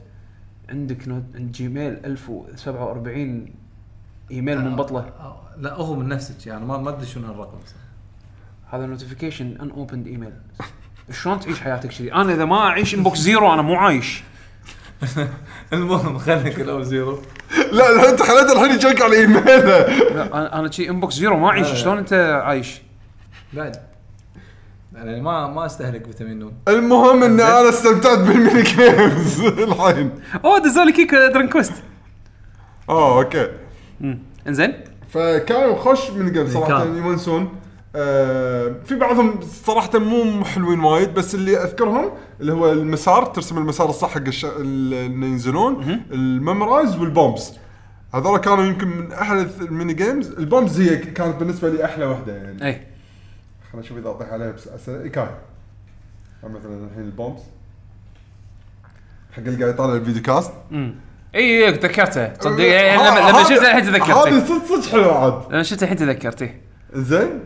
عندك 0.68 1.08
نوت... 1.08 1.22
عند 1.34 1.52
جيميل 1.52 1.96
1047 2.04 3.46
إيميل 4.30 4.60
منبطله 4.64 5.04
لا 5.58 5.74
هو 5.74 5.94
من 5.94 6.08
نفسك 6.08 6.46
يعني 6.46 6.64
ما 6.64 6.78
ما 6.78 6.90
أدري 6.90 7.06
شنو 7.06 7.26
هالرقم 7.26 7.58
صراحة. 7.66 7.88
هذا 8.70 8.86
notification 8.86 9.56
unopened 9.62 10.06
email 10.06 10.32
شلون 11.22 11.40
تعيش 11.40 11.60
حياتك 11.60 11.90
كذي 11.90 12.12
أنا 12.14 12.34
إذا 12.34 12.44
ما 12.44 12.58
أعيش 12.58 12.94
inbox 12.94 13.18
zero 13.18 13.54
أنا 13.54 13.62
مو 13.62 13.74
عايش. 13.74 14.22
المهم 15.72 16.18
خلينا 16.18 16.48
كل 16.48 16.84
zero 16.84 17.18
لا 17.72 17.92
لا 17.92 18.10
أنت 18.10 18.22
خليته 18.22 18.52
الحين 18.52 18.74
يجيك 18.74 19.02
على 19.02 19.16
ايميله 19.16 19.42
لا 20.14 20.26
أنا 20.38 20.58
أنا 20.58 20.70
شي 20.70 20.90
inbox 20.90 21.14
zero 21.14 21.36
ما 21.38 21.48
أعيش. 21.48 21.68
شلون 21.82 21.98
أنت 21.98 22.40
عايش؟ 22.44 22.82
بعد. 23.52 23.76
يعني 24.94 25.20
ما 25.20 25.46
ما 25.46 25.66
أستهلك 25.66 26.06
فيتامين 26.06 26.38
نون 26.38 26.52
المهم 26.68 27.22
إني 27.22 27.42
أنا 27.42 27.68
استمتعت 27.68 28.18
بال 28.18 28.33
mini 28.33 28.62
games 28.62 29.40
الحين. 29.68 30.10
أوه 30.44 30.58
دزوا 30.58 30.84
لي 30.84 30.92
كيك 30.92 31.14
درن 31.14 31.48
quest. 31.48 31.72
آه 32.88 33.18
okay. 33.18 33.48
إنزين؟ 34.48 34.74
فكانوا 35.08 35.76
خوش 35.76 36.10
من 36.10 36.28
قبل 36.28 36.50
صراحة 36.50 36.84
كان. 36.84 36.96
يونسون. 36.96 37.48
آه 37.96 38.74
في 38.84 38.94
بعضهم 38.96 39.40
صراحة 39.40 39.98
مو 39.98 40.44
حلوين 40.44 40.80
وايد 40.80 41.14
بس 41.14 41.34
اللي 41.34 41.56
أذكرهم 41.62 42.10
اللي 42.40 42.52
هو 42.52 42.72
المسار 42.72 43.24
ترسم 43.24 43.58
المسار 43.58 43.90
الصح 43.90 44.08
حق 44.10 44.26
الش... 44.26 44.44
ال- 44.44 44.94
اللي 44.94 45.26
ينزلون 45.26 46.02
ال 46.12 46.22
memorize 46.22 46.96
وال 46.96 47.12
bombs 47.12 47.52
هذول 48.14 48.38
كانوا 48.38 48.64
يمكن 48.64 48.88
من 48.88 49.12
أحلى 49.12 49.46
ال 49.60 49.67
mini 49.67 49.94
games 49.94 50.30
ال 50.30 50.39
bombs 50.39 50.80
هي 50.80 50.96
كانت 50.96 51.36
بالنسبة 51.36 51.68
لي 51.70 51.84
أحلى 51.84 52.04
واحدة 52.04 52.36
يعني. 52.36 52.66
اي 52.66 52.72
خلينا 53.72 53.86
نشوف 53.86 53.98
إذا 53.98 54.10
أطيح 54.10 54.28
عليها 54.28 54.50
بس. 54.52 54.88
إيه 54.88 55.08
كان 55.08 55.28
مثلا 56.44 56.86
الحين 56.90 57.02
ال 57.04 57.11
bombs 57.11 57.42
حق 59.32 59.38
اللي 59.38 59.62
قاعد 59.64 59.74
يطالع 59.74 59.94
ال 59.94 60.22
videocast. 60.22 60.52
إي 61.34 61.66
إي 61.66 61.72
تذكرته. 61.72 62.26
تصدق 62.26 62.64
يعني 62.64 63.08
لما 63.08 63.30
لما 63.30 63.42
شفته 63.42 63.54
الحين 63.54 63.84
هذه 63.84 63.90
تذكرته. 63.90 64.46
صدق 64.46 64.64
صدق 64.66 64.92
حلوة 64.92 65.24
عاد 65.24 65.52
لما 65.52 65.62
شفته 65.62 65.84
الحين 65.84 65.96
تذكرته. 65.96 66.50
زين. 66.92 67.40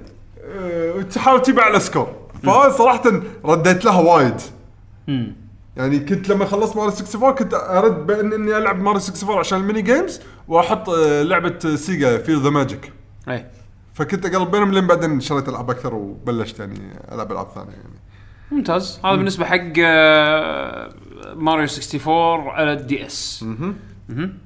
أه، 0.45 0.93
وتحاول 0.93 1.43
تجيب 1.43 1.61
على 1.61 1.81
score 1.81 2.13
فصراحه 2.43 3.03
رديت 3.45 3.85
لها 3.85 4.01
وايد. 4.01 4.41
يعني 5.77 5.99
كنت 5.99 6.29
لما 6.29 6.45
خلصت 6.45 6.77
ماريو 6.77 6.89
64 6.89 7.35
كنت 7.35 7.55
أرد 7.55 8.07
بأن 8.07 8.33
إني 8.33 8.57
ألعب 8.57 8.77
ماريو 8.81 8.99
64 8.99 9.39
عشان 9.39 9.61
ال 9.61 9.65
mini 9.65 9.83
games 9.83 10.21
وأحط 10.49 10.89
أه، 10.91 11.23
لعبة 11.23 11.77
سيجا 11.77 12.19
Feel 12.19 12.43
the 12.43 12.51
Magic 12.51 12.93
إي. 13.29 13.47
فكنت 13.95 14.27
أقلب 14.27 14.51
بينهم 14.51 14.73
لين 14.73 14.87
بعدين 14.87 15.21
شريت 15.21 15.49
العاب 15.49 15.71
أكثر 15.71 15.95
وبلشت 15.95 16.59
يعني 16.61 16.81
ألعب 17.13 17.33
ألعاب 17.33 17.47
ثانية 17.55 17.71
يعني. 17.71 18.01
ممتاز. 18.51 19.01
هذا 19.05 19.15
بالنسبة 19.17 19.45
حق 19.45 19.73
آه، 19.79 20.93
ماريو 21.35 21.67
64 21.67 22.49
على 22.49 22.73
ال 22.73 23.07
DS. 23.07 23.43
مهم. 24.09 24.39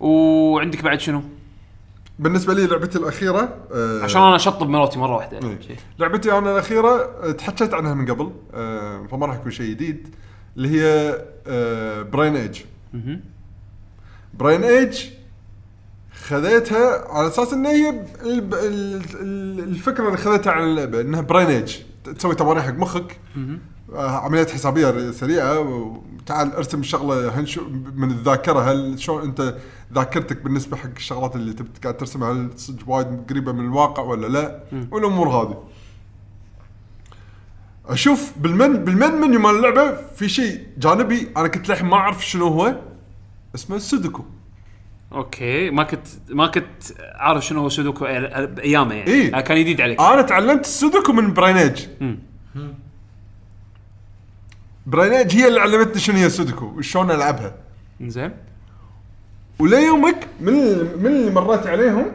وعندك 0.00 0.82
بعد 0.82 1.00
شنو؟ 1.00 1.22
بالنسبة 2.18 2.54
لي 2.54 2.66
لعبتي 2.66 2.98
الأخيرة 2.98 3.56
أه، 3.74 4.02
عشان 4.02 4.22
أنا 4.22 4.36
اشطب 4.36 4.68
مراتي 4.68 4.98
مرة 4.98 5.16
واحدة. 5.16 5.38
إيه. 5.48 5.76
لعبتي 5.98 6.38
أنا 6.38 6.52
الأخيرة 6.52 6.88
أه، 6.88 7.30
تحكيت 7.32 7.74
عنها 7.74 7.94
من 7.94 8.10
قبل 8.10 8.32
أه، 8.54 9.06
فما 9.10 9.26
راح 9.26 9.36
يكون 9.36 9.52
شيء 9.52 9.70
جديد 9.70 10.08
اللي 10.56 10.68
هي 10.68 11.18
أه، 11.46 12.02
Brain 12.02 12.36
Age 12.36 12.60
Brain 14.34 14.64
Age 14.64 15.04
خذيتها 16.12 17.12
على 17.12 17.28
أساس 17.28 17.52
إن 17.52 17.66
هي 17.66 18.04
الفكرة 19.62 20.06
اللي 20.06 20.16
خذيتها 20.16 20.52
عن 20.52 20.62
اللعبة 20.64 21.00
إنها 21.00 21.20
Brain 21.20 21.46
Age 21.48 21.76
تسوي 22.18 22.34
تمارين 22.34 22.62
حق 22.62 22.74
مخك 22.74 23.16
آه، 23.36 23.58
عمليات 23.94 24.50
حسابية 24.50 25.10
سريعة. 25.10 25.60
وتعال 25.60 26.52
ارسم 26.52 26.80
الشغله 26.80 27.40
هل 27.40 27.48
شو 27.48 27.60
من 27.94 28.10
الذاكرة 28.10 28.72
هل 28.72 29.00
شلون 29.00 29.22
أنت 29.22 29.54
ذاكرتك 29.94 30.42
بالنسبة 30.42 30.76
حق 30.76 30.90
الشغلات 30.96 31.36
اللي 31.36 31.52
تبي 31.52 31.68
قاعد 31.82 31.96
ترسمها؟ 31.96 32.32
هل 32.32 32.50
صدق 32.56 32.88
وايد 32.88 33.30
قريبة 33.30 33.52
من 33.52 33.64
الواقع 33.64 34.02
ولا 34.02 34.26
لا؟ 34.26 34.62
والأمور 34.90 35.28
هذه. 35.28 35.62
أشوف 37.86 38.32
بال 38.36 38.52
main 38.52 38.84
بال 38.84 38.94
main 38.94 39.14
menu 39.14 39.40
مال 39.40 39.56
اللعبة 39.56 39.96
في 40.16 40.28
شيء 40.28 40.66
جانبي 40.78 41.28
أنا 41.36 41.48
كنت 41.48 41.68
للحين 41.68 41.86
ما 41.86 41.96
أعرف 41.96 42.26
شنو 42.26 42.46
هو 42.46 42.76
اسمه 43.54 43.78
سودوكو. 43.78 44.24
okay. 45.12 45.70
ما 45.70 45.82
كنت 45.82 46.06
ما 46.28 46.46
كنت 46.46 46.82
عارف 47.14 47.46
شنو 47.46 47.60
هو 47.60 47.68
سودوكو 47.68 48.04
بايامه 48.04 48.94
يعني. 48.94 49.10
إيه. 49.10 49.38
آه، 49.38 49.40
كان 49.40 49.58
جديد 49.58 49.80
عليك. 49.80 50.00
أنا 50.00 50.22
تعلمت 50.22 50.64
السودوكو 50.64 51.12
من 51.12 51.32
Brain 51.32 51.66
Age 51.66 51.86
Brain 54.86 55.17
Age 55.17 55.36
هي 55.36 55.48
اللي 55.48 55.60
علمتني 55.60 56.00
شنو 56.00 56.16
هي 56.16 56.26
السودوكو 56.26 56.64
وشلون 56.64 57.10
ألعبها. 57.10 57.54
زين 58.00 58.32
وليومك 59.58 60.26
من 60.40 60.54
من 60.98 61.06
اللي 61.06 61.30
مريت 61.30 61.66
عليهم 61.66 62.12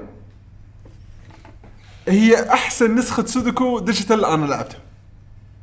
هي 2.07 2.49
أحسن 2.49 2.95
نسخة 2.95 3.25
سودوكو 3.25 3.79
digital 3.79 4.25
أنا 4.25 4.45
لعبتها. 4.45 4.79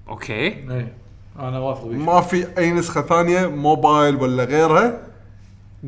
okay. 0.08 0.46
اي 0.46 0.92
أنا 1.38 1.58
وافق 1.58 1.86
ما 1.86 2.20
في 2.20 2.46
أي 2.58 2.72
نسخة 2.72 3.02
ثانية 3.02 3.46
موبايل 3.46 4.16
ولا 4.16 4.44
غيرها 4.44 4.98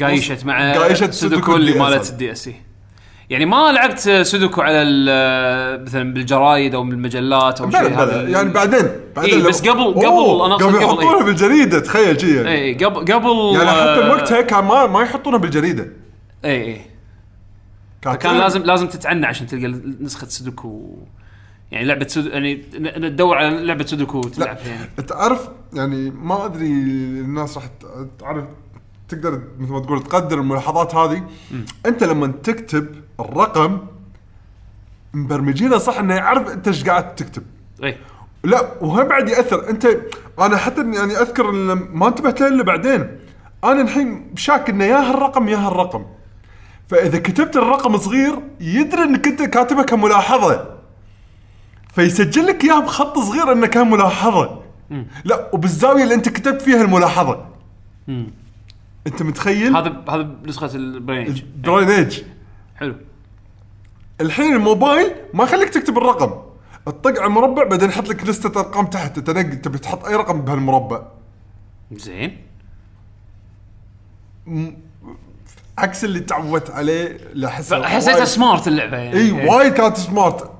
قايشت 0.01 0.45
مع 0.45 0.75
قايشت 0.75 1.11
سودوكو 1.11 1.43
سودوكو 1.43 1.57
اللي 1.57 1.71
ال 1.71 1.83
DS. 1.83 1.91
مالت 1.91 2.11
ال 2.11 2.33
DS 2.33 2.51
يعني 3.31 3.47
ما 3.47 3.73
لعبت 3.73 3.99
سودوكو 4.23 4.61
على 4.63 4.83
مثلا 5.87 6.15
بالجرايد 6.15 6.75
أو 6.75 6.83
بالمجلات 6.85 7.61
أو 7.61 7.71
شيء 7.71 7.81
هذا 7.81 8.23
يعني 8.29 8.49
بعدين 8.51 8.89
بعدين 9.17 9.35
إيه، 9.41 9.49
بس 9.49 9.61
قبل- 9.61 9.95
قبل- 9.95 10.53
أقصد 10.53 10.63
قبل 10.65 10.75
يحطونها 10.83 11.19
إيه. 11.19 11.25
بالجريدة 11.25 11.81
تخيل 11.81 12.21
شي 12.21 12.37
يعني, 12.37 12.51
اي 12.51 12.75
قبل 12.75 13.13
قبل 13.13 13.55
يعني 13.55 13.71
حتى 13.71 14.05
آه، 14.07 14.11
وقتها 14.11 14.41
كان 14.41 14.65
ما 14.65 14.87
ما 14.87 15.03
يحطونها 15.03 15.39
بالجريدة. 15.39 15.89
اي 16.45 16.63
اي 16.65 16.81
كان 18.17 18.39
لازم 18.39 18.63
لازم 18.63 18.87
تتعنى 18.87 19.27
عشان 19.27 19.47
تلقى 19.47 19.81
نسخة 20.01 20.27
سودوكو. 20.27 20.97
يعني 21.73 21.85
لعبة 21.85 22.07
سودو 22.09 22.29
يعني 22.29 22.55
تدور 23.11 23.37
على 23.39 23.67
لعبة 23.67 23.87
سودوكو 23.87 24.21
تلعبها 24.21 24.67
يعني. 24.69 25.07
تعرف 25.09 25.49
يعني 25.73 26.11
ما 26.11 26.45
أدري 26.45 26.67
الناس 26.67 27.57
راح 27.57 27.65
تعرف 28.19 28.45
تقدر 29.09 29.41
مثل 29.59 29.73
ما 29.73 29.81
تقول 29.81 30.03
تقدر 30.03 30.39
الملاحظات 30.39 30.95
هذه. 30.95 31.23
أنت 31.87 32.05
لما 32.05 32.27
تكتب 32.27 32.87
الرقم 33.21 33.79
مبرمجينه 35.15 35.79
صح 35.79 35.99
إنه 35.99 36.15
يعرف 36.15 36.53
أنت 36.53 36.69
إيش 36.69 36.85
قاعد 36.85 37.15
تكتب. 37.15 37.43
إي. 37.85 37.97
لا 38.45 38.73
وهم 38.81 39.05
بعد 39.09 39.29
يأثر. 39.29 39.71
أنت 39.71 39.89
أنا 40.39 40.57
حتى 40.57 40.81
يعني 40.81 41.13
أذكر 41.21 41.51
ما 41.75 42.09
انتبهت 42.09 42.41
له 42.41 42.49
إلا 42.49 42.63
بعدين. 42.63 43.19
أنا 43.65 43.81
الحين 43.83 44.33
شاك 44.37 44.71
إنه 44.71 44.85
يا 44.85 45.11
هالرقم 45.11 45.49
يا 45.49 45.57
هالرقم. 45.57 46.05
فإذا 46.89 47.19
كتبت 47.19 47.57
الرقم 47.57 47.99
صغير 47.99 48.39
يدري 48.61 49.03
إنك 49.03 49.27
أنت 49.27 49.43
كاتبه 49.43 49.83
كملاحظة. 49.83 50.77
فيسجل 51.95 52.47
لك 52.47 52.65
اياها 52.65 52.81
بخط 52.81 53.19
صغير 53.19 53.53
إنه 53.53 53.67
كان 53.67 53.91
ملاحظه 53.91 54.63
لا 55.25 55.51
وبالزاوية 55.53 56.03
اللي 56.03 56.15
أنت 56.15 56.29
كتبت 56.29 56.63
فيها 56.63 56.83
الملاحظة. 56.83 57.47
أنت 59.07 59.23
متخيل؟ 59.23 59.77
هذا 59.77 60.05
هذا 60.09 60.37
نسخه 60.47 60.75
ال 60.75 60.81
Brain 60.81 61.15
Age. 61.15 61.43
Brain 61.65 61.89
Age 61.89 62.23
حلو. 62.77 62.95
الحين 64.21 64.55
الموبايل 64.55 65.13
ما 65.35 65.45
يخليك 65.45 65.69
تكتب 65.69 65.99
الرقم. 65.99 66.43
تطق 66.87 67.21
على 67.21 67.27
المربع 67.27 67.65
بعدين 67.65 67.89
يحط 67.89 68.09
لك 68.09 68.25
لستة 68.25 68.61
أرقام 68.61 68.87
تحت. 68.87 69.19
تنقي 69.19 69.57
تبي 69.57 69.79
تحط 69.79 70.05
أي 70.05 70.17
رقم 70.17 70.41
بهالمربع. 70.41 71.03
زين. 71.93 72.39
عكس 75.79 76.05
اللي 76.05 76.21
تعودت 76.21 76.71
عليه 76.71 77.19
لاحس 77.35 77.75
حسيتها 77.75 78.25
smart 78.25 78.69
اللعبة 78.69 78.97
يعني. 78.97 79.17
إي 79.19 79.33
وايد 79.49 79.73
كانت 79.73 79.97
smart 79.97 80.51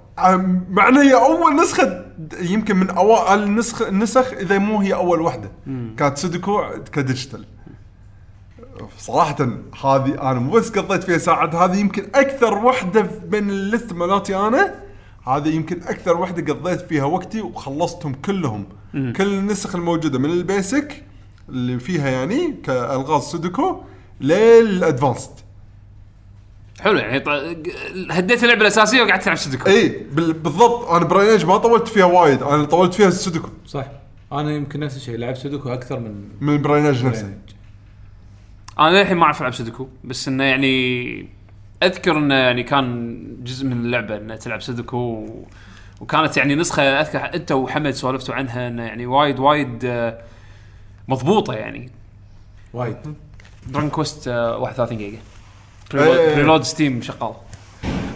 مع 0.69 0.91
هي 0.91 1.15
أول 1.15 1.57
نسخة 1.63 2.05
يمكن 2.41 2.77
من 2.77 2.91
اوائل 2.91 3.43
النسخ 3.43 3.83
النسخ 3.83 4.33
إذا 4.33 4.59
مو 4.59 4.81
هي 4.81 4.95
أول 4.95 5.21
واحدة 5.21 5.53
كانت 5.97 6.19
سودوكو 6.19 6.63
ك 6.93 6.98
digital. 6.98 7.45
صراحة 8.99 9.37
هذه 9.85 10.31
أنا 10.31 10.39
مو 10.41 10.51
بس 10.51 10.71
قضيت 10.71 11.05
فيها 11.05 11.19
ساعات 11.19 11.55
هذه 11.55 11.77
يمكن 11.81 12.07
أكثر 12.15 12.55
واحدة 12.55 13.01
بين 13.25 13.51
ال 13.51 13.59
list 13.59 13.93
مالاتي 13.93 14.37
أنا. 14.37 14.75
هذه 15.27 15.49
يمكن 15.49 15.83
أكثر 15.83 16.17
واحدة 16.17 16.53
قضيت 16.55 16.81
فيها 16.81 17.05
وقتي 17.05 17.41
وخلصتهم 17.41 18.15
كلهم. 18.15 18.67
كل 18.93 19.23
النسخ 19.39 19.75
الموجودة 19.75 20.19
من 20.19 20.31
ال 20.31 20.43
basic 20.43 21.03
اللي 21.49 21.79
فيها 21.79 22.09
يعني 22.09 22.55
كألغاز 22.65 23.23
سودوكو 23.23 23.81
لل 24.21 24.43
advanced 24.43 25.31
حلو 26.81 26.99
يعني 26.99 27.21
ط- 27.21 27.29
هديت 28.11 28.43
اللعبة 28.43 28.61
الأساسية 28.61 29.03
وقعدت 29.03 29.23
تلعب 29.23 29.37
سودوكو. 29.37 29.67
اي 29.71 29.89
بال- 30.13 30.33
بالضبط. 30.33 30.89
أنا 30.91 31.05
Brain 31.05 31.29
Age 31.29 31.47
ما 31.47 31.57
طولت 31.57 31.89
فيها 31.89 32.05
وايد. 32.05 32.43
أنا 32.43 32.65
طولت 32.65 32.95
فيها 32.95 33.09
السودوكو 33.09 33.49
صح. 33.67 33.85
أنا 34.33 34.53
يمكن 34.53 34.81
نفس 34.81 34.97
الشيء 34.97 35.17
لعبت 35.19 35.37
سودوكو 35.37 35.69
أكثر 35.69 36.01
من 36.01 36.29
من 36.41 36.63
Brain 36.63 36.87
Age 36.87 37.05
نفسه. 37.07 37.35
أنا 38.79 38.99
للحين 38.99 39.17
ما 39.17 39.25
أعرف 39.25 39.41
ألعب 39.41 39.55
سودوكو 39.55 39.89
بس 40.05 40.29
إنه 40.29 40.45
يعني 40.45 41.29
أذكر 41.83 42.19
إنه 42.19 42.35
يعني 42.35 42.63
كان 42.63 43.23
جزء 43.43 43.67
من 43.67 43.73
اللعبة 43.73 44.17
إنه 44.17 44.37
تلعب 44.37 44.63
سودوكو 44.63 44.97
و... 44.97 45.47
وكانت 46.01 46.37
يعني 46.37 46.55
نسخة 46.55 46.83
أذكر 46.83 47.35
أنت 47.35 47.53
وحمد 47.53 47.91
سولفتوا 47.91 48.35
عنها 48.35 48.69
إنه 48.69 48.83
يعني 48.83 49.07
وايد 49.07 49.39
وايد 49.39 49.85
آه، 49.85 50.19
مضبوطة 51.09 51.55
يعني. 51.55 51.91
وايد. 52.73 52.97
درون 53.67 53.91
كوست 53.91 54.29
آه، 54.29 54.59
31 54.59 54.99
جيجا. 54.99 55.19
إيه. 55.95 56.35
بريلود 56.35 56.63
ستيم 56.63 57.03
شغال. 57.03 57.35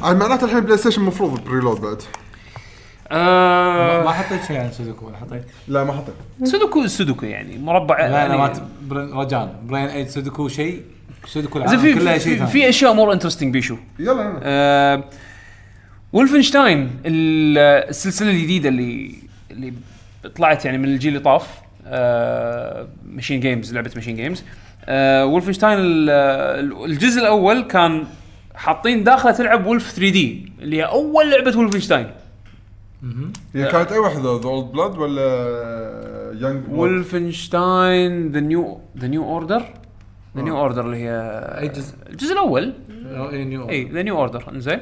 معناته 0.02 0.44
الحين 0.44 0.60
بلاي 0.60 0.76
ستيشن 0.76 1.00
المفروض 1.00 1.44
بريلود 1.44 1.80
بعد. 1.80 2.02
آه. 3.12 4.04
ما 4.04 4.10
حطيت 4.12 4.44
شيء 4.44 4.56
عن 4.60 4.72
سودوكو 4.72 5.06
ولا 5.06 5.16
حطيت؟ 5.16 5.42
لا 5.68 5.84
ما 5.84 5.92
حطيت. 5.92 6.14
سودوكو 6.48 6.86
سودوكو 6.86 7.26
يعني 7.26 7.58
مربع. 7.58 7.96
لا 8.06 8.06
يعني 8.18 8.26
أنا 8.26 8.36
ما 8.36 8.48
ت- 8.48 8.62
برين- 8.82 9.12
رجان 9.12 9.48
براين 9.64 9.86
ايد 9.88 10.08
سودوكو 10.08 10.48
شيء 10.48 10.82
سودوكو 11.26 11.58
العالم 11.58 11.78
في 11.80 11.94
كلها 11.94 12.18
شيء 12.18 12.32
في, 12.32 12.38
ثاني. 12.38 12.50
في 12.50 12.68
أشياء 12.68 12.92
مور 12.94 13.12
انترستنج 13.12 13.52
بيشو. 13.52 13.76
يلا 13.98 14.12
يلا. 14.22 14.40
آه 14.42 15.04
ولفنشتاين 16.12 16.78
ال- 17.06 17.58
السلسلة 17.88 18.30
الجديدة 18.30 18.68
اللي 18.68 19.14
اللي 19.50 19.72
طلعت 20.36 20.64
يعني 20.64 20.78
من 20.78 20.84
الجيل 20.84 21.08
اللي 21.08 21.24
طاف 21.24 21.48
آه 21.86 22.86
MachineGames 23.06 23.74
لعبة 23.74 23.90
MachineGames 23.96 24.44
آه 24.84 25.26
ولفنشتاين 25.26 25.78
ال- 25.78 26.10
ال- 26.10 26.84
الجزء 26.84 27.20
الأول 27.20 27.62
كان 27.62 28.04
حاطين 28.54 29.04
داخله 29.04 29.32
تلعب 29.32 29.66
Wolf 29.66 29.90
3D 29.90 30.52
اللي 30.62 30.76
هي 30.76 30.82
أول 30.84 31.30
لعبة 31.30 31.58
ولفنشتاين 31.58 32.06
هي 33.54 33.70
كانت 33.70 33.92
أي 33.92 33.98
واحدة 33.98 34.40
The 34.40 34.48
Old 34.48 34.72
Blood 34.72 34.98
ولا 34.98 35.22
Young 36.40 36.64
ولفنشتاين 36.68 38.32
ذا 38.32 38.40
نيو 38.40 38.80
ذا 38.98 39.06
نيو 39.06 39.24
اوردر 39.24 39.62
ذا 40.36 40.42
نيو 40.42 40.58
اوردر 40.58 40.86
اللي 40.86 40.96
هي 40.96 41.10
أي 41.60 41.68
جزء؟ 41.68 41.94
الجزء 42.10 42.32
الأول. 42.32 42.74
أي 42.90 43.68
إي 43.70 43.84
ذا 43.84 44.02
نيو 44.02 44.16
اوردر 44.16 44.44
إنزين. 44.52 44.78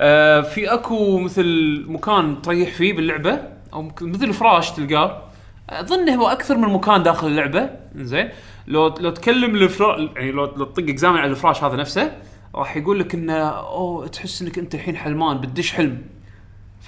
آه 0.00 0.40
في 0.40 0.74
أكو 0.74 1.18
مثل 1.18 1.84
مكان 1.88 2.42
تريح 2.42 2.74
فيه 2.74 2.92
باللعبة 2.92 3.40
أو 3.72 3.90
مثل 4.00 4.32
فراش 4.32 4.70
تلقاه. 4.70 5.22
أظن 5.70 6.08
هو 6.08 6.28
أكثر 6.28 6.56
من 6.56 6.68
مكان 6.68 7.02
داخل 7.02 7.26
اللعبة. 7.26 7.70
إنزين. 7.96 8.28
لو 8.66 8.94
لو 9.00 9.10
تكلم 9.10 9.54
الفرا 9.54 9.98
يعني 10.16 10.32
لو 10.32 10.44
لو 10.44 10.64
تطق 10.64 10.88
اكزامن 10.88 11.18
على 11.18 11.30
الفراش 11.30 11.64
هذا 11.64 11.76
نفسه 11.76 12.12
راح 12.54 12.76
يقول 12.76 13.00
لك 13.00 13.14
إنه 13.14 13.48
أوه 13.48 14.06
تحس 14.06 14.42
إنك 14.42 14.58
أنت 14.58 14.74
الحين 14.74 14.96
حلمان 14.96 15.40
بتدش 15.40 15.72
حلم. 15.72 16.02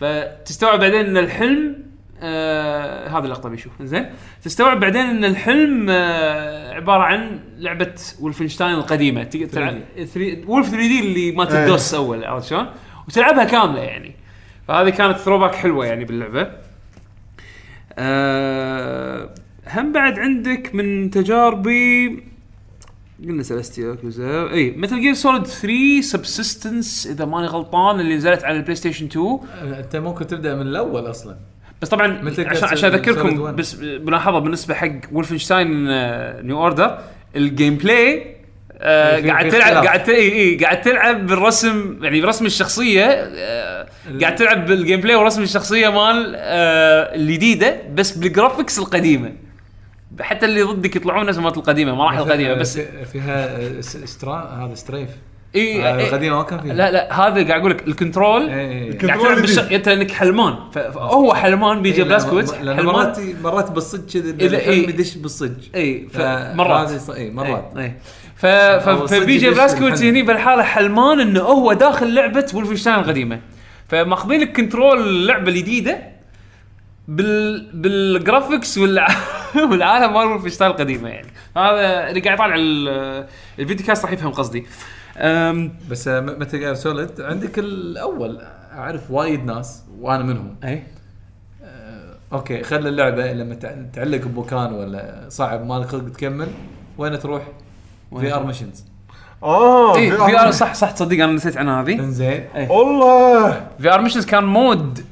فتستوعب 0.00 0.80
بعدين 0.80 1.06
إن 1.06 1.16
الحلم 1.16 1.76
آه 2.22 3.08
هذا 3.08 3.24
اللقطة 3.24 3.48
بيشوف 3.48 3.72
زين 3.82 4.06
تستوعب 4.42 4.80
بعدين 4.80 5.00
إن 5.00 5.24
الحلم 5.24 5.86
آه 5.90 6.74
عبارة 6.74 7.02
عن 7.02 7.40
لعبة 7.58 7.94
ولفنشتاين 8.20 8.74
القديمة. 8.74 9.22
تقدر 9.24 9.46
تلعب 9.46 9.80
ثري- 10.14 10.44
ولف 10.46 10.66
3 10.68 10.76
دي 10.88 11.00
اللي 11.00 11.32
مالت 11.32 11.52
إيه. 11.52 11.64
الدوس 11.64 11.94
أول 11.94 12.24
عرفت 12.24 12.46
شلون؟ 12.48 12.66
وتلعبها 13.08 13.44
كاملة 13.44 13.80
يعني. 13.80 14.14
فهذه 14.68 14.90
كانت 14.90 15.16
ثروباك 15.18 15.54
حلوة 15.54 15.86
يعني 15.86 16.04
باللعبة. 16.04 16.50
آه 17.98 19.30
هم 19.72 19.92
بعد 19.92 20.18
عندك 20.18 20.74
من 20.74 21.10
تجاربي 21.10 22.22
قلنا 23.28 23.42
سلستيا 23.42 23.88
ياكوزا 23.88 24.50
إي 24.52 24.74
مثل 24.76 25.00
جير 25.00 25.14
سوليد 25.14 25.46
3 25.46 26.00
سبسيستنس 26.00 27.06
إذا 27.06 27.24
ماني 27.24 27.46
غلطان 27.46 28.00
اللي 28.00 28.16
نزلت 28.16 28.44
على 28.44 28.56
البلاي 28.56 28.74
ستيشن 28.74 29.06
2 29.06 29.38
أنت 29.62 29.96
ممكن 29.96 30.26
تبدأ 30.26 30.54
من 30.54 30.62
الأول 30.62 31.10
أصلا 31.10 31.36
بس 31.82 31.88
طبعا 31.88 32.30
عشان 32.38 32.68
عشان 32.68 32.92
أذكركم. 32.92 33.56
بس 33.56 33.76
ملاحظه 33.80 34.38
بالنسبة 34.38 34.74
حق 34.74 34.92
ولفنشتاين 35.12 35.68
نيو 36.46 36.58
اوردر 36.58 36.98
الجيم 37.36 37.76
بلاي 37.76 38.36
آه 38.82 39.26
قاعد 39.26 39.48
تلعب. 39.48 39.84
قاعد 39.84 40.10
اي 40.10 40.32
إي 40.32 40.56
قاعد 40.56 40.80
تلعب 40.80 41.26
بالرسم 41.26 41.98
يعني 42.04 42.20
برسم 42.20 42.46
الشخصية 42.46 43.04
آه 43.04 43.86
قاعد 44.20 44.34
تلعب 44.34 44.66
بالجيم 44.66 45.00
بلاي 45.00 45.14
ورسم 45.16 45.42
الشخصية 45.42 45.88
مال 45.88 46.32
آه 46.36 47.14
الجديدة 47.16 47.76
بس 47.94 48.18
بالجرافكس 48.18 48.78
القديمة 48.78 49.32
حتى 50.20 50.46
اللي 50.46 50.62
ضدك 50.62 50.96
يطلعون 50.96 51.26
نفس 51.26 51.38
مالت 51.38 51.56
القديمة 51.56 51.94
مراحل 51.94 52.18
القديمة 52.18 52.54
بس 52.54 52.78
في- 52.78 53.04
فيها 53.12 53.46
آه، 53.56 53.78
استرا 53.80 54.66
هذا 54.66 54.74
ستريف. 54.74 55.08
إي 55.54 55.82
آه، 55.88 55.98
إي- 55.98 56.00
القديمة 56.08 56.36
ما 56.36 56.42
كان 56.42 56.60
فيها. 56.60 56.74
لا 56.74 56.90
لا 56.90 57.12
هذا 57.12 57.34
قاعد 57.48 57.50
أقول 57.60 57.70
لك 57.70 57.88
الكنترول 57.88 58.42
الكنترول. 58.50 59.40
بالش... 59.40 59.58
انت 59.58 59.88
انك 59.88 60.10
حلمان 60.10 60.54
فهو 60.72 61.34
حلمان 61.34 61.82
بيجي 61.82 61.98
إي، 62.02 62.04
بلاسكويت 62.08 62.50
لأن- 62.50 62.54
لأن 62.54 62.76
حلمان 62.76 62.94
مرات 62.94 63.18
مرات 63.42 63.70
بالصج 63.70 64.18
كذا 64.38 64.56
الحلم. 64.56 64.74
يدش 64.90 65.14
بالصج. 65.16 65.52
إي 65.74 66.08
ف- 66.12 66.20
مرات. 66.54 67.10
إي 67.10 67.30
مرات. 67.30 67.72
إي 67.76 67.92
ف... 68.36 68.46
فبيجي 68.46 69.46
يدش 69.46 69.56
Blazkowicz 69.56 69.92
بالحلم. 69.92 70.08
هني 70.08 70.22
بالحالة 70.22 70.62
حلمان 70.62 71.20
إنه 71.20 71.40
هو 71.40 71.72
داخل 71.72 72.14
لعبة 72.14 72.46
ولفنشتاين 72.54 72.94
القديمة. 72.98 73.40
فماخذين 73.88 74.40
لك 74.40 74.56
control 74.56 75.00
اللعبة 75.00 75.48
الجديدة 75.50 75.98
بال 77.08 77.70
بال 77.74 77.95
graphics 77.95 78.78
والع... 78.78 79.06
والعالم 79.70 80.14
مال 80.14 80.26
ولفنشتاين 80.26 80.70
القديمه 80.70 81.08
يعني. 81.08 81.28
هذا 81.56 82.08
اللي 82.08 82.20
قاعد 82.20 82.34
يطالع 82.34 82.54
ال- 82.58 83.26
ال 83.58 83.63
video 83.63 83.86
cast 83.86 84.04
راح 84.04 84.12
يفهم 84.12 84.32
قصدي. 84.32 84.66
بس 85.90 86.08
Metal 86.08 86.58
Gear 86.58 86.74
Solid 86.74 87.20
عندك 87.20 87.58
الأول 87.58 88.40
أعرف 88.72 89.10
وايد 89.10 89.44
ناس 89.44 89.82
وأنا 90.00 90.22
منهم. 90.22 90.56
أي. 90.64 90.82
أوكي 92.32 92.62
خلي 92.62 92.88
اللعبة 92.88 93.32
لما 93.32 93.54
تع- 93.54 93.74
تعلق 93.92 94.20
بمكان 94.24 94.72
ولا 94.72 95.24
صعب 95.28 95.66
مالك 95.66 95.86
خلق 95.86 96.08
تكمل 96.12 96.48
وين 96.98 97.18
تروح؟ 97.18 97.42
في 98.20 98.34
آر 98.34 98.46
ميشنز 98.46 98.84
اي 99.44 100.12
VR 100.18 100.22
في 100.26 100.40
آر 100.40 100.50
صح 100.50 100.74
صح 100.74 100.90
تصدق 100.90 101.24
أنا 101.24 101.32
نسيت 101.32 101.56
عن 101.56 101.68
هذه. 101.68 101.94
إنزين. 101.94 102.44
والله! 102.68 103.66
في 103.80 103.94
آر 103.94 104.00
ميشنز 104.00 104.26
كان 104.26 104.44
مود 104.44 105.04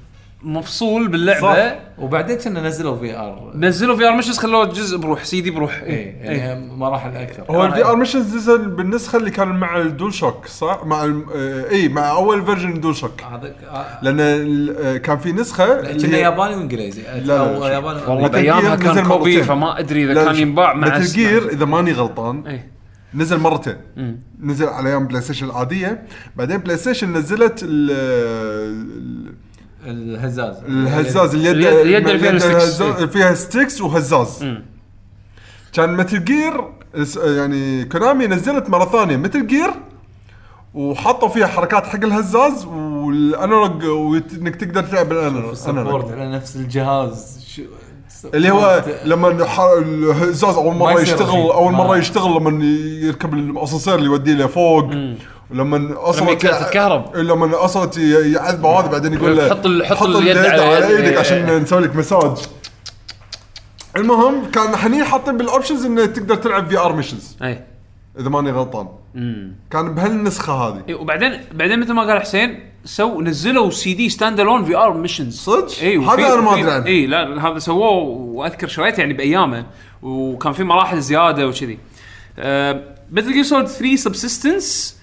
مفصول 0.43 1.09
باللعبة 1.09 1.41
صح. 1.71 1.79
وبعدين 1.99 2.37
كنا 2.39 2.61
نزلوا 2.61 2.97
في 2.97 3.17
ار 3.17 3.53
نزلوا 3.55 3.97
في 3.97 4.09
ار 4.09 4.13
ميشنز 4.17 4.39
خلوه 4.39 4.65
جزء 4.65 4.99
بروح 4.99 5.25
سي 5.25 5.41
دي 5.41 5.51
بروح 5.51 5.83
اي 5.83 5.93
يعني 6.21 6.73
مراحل 6.77 7.17
أكثر 7.17 7.45
هو 7.51 7.65
الفي 7.67 7.85
ار 7.85 7.97
ميشنز 7.97 8.37
نزل 8.37 8.69
بالنسخة 8.69 9.17
اللي 9.17 9.31
كان 9.31 9.49
مع 9.49 9.77
الدول 9.81 10.15
شوك 10.15 10.47
صح؟ 10.47 10.81
مع. 10.85 11.05
آه، 11.35 11.71
اي 11.71 11.89
مع 11.89 12.11
أول 12.11 12.45
فيرجن 12.47 12.81
دول 12.81 12.97
شوك 12.97 13.23
هذا 13.23 13.55
آه، 13.71 13.87
لأن 14.03 14.21
ال- 14.21 14.77
آه، 14.87 14.97
كان 14.97 15.19
في 15.19 15.33
نسخة 15.33 15.81
اللي 15.81 16.07
كنا 16.07 16.17
هي- 16.17 16.21
ياباني 16.21 16.55
وإنجليزي 16.57 17.03
لا، 17.25 17.39
أو. 17.41 17.65
ياباني 17.65 18.01
والله 18.07 18.29
بايامها 18.29 18.77
Gear 18.77 18.81
كان 18.83 19.07
كوبي. 19.07 19.43
فما 19.43 19.79
أدري 19.79 20.05
إذا 20.05 20.15
لا، 20.15 20.25
كان. 20.25 20.37
ينباع 20.37 20.75
مع 20.75 20.99
جير 20.99 21.49
إذا 21.49 21.65
ماني 21.65 21.93
غلطان 21.93 22.47
اي 22.47 22.61
نزل 23.15 23.39
مرتين 23.39 23.77
مم. 23.97 24.21
نزل 24.43 24.67
على 24.67 24.89
أيام 24.89 25.07
بلاي 25.07 25.21
ستيشن 25.23 25.47
العادية 25.47 26.03
بعدين 26.37 26.57
بلاي 26.57 26.77
ستيشن 26.77 27.13
نزلت 27.13 27.61
ال- 27.63 29.33
الهزاز 29.87 30.57
الهزاز 30.69 31.35
اليد 31.35 31.57
اليد- 31.57 32.09
اللي 32.09 32.19
فيها. 32.19 32.31
الهزاز- 32.31 33.03
فيها 33.05 33.35
ستيكس 33.35 33.81
وهزاز 33.81 34.43
مم. 34.43 34.65
كان 35.73 35.97
متل 35.97 36.25
جير 36.25 36.65
يعني 37.17 37.85
كونامي 37.85 38.27
نزلت 38.27 38.71
مرة 38.71 38.85
ثانية 38.85 39.17
متل 39.17 39.47
جير 39.47 39.71
وحطوا 40.75 41.29
فيها 41.29 41.47
حركات 41.47 41.87
حق 41.87 42.05
الهزاز 42.05 42.65
والانالوج 42.65 43.85
وإنك 43.85 44.57
تقدر 44.57 44.83
تلعب 44.83 45.09
بالانالوج 45.09 45.55
سبورت 45.55 46.11
على 46.13 46.31
نفس 46.33 46.57
الجهاز 46.57 47.47
شو 47.55 47.63
اللي 48.35 48.51
هو. 48.51 48.85
لما 49.05 49.29
الهزاز 49.79 50.55
أول 50.55 50.75
مرة 50.75 51.01
يشتغل. 51.01 51.37
أول 51.51 51.73
مرة 51.73 51.97
يشتغل 51.97 52.31
لما 52.37 52.65
يركب 53.07 53.35
الأسانسير 53.35 53.95
اللي 53.95 54.07
يوديه 54.07 54.33
لفوق 54.35 54.91
ولما 55.51 55.95
أصلا 56.11 56.35
تتكهرب. 56.35 57.17
لما 57.17 57.65
أصلا 57.65 57.91
يعذبه 58.03 58.81
هذا 58.81 58.87
بعدين 58.87 59.13
يقول 59.15 59.37
له 59.37 59.49
حط 59.51 59.67
ال- 59.67 59.87
حط 59.87 60.07
اليد 60.07 60.37
على 60.37 60.63
على 60.63 60.95
يد- 60.95 61.01
إيدك. 61.01 61.17
عشان 61.19 61.63
نسوي 61.63 61.81
لك 61.83 61.97
مساج 61.97 62.37
المهم 63.97 64.51
كان 64.51 64.77
حنين 64.77 65.05
حاطين 65.05 65.37
بال 65.37 65.48
options 65.48 65.85
إنه 65.85 66.07
تقدر 66.07 66.35
تلعب 66.35 66.69
VR 66.69 66.93
missions 66.93 67.37
أي. 67.43 67.65
إذا 68.21 68.29
ماني 68.29 68.51
غلطان. 68.51 68.89
كان 69.71 69.95
بهالنسخة 69.95 70.53
هذه. 70.53 70.83
إيه، 70.89 70.95
وبعدين 70.95 71.41
بعدين 71.55 71.81
مثل 71.81 71.93
ما 71.93 72.03
قال 72.03 72.21
حسين 72.21 72.61
so 72.85 73.21
نزلوا 73.21 73.71
CD 73.71 74.09
standalone 74.09 74.65
VR 74.65 74.95
missions 74.95 75.39
صدق؟ 75.39 75.81
إي 75.83 75.99
هذا 75.99 76.33
أنا 76.33 76.41
ما 76.41 76.53
أدري 76.61 76.71
عنه. 76.71 76.87
إي 76.87 77.07
لا 77.07 77.49
هذا 77.49 77.59
سووه 77.59 77.91
وأذكر 78.19 78.69
شريته 78.69 79.01
يعني 79.01 79.13
بأيامه. 79.13 79.67
وكان 80.03 80.53
في 80.53 80.65
مراحل 80.65 81.01
زيادة 81.01 81.47
وكذي. 81.49 81.79
Metal 83.13 83.33
Gear 83.33 83.43
Solid 83.43 83.67
3 83.67 83.97
Subsistence 83.97 84.98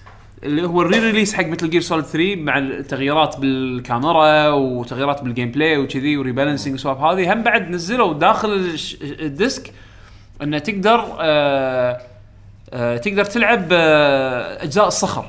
اللي 0.46 0.68
هو 0.68 0.82
ال 0.82 1.00
re-release 1.00 1.34
حق 1.34 1.46
Metal 1.46 1.70
Gear 1.70 1.82
Solid 1.82 2.06
3 2.06 2.36
مع 2.36 2.58
التغييرات 2.58 3.40
بالكاميرا 3.40 4.50
وتغييرات 4.50 5.24
بال 5.24 5.52
gameplay 5.52 5.78
وكذي 5.78 6.18
و 6.18 6.22
rebalancing 6.22 6.74
والسوالف 6.74 7.00
هذه 7.00 7.34
هم 7.34 7.44
بعد 7.44 7.70
نزلوا 7.70 8.14
داخل 8.14 8.78
ال 9.02 9.16
disc 9.16 9.74
إنه 10.42 10.58
تقدر 10.58 11.06
آه 11.20 12.02
آه 12.74 12.98
تقدر 12.98 13.26
تلعب 13.26 13.68
آه 13.72 14.64
أجزاء 14.64 14.88
الصخر. 14.88 15.26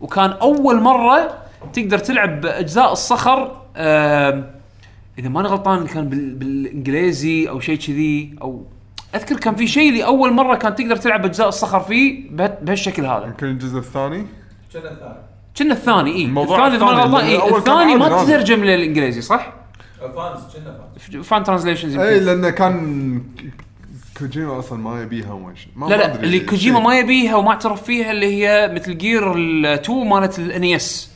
وكان 0.00 0.30
أول 0.30 0.80
مرة 0.80 1.38
تقدر 1.72 1.98
تلعب 1.98 2.40
بأجزاء 2.40 2.92
الصخر 2.92 3.60
آه 3.76 4.44
إذا 5.18 5.28
ماني 5.28 5.48
غلطان 5.48 5.86
كان 5.86 6.08
بال 6.08 6.34
بالإنجليزي 6.34 7.48
أو 7.48 7.60
شيء 7.60 7.76
كذي 7.76 8.34
أو 8.42 8.64
أذكر 9.14 9.36
كان 9.36 9.54
في 9.54 9.66
شيء 9.66 9.88
اللي 9.88 10.04
اول 10.04 10.32
مرة 10.32 10.54
كان 10.56 10.74
تقدر 10.74 10.96
تلعب 10.96 11.24
أجزاء 11.24 11.48
الصخر 11.48 11.80
فيه 11.80 12.30
بهالشكل 12.30 13.06
هذا. 13.06 13.26
يمكن 13.26 13.46
الجزء 13.46 13.78
الثاني؟ 13.78 14.26
كنا 14.80 14.90
الثاني 14.92 15.16
كنا 15.58 15.72
الثاني 15.74 16.16
اي 16.16 16.24
الموضوع 16.24 16.66
الثاني 16.66 16.76
اذا 16.76 17.06
ماني 17.06 17.06
الثاني، 17.06 17.12
غلطان 17.12 17.24
لأن 17.24 17.28
اي 17.30 17.36
الأول 17.36 17.60
كان 17.62 17.74
الثاني 17.74 17.96
ما 17.96 18.16
عادي. 18.16 18.26
تترجم 18.32 18.64
للإنجليزي 18.64 19.20
صح؟ 19.20 19.52
فانز 20.00 20.40
كنا 20.56 20.78
فانز 21.10 21.26
فان 21.26 21.44
ترانزليشنز 21.44 21.96
اي 21.98 22.20
لأنه 22.20 22.50
كان 22.50 23.22
كوجيما 24.18 24.58
أصلا 24.58 24.78
ما 24.78 25.02
يبيها 25.02 25.32
وما 25.32 25.54
ش- 25.54 25.68
ما 25.76 25.86
لا 25.86 25.96
ما 25.96 26.02
لا 26.02 26.14
أدري 26.14 26.26
اللي. 26.26 26.40
كوجيما 26.40 26.80
ما 26.80 26.98
يبيها 26.98 27.36
وما 27.36 27.50
اعترف 27.50 27.82
فيها 27.82 28.10
اللي 28.10 28.26
هي 28.46 28.72
مثل 28.74 28.98
جير 28.98 29.32
ال2 29.34 29.90
مالت 29.90 30.38
الانيس 30.38 31.10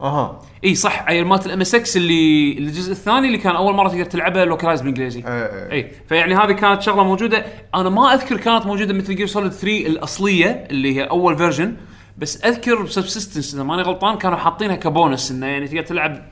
أها. 0.00 0.42
إي 0.64 0.74
صح. 0.74 1.02
عيل 1.02 1.24
مالت 1.24 1.46
ال 1.46 1.60
MSX 1.60 1.96
اللي 1.96 2.52
الجزء 2.58 2.92
الثاني 2.92 3.26
اللي 3.26 3.38
كان 3.38 3.56
أول 3.56 3.74
مرة 3.74 3.88
تقدر 3.88 4.04
تلعبها 4.04 4.44
localized 4.44 4.80
بالإنجليزي. 4.80 5.18
إيه، 5.20 5.26
إيه. 5.28 5.72
إي 5.72 5.92
فيعني 6.08 6.34
هذه 6.34 6.52
كانت 6.52 6.82
شغلة 6.82 7.04
موجودة. 7.04 7.44
أنا 7.74 7.88
ما 7.88 8.14
أذكر 8.14 8.36
كانت 8.36 8.66
موجودة 8.66 8.94
Metal 8.94 9.14
Gear 9.16 9.26
Solid 9.26 9.52
3 9.52 9.86
الأصلية 9.86 10.66
اللي 10.70 10.96
هي 10.96 11.02
أول 11.04 11.36
version 11.36 11.76
بس 12.18 12.44
أذكر 12.44 12.82
ب 12.82 12.88
Subsistence 12.88 13.54
إذا 13.54 13.62
ماني 13.62 13.82
غلطان 13.82 14.18
كانوا 14.18 14.38
حاطينها 14.38 14.76
كبونس 14.76 15.30
إنه 15.30 15.46
يعني 15.46 15.68
تقدر 15.68 15.82
تلعب 15.82 16.24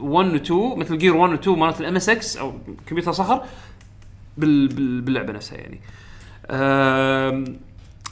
1 0.00 0.32
و 0.32 0.36
2 0.36 0.78
Metal 0.78 0.98
Gear 0.98 1.16
1 1.16 1.32
و 1.32 1.34
2 1.34 1.58
مالت 1.58 1.80
ال 1.80 1.96
MSX 1.96 2.36
أو 2.36 2.54
كمبيوتر 2.86 3.12
صخر 3.12 3.44
بال 4.36 4.68
بال 4.68 5.00
باللعبة 5.00 5.32
نفسها 5.32 5.58
يعني. 5.58 5.80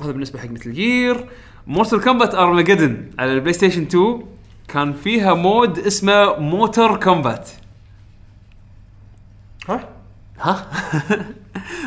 هذا 0.00 0.12
بالنسبة 0.12 0.38
حق 0.38 0.48
Metal 0.50 0.72
Gear 0.72 1.28
Mortal 1.66 2.00
Kombat 2.00 2.34
Armageddon 2.34 3.10
على 3.18 3.32
ال 3.32 3.52
PlayStation 3.52 3.82
2 3.82 4.22
كان 4.68 4.92
فيها 4.92 5.34
mode 5.34 5.78
اسمه 5.78 6.36
Motor 6.36 7.00
Kombat 7.00 7.50
ها؟ 9.68 9.88
ها؟ 10.40 10.70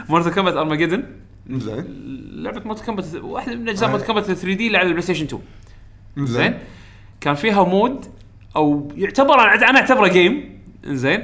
Mortal 0.09 0.33
Kombat 0.33 0.53
Armageddon 0.53 1.03
زين. 1.49 1.85
لعبة 2.31 2.61
Mortal 2.65 2.85
Kombat 2.85 3.15
واحدة 3.15 3.55
من 3.55 3.69
أجزاء 3.69 3.89
Mortal 3.89 4.05
Kombat 4.05 4.25
3D 4.25 4.67
اللي 4.67 4.77
على 4.77 4.87
ال 4.87 5.01
PlayStation 5.01 5.25
2 5.25 5.41
زين. 6.17 6.59
كان 7.21 7.35
فيها 7.35 7.63
mode 7.63 8.05
أو 8.55 8.91
يعتبر 8.95 9.41
أنا 9.41 9.79
أعتبره 9.79 10.07
game 10.07 10.59
زين. 10.85 11.23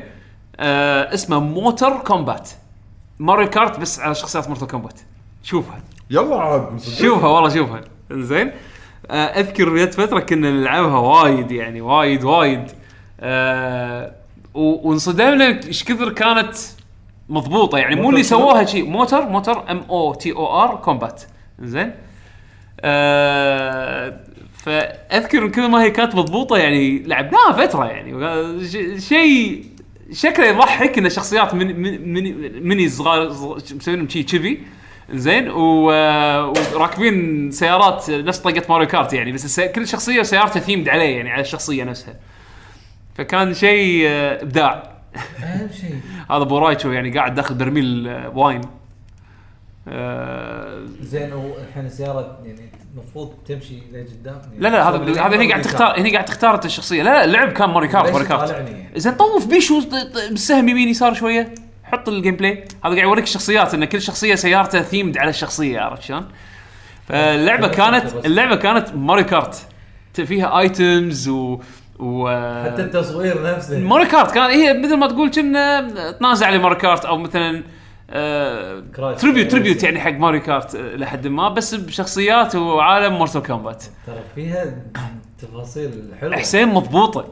آه 0.56 1.14
اسمه 1.14 1.40
Motor 1.40 1.98
Kombat 1.98 2.50
Mario 3.20 3.50
Kart 3.50 3.80
بس 3.80 4.00
على 4.00 4.16
شخصيات 4.16 4.48
Mortal 4.48 4.68
Kombat 4.68 5.00
شوفها. 5.44 5.82
يلا 6.10 6.36
عاد. 6.36 6.80
شوفها 6.82 7.30
والله 7.30 7.50
شوفها. 7.50 7.82
زين. 8.12 8.52
آه 9.08 9.26
أذكر 9.40 9.78
جت 9.78 9.94
فترة 9.94 10.20
كنا 10.20 10.52
نلعبها 10.52 10.98
وايد 10.98 11.52
يعني 11.52 11.82
وايد 11.82 12.24
وايد. 12.24 12.72
آه 13.20 14.16
وانصدمنا 14.54 15.66
إيش 15.66 15.84
كثر 15.84 16.14
كانت 16.14 16.56
مضبوطة 17.34 17.78
يعني 17.78 17.96
مو 17.96 18.10
اللي 18.10 18.24
سووها 18.24 18.66
شيء 18.66 18.86
Motor 18.90 19.30
Motor 19.30 19.72
M 19.72 19.82
O 19.90 20.14
T 20.14 20.32
O 20.32 20.64
R 20.64 20.76
Kombat. 20.76 21.22
زين. 21.62 21.92
آه 22.82 24.20
فأذكر 24.58 25.48
كثر 25.48 25.68
ما 25.68 25.84
هي 25.84 25.92
كانت 25.92 26.16
مضبوطة 26.16 26.58
يعني 26.58 27.00
لعبناها 27.04 27.52
فترة 27.52 27.86
يعني. 27.86 28.14
شيء 29.00 29.66
شكله 30.12 30.46
يضحك 30.46 30.98
إن 30.98 31.10
شخصيات 31.10 31.54
من 31.54 31.82
من 31.82 32.14
من 32.14 32.68
مني 32.68 32.90
صغار 32.90 33.30
صغ- 33.34 33.76
مسوينهم 33.76 34.10
شي 34.10 34.24
كذي. 34.24 34.60
زين. 35.14 35.50
وراكبين 35.52 37.52
سيارات 37.52 38.10
نفس 38.10 38.40
طقه 38.40 38.64
Mario 38.70 38.88
Kart 38.88 39.14
يعني 39.14 39.32
بس 39.32 39.60
كل 39.60 39.88
شخصية 39.88 40.22
سيارتها 40.22 40.60
themed 40.60 40.90
عليه 40.90 41.18
يعني 41.18 41.30
على 41.32 41.42
الشخصية 41.42 41.84
نفسها. 41.84 42.16
فكان 43.16 43.54
شيء 43.54 44.04
آه، 44.08 44.42
إبداع. 44.44 44.93
أهم 45.44 45.70
شيء. 45.82 46.00
هذا 46.32 46.44
Bo' 46.44 46.60
Rai 46.60 46.76
Cho 46.76 46.92
يعني 46.92 47.18
قاعد 47.18 47.36
داخل 47.36 47.56
برميل 47.56 48.08
آه، 48.08 48.30
wine. 48.30 48.62
آه، 49.88 50.86
زين 51.02 51.34
والحين 51.34 51.86
السيارة 51.86 52.40
يعني 52.46 52.70
المفروض 52.94 53.34
تمشي 53.48 53.80
لقدام؟ 53.92 54.42
يعني 54.52 54.60
لا 54.60 54.68
لا 54.68 54.90
هذا 54.90 55.26
هذا 55.26 55.36
هنا 55.36 55.50
قاعد 55.50 55.62
تختار 55.62 56.00
هنا 56.00 56.12
قاعد 56.12 56.26
تختار 56.26 56.56
أنت 56.56 56.66
الشخصية. 56.66 57.04
لا 57.04 57.10
لا 57.10 57.24
اللعب 57.24 57.52
كان 57.52 57.70
Mario 57.70 57.88
Kart 57.88 58.12
Mario 58.12 58.26
Kart. 58.26 58.52
يعني؟ 58.52 58.88
زين 58.96 59.14
طوف 59.14 59.48
بيشو 59.48 59.82
بالسهم 60.30 60.70
يمين 60.70 60.90
يسار 60.90 61.14
شوية. 61.14 61.56
حط 61.84 62.10
ال 62.10 62.36
gameplay 62.36 62.52
هذا 62.54 62.94
قاعد 62.94 62.98
يوريك 62.98 63.24
الشخصيات 63.24 63.74
إن 63.74 63.86
كل 63.86 64.02
شخصية 64.02 64.36
سيارته 64.36 64.82
themed 64.82 65.18
على 65.18 65.30
الشخصية 65.30 65.80
عرفت 65.80 66.02
شلون؟ 66.02 66.28
فاللعبه 67.08 67.68
كانت 67.68 68.26
اللعبة 68.26 68.56
كانت 68.56 68.96
Mario 68.96 69.24
Kart. 69.24 69.68
فيها 70.14 70.60
items 70.60 71.28
و 71.28 71.60
و 72.00 72.30
حتى 72.64 72.82
التصوير 72.82 73.44
نفسه. 73.44 73.80
Mario 73.80 74.06
Kart 74.06 74.32
كان 74.32 74.44
هي 74.50 74.74
مثل 74.74 74.98
ما 74.98 75.08
تقول 75.08 75.32
كنا 75.32 76.12
تنازع 76.12 76.48
على 76.48 76.58
Mario 76.58 76.76
Kart 76.76 77.06
أو 77.06 77.18
مثلا 77.18 77.64
Crash. 78.96 79.22
tribute 79.22 79.52
tribute 79.52 79.84
يعني 79.84 80.00
حق 80.00 80.12
Mario 80.12 80.40
Kart 80.40 80.76
آه، 80.76 80.96
لحد 80.96 81.28
ما 81.28 81.50
بس 81.50 81.76
بشخصيات 81.76 82.56
وعالم 82.56 83.14
Mortal 83.14 83.44
Kombat 83.44 83.84
ترى 84.08 84.16
فيها 84.36 84.66
تفاصيل 85.42 86.04
حلوة. 86.22 86.38
حسين 86.38 86.68
مضبوطة. 86.68 87.26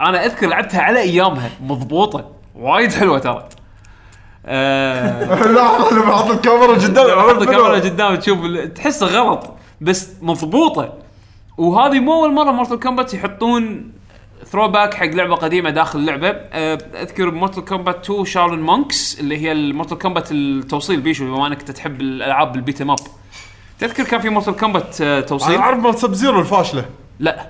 أنا 0.00 0.24
أذكر 0.26 0.46
لعبتها 0.46 0.80
على 0.82 1.00
أيامها 1.00 1.50
مضبوطة. 1.60 2.30
وايد 2.54 2.92
حلوة 2.92 3.18
ترى. 3.18 3.48
آه، 4.46 5.24
لا 5.54 5.92
أنا 5.92 6.00
بحط 6.00 6.30
الكاميرا 6.30 6.74
قدام 6.74 7.18
عرض 7.18 7.42
الكاميرا 7.42 7.74
قدام 7.74 8.16
تشوف 8.16 8.38
تحسه 8.74 9.06
غلط 9.06 9.50
بس 9.80 10.10
مضبوطة. 10.22 10.92
وهذه 11.58 12.00
مو 12.00 12.12
أول 12.14 12.32
مرة 12.32 12.50
Mortal 12.52 12.80
Kombat 12.80 13.14
يحطون 13.14 13.92
throwback 14.44 14.94
حق 14.94 15.06
لعبة 15.06 15.34
قديمة 15.34 15.70
داخل 15.70 15.98
اللعبة. 15.98 16.28
أه، 16.28 16.78
أذكر 16.94 17.30
Mortal 17.30 17.64
Kombat 17.64 18.04
2 18.10 18.24
Shaolin 18.24 18.60
Monks 18.62 19.20
اللي 19.20 19.38
هي 19.38 19.52
ال 19.52 19.59
Mortal 19.59 19.98
Kombat 19.98 20.32
التوصيل 20.32 21.00
بيشو 21.00 21.24
بما 21.24 21.46
أنك 21.46 21.62
تحب 21.62 22.00
الألعاب 22.00 22.52
ال 22.52 22.58
beat 22.58 22.80
'em 22.80 22.90
up 22.90 22.96
تذكر 23.78 24.04
كان 24.04 24.20
في 24.20 24.28
Mortal 24.28 24.56
Kombat 24.56 25.00
أه، 25.00 25.20
توصيل؟ 25.20 25.54
أنا 25.54 25.62
أعرف 25.62 25.78
مال 25.78 25.94
Sub-Zero 25.98 26.40
الفاشلة. 26.40 26.84
لا. 27.20 27.46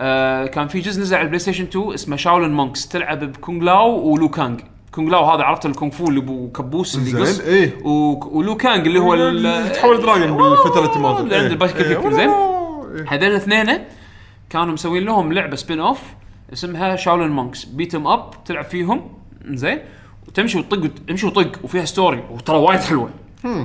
آه 0.00 0.46
كان 0.46 0.68
في 0.68 0.80
جزء 0.80 1.00
نزل 1.02 1.16
على 1.16 1.22
ال 1.22 1.38
PlayStation 1.38 1.64
2 1.64 1.94
اسمه 1.94 2.16
Shaolin 2.16 2.50
Monks 2.52 2.88
تلعب 2.88 3.24
ب 3.32 3.38
Kung 3.38 3.64
Lao 3.64 3.90
و 4.08 4.13
Liu 4.13 4.28
Kang 4.28 4.60
Kung 4.92 5.10
Lao 5.10 5.24
هذا 5.24 5.42
عرفت 5.42 5.66
الكونغ 5.66 5.90
فو 5.92 6.08
اللي 6.08 6.20
ابو 6.20 6.48
كبوس 6.50 6.94
اللي 6.96 7.10
زين، 7.26 7.62
يقص. 7.62 7.72
و- 7.84 8.38
و 8.38 8.43
Liu 8.43 8.56
Kang 8.56 8.86
اللي 8.86 8.98
هو 8.98 9.14
اللي 9.14 9.68
تحول 9.68 10.00
dragon 10.02 10.36
بال 10.36 10.48
fatality 10.48 10.98
مالته 10.98 11.20
اللي 11.20 11.36
عنده 11.36 11.66
إيه. 11.66 11.72
فيكتور، 11.72 12.12
زين؟ 12.12 12.28
إيه. 12.28 13.04
هذول 13.08 13.30
الاثنين 13.30 13.78
كانوا 14.54 14.72
مسوين 14.72 15.04
لهم 15.04 15.32
لعبة 15.32 15.56
spin-off 15.56 16.02
اسمها 16.52 16.96
Shaolin 16.96 17.30
Monks 17.30 17.64
beat 17.64 17.94
'em 17.94 18.06
up 18.06 18.44
تلعب 18.44 18.64
فيهم. 18.64 19.10
زين. 19.50 19.78
وتمشي 20.28 20.58
وتطق 20.58 20.90
تمشي 21.08 21.26
وطق 21.26 21.64
وفيها 21.64 21.84
story 21.84 22.24
وترى 22.30 22.56
وايد 22.56 22.80
حلوة. 22.80 23.10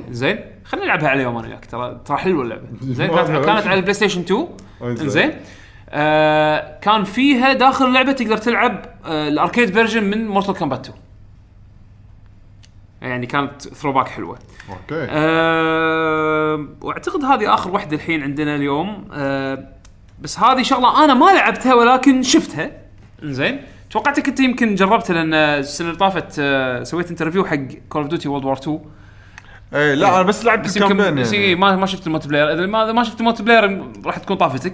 زين. 0.09 0.39
خلينا 0.65 0.85
نلعبها 0.85 1.09
على 1.09 1.23
يوم 1.23 1.37
أنا 1.37 1.47
وياك. 1.47 1.65
ترى 1.65 2.01
ترى 2.05 2.17
حلوة 2.17 2.43
اللعبة. 2.43 2.63
زين. 2.97 3.07
كانت 3.07 3.49
على 3.49 3.73
ال 3.73 3.93
PlayStation 3.93 4.21
2 4.21 4.47
زين. 4.95 5.33
آه 5.89 6.79
كان 6.79 7.03
فيها 7.03 7.53
داخل 7.53 7.85
اللعبة 7.85 8.11
تقدر 8.11 8.37
تلعب 8.37 8.85
آه 9.05 9.27
ال 9.27 9.34
arcade 9.34 9.73
version 9.73 10.03
من 10.03 10.27
Mortal 10.27 10.53
Kombat 10.53 10.87
2 10.87 10.99
يعني 13.01 13.25
كانت 13.25 13.61
throwback 13.61 14.07
حلوة. 14.07 14.39
okay. 14.69 15.07
أه 15.09 16.67
وأعتقد 16.81 17.23
هذه 17.23 17.53
آخر 17.53 17.71
واحدة 17.71 17.95
الحين 17.95 18.23
عندنا 18.23 18.55
اليوم. 18.55 19.07
أه 19.11 19.78
بس 20.21 20.39
هذه 20.39 20.61
شغلة 20.61 21.03
أنا 21.05 21.13
ما 21.13 21.25
لعبتها 21.25 21.73
ولكن 21.73 22.23
شفتها. 22.23 22.71
زين 23.23 23.59
توقعتك 23.91 24.27
أنت 24.27 24.39
يمكن 24.39 24.75
جربتها 24.75 25.13
لأن 25.13 25.33
السنة 25.33 25.87
اللي 25.87 25.99
طافت 25.99 26.35
أه 26.39 26.83
سويت 26.83 27.09
interview 27.09 27.45
حق 27.45 27.55
Call 27.89 28.01
of 28.01 28.09
Duty 28.09 28.29
World 28.29 28.45
War 28.45 28.53
2 28.57 28.79
إيه 29.73 29.93
لا 29.93 30.15
أنا 30.15 30.21
بس 30.23 30.45
لعبت 30.45 30.65
بس 30.65 30.77
يمكن 30.77 30.91
ال 30.91 30.95
campaign 30.95 31.23
بس 31.23 31.33
يعني. 31.33 31.45
إيه 31.45 31.55
ما 31.55 31.75
ما 31.75 31.85
شفت 31.85 32.07
ال 32.07 32.27
multiplayer 32.27 32.53
إذا 32.53 32.65
ما 32.65 32.91
ما 32.91 33.03
شفت 33.03 33.19
ال 33.19 33.43
multiplayer 33.43 33.83
راح 34.05 34.17
تكون 34.17 34.37
طافتك. 34.37 34.73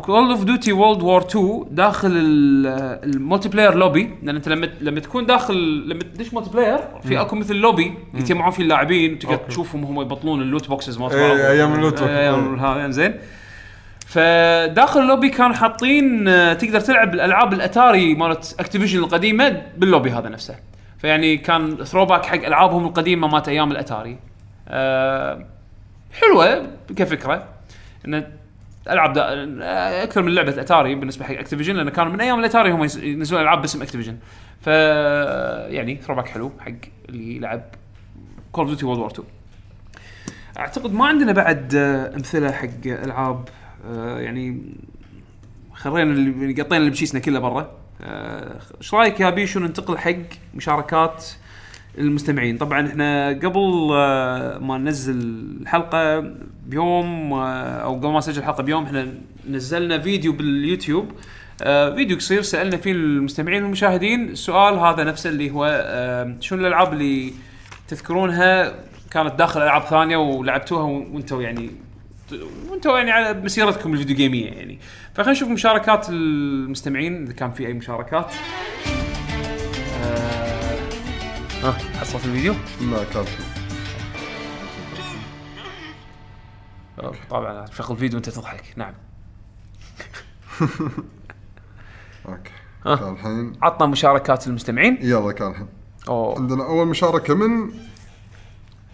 Call 0.00 0.30
of 0.30 0.44
Duty 0.44 0.72
World 0.72 1.02
War 1.02 1.20
2 1.22 1.64
داخل 1.70 2.08
ال- 2.12 3.14
ال 3.14 3.48
multiplayer 3.48 3.74
lobby. 3.74 4.10
لأن 4.22 4.36
أنت 4.36 4.48
لما 4.48 4.68
لما 4.80 5.00
تكون 5.00 5.26
داخل 5.26 5.88
لما 5.88 6.00
تدش 6.02 6.34
multiplayer 6.34 6.78
في 7.02 7.20
أكو 7.20 7.36
مثل 7.36 7.54
لوبي 7.54 7.94
يتجمعون 8.14 8.50
فيه 8.50 8.62
اللاعبين 8.62 9.18
تقدر 9.18 9.36
تشوفهم 9.36 9.84
هم 9.84 10.00
يبطلون 10.00 10.42
ال 10.42 10.47
loot 10.47 10.68
boxes 10.68 10.98
مالت 10.98 11.12
إيه،. 11.14 11.50
أيام 11.50 11.74
ال 11.74 11.78
loot 11.78 11.92
box. 11.92 12.02
إيه، 12.02 12.18
أيام 12.20 12.58
هذا 12.58 12.90
زين 12.90 13.14
فداخل 14.14 15.00
اللوبي 15.00 15.28
كانوا 15.28 15.54
حاطين 15.54 16.28
آه، 16.28 16.52
تقدر 16.52 16.80
تلعب 16.80 17.14
الألعاب 17.14 17.52
الأتاري 17.52 18.14
مالت 18.14 18.56
Activision 18.60 18.98
القديمة 18.98 19.62
باللوبي 19.76 20.10
هذا 20.10 20.28
نفسه. 20.28 20.56
فيعني 20.98 21.36
كان 21.36 21.84
throwback 21.84 22.26
حق 22.26 22.44
ألعابهم 22.44 22.86
القديمة 22.86 23.28
مالت 23.28 23.48
أيام 23.48 23.72
الأتاري. 23.72 24.18
أه 24.68 25.46
حلوة 26.20 26.66
كفكرة. 26.96 27.48
إن 28.06 28.26
ألعاب 28.90 29.12
دا 29.12 30.02
أكثر 30.02 30.22
من 30.22 30.34
لعبة 30.34 30.60
أتاري 30.60 30.94
بالنسبة 30.94 31.24
حق 31.24 31.34
Activision 31.34 31.76
لأن 31.76 31.88
كانوا 31.88 32.12
من 32.12 32.20
أيام 32.20 32.38
الأتاري 32.38 32.70
هم 32.70 32.82
ينزلون 32.82 33.42
ألعاب 33.42 33.60
باسم 33.60 33.82
Activision 33.82 34.16
ف 34.60 34.66
يعني 34.66 35.96
throwback 35.96 36.28
حلو 36.28 36.52
حق 36.60 36.72
اللي 37.08 37.36
يلعب 37.36 37.62
Call 38.52 38.64
of 38.64 38.68
Duty 38.68 38.86
World 38.86 39.00
War 39.00 39.10
2 39.10 39.28
أعتقد 40.58 40.94
ما 40.94 41.06
عندنا 41.06 41.32
بعد 41.32 41.74
آه، 41.74 42.16
أمثلة 42.16 42.52
حق 42.52 42.86
ألعاب 42.86 43.48
آه، 43.48 43.63
يعني 44.18 44.62
خرينا 45.74 46.12
اللي 46.12 46.62
قطينا 46.62 46.76
اللي 46.76 46.90
بشيسنا 46.90 47.20
كله 47.20 47.38
برا. 47.38 47.70
آه، 48.02 48.60
إيش 48.80 48.94
رايك 48.94 49.20
يا 49.20 49.30
بيشو 49.30 49.60
ننتقل 49.60 49.98
حق 49.98 50.16
مشاركات 50.54 51.24
المستمعين؟ 51.98 52.58
طبعا 52.58 52.86
إحنا 52.86 53.28
قبل 53.28 53.90
آه، 53.92 54.58
ما 54.58 54.78
ننزل 54.78 55.14
الحلقة 55.60 56.20
بيوم 56.66 57.32
آه، 57.32 57.82
أو 57.84 57.94
قبل 57.94 58.08
ما 58.08 58.18
نسجل 58.18 58.38
الحلقة 58.38 58.62
بيوم 58.62 58.84
إحنا 58.84 59.14
نزلنا 59.50 59.98
فيديو 59.98 60.32
باليوتيوب. 60.32 61.12
آه، 61.62 61.94
فيديو 61.94 62.16
قصير 62.16 62.42
سألنا 62.42 62.76
فيه 62.76 62.92
المستمعين 62.92 63.62
والمشاهدين 63.62 64.28
السؤال 64.28 64.78
هذا 64.78 65.04
نفسه 65.04 65.30
اللي 65.30 65.50
هو 65.50 65.84
آه، 65.86 66.36
شنو 66.40 66.60
الألعاب 66.60 66.92
اللي 66.92 67.32
تذكرونها 67.88 68.74
كانت 69.10 69.34
داخل 69.34 69.62
ألعاب 69.62 69.82
ثانية 69.82 70.16
ولعبتوها 70.16 70.82
وأنتم 70.82 71.40
يعني 71.40 71.70
وأنتم 72.70 72.90
يعني 72.90 73.10
على 73.10 73.40
مسيرتكم 73.40 73.92
الفيديو 73.92 74.16
جيميه 74.16 74.50
يعني. 74.50 74.78
فخلينا 75.14 75.32
نشوف 75.32 75.48
مشاركات 75.48 76.06
المستمعين 76.08 77.22
إذا 77.22 77.32
كان 77.32 77.52
في 77.52 77.66
أي 77.66 77.72
مشاركات. 77.72 78.32
آه، 80.04 80.78
ها 81.62 81.72
حصلت 81.72 82.24
الفيديو؟ 82.24 82.54
لا 82.90 83.04
كان 83.04 83.24
في. 83.24 83.42
طبعا 87.30 87.66
شغل 87.66 87.96
فيديو 87.96 88.16
وأنت 88.16 88.30
تضحك. 88.30 88.62
نعم. 88.76 88.94
أوكي. 92.28 92.50
كان 92.84 93.12
الحين. 93.12 93.52
عطنا 93.62 93.86
مشاركات 93.86 94.46
المستمعين. 94.46 94.98
يلا 95.00 95.32
كان 95.32 95.50
الحين. 95.50 95.68
عندنا 96.08 96.66
أول 96.66 96.86
مشاركة 96.86 97.34
من 97.34 97.72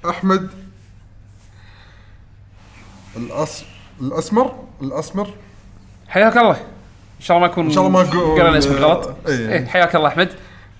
أحمد 0.08 0.50
الأس... 3.16 3.64
الأسمر 4.00 4.52
الأسمر. 4.82 5.28
حياك 6.08 6.36
الله. 6.36 6.56
إن 7.20 7.24
شاء 7.24 7.36
الله 7.36 7.46
ما 7.46 7.52
يكون 7.52 7.64
إن 7.64 7.70
شاء 7.70 7.86
الله 7.86 8.02
ما 8.02 8.10
أقول- 8.10 8.40
قرأنا 8.40 8.58
اسمك 8.58 8.76
غلط. 8.76 9.14
إيه. 9.28 9.48
إيه، 9.52 9.66
حياك 9.66 9.96
الله 9.96 10.08
أحمد. 10.08 10.28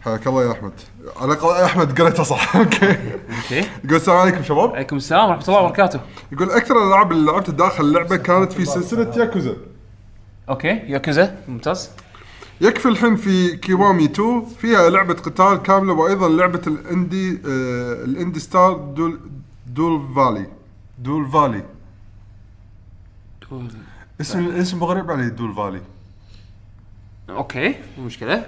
حياك 0.02 0.26
الله 0.26 0.44
يا 0.46 0.52
أحمد. 0.52 0.72
على 1.16 1.32
الاقل 1.32 1.64
أحمد 1.64 2.00
قريتها 2.00 2.22
صح. 2.24 2.56
okay. 2.56 2.86
okay. 2.88 3.68
يقول 3.84 3.96
السلام 3.96 4.16
عليكم 4.18 4.42
شباب. 4.42 4.74
عليكم 4.74 4.96
السلام 4.96 5.28
ورحمة 5.30 5.44
الله 5.48 5.60
وبركاته. 5.60 6.00
يقول 6.32 6.50
أكثر 6.50 6.82
الالعاب 6.82 7.12
اللي 7.12 7.32
لعبتها 7.32 7.52
داخل 7.52 7.84
اللعبة 7.84 8.16
كانت 8.16 8.52
في 8.52 8.64
سلسلة 8.64 9.12
Yakuza. 9.16 9.56
okay 10.48 10.68
Yakuza. 10.68 11.36
ممتاز. 11.48 11.90
يكفي 12.60 12.88
الحين 12.88 13.16
في 13.16 13.56
Kiwami 13.56 14.04
2 14.04 14.44
فيها 14.60 14.90
لعبة 14.90 15.14
قتال 15.14 15.62
كاملة 15.62 15.92
وأيضا 15.92 16.28
لعبة 16.28 16.60
ال 16.66 16.77
indie 16.77 17.30
آه 17.32 18.04
ال 18.04 18.40
indie 18.40 18.72
Stardew 18.72 19.20
Dew 19.66 20.02
Valley. 20.16 20.46
Dew 20.98 21.30
Valley. 21.30 21.62
اسم 24.20 24.46
الاسم 24.46 24.84
غريب 24.84 25.10
علي 25.10 25.30
Dew 25.30 25.54
Valley. 25.54 25.80
okay 27.30 27.74
مو 27.98 28.04
مشكلة. 28.04 28.44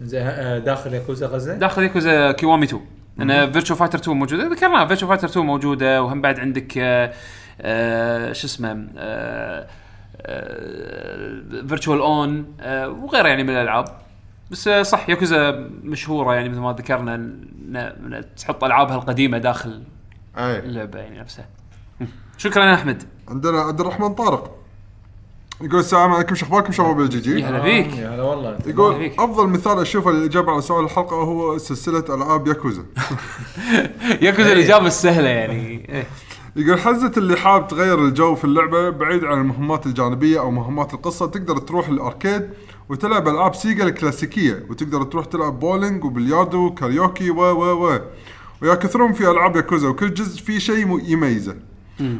زين 0.00 0.22
آه، 0.26 0.58
داخل 0.58 0.94
ياكوزا 0.94 1.26
غزة؟ 1.26 1.54
داخل 1.54 1.82
Yakuza 1.82 2.32
Kiwami 2.32 2.64
2 2.66 2.82
لأن 3.16 3.52
Virtua 3.52 3.74
Fighter 3.74 3.98
2 3.98 4.16
موجودة. 4.16 4.48
ذكرناها 4.48 4.86
Virtua 4.86 5.06
Fighter 5.06 5.28
2 5.28 5.46
موجودة 5.46 6.02
وهم 6.02 6.20
بعد 6.20 6.40
عندك 6.40 6.78
آه، 6.78 7.12
آه، 7.60 8.32
شو 8.32 8.46
اسمه 8.46 8.88
Virtual 11.68 11.98
On 12.00 12.54
وغيرها 13.02 13.28
يعني 13.28 13.42
من 13.42 13.50
الألعاب. 13.50 13.84
بس 14.50 14.68
آه، 14.68 14.82
صح 14.82 15.08
ياكوزا 15.08 15.50
مشهورة 15.82 16.34
يعني 16.34 16.48
مثل 16.48 16.60
ما 16.60 16.72
ذكرنا 16.72 17.16
إن- 17.16 17.76
إن 17.76 18.24
تحط 18.36 18.64
ألعابها 18.64 18.94
القديمة 18.96 19.38
داخل 19.38 19.82
أي. 20.38 20.58
اللعبة 20.58 20.98
يعني 20.98 21.18
نفسها. 21.20 21.46
شكرا 22.38 22.64
يا 22.64 22.74
أحمد. 22.74 23.02
عندنا 23.28 23.60
عبد 23.60 23.80
الرحمن 23.80 24.14
طارق. 24.14 24.56
يقول 25.60 25.80
السلام 25.80 26.12
عليكم 26.12 26.34
شو 26.34 26.46
أخباركم؟ 26.46 26.72
شباب 26.72 27.00
الجي 27.00 27.30
يا 27.30 27.36
جي 27.36 27.44
هلا 27.44 27.62
فيك 27.62 27.96
يا 27.98 28.14
هلا 28.14 28.22
والله. 28.22 28.58
يقول 28.66 28.96
فيك. 28.96 29.20
أفضل 29.20 29.48
مثال 29.48 29.80
أشوفه 29.80 30.10
للاجابه 30.10 30.52
على 30.52 30.62
سؤال 30.62 30.84
الحلقة 30.84 31.16
هو 31.16 31.58
سلسلة 31.58 32.04
ألعاب 32.08 32.46
ياكوزا. 32.48 32.84
ياكوزا 34.22 34.52
الإجابة 34.52 34.86
السهلة 34.86 35.28
يعني. 35.28 35.86
إيه. 35.88 36.06
يقول 36.56 36.80
حزة 36.80 37.12
اللي 37.16 37.36
حاب 37.36 37.68
تغير 37.68 38.04
الجو 38.04 38.34
في 38.34 38.44
اللعبة 38.44 38.90
بعيد 38.90 39.24
عن 39.24 39.40
المهمات 39.40 39.86
الجانبية 39.86 40.40
أو 40.40 40.50
مهمات 40.50 40.94
القصة 40.94 41.26
تقدر 41.26 41.58
تروح 41.58 41.88
ال 41.88 41.97
arcade 41.97 42.50
وتلعب 42.88 43.28
ألعاب 43.28 43.54
Sega 43.54 43.84
الكلاسيكية 43.84 44.66
وتقدر 44.70 45.02
تروح 45.02 45.24
تلعب 45.24 45.60
بولينج 45.60 46.04
وبلياردو 46.04 46.66
وكاريوكي 46.66 47.30
و 47.30 47.40
و 47.40 47.86
و. 47.86 48.00
ويا 48.62 48.74
كثرهم 48.74 49.12
في 49.12 49.30
ألعاب 49.30 49.56
ياكوزا 49.56 49.88
وكل 49.88 50.14
جزء 50.14 50.42
فيه 50.42 50.58
شيء 50.58 51.00
يميزه 51.10 51.56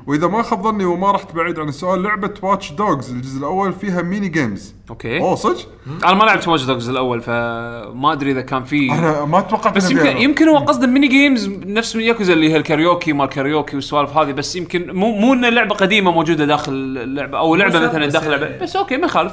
وإذا 0.07 0.27
ما 0.27 0.43
خاب 0.43 0.63
ظني 0.63 0.85
وما 0.85 1.11
رحت 1.13 1.35
بعيد 1.35 1.59
عن 1.59 1.69
السؤال 1.69 2.03
لعبة 2.03 2.35
Watch 2.43 2.73
Dogs 2.73 3.11
الجزء 3.11 3.39
الأول 3.39 3.73
فيها 3.73 4.03
mini 4.03 4.29
games 4.29 4.75
okay 4.91 5.21
أوه 5.21 5.35
صدق؟ 5.35 5.69
أنا 6.05 6.15
ما 6.15 6.25
لعبت 6.25 6.49
Watch 6.49 6.63
Dogs 6.65 6.89
الأول 6.89 7.21
فما 7.21 8.13
أدري 8.13 8.31
إذا 8.33 8.41
كان 8.41 8.65
في 8.65 8.93
أنا 8.93 9.25
ما 9.25 9.41
توقعت 9.41 9.77
بس 9.77 9.91
يمكن 9.91 10.03
فيها. 10.03 10.19
يمكن 10.19 10.49
هو 10.49 10.57
قصده 10.59 10.87
mini 10.87 11.09
games 11.09 11.49
نفس 11.49 11.97
من 11.97 12.03
ياكوزا 12.03 12.33
اللي 12.33 12.53
هي 12.53 12.57
الكاريوكي 12.57 13.13
مال 13.13 13.27
كاريوكي 13.29 13.77
والسوالف 13.77 14.17
هذه 14.17 14.33
بس 14.33 14.57
يمكن 14.57 14.91
مو 14.93 15.11
مو 15.13 15.33
إنه 15.33 15.49
لعبة 15.49 15.75
قديمة 15.75 16.11
موجودة 16.11 16.45
داخل 16.45 16.73
اللعبة 16.73 17.39
أو 17.39 17.55
لعبة 17.55 17.81
مثلا 17.81 18.07
داخل 18.07 18.31
يعني- 18.33 18.45
لعبه 18.45 18.59
بس 18.59 18.77
okay 18.77 18.97
ما 18.97 19.07
يخالف. 19.07 19.33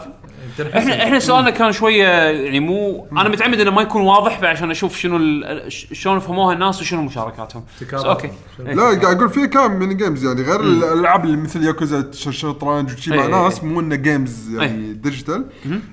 إحنا 0.61 1.03
إحنا 1.03 1.19
سؤالنا 1.19 1.49
كان 1.49 1.71
شوية 1.71 2.07
يعني 2.07 2.59
مو 2.59 3.07
أنا 3.11 3.29
متعمد 3.29 3.59
إنه 3.59 3.71
ما 3.71 3.81
يكون 3.81 4.01
واضح 4.01 4.39
فعشان 4.41 4.71
أشوف 4.71 4.97
شنو 4.97 5.17
ال- 5.17 5.71
ش- 5.71 5.87
شلون 5.91 6.19
فهموها 6.19 6.53
الناس 6.53 6.81
وشنو 6.81 7.01
مشاركاتهم. 7.01 7.63
بس. 7.93 8.03
okay. 8.05 8.31
إيه. 8.59 8.73
لا 8.73 8.83
قاعد 8.83 9.05
أقول 9.17 9.29
في 9.29 9.47
كام 9.47 9.79
mini 9.79 9.93
games 9.93 10.25
يعني 10.25 10.41
غير 10.41 10.59
الألعاب 10.61 11.25
اللي 11.25 11.37
مثل 11.37 11.63
ياكوزا 11.63 12.11
ش- 12.13 12.29
شطرنج 12.29 12.93
وشي 12.93 13.11
مع 13.11 13.23
أي. 13.25 13.31
ناس 13.31 13.63
مو 13.63 13.79
إنه 13.79 13.95
games 13.95 14.55
يعني 14.55 14.93
digital 14.93 15.45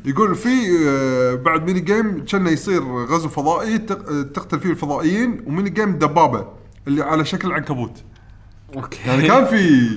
يقول 0.04 0.34
في 0.34 0.48
آه، 0.88 1.34
بعد 1.34 1.66
mini 1.66 1.80
game 1.80 2.24
كان 2.24 2.46
يصير 2.46 2.82
غزو 2.82 3.28
فضائي 3.28 3.78
تق- 3.78 4.08
آه، 4.10 4.22
تقتل 4.22 4.60
فيه 4.60 4.70
الفضائيين 4.70 5.42
و 5.46 5.51
mini 5.51 5.70
game 5.70 5.92
دبابة 5.98 6.46
اللي 6.88 7.02
على 7.02 7.24
شكل 7.24 7.52
عنكبوت. 7.52 8.02
okay. 8.76 8.98
يعني 9.06 9.28
كان 9.28 9.44
في 9.46 9.88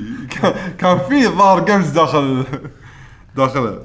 كان- 0.41 0.53
كان 0.77 0.97
في 1.09 1.27
ظاهر 1.27 1.65
جيمز 1.65 1.89
داخل 1.89 2.43
داخله. 3.35 3.79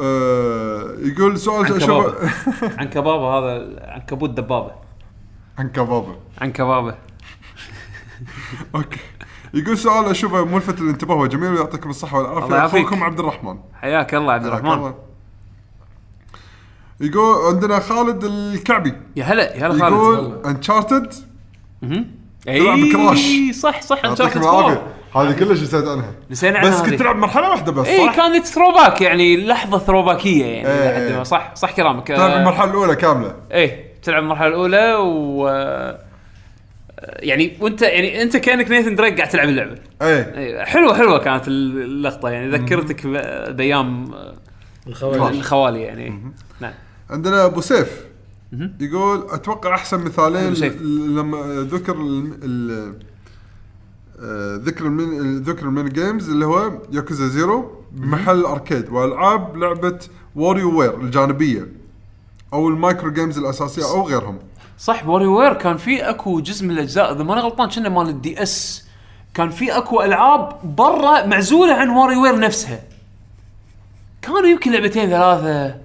آه 0.00 0.96
يقول 0.98 1.38
سؤال 1.38 1.72
عن 1.72 1.80
شوف 1.80 1.90
كبابه 1.90 2.30
عن 2.78 2.88
كبابه 2.88 3.38
هذا 3.38 3.80
عنكبوت 3.82 4.30
دبابه 4.30 4.72
عنكبابه 5.58 6.16
عن 6.40 6.52
كبابه 6.52 6.94
أوكي. 8.74 9.00
يقول 9.54 9.78
سؤال 9.78 10.04
أشوفه 10.04 10.44
ملفت 10.44 10.80
للانتباه 10.80 11.14
وجميل 11.14 11.52
ويعطيكم 11.52 11.90
الصحة 11.90 12.18
والعافية. 12.18 12.66
أخوكم 12.66 13.04
عبد 13.04 13.18
الرحمن. 13.18 13.58
حياك 13.74 14.14
الله 14.14 14.32
عبد 14.32 14.46
الرحمن. 14.46 14.72
الله. 14.72 14.94
يقول 17.00 17.54
عندنا 17.54 17.80
خالد 17.80 18.24
الكعبي. 18.24 18.92
يا 19.16 19.24
هلا 19.24 19.56
يا 19.56 19.66
هلا 19.66 19.78
خالد. 19.78 19.92
يقول 19.92 20.46
انشارتد 20.46 21.14
تلعب 22.44 22.78
إي. 23.14 23.52
صح 23.52 23.82
صح 23.82 24.04
4. 24.04 24.82
هذه 25.16 25.32
كلش 25.32 25.62
نسيت 25.62 25.88
عنها. 25.88 26.12
نسينا 26.30 26.58
عنها 26.58 26.70
بس 26.70 26.76
هذه. 26.76 26.90
كنت 26.90 26.98
تلعب 26.98 27.16
مرحلة 27.16 27.50
واحدة 27.50 27.72
بس 27.72 27.86
اي 27.86 28.06
صح؟ 28.06 28.16
كانت 28.16 28.46
throwback 28.46 29.00
يعني 29.00 29.46
لحظة 29.46 29.78
throwback 29.78 30.02
إيه 30.02 30.44
يعني 30.44 30.68
إيه، 30.68 31.08
لحد 31.08 31.16
ما-. 31.18 31.24
صح 31.24 31.54
صح 31.54 31.72
كلامك. 31.76 32.06
تلعب 32.08 32.20
آه، 32.30 32.40
المرحلة 32.40 32.70
الأولى 32.70 32.96
كاملة. 32.96 33.34
إيه 33.52 33.84
تلعب 34.02 34.22
المرحلة 34.22 34.46
الأولى 34.48 34.94
و 34.94 35.48
آه، 35.48 35.98
يعني 37.00 37.56
وأنت 37.60 37.82
يعني 37.82 38.22
أنت 38.22 38.36
كأنك 38.36 38.70
نيثن 38.70 38.94
دريك 38.94 39.16
قاعد 39.16 39.28
تلعب 39.28 39.48
اللعبة. 39.48 39.74
إيه. 40.02 40.34
إيه، 40.38 40.64
حلوة 40.64 40.94
حلوة 40.98 41.18
كانت 41.18 41.48
اللقطة 41.48 42.28
يعني 42.28 42.50
ذكرتك 42.50 43.06
ب- 43.06 43.56
بايام 43.56 44.12
آه، 44.14 44.34
الخوارج 44.86 45.36
الخوالي 45.36 45.82
يعني. 45.82 46.32
نعم. 46.60 46.72
عندنا 47.10 47.44
أبو 47.44 47.60
سيف 47.60 48.04
يقول 48.80 49.26
أتوقع 49.30 49.74
أحسن 49.74 50.00
مثالين 50.04 50.44
أبو 50.46 50.54
سيف. 50.54 50.82
ل- 50.82 51.16
لما 51.16 51.66
ذكر 51.70 51.92
ال- 51.96 52.38
ال- 52.42 52.94
ذكر 54.64 54.84
المين 54.84 55.38
ذكر 55.38 55.66
ال 55.66 55.71
mini 55.71 55.90
games 55.90 56.30
اللي 56.30 56.46
هو 56.46 56.72
Yakuza 56.92 57.28
Zero 57.28 57.84
بمحل 57.92 58.44
arcade. 58.44 58.88
والعاب 58.88 59.56
لعبة 59.56 59.98
WarioWare 60.36 61.00
الجانبية 61.00 61.66
أو 62.52 62.68
ال 62.68 62.75
micro 62.75 63.10
games 63.10 63.38
الأساسية 63.38 63.84
أو 63.84 64.06
غيرهم. 64.08 64.38
صح 64.78 65.06
WarioWare 65.06 65.52
كان 65.52 65.76
في 65.76 66.10
أكو 66.10 66.40
جزء 66.40 66.64
من 66.64 66.70
الأجزاء 66.70 67.12
إذا 67.12 67.22
ماني 67.22 67.40
غلطان 67.40 67.68
كنا 67.68 67.88
مال 67.88 68.08
ال 68.08 68.42
DS 68.42 68.84
كان 69.34 69.50
في 69.50 69.76
أكو 69.76 70.02
ألعاب 70.02 70.76
برا 70.76 71.26
معزولة 71.26 71.74
عن 71.74 71.88
WarioWare 71.88 72.38
نفسها. 72.38 72.82
كانوا 74.22 74.46
يمكن 74.46 74.72
لعبتين 74.72 75.10
ثلاثة 75.10 75.80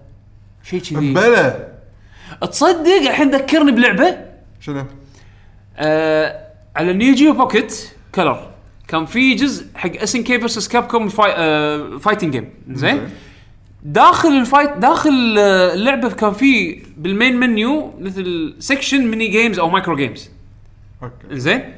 شيء 0.64 0.82
كذي. 0.82 1.14
بلا 1.14 1.68
تصدق 2.42 3.02
الحين 3.02 3.32
ذكرني 3.32 3.72
بلعبة؟ 3.72 4.18
شنو؟ 4.60 4.86
آه 5.78 6.50
على 6.76 6.94
Neo 6.94 7.16
Geo 7.16 7.34
Pocket 7.34 7.95
Color. 8.16 8.52
كان 8.88 9.06
في 9.06 9.34
جزء 9.36 9.66
حق 9.76 9.90
SNK 9.98 10.40
versus 10.40 10.68
Capcom 10.68 11.08
فاي 11.08 11.32
آه 11.36 11.98
fighting 11.98 12.32
game 12.32 12.50
زين. 12.72 13.10
داخل 13.84 14.30
ال 14.30 14.38
fight 14.38 14.78
داخل 14.78 15.36
آه، 15.40 15.74
اللعبة 15.74 16.10
كان 16.10 16.34
في 16.34 16.82
بال 16.98 17.12
main 17.12 17.40
menu 17.40 17.94
مثل 18.00 18.56
section 18.60 19.08
mini 19.08 19.28
games 19.28 19.60
أو 19.60 19.70
micro 19.70 19.96
games 19.96 20.30
okay. 21.04 21.14
زين؟ 21.32 21.74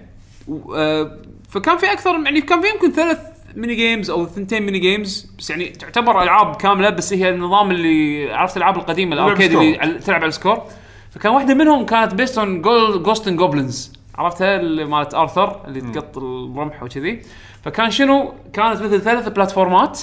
آه، 0.76 1.18
فكان 1.50 1.78
في 1.78 1.92
أكثر 1.92 2.16
يعني 2.26 2.42
كان 2.42 2.62
في 2.62 2.68
يمكن 2.68 2.92
ثلاث 2.92 3.20
mini 3.56 3.76
games 3.76 4.10
أو 4.10 4.26
ثنتين 4.26 4.64
mini 4.64 4.80
games 4.80 5.32
بس 5.40 5.50
يعني 5.50 5.66
تعتبر 5.66 6.24
ألعاب 6.24 6.56
كاملة 6.56 6.90
بس 6.90 7.14
هي 7.14 7.30
النظام 7.30 7.72
اللي 7.72 8.34
عرفت 8.34 8.58
الألعاب 8.58 8.78
القديمة 8.78 9.14
ال 9.14 9.19
arcade. 9.19 9.52
اللي 9.56 10.00
تلعب 10.00 10.22
على 10.22 10.30
ال 10.30 10.36
score 10.36 10.64
فكان 11.12 11.32
واحدة 11.32 11.54
منهم 11.54 11.86
كانت 11.86 12.14
based 12.14 12.38
on 12.38 12.62
Ghosts 13.04 13.28
and 13.28 13.38
Goblins 13.38 13.97
عرفتها 14.18 14.60
اللي 14.60 14.86
مالت 14.86 15.14
آرثر 15.14 15.62
اللي 15.68 15.82
تقط 15.82 16.18
الرمح 16.18 16.84
وكذي. 16.84 17.22
فكان 17.64 17.92
شنو؟ 17.92 18.34
كانت 18.54 18.82
مثل 18.82 19.02
ثلاث 19.02 19.28
platform 19.28 19.87
ات. 19.87 20.02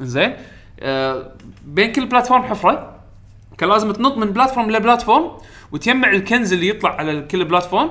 زين. 0.00 0.34
آه 0.80 1.32
بين 1.64 1.92
كل 1.92 2.06
platform 2.06 2.42
حفرة. 2.42 2.96
كان 3.58 3.68
لازم 3.68 3.92
تنط 3.92 4.16
من 4.16 4.26
platform 4.30 4.70
ل 4.70 4.77
platform 4.77 5.30
وتجمع 5.72 6.10
الكنز 6.10 6.52
اللي 6.52 6.68
يطلع 6.68 6.90
على 6.90 7.20
كل 7.20 7.44
platform. 7.44 7.90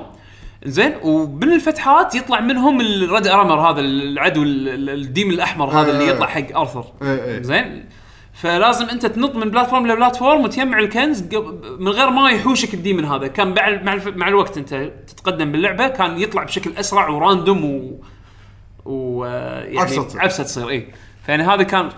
زين. 0.64 0.94
ومن 1.02 1.52
الفتحات 1.52 2.14
يطلع 2.14 2.40
منهم 2.40 2.80
ال 2.80 2.91
Red 2.91 3.26
Arremer 3.26 3.60
هذا 3.70 3.80
العدو 3.80 4.42
ال- 4.42 4.68
ال- 4.68 4.90
ال 4.90 4.97
demon 4.97 5.30
الأحمر 5.30 5.70
هذا 5.70 5.90
اللي 5.90 6.10
آه. 6.10 6.14
يطلع 6.14 6.26
حق 6.26 6.56
آرثر. 6.58 6.84
إيه 7.02 7.24
إيه. 7.24 7.42
زين. 7.42 7.84
فلازم 8.36 8.88
انت 8.88 9.06
تنط 9.06 9.36
من 9.36 9.50
platform 9.50 9.86
ل 9.86 9.92
platform 9.92 10.44
وتجمع 10.44 10.78
الكنز 10.78 11.24
من 11.78 11.88
غير 11.88 12.10
ما 12.10 12.30
يحوشك 12.30 12.74
ال 12.74 12.79
demon 12.79 13.04
هذا. 13.04 13.26
كان 13.26 13.54
مع 13.54 13.82
مع, 13.82 13.98
مع 14.16 14.28
الوقت 14.28 14.58
انت 14.58 14.92
تتقدم 15.06 15.52
باللعبة 15.52 15.88
كان 15.88 16.18
يطلع 16.20 16.42
بشكل 16.42 16.70
أسرع 16.76 17.08
و 17.08 17.16
random 17.16 17.64
و 17.64 18.00
و 18.84 19.24
آه، 19.24 19.64
يعني 19.64 19.78
عفسة 19.78 20.02
تصير. 20.02 20.20
عفسة 20.20 20.44
تصير 20.44 20.68
اي 20.68 20.88
فيعني 21.26 21.42
هذا 21.42 21.62
كان 21.62 21.88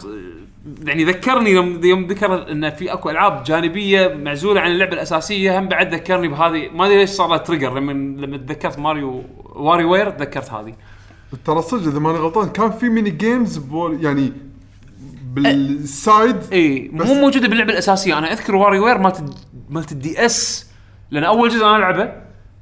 يعني 0.85 1.05
ذكرني 1.05 1.51
يوم 1.51 1.85
يوم 1.85 2.07
ذكر 2.07 2.53
إن 2.53 2.71
في 2.71 2.93
أكو 2.93 3.11
ألعاب 3.11 3.45
جانبية 3.45 4.15
معزولة 4.15 4.61
عن 4.61 4.71
اللعبة 4.71 4.93
الأساسية 4.93 5.59
هم 5.59 5.69
بعد 5.69 5.95
ذكرني 5.95 6.29
بهذه. 6.29 6.69
ما 6.69 6.87
أدري 6.87 6.97
ليش 6.97 7.11
صار 7.11 7.37
trigger 7.37 7.79
لما 7.79 7.93
لما 7.93 8.37
تذكرت 8.37 8.79
ماريو 8.79 9.25
WarioWare 9.55 10.11
تذكرت 10.11 10.51
هذه. 10.51 10.75
ترى 11.45 11.63
صدق 11.63 11.89
إذا 11.89 11.99
ماني 11.99 12.19
غلطان 12.19 12.49
كان 12.49 12.71
في 12.71 12.89
mini 12.89 13.11
games 13.11 13.57
بول 13.57 14.05
يعني 14.05 14.33
بال 15.35 15.69
side 15.69 16.37
اي 16.53 16.91
مو 16.93 17.15
موجودة 17.15 17.49
باللعبة 17.49 17.73
الأساسية. 17.73 18.19
أنا 18.19 18.33
أذكر 18.33 18.57
WarioWare 18.57 18.99
مالت 18.99 19.25
مالت 19.71 19.93
ال 19.93 20.27
DS 20.27 20.67
لأن 21.11 21.25
أول 21.25 21.49
جزء 21.49 21.65
أنا 21.65 21.77
ألعبه 21.77 22.13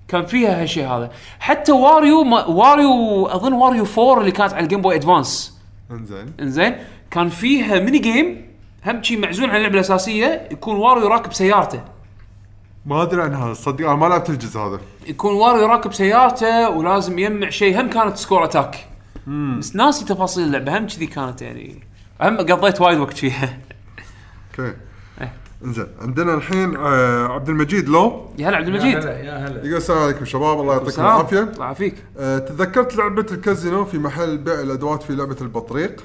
كان 0.09 0.27
فيها 0.27 0.63
هالشيء 0.63 0.87
هذا. 0.87 1.11
حتى 1.41 1.73
واريو 1.73 2.25
ما 2.25 2.45
واريو 2.45 3.27
أظن 3.27 3.53
واريو 3.53 3.87
4 3.99 4.21
اللي 4.21 4.31
كانت 4.31 4.53
على 4.53 4.63
ال 4.63 4.66
Game 4.66 4.81
Boy 4.81 4.95
Advance 4.95 5.59
إنزين. 5.91 6.33
إنزين. 6.41 6.77
كان 7.11 7.29
فيها 7.29 7.81
mini 7.81 7.99
game 7.99 8.47
هم 8.87 9.03
شيء 9.03 9.19
معزول 9.19 9.51
عن 9.51 9.57
اللعبة 9.57 9.75
الأساسية 9.75 10.49
يكون 10.53 10.77
واريو 10.77 11.07
راكب 11.09 11.33
سيارته. 11.33 11.81
ما 12.87 13.03
أدري 13.03 13.23
عن 13.23 13.35
هذا 13.35 13.55
صدق 13.55 13.87
أنا 13.87 13.97
ما 13.97 14.07
لعبت 14.07 14.31
الجزء 14.31 14.61
هذا. 14.61 14.81
يكون 15.07 15.35
واريو 15.35 15.67
راكب 15.67 15.93
سيارته 15.93 16.71
ولازم 16.71 17.19
يجمع 17.19 17.51
شيء. 17.51 17.81
هم 17.81 17.91
كانت 17.91 18.17
score 18.17 18.45
attack 18.45 18.87
بس 19.59 19.77
ناسي 19.77 20.05
تفاصيل 20.05 20.45
اللعبة 20.45 20.79
هم 20.79 20.87
كذي 20.87 21.07
كانت 21.07 21.43
يعني. 21.43 21.83
هم 22.21 22.37
قضيت 22.37 22.81
وايد 22.81 22.99
وقت 22.99 23.17
فيها. 23.17 23.59
okay. 24.59 24.75
إيه. 25.21 25.33
إنزين 25.65 25.87
عندنا 26.01 26.35
الحين 26.35 26.77
آه 26.77 27.27
عبد 27.29 27.49
المجيد 27.49 27.89
لو؟ 27.89 28.31
يا 28.39 28.49
هلا 28.49 28.57
عبد 28.57 28.69
يا 28.69 28.73
المجيد 28.75 28.97
هلا 28.97 29.19
يا 29.19 29.47
هلا. 29.49 29.59
يقول 29.65 29.77
السلام 29.77 29.99
عليكم 30.03 30.25
شباب 30.25 30.61
الله 30.61 30.73
يعطيكم 30.73 30.91
سلام. 30.91 31.07
العافية. 31.07 31.41
الله 31.41 31.65
يعافيك. 31.65 31.95
آه 32.19 32.39
تذكرت 32.39 32.97
لعبة 32.97 33.27
الكازينو 33.33 33.85
في 33.85 33.99
محل 33.99 34.39
بيع 34.39 34.61
الأدوات 34.61 35.03
في 35.03 35.13
لعبة 35.15 35.37
البطريق؟ 35.41 36.05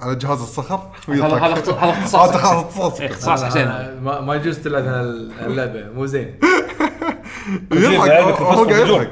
على 0.00 0.14
جهاز 0.14 0.40
الصخر. 0.40 0.80
هذا 1.08 1.24
هذا 1.26 1.52
اخت- 1.52 1.68
هذا 1.68 1.78
هذا 1.78 1.90
اختصاص. 1.92 2.28
هذا 2.30 2.36
اختصاصك 2.36 3.00
إيه، 3.00 3.10
اختصاص 3.10 3.44
حسين 3.44 3.66
ما, 4.02 4.20
ما 4.20 4.34
يجوز 4.34 4.58
تلعب 4.58 4.84
اللعبة. 5.40 5.90
مو 5.94 6.06
زين. 6.06 6.34
يضحك 7.72 8.10
هو 8.40 8.64
قاعد 8.64 9.08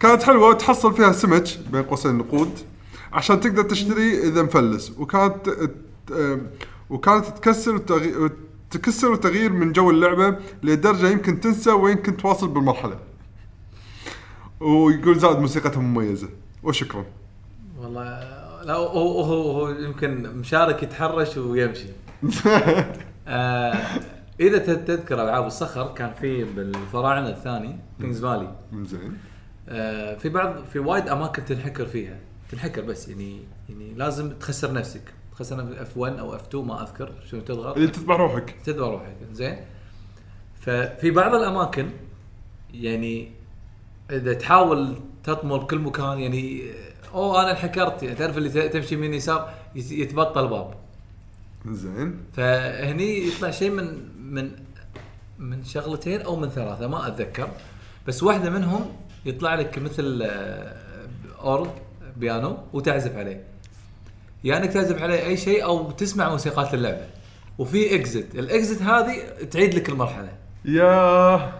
كانت 0.00 0.22
حلوة 0.22 0.48
وتحصل 0.48 0.94
فيها 0.96 1.12
سمك 1.12 1.44
بين 1.72 1.82
قوسين 1.82 2.18
نقود. 2.18 2.58
عشان 3.12 3.40
تقدر 3.40 3.62
تشتري 3.62 4.28
إذا 4.28 4.42
مفلس. 4.42 4.92
وكانت 4.98 5.68
وكانت 6.90 7.26
تكسر. 7.26 7.78
تكسر 8.70 9.12
وتغيير 9.12 9.52
من 9.52 9.72
جو 9.72 9.90
اللعبة 9.90 10.36
لدرجة 10.62 11.08
يمكن 11.08 11.40
تنسى 11.40 11.70
ويمكن 11.70 12.16
تواصل 12.16 12.48
بالمرحلة. 12.48 12.98
ويقول 14.60 15.18
زاد 15.18 15.38
موسيقتها 15.38 15.80
مميزة. 15.80 16.28
وشكرا. 16.62 17.04
والله 17.78 18.02
لا 18.64 18.74
هو 18.74 19.20
هو 19.20 19.68
يمكن 19.68 20.22
مشارك 20.22 20.82
يتحرش 20.82 21.36
ويمشي. 21.36 21.88
آه 23.28 23.76
إذا 24.40 24.58
تذكر 24.58 25.22
ألعاب 25.22 25.46
الصخر 25.46 25.94
كان 25.94 26.12
في 26.20 26.44
بالفراعنة 26.44 27.28
الثاني 27.28 27.78
King's 28.00 28.22
Valley 28.22 28.54
زين. 28.82 29.16
آه 29.68 30.16
في 30.18 30.28
بعض 30.28 30.64
في 30.72 30.78
وايد 30.78 31.08
أماكن 31.08 31.44
تنحكر 31.44 31.86
فيها. 31.86 32.18
تنحكر 32.52 32.82
بس 32.82 33.08
يعني 33.08 33.40
يعني 33.68 33.94
لازم 33.94 34.30
تخسر 34.32 34.72
نفسك. 34.72 35.02
تخسر 35.32 35.56
نفسك 35.56 35.78
F 35.78 35.96
1 35.96 36.18
أو 36.18 36.34
F 36.34 36.46
2 36.48 36.64
ما 36.64 36.82
أذكر 36.82 37.12
شنو 37.30 37.40
تضغط. 37.40 37.76
اللي 37.76 37.88
تذبح 37.88 38.16
روحك. 38.16 38.54
تدوى 38.64 38.90
روحك 38.90 39.16
زين. 39.32 39.56
ففي 40.60 41.10
بعض 41.10 41.34
الأماكن 41.34 41.90
يعني 42.74 43.30
إذا 44.10 44.32
تحاول 44.34 44.94
تطمر 45.24 45.56
بكل 45.58 45.78
مكان 45.78 46.18
يعني 46.18 46.62
أوه 47.14 47.42
أنا 47.42 47.50
انحكرت. 47.50 48.02
يعني 48.02 48.14
تعرف 48.16 48.38
اللي 48.38 48.68
تمشي 48.68 48.96
من 48.96 49.14
يسار 49.14 49.54
يت- 49.74 49.92
يتبطل 49.92 50.48
باب. 50.48 50.74
زين. 51.68 52.18
فهني 52.32 53.28
يطلع 53.28 53.50
شيء 53.50 53.70
من 53.70 54.08
من 54.34 54.50
من 55.38 55.64
شغلتين 55.64 56.20
أو 56.20 56.36
من 56.36 56.48
ثلاثة 56.48 56.86
ما 56.86 57.06
أتذكر. 57.08 57.48
بس 58.08 58.22
واحدة 58.22 58.50
منهم 58.50 58.92
يطلع 59.24 59.54
لك 59.54 59.78
مثل 59.78 60.22
آه، 60.22 60.76
اورج 61.40 61.68
بيانو 62.16 62.58
وتعزف 62.72 63.16
عليه. 63.16 63.44
يا 64.44 64.56
إنك 64.56 64.72
تعزف 64.72 65.02
عليه 65.02 65.26
أي 65.26 65.36
شيء 65.36 65.64
أو 65.64 65.90
تسمع 65.90 66.28
موسيقات 66.28 66.74
اللعبة. 66.74 67.06
وفي 67.58 67.94
exit 67.94 68.34
ال 68.34 68.44
exit 68.44 68.82
هذه 68.82 69.16
تعيد 69.50 69.74
لك 69.74 69.88
المرحلة. 69.88 70.32
يا. 70.64 71.52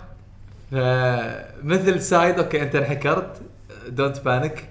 فمثل 0.70 2.02
side 2.02 2.38
okay 2.38 2.62
أنت 2.62 2.74
انحكرت 2.76 3.36
don't 3.88 4.20
panic 4.20 4.68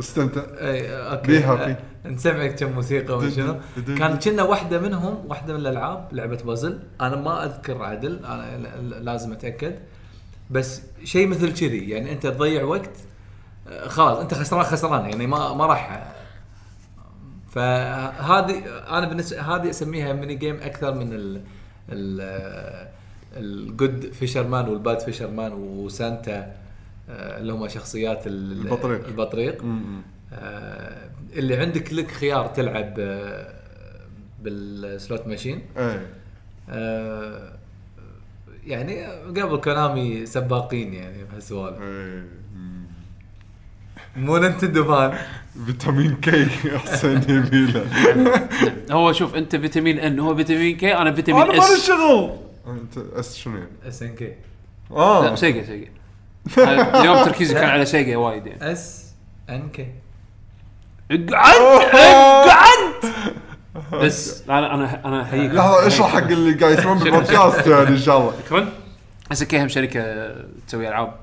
استمتع. 0.00 0.40
أي 0.40 0.90
okay. 0.90 1.26
بيها 1.26 1.56
في. 1.56 1.76
آه، 2.06 2.08
نسمعك 2.08 2.54
كم 2.54 2.72
موسيقى 2.72 3.16
وشنو 3.16 3.56
كان 3.98 4.18
كنا 4.18 4.42
واحدة 4.42 4.80
منهم 4.80 5.24
واحدة 5.28 5.54
من 5.54 5.60
الألعاب 5.60 6.08
لعبة 6.12 6.36
بازل. 6.36 6.78
أنا 7.00 7.16
ما 7.16 7.44
أذكر 7.44 7.82
عدل 7.82 8.24
أنا 8.24 8.66
لازم 9.00 9.32
أتأكد. 9.32 9.74
بس 10.50 10.82
شيء 11.04 11.26
مثل 11.26 11.54
كذي 11.54 11.90
يعني 11.90 12.12
أنت 12.12 12.26
تضيع 12.26 12.62
وقت 12.62 12.90
خلاص 13.86 14.18
أنت 14.18 14.34
خسران 14.34 14.62
خسران 14.64 15.10
يعني 15.10 15.26
ما 15.26 15.54
ما 15.54 15.66
راح. 15.66 16.12
فهذه 17.50 18.62
أنا 18.98 19.08
بالنسبة 19.08 19.40
هذه 19.40 19.70
أسميها 19.70 20.12
mini 20.12 20.34
game 20.34 20.56
أكثر 20.56 20.94
من 20.94 21.12
ال 21.12 21.40
ال 21.92 22.88
ال 23.36 23.51
good 23.51 24.12
fisherman 24.12 24.68
وال 24.68 24.80
bad 24.80 24.98
fisherman 25.00 25.52
وسانتا 25.52 26.52
آه، 27.10 27.38
اللي 27.38 27.52
هم 27.52 27.68
شخصيات 27.68 28.26
ال- 28.26 28.52
البطريق. 28.66 29.06
البطريق. 29.06 29.64
آه، 30.32 31.08
اللي 31.32 31.56
عندك 31.56 31.92
لك 31.92 32.10
خيار 32.10 32.46
تلعب 32.46 32.94
آه، 32.98 33.52
بال 34.42 34.70
slot 34.70 35.26
machine 35.26 35.62
إيه. 35.76 36.06
يعني 38.66 39.06
قبل 39.06 39.56
Konami 39.56 40.26
سباقين 40.26 40.94
يعني 40.94 41.24
بهالسوالف. 41.24 41.80
إيه. 41.80 42.26
مو 44.16 44.36
ننتندو 44.36 44.84
فان 44.84 45.18
فيتامين 45.66 46.16
كي 46.16 46.46
احسن 46.76 47.22
يميله 47.28 47.86
هو 48.90 49.12
شوف 49.12 49.34
أنت 49.34 49.56
فيتامين 49.56 49.98
ان 49.98 50.20
هو 50.20 50.36
فيتامين 50.36 50.76
كي 50.76 50.96
أنا 50.96 51.12
فيتامين 51.12 51.42
أنا 51.42 51.50
مالي 51.52 51.62
اس 51.62 51.86
شغل. 51.86 52.30
أنت 52.66 52.98
اس 53.14 53.36
شنو 53.36 53.56
يعني؟ 53.56 53.68
اس 53.88 54.02
ان 54.02 54.14
كي 54.14 54.32
لا 54.90 54.96
آه 54.96 55.34
سيجا. 55.34 55.62
سيجا 55.66 55.88
اليوم 57.00 57.24
تركيزي 57.24 57.54
كان 57.54 57.68
على 57.68 57.84
سيجا 57.84 58.16
وايد 58.16 58.46
يعني. 58.46 58.72
اس 58.72 59.04
ان 59.50 59.68
كي 59.68 59.86
اقعد 61.10 61.94
اقعد. 61.94 63.12
بس 64.02 64.42
أنا 64.48 64.74
أنا 64.74 65.00
أنا 65.04 65.22
احييك 65.22 65.52
لحظه 65.54 65.86
اشرح 65.86 66.08
حق 66.12 66.22
اللي 66.30 66.54
قاعد 66.54 66.78
يسمعون 66.78 66.98
بالبودكاست 66.98 67.66
يعني 67.66 67.88
إن 67.88 67.98
شاء 67.98 68.18
الله. 68.18 68.32
شكرا 68.46 68.68
اس 69.32 69.44
كي 69.44 69.62
هم 69.62 69.68
شركة 69.68 70.34
تسوي 70.68 70.88
ألعاب 70.88 71.14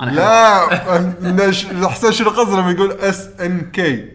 أنا 0.00 0.10
لا 0.10 0.68
إن- 0.68 1.86
حسين 1.86 2.12
شنو 2.12 2.30
قصده 2.30 2.60
لما 2.60 2.70
يقول 2.70 2.92
اس 2.92 3.28
ان 3.40 3.70
كي 3.70 4.08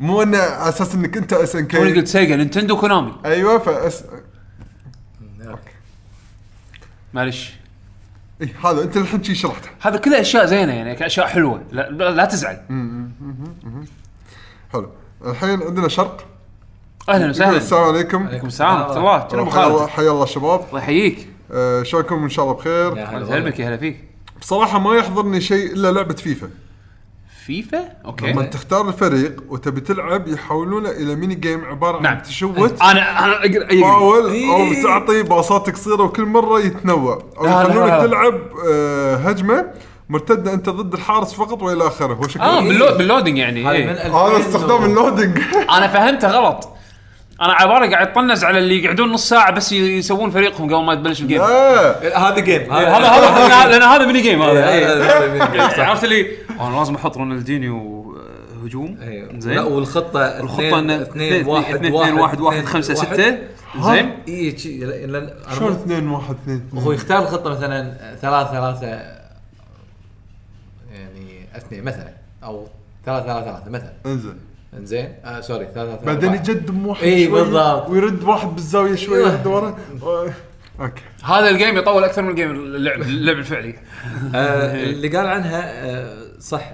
مو 0.00 0.22
أنه 0.22 0.38
على 0.38 0.68
أساس 0.68 0.94
إنك 0.94 1.16
أنت 1.16 1.32
اس 1.32 1.56
ان 1.56 1.68
توني 1.68 1.92
كي 1.92 1.98
قلت 1.98 2.08
سيجا 2.08 2.36
نينتندو 2.36 2.76
كونامي 2.76 3.12
أيوه 3.24 3.58
فاس 3.58 4.04
معلش 7.14 7.54
إيه 8.40 8.54
هذا 8.64 8.82
أنت 8.82 8.96
الحين 8.96 9.22
شي 9.22 9.34
شرحته. 9.34 9.68
هذا 9.80 9.96
كله 9.96 10.20
أشياء 10.20 10.46
زينة 10.46 10.72
يعني 10.72 11.06
اشياء 11.06 11.26
حلوة. 11.26 11.62
لا, 11.72 11.90
لا, 11.90 12.10
لا 12.10 12.24
تزعل. 12.24 12.62
حلو. 14.72 14.90
الحين 15.26 15.62
عندنا 15.62 15.88
شرق. 15.88 16.26
أهلا 17.08 17.30
وسهلا. 17.30 17.56
السلام 17.56 17.84
عليكم. 17.84 18.26
عليكم 18.26 18.46
السلام 18.46 18.80
ورحمة 18.80 18.96
الله. 18.96 19.18
كنا 19.18 19.40
أبو 19.40 19.50
حيا 19.50 19.66
الله 19.66 19.78
خالد 19.78 19.90
حيا 19.90 20.10
الله 20.10 20.26
شباب 20.26 20.64
الله 20.68 20.78
يحييك. 20.78 21.28
آه، 21.52 21.82
شلونكم؟ 21.82 22.22
إن 22.22 22.28
شاء 22.28 22.44
الله 22.44 22.56
بخير. 22.56 22.96
يا 22.96 23.04
هلا. 23.04 23.38
بك 23.38 23.60
يا 23.60 23.68
هلا 23.68 23.76
فيك. 23.76 24.09
بصراحة 24.40 24.78
ما 24.78 24.94
يحضرني 24.96 25.40
شيء 25.40 25.72
إلا 25.72 25.92
لعبة 25.92 26.14
فيفا. 26.14 26.50
FIFA؟ 27.46 27.88
okay. 28.04 28.32
لما 28.32 28.42
تختار 28.42 28.88
الفريق 28.88 29.42
وتبي 29.48 29.80
تلعب 29.80 30.28
يحولونه 30.28 30.90
إلى 30.90 31.14
mini 31.14 31.34
game 31.34 31.64
عبارة 31.64 31.96
عن 31.96 32.02
نعم. 32.02 32.18
تشوت. 32.18 32.82
أنا 32.82 33.24
أنا 33.24 33.36
اقرا 33.36 33.64
أقرأ. 33.64 33.80
فاول 33.80 34.22
أو 34.24 34.30
إيه. 34.30 34.82
تعطي 34.82 35.22
باصات 35.22 35.70
قصيرة 35.70 36.02
وكل 36.02 36.24
مرة 36.24 36.60
يتنوع. 36.60 37.22
أو 37.38 37.44
لا، 37.44 37.50
لا، 37.50 37.54
لا، 37.54 37.68
يخلونك. 37.68 38.00
تلعب 38.06 38.40
آه، 38.70 39.16
هجمة 39.16 39.66
مرتدة 40.08 40.52
أنت 40.54 40.68
ضد 40.68 40.92
الحارس 40.94 41.34
فقط 41.34 41.62
وإلى 41.62 41.86
آخره. 41.86 42.14
هو 42.14 42.28
شكله 42.28 42.44
آه 42.44 42.60
باللو... 42.60 42.86
بال 42.98 43.07
loading 43.07 43.38
يعني 43.38 43.64
هذا 43.66 43.72
إيه. 43.72 43.90
2000 43.90 44.16
هذا 44.16 44.40
استخدام 44.40 44.84
ال 44.84 44.91
loading 44.91 45.38
أنا 45.70 45.88
فهمته 45.88 46.28
غلط. 46.28 46.68
أنا 47.42 47.52
على 47.52 47.68
بالي 47.80 47.94
قاعد 47.94 48.08
يطنز 48.08 48.44
على 48.44 48.58
اللي 48.58 48.84
يقعدون 48.84 49.12
نص 49.12 49.28
ساعة 49.28 49.50
بس 49.52 49.72
يسوون 49.72 50.30
فريقهم 50.30 50.74
قبل 50.74 50.84
ما 50.84 50.94
تبلش 50.94 51.20
ال 51.20 51.24
game 51.24 51.40
هذا 51.42 52.38
game 52.40 52.72
هذا 52.72 52.88
هذا 52.88 53.48
لأن- 53.48 53.66
لأن 53.66 53.82
هذا 53.82 54.06
mini 54.06 54.20
game 54.20 54.42
هذا. 54.42 54.68
إيه. 54.72 54.86
هذا 55.18 55.32
mini 55.32 55.52
game، 55.52 55.68
صح. 55.68 55.78
عرفت 55.88 56.04
اللي؟ 56.04 56.26
أنا 56.60 56.76
لازم 56.78 56.94
أحط 56.94 57.16
رونالدينيو 57.16 57.76
آه، 58.16 58.64
هجوم. 58.66 58.98
أيوه. 59.02 59.38
زين. 59.38 59.54
لا 59.54 59.62
والخطة 59.62 60.20
الخطه 60.20 60.78
انه 60.78 61.02
2 61.02 61.46
1 61.46 61.74
2 61.74 61.92
1 62.18 62.40
1 62.40 62.64
5 62.64 62.94
6 62.94 63.38
زين. 63.80 64.18
اي 64.28 64.58
شلون 64.58 65.72
مو- 65.72 65.76
2 65.84 66.08
1 66.08 66.36
2 66.44 66.62
هو 66.74 66.92
يختار 66.92 67.18
الخطة 67.22 67.50
مثلا 67.50 67.94
ثلاثة 68.22 68.50
ثلاثة 68.52 68.86
يعني 70.92 71.46
اثنين 71.56 71.84
مثلا 71.84 72.08
أو 72.44 72.66
ثلاثة 73.06 73.26
ثلاثة 73.26 73.44
ثلاثة 73.44 73.70
مثلا. 73.70 73.92
إنزين. 74.06 74.38
انزين 74.78 75.14
آه 75.24 75.40
sorry 75.40 75.68
ثلاثة 75.74 75.96
ثلاثة 75.96 76.06
بعدين 76.06 76.30
واحد 76.86 77.02
إي، 77.04 77.26
شوي. 77.26 77.40
بالضبط. 77.42 77.88
ويرد 77.88 78.22
واحد 78.24 78.48
بالزاوية 78.48 78.94
شوي 78.94 79.16
أيوه. 79.18 79.28
يرد 79.32 79.46
ورا. 79.46 79.76
okay. 80.80 81.02
هذا 81.24 81.48
ال 81.50 81.56
game 81.56 81.78
يطول 81.78 82.04
أكثر 82.04 82.22
من 82.22 82.30
ال 82.30 82.34
game 82.34 82.50
اللعب 82.50 83.00
اللعب 83.02 83.36
الفعلي. 83.38 83.74
آه 84.34 84.74
اللي 84.84 85.08
قال 85.08 85.26
عنها 85.26 85.62
آه 85.90 86.16
صح. 86.40 86.72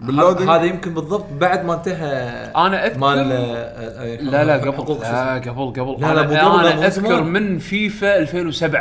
بال 0.00 0.10
loading؟ 0.10 0.50
هذا 0.50 0.62
يمكن 0.62 0.94
بالضبط 0.94 1.26
بعد 1.40 1.64
ما 1.64 1.74
انتهى 1.74 2.12
أنا 2.56 2.88
أذكر- 2.88 2.96
مال 2.96 3.32
آه، 3.32 3.36
آه، 3.56 4.16
لا 4.16 4.44
لا 4.44 4.56
قبل 4.56 4.92
لا 5.02 5.34
قبل 5.34 5.72
قبل. 5.80 6.00
لا، 6.02 6.14
لا، 6.14 6.20
أنا, 6.22 6.72
أنا 6.72 6.86
أذكر. 6.86 7.22
من 7.22 7.58
فيفا 7.58 8.16
2007 8.18 8.78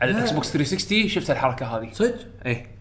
على 0.00 0.10
ال 0.10 0.30
Xbox 0.30 0.52
360 0.52 1.08
شفت 1.08 1.30
الحركة 1.30 1.66
هذه. 1.66 1.88
صدق؟ 1.92 2.14
إيه. 2.46 2.71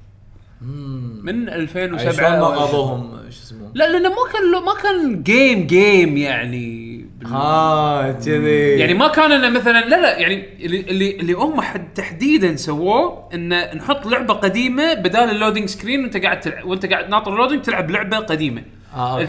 من 0.61 1.47
يعني 1.47 1.55
2007 1.55 2.11
شلون 2.11 2.29
ما 2.39 2.45
قاضوهم 2.45 3.11
شو 3.29 3.43
اسمه؟ 3.43 3.71
لا 3.75 3.91
لأنه 3.91 4.09
ما 4.09 4.15
كان 4.33 4.63
ما 4.65 4.73
كان 4.83 5.23
game 5.23 5.67
game 5.67 6.17
يعني 6.17 6.91
ها 7.25 8.11
كذي. 8.11 8.79
يعني 8.79 8.93
ما 8.93 9.07
كان 9.07 9.31
إنه 9.31 9.49
مثلا 9.49 9.85
لا 9.85 10.01
لا 10.01 10.19
يعني 10.19 10.65
اللي 10.65 11.15
اللي 11.19 11.33
هم 11.33 11.61
حد 11.61 11.93
تحديدا 11.93 12.55
سووه 12.55 13.29
إنه 13.33 13.73
نحط 13.73 14.05
لعبة 14.07 14.33
قديمة 14.33 14.93
بدال 14.93 15.29
ال 15.29 15.34
loading 15.34 15.69
screen 15.69 16.03
وأنت 16.03 16.17
قاعد 16.17 16.39
تلعب 16.39 16.65
وأنت 16.65 16.85
قاعد 16.85 17.09
ناطر 17.09 17.33
ال 17.33 17.37
loading 17.37 17.61
تلعب 17.61 17.91
لعبة 17.91 18.17
قديمة. 18.17 18.63
آه، 18.95 19.21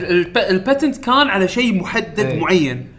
ال 0.51 0.57
patent 0.57 0.97
كان 0.97 1.29
على 1.29 1.49
شيء 1.49 1.75
محدد 1.75 2.21
إيه. 2.21 2.41
معين. 2.41 2.92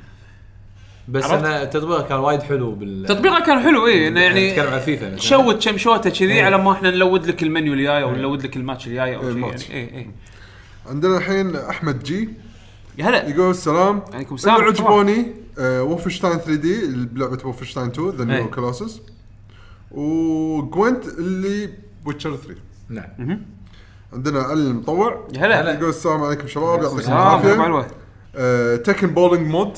بس 1.08 1.24
عرفت؟ 1.24 1.46
أنا 1.46 1.66
تطبيقه 1.66 2.02
كان 2.02 2.20
وايد 2.20 2.42
حلو 2.42 2.72
بال 2.72 3.06
تطبيقه 3.06 3.40
كان 3.40 3.60
حلو 3.60 3.88
إيه 3.88 4.08
انه 4.08 4.22
يعني 4.22 4.52
نتكلم 4.52 4.74
عن 4.74 4.80
فيفا 4.80 5.06
مثلاً. 5.06 5.18
تشوت 5.20 5.68
كم 5.70 5.78
شوتة 5.78 6.10
كذي 6.10 6.34
إيه. 6.34 6.44
على 6.44 6.58
ما 6.58 6.72
إحنا 6.72 6.92
نلود 6.92 7.28
لك 7.28 7.44
المنيو 7.44 7.74
الجاي 7.74 8.04
أو 8.04 8.12
نلود 8.12 8.44
لك 8.44 8.58
الماتش 8.58 8.88
الجاي 8.88 9.16
أو 9.16 9.22
إيه، 9.22 9.28
شيء 9.28 9.38
يعني 9.38 9.46
الماتش. 9.46 9.72
إيه 9.72 9.94
إيه. 9.94 10.08
عندنا 10.90 11.18
الحين 11.18 11.56
أحمد 11.56 12.04
جي. 12.04 12.30
يا 12.98 13.06
هلا. 13.06 13.30
يقول 13.30 13.50
السلام. 13.52 14.02
عليكم 14.14 14.36
السلام. 14.36 14.56
اللي 14.56 14.68
عجبوني 14.70 15.34
آه، 15.60 15.84
Wolfenstein 15.84 16.38
3D 16.38 16.82
بلعبه 17.06 17.38
Wolfenstein 17.46 17.88
2 17.88 18.10
The 18.10 18.34
إيه. 18.34 18.40
New 18.40 18.50
Colossus 18.50 19.02
و 19.92 20.11
Gwent 20.11 21.06
اللي 21.08 21.70
Witcher 22.06 22.36
3 22.36 22.56
نعم. 22.90 23.40
عندنا 24.14 24.40
علي 24.40 24.62
المطوع. 24.62 25.28
يا 25.34 25.40
هلا. 25.46 25.74
يقول 25.74 25.90
السلام 25.90 26.24
عليكم 26.24 26.48
شباب 26.48 26.84
يعطيكم 26.84 27.12
العافية. 27.12 27.88
Tekken 28.76 29.08
bowling 29.08 29.48
mode 29.48 29.78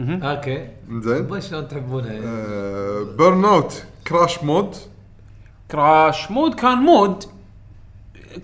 okay. 0.00 0.68
زين. 0.92 1.40
شلون 1.40 1.68
تحبونها 1.68 2.12
آه، 2.24 3.06
Burnout 3.18 3.84
crash 4.08 4.44
mode 4.44 4.76
crash 5.70 6.30
mode 6.30 6.54
كان 6.54 6.78
mode. 6.78 7.24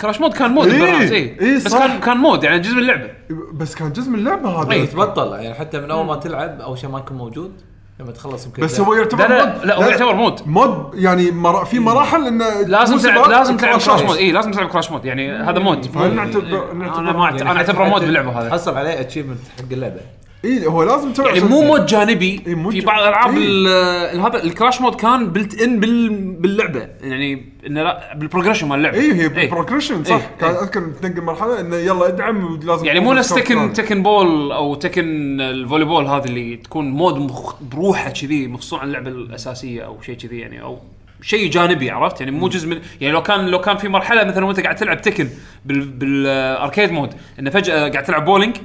crash 0.01 0.21
mode 0.21 0.33
كان 0.33 0.51
mode 0.51 0.67
إيه، 0.69 0.73
بال 0.81 0.87
Burnout، 0.87 1.13
إيه. 1.13 1.41
إيه، 1.41 1.57
بس 1.57 1.69
صح. 1.69 1.79
كان 1.79 2.01
كان 2.01 2.17
mode 2.17 2.45
يعني 2.45 2.59
جزء 2.59 2.73
من 2.75 2.79
اللعبة. 2.79 3.11
بس 3.53 3.75
كان 3.75 3.93
جزء 3.93 4.11
من 4.11 4.19
اللعبة 4.19 4.63
هذا. 4.63 4.73
إيه، 4.73 4.83
يتبطل 4.83 5.33
يعني 5.33 5.55
حتى 5.55 5.81
من 5.81 5.91
أول 5.91 6.07
ما 6.07 6.17
تلعب 6.17 6.61
أول 6.61 6.79
شيء 6.79 6.91
ما 6.91 6.99
يكون 6.99 7.17
موجود 7.17 7.53
لما 8.01 8.13
تخلص 8.13 8.47
يمكن 8.47 8.63
بس 8.63 8.81
هو 8.81 8.95
يعتبر 8.95 9.29
لا 9.29 9.39
لا 9.39 9.55
mode. 9.55 9.65
لا 9.67 9.77
هو 9.77 9.89
يعتبر 9.89 10.15
mode. 10.15 10.41
mode 10.49 10.91
يعني 10.95 11.31
مرا 11.31 11.65
في 11.65 11.79
مراحل 11.79 12.27
انه 12.27 12.61
لازم 12.61 12.95
مو 12.95 13.01
تلعب 13.03 13.31
لازم 13.31 13.57
تلعب 13.57 13.73
crash 13.73 13.87
crash 13.87 14.03
mode. 14.03 14.17
اي 14.17 14.33
لازم 14.33 14.51
تلعب 14.51 14.69
crash 14.69 14.91
mode 14.91 15.05
يعني 15.05 15.33
هذا 15.33 15.59
mode. 15.59 15.97
نعتبر 15.97 16.73
أنا 16.73 17.13
ما 17.13 17.31
أعت- 17.31 17.41
أنا 17.41 17.57
أعتبره 17.57 17.85
mode 17.85 18.01
باللعبة 18.01 18.41
هذا 18.41 18.49
تحصل 18.49 18.77
عليه 18.77 19.01
achievement 19.01 19.39
حق 19.59 19.65
اللعبة. 19.73 20.01
اي 20.45 20.67
هو 20.67 20.83
لازم 20.83 21.13
تسوي 21.13 21.27
يعني 21.27 21.41
مو 21.41 21.63
mode 21.63 21.87
جانبي 21.87 22.43
إيه، 22.47 22.55
مو 22.55 22.71
في 22.71 22.81
بعض 22.81 23.01
الألعاب 23.03 23.37
إيه. 23.37 24.27
هذا 24.27 24.43
ال 24.45 24.51
crash 24.51 24.81
mode 24.81 24.95
كان 24.95 25.27
built 25.31 25.63
in 25.63 25.81
بال- 25.81 26.33
باللعبة 26.33 26.89
يعني 27.03 27.45
انه 27.67 27.83
لا 27.83 28.15
بال 28.15 28.23
progression 28.23 28.69
مال 28.69 28.79
اللعبة 28.79 28.97
اي 28.99 29.13
هي 29.13 29.39
إيه. 29.39 29.51
progression 29.51 30.05
صح 30.05 30.15
إيه، 30.15 30.31
كان 30.41 30.51
إيه. 30.51 30.63
اذكر 30.63 30.81
تنقل 31.03 31.23
مرحلة 31.23 31.61
إنه 31.61 31.77
يلا 31.77 32.09
ادعم 32.09 32.45
ولازم 32.45 32.87
يعني 32.87 33.01
مو 33.01 33.13
نفس 33.13 33.29
Tekken. 33.29 33.73
Tekken 33.73 34.03
Ball 34.03 34.53
أو 34.53 34.75
Tekken 34.75 35.41
ال 35.41 35.85
volleyball 35.85 36.07
هذه 36.07 36.25
اللي 36.25 36.57
تكون 36.57 36.91
mode 36.91 37.19
مخ... 37.19 37.55
بروحه 37.63 38.11
كذي 38.11 38.47
مفصول 38.47 38.79
عن 38.81 38.87
اللعبة 38.89 39.11
الأساسية 39.11 39.83
أو 39.83 40.01
شيء 40.03 40.15
كذي 40.17 40.39
يعني 40.39 40.63
أو 40.63 40.79
شيء 41.23 41.51
جانبي 41.51 41.91
عرفت 41.91 42.21
يعني 42.21 42.33
مو 42.33 42.49
جزء 42.49 42.69
من 42.69 42.81
يعني 43.01 43.13
لو 43.15 43.23
كان 43.23 43.47
لو 43.47 43.61
كان 43.61 43.77
في 43.77 43.89
مرحلة 43.89 44.25
مثلا 44.25 44.45
وأنت 44.45 44.61
قاعد 44.61 44.77
تلعب 44.77 45.03
Tekken 45.03 45.29
بال... 45.65 45.81
بال 45.81 46.09
arcade 46.09 46.93
mode 46.93 47.15
انه 47.39 47.51
فجأة 47.51 47.89
قاعد 47.89 48.05
تلعب 48.05 48.25
بولينج 48.25 48.57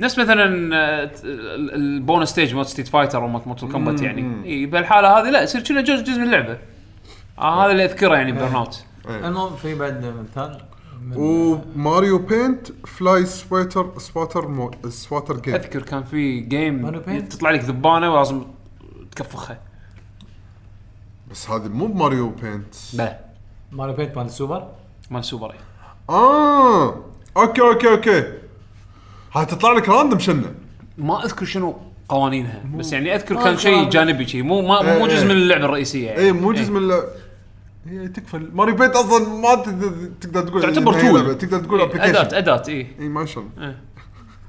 نفس 0.00 0.18
مثلا 0.18 0.76
آه، 0.76 1.10
ال- 1.24 1.74
ال 1.74 1.83
bonus 1.83 2.28
stage 2.28 2.54
مال 2.54 2.66
Street 2.66 2.88
Fighter 2.88 3.22
أو 3.22 3.28
مال 3.28 3.48
Mortal 3.48 3.72
Kombat 3.72 4.02
يعني. 4.02 4.44
إي 4.44 4.66
بالحاله 4.66 5.20
هذه 5.20 5.30
لا 5.30 5.42
يصير 5.42 5.62
كنا 5.62 5.80
جزء 5.80 6.04
جزء 6.04 6.18
من 6.18 6.24
اللعبة. 6.24 6.58
آه 7.38 7.64
هذا 7.64 7.72
اللي 7.72 7.84
أذكره 7.84 8.14
يعني 8.16 8.32
Burnout 8.32 8.84
المهم 9.08 9.56
في 9.56 9.74
بعد 9.74 10.14
مثال 10.30 10.60
و 11.16 11.33
Mario 11.33 12.18
Paint 12.18 12.86
fly 12.86 13.26
swatter 13.26 13.98
swatter 13.98 14.48
مو 14.48 14.70
swatter 14.88 15.36
game. 15.40 15.54
أذكر 15.54 15.82
كان 15.82 16.04
في 16.04 16.40
game؟ 16.40 17.00
تطلع 17.20 17.50
لك 17.50 17.60
ذبانة 17.60 18.14
ولازم 18.14 18.44
تكفخها. 19.12 19.58
بس 21.30 21.50
هذه 21.50 21.68
مو 21.68 21.86
ب 21.86 21.93
Mario 21.93 22.28
Paint. 22.28 22.74
بلى 22.94 23.18
Mario 23.72 23.94
Paint 23.94 24.16
مال 24.16 24.26
السوبر 24.26 24.68
مال 25.10 25.24
سوبر. 25.24 25.50
إيه. 25.52 25.58
آه 26.10 27.04
okay 27.36 27.60
okay 27.60 27.88
okay. 27.88 28.24
هاي 29.34 29.46
تطلع 29.46 29.72
لك 29.72 29.88
random 29.88 30.18
شنة. 30.18 30.54
ما 30.98 31.24
أذكر 31.24 31.44
شنو 31.46 31.76
قوانينها 32.08 32.62
بس 32.74 32.92
يعني 32.92 33.14
أذكر 33.14 33.34
كان 33.44 33.56
شيء 33.56 33.88
جانبي 33.88 34.28
شيء 34.28 34.42
مو 34.42 34.62
ما 34.62 34.92
إيه، 34.92 34.98
مو 34.98 35.06
جزء 35.06 35.16
إيه. 35.16 35.24
من 35.24 35.30
اللعبة 35.30 35.64
الرئيسية 35.64 36.06
يعني. 36.06 36.18
اي 36.20 36.32
مو 36.32 36.52
جزء 36.52 36.70
من 36.72 36.76
اللعبة. 36.76 37.04
هي 37.88 38.08
تكفى. 38.08 38.36
ماريو 38.52 38.74
بينت 38.74 38.96
أصلا 38.96 39.28
ما 39.28 39.54
تقدر 39.54 39.92
تقدر 40.20 40.42
تقول 40.42 40.62
تعتبر 40.62 41.00
تول. 41.00 41.38
تقدر 41.38 41.58
تقول 41.58 41.80
إيه، 41.80 41.86
ابلكيشن 41.86 42.16
اداه 42.16 42.38
أداة 42.38 42.62
اي 42.68 42.86
اي 43.00 43.08
ما 43.08 43.26
شاء 43.26 43.44
الله. 43.44 43.74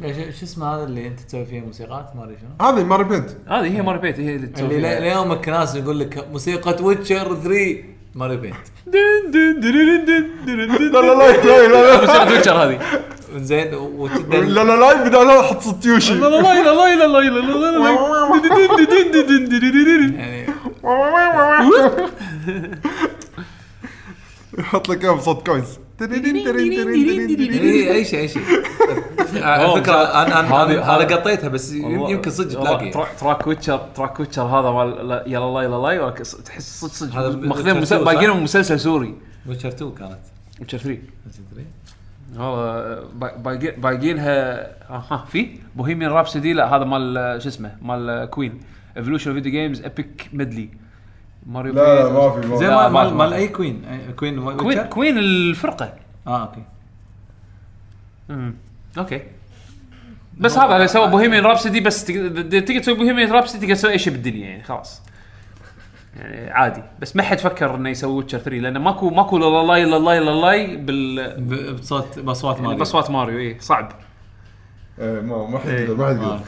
إيه، 0.03 0.13
شو- 0.13 0.37
شو 0.39 0.45
اسمه 0.45 0.75
هذا 0.75 0.83
اللي 0.83 1.07
أنت 1.07 1.19
تسوي 1.19 1.45
فيه 1.45 1.61
موسيقات؟ 1.61 2.15
ما 2.15 2.23
أدري 2.23 2.35
شنو. 2.41 2.69
هذه 2.69 2.83
ماريو 2.83 3.07
بينت 3.07 3.29
هذه 3.47 3.77
هي 3.77 3.81
ماري 3.81 3.99
بيت 3.99 4.19
هي 4.19 4.35
اللي 4.35 4.47
تسوي 4.47 4.75
اللي 4.75 4.99
ليومك 4.99 5.49
ناس 5.49 5.75
يقول 5.75 5.99
لك 5.99 6.27
موسيقى 6.31 6.83
ويتشر 6.83 7.35
3 7.35 7.83
ماريو 8.15 8.37
بينت 8.37 8.55
دن 8.87 9.31
دن 9.31 9.59
دن 9.59 10.05
دن 10.05 10.27
دن 10.45 10.77
دن 10.77 10.91
لا 10.91 11.01
لا 11.01 11.13
لا 11.13 11.67
لا 11.67 11.67
لا 11.67 12.01
موسيقى 12.01 12.25
تويتشر 12.27 12.53
هذه. 12.53 12.79
زين 13.35 13.71
لا 14.31 14.37
لا 14.37 14.63
لا 14.63 14.75
لا 14.75 15.03
بدال 15.07 15.43
حط 15.43 15.61
صوت 15.61 15.85
يوشي 15.85 16.13
لا 16.13 16.25
لا 16.25 16.41
لا 16.41 16.63
لا 16.63 17.05
لا 17.05 17.19
لا 17.19 17.41
لا 17.41 17.77
لا. 17.77 17.89
يعني 20.17 20.47
يحط 24.59 24.89
لك 24.89 25.03
اياها 25.03 25.13
بصوت 25.15 25.45
كوينز. 25.45 25.65
اي 27.91 28.05
شيء 28.05 28.19
اي 28.19 28.27
شيء 28.27 28.41
على 29.35 29.81
فكره 29.81 29.93
أنا 29.95 30.39
أنا 30.39 30.55
هذه- 30.55 30.95
أنا 30.95 31.15
قطيتها 31.15 31.47
بس 31.47 31.71
يم- 31.73 32.07
يمكن 32.09 32.31
صدق 32.31 32.59
تلاقي 32.63 32.91
ترا- 32.91 33.07
تراك 33.19 33.47
ويتشر 33.47 33.77
تراك 33.95 34.19
ويتشر 34.19 34.41
هذا 34.41 34.69
مال 34.71 35.07
لا- 35.07 35.23
يلا 35.27 35.45
ولكن 35.99 36.23
ص- 36.23 36.35
تحس 36.35 36.79
صدق 36.81 36.93
صدق 36.93 37.15
هذا 37.15 37.29
ماخذين 37.35 37.73
Witcher 37.73 37.77
مسل- 37.77 37.95
2 37.95 38.05
صح؟ 38.05 38.13
باقيين 38.13 38.43
مسلسل 38.43 38.79
سوري 38.79 39.15
ويتشر 39.49 39.69
2 39.69 39.91
كانت 39.91 40.19
ويتشر 40.59 40.77
3 40.77 40.97
با- 42.33 43.35
باقي- 43.37 43.71
باقيينها 43.77 44.61
آه، 44.89 45.03
ها 45.11 45.25
في 45.29 45.47
بوهيميان 45.75 46.11
رابسودي 46.11 46.53
لا 46.53 46.75
هذا 46.75 46.83
مال 46.83 47.41
شو 47.41 47.49
اسمه 47.49 47.71
مال 47.81 48.25
كوين 48.29 48.59
ايفولوشن 48.97 49.33
فيديو 49.33 49.51
جيمز 49.51 49.81
ابيك 49.81 50.29
ميدلي 50.33 50.69
ماريو 51.45 51.73
لا 51.73 52.03
لا. 52.03 52.09
ما 52.13 52.41
في 52.41 52.47
ما 52.47 52.55
زي 52.57 52.65
في. 52.67 52.71
مال 52.75 52.91
ما- 52.91 53.03
مال 53.09 53.13
ما- 53.29 53.35
أي 53.35 53.47
كوين 53.47 53.81
أي- 53.85 54.11
كوين 54.11 54.35
كوين 54.43 54.61
ويتشر 54.67 54.85
كوين 54.85 55.17
الفرقة. 55.17 55.93
آه 56.27 56.41
أوكي. 56.41 56.63
امم 58.29 58.53
أوكي. 58.97 59.21
بس 60.37 60.57
هذا 60.57 60.75
اللي 60.75 60.87
سوى 60.87 61.07
بوهيميان 61.07 61.43
رابسودي 61.43 61.79
بس 61.79 62.05
تقدر 62.05 62.41
تقدر 62.59 62.79
تسوي 62.79 62.95
بوهيميان 62.95 63.31
رابسودي 63.31 63.59
تقدر 63.65 63.75
تسوي 63.75 63.91
أي 63.91 63.99
شيء 63.99 64.13
بالدنيا 64.13 64.47
يعني 64.49 64.63
خلاص. 64.63 65.01
يعني 66.15 66.51
عادي 66.51 66.83
بس 67.01 67.15
ما 67.15 67.23
حد 67.23 67.39
فكر 67.39 67.75
انه 67.75 67.89
يسوي 67.89 68.13
ويتشر 68.13 68.37
3 68.37 68.57
لأنه 68.57 68.79
ماكو 68.79 69.09
ماكو 69.09 69.37
لا 69.37 69.45
لا 69.45 69.85
لا 69.85 69.99
لا 69.99 70.19
لا 70.19 70.31
لا 70.31 70.75
بال 70.75 71.73
بصوت 71.73 72.19
باصوات 72.19 72.61
مالي 72.61 72.75
باصوات 72.75 73.11
ماريو 73.11 73.39
اي 73.39 73.57
صعب 73.59 73.91
إيه، 74.99 75.21
ما 75.21 75.47
ما 75.47 75.59
حد 75.59 75.69
ما 75.69 76.07
حد 76.07 76.15
يقدر 76.15 76.39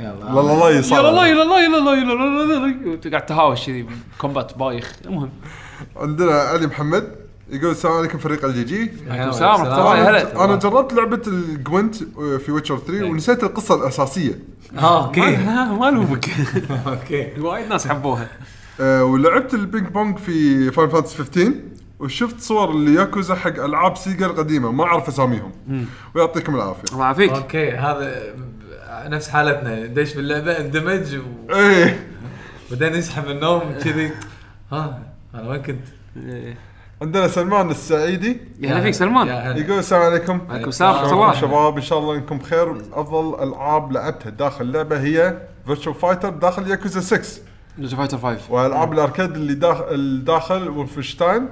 يلا 0.00 0.34
لا 0.34 0.40
لا 0.40 0.70
لا 0.70 0.70
يلا 0.70 1.10
لا 1.10 1.26
يلا 1.26 1.44
لا 1.44 1.58
يلا 1.58 1.78
لا 1.78 2.24
لا 2.24 2.44
لا 2.44 2.66
لا 2.66 2.92
وتقعد 2.92 3.26
تهاوش 3.26 3.66
كذي 3.66 3.86
كومبات 4.18 4.58
بايخ 4.58 4.92
المهم 5.06 5.30
عندنا 5.96 6.32
علي 6.32 6.66
محمد 6.66 7.24
يقول 7.50 7.70
السلام 7.70 7.94
عليكم 7.94 8.18
فريق 8.18 8.44
ال 8.44 8.64
GG 8.64 8.90
السلام. 9.10 9.60
أنا 9.60 10.10
هلا. 10.10 10.44
أنا 10.44 10.56
جربت 10.56 10.92
لعبه 10.92 11.22
ال 11.26 11.37
Gwent 11.37 11.94
في 12.16 12.52
Witcher 12.52 12.78
3 12.78 13.04
ونسيت 13.04 13.44
القصة 13.44 13.74
الاساسيه 13.74 14.38
آه 14.78 15.06
أوكي 15.06 15.36
ما 15.36 15.88
الومك 15.88 16.30
أوكي 16.86 17.40
وايد 17.40 17.68
ناس 17.68 17.88
حبوها 17.88 18.28
أه 18.80 19.04
ولعبت 19.04 19.54
ال 19.54 19.61
ping 19.61 19.88
pong 19.88 20.18
في 20.18 20.70
Final 20.70 20.88
Fantasy 20.88 21.16
15 21.16 21.52
وشفت 21.98 22.40
صور 22.40 22.70
الياكوزا 22.70 23.34
حق 23.34 23.58
ألعاب 23.64 23.96
Sega 23.96 24.26
القديمة 24.26 24.70
ما 24.72 24.84
أعرف 24.84 25.08
أساميهم. 25.08 25.52
ويعطيكم 26.14 26.54
العافية. 26.54 26.92
الله 26.92 27.04
يعافيك. 27.04 27.30
أوكي 27.32 27.70
هذا 27.70 28.22
نفس 29.08 29.28
حالتنا 29.28 29.86
دش 29.86 30.14
باللعبة 30.14 30.58
اندمج 30.60 31.16
و- 31.16 31.52
إيه. 31.54 32.06
وبعدين 32.72 32.98
يسحب 32.98 33.28
النوم 33.30 33.62
كذي. 33.84 34.10
ها 34.72 35.02
أنا 35.34 35.48
وين 35.48 35.62
كنت؟ 35.62 35.84
إيه. 36.16 36.56
عندنا 37.02 37.28
سلمان 37.28 37.70
السعيدي. 37.70 38.40
يا 38.60 38.72
هلا 38.72 38.80
فيك 38.80 38.94
سلمان. 38.94 39.26
يا 39.26 39.34
هلا. 39.52 39.58
يقول 39.58 39.78
السلام 39.78 40.02
عليكم. 40.02 40.40
عليكم 40.50 40.68
السلام 40.68 40.90
ورحمة 40.90 41.08
شلونكم 41.08 41.22
الله. 41.24 41.40
شباب 41.40 41.76
إن 41.76 41.82
شاء 41.82 41.98
الله 41.98 42.14
إنكم 42.14 42.38
بخير. 42.38 42.76
أفضل 42.92 43.42
ألعاب 43.42 43.92
لعبتها 43.92 44.30
داخل 44.30 44.64
اللعبة 44.64 45.00
هي 45.00 45.38
Virtua 45.66 45.94
Fighter 45.94 46.28
داخل 46.30 46.70
ياكوزا 46.70 47.00
6 47.00 47.42
جوجو 47.78 47.96
Fighter 47.96 48.18
5 48.18 48.52
والعاب 48.52 48.92
ال 48.92 48.98
arcade 48.98 49.34
اللي 49.36 49.54
داخل 49.54 49.84
الداخل 49.94 50.68
Wolfenstein 50.68 51.48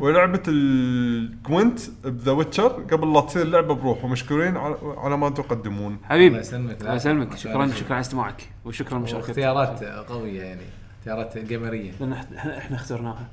ولعبة 0.00 0.42
ال 0.48 0.70
Gwent 0.70 1.78
ب 2.04 2.11
The 2.11 2.32
Witcher 2.32 2.68
قبل 2.68 3.12
لا 3.12 3.20
تصير 3.20 3.46
لعبة 3.46 3.74
بروح 3.74 4.04
ومشكورين 4.04 4.54
على- 4.54 4.98
على 4.98 5.16
ما 5.16 5.28
تقدمون. 5.30 5.96
حبيبي 6.04 6.26
الله 6.26 6.40
يسلمك. 6.40 6.80
الله 6.80 6.94
يسلمك. 6.94 7.36
شكرا 7.36 7.66
شكرا 7.68 7.92
على 7.94 8.00
استماعك. 8.00 8.48
وشكرا 8.64 8.98
لمشاركتك. 8.98 9.28
اختيارات 9.30 9.84
قوية 9.84 10.42
يعني. 10.42 10.60
اختيارات 10.98 11.38
gamer 11.38 11.77
يه 11.77 11.92
لأن 12.00 12.12
إحنا 12.12 12.58
إحنا 12.58 12.76
اخترناها. 12.76 13.26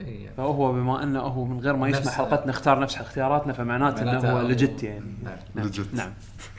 إي. 0.00 0.28
فهو 0.36 0.72
بما 0.72 1.02
أنه 1.02 1.20
هو 1.20 1.44
من 1.44 1.60
غير 1.60 1.76
ما 1.76 1.88
يسمع 1.88 2.12
حلقتنا 2.12 2.50
اختار 2.50 2.80
نفس 2.80 2.96
اختياراتنا 2.96 3.52
فمعناته 3.52 4.02
إنه 4.02 4.30
هو 4.30 4.40
legit 4.40 4.82
يعني. 4.82 5.04
نعم. 5.24 5.36
نعم. 5.54 5.68
Legit. 5.72 5.94
نعم. 5.96 6.10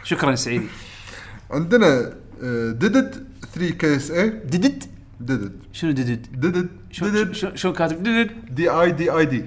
شكرا 0.03 0.35
سعيدي. 0.35 0.67
عندنا 1.51 2.13
آه، 2.43 2.71
Deadead 2.71 3.27
3 3.53 3.69
KSA 3.77 4.11
Deadead 4.11 4.83
ديدد 5.19 5.59
شنو 5.73 5.91
ديدد؟ 5.91 6.27
ديدد 6.41 6.69
شو 6.91 7.07
ديدد 7.07 7.31
شو- 7.31 7.55
شو 7.55 7.73
كاتب 7.73 8.03
ديدد 8.03 8.55
دي 8.55 8.69
اي 8.69 8.91
دي 8.91 9.11
اي 9.11 9.25
دي 9.25 9.45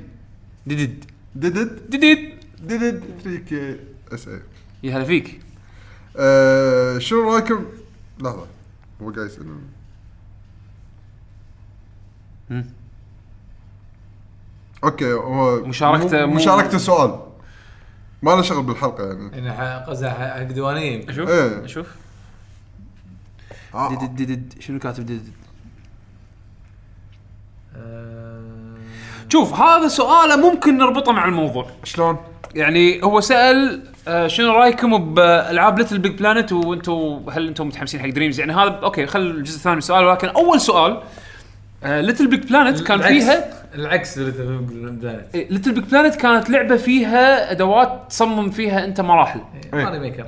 ديدد 0.67 1.05
ديدد 1.35 1.91
ديدد 1.91 2.33
ديدد 2.63 3.03
3 3.25 3.37
كي 3.39 3.77
اس 4.13 4.29
اي 4.29 4.41
يا 4.83 4.97
هلا 4.97 5.05
فيك 5.05 5.41
آه، 6.17 6.99
شو 6.99 7.31
رايكم 7.33 7.65
لحظه 8.21 8.47
هو 9.03 9.11
قاعد 9.11 9.27
يسال 9.27 9.47
مم. 12.51 12.65
أوكي 14.85 15.13
هو 15.13 15.65
مشاركته 15.67 16.21
مو- 16.21 16.27
مو- 16.27 16.35
مشاركته 16.35 16.79
سؤال. 16.79 17.21
ما 18.23 18.31
له 18.31 18.43
شغل 18.43 18.63
بالحلقة 18.63 19.07
يعني. 19.07 19.31
يعني 19.37 19.53
ح- 19.53 19.87
حق 20.15 20.43
ديوانيه 20.43 20.93
يمكن. 20.93 21.11
أشوف. 21.11 21.29
إيه. 21.29 21.65
آه، 23.77 23.89
ديدد 23.89 24.17
ديدد 24.17 24.53
شنو 24.61 24.79
كاتب 24.79 25.07
ديدد؟ 25.07 25.33
آه، 27.77 28.41
شوف 29.33 29.61
هذا 29.61 29.89
سؤاله 29.89 30.37
ممكن 30.51 30.79
نربطه 30.79 31.13
مع 31.13 31.25
الموضوع. 31.25 31.67
شلون؟ 31.85 32.17
يعني 32.55 33.03
هو 33.05 33.21
سأل 33.21 33.83
آه، 34.09 34.27
شنو 34.27 34.53
رأيكم 34.53 35.15
بألعاب 35.15 35.79
LittleBigPlanet 35.79 36.53
وأنتم 36.53 37.23
هل 37.33 37.47
أنتم 37.49 37.67
متحمسين 37.67 38.01
حق 38.01 38.09
Dreams 38.09 38.41
يعني 38.41 38.53
هذا 38.53 38.81
أوكي 38.83 39.07
خل 39.07 39.21
الجزء 39.21 39.57
الثاني 39.57 39.75
من 39.75 39.79
السؤال 39.79 40.05
ولكن 40.05 40.29
أول 40.29 40.61
سؤال 40.61 41.03
LittleBigPlanet 41.85 42.81
كان 42.81 42.99
العكس- 43.01 43.13
فيها 43.25 43.53
العكس 43.75 44.19
اللي 44.19 44.91
بداية 44.91 45.27
LittleBigPlanet 45.51 46.15
كانت 46.15 46.51
لعبة 46.51 46.77
فيها 46.77 47.51
أدوات 47.51 48.01
تصمم 48.09 48.51
فيها 48.51 48.85
أنت 48.85 49.01
مراحل. 49.01 49.41
Mario 49.73 49.99
Maker 49.99 50.27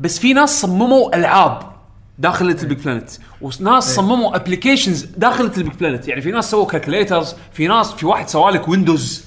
بس 0.00 0.18
في 0.18 0.32
ناس 0.32 0.60
صمموا 0.60 1.16
ألعاب. 1.16 1.73
داخل 2.18 2.46
LittleBigPlanet 2.46 3.10
وناس 3.40 3.94
صمموا 3.94 4.36
applications 4.36 5.04
داخل 5.04 5.44
LittleBigPlanet 5.44 6.08
يعني 6.08 6.20
في 6.20 6.30
ناس 6.30 6.50
سووا 6.50 6.66
calculators 6.66 7.34
في 7.52 7.66
ناس 7.68 7.92
في 7.92 8.06
واحد 8.06 8.28
سوى 8.28 8.50
لك 8.52 8.68
Windows 8.68 9.24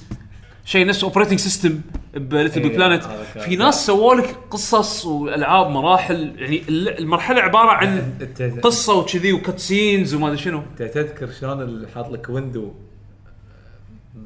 شيء 0.64 0.86
نفس 0.86 1.04
operating 1.04 1.38
system 1.38 1.80
ب 2.14 2.21
Little 2.21 2.60
Big 2.60 2.70
إيه، 2.70 2.76
Planet 2.76 3.04
في 3.40 3.56
ناس 3.56 3.86
سووا 3.86 4.14
لك 4.14 4.36
قصص 4.50 5.06
والعاب 5.06 5.70
مراحل. 5.70 6.34
يعني 6.38 6.62
ال- 6.68 6.98
المرحلة 6.98 7.40
عبارة 7.40 7.70
عن 7.70 8.12
إنت 8.20 8.42
قصة 8.42 8.94
وكذي 8.94 9.32
و 9.32 9.58
cutscenes 9.58 10.14
وما 10.14 10.26
أدري 10.28 10.38
شنو. 10.38 10.62
تذكر 10.78 11.30
شلون 11.40 11.62
اللي 11.62 11.88
حاط 11.94 12.08
لك 12.12 12.28
window 12.30 12.72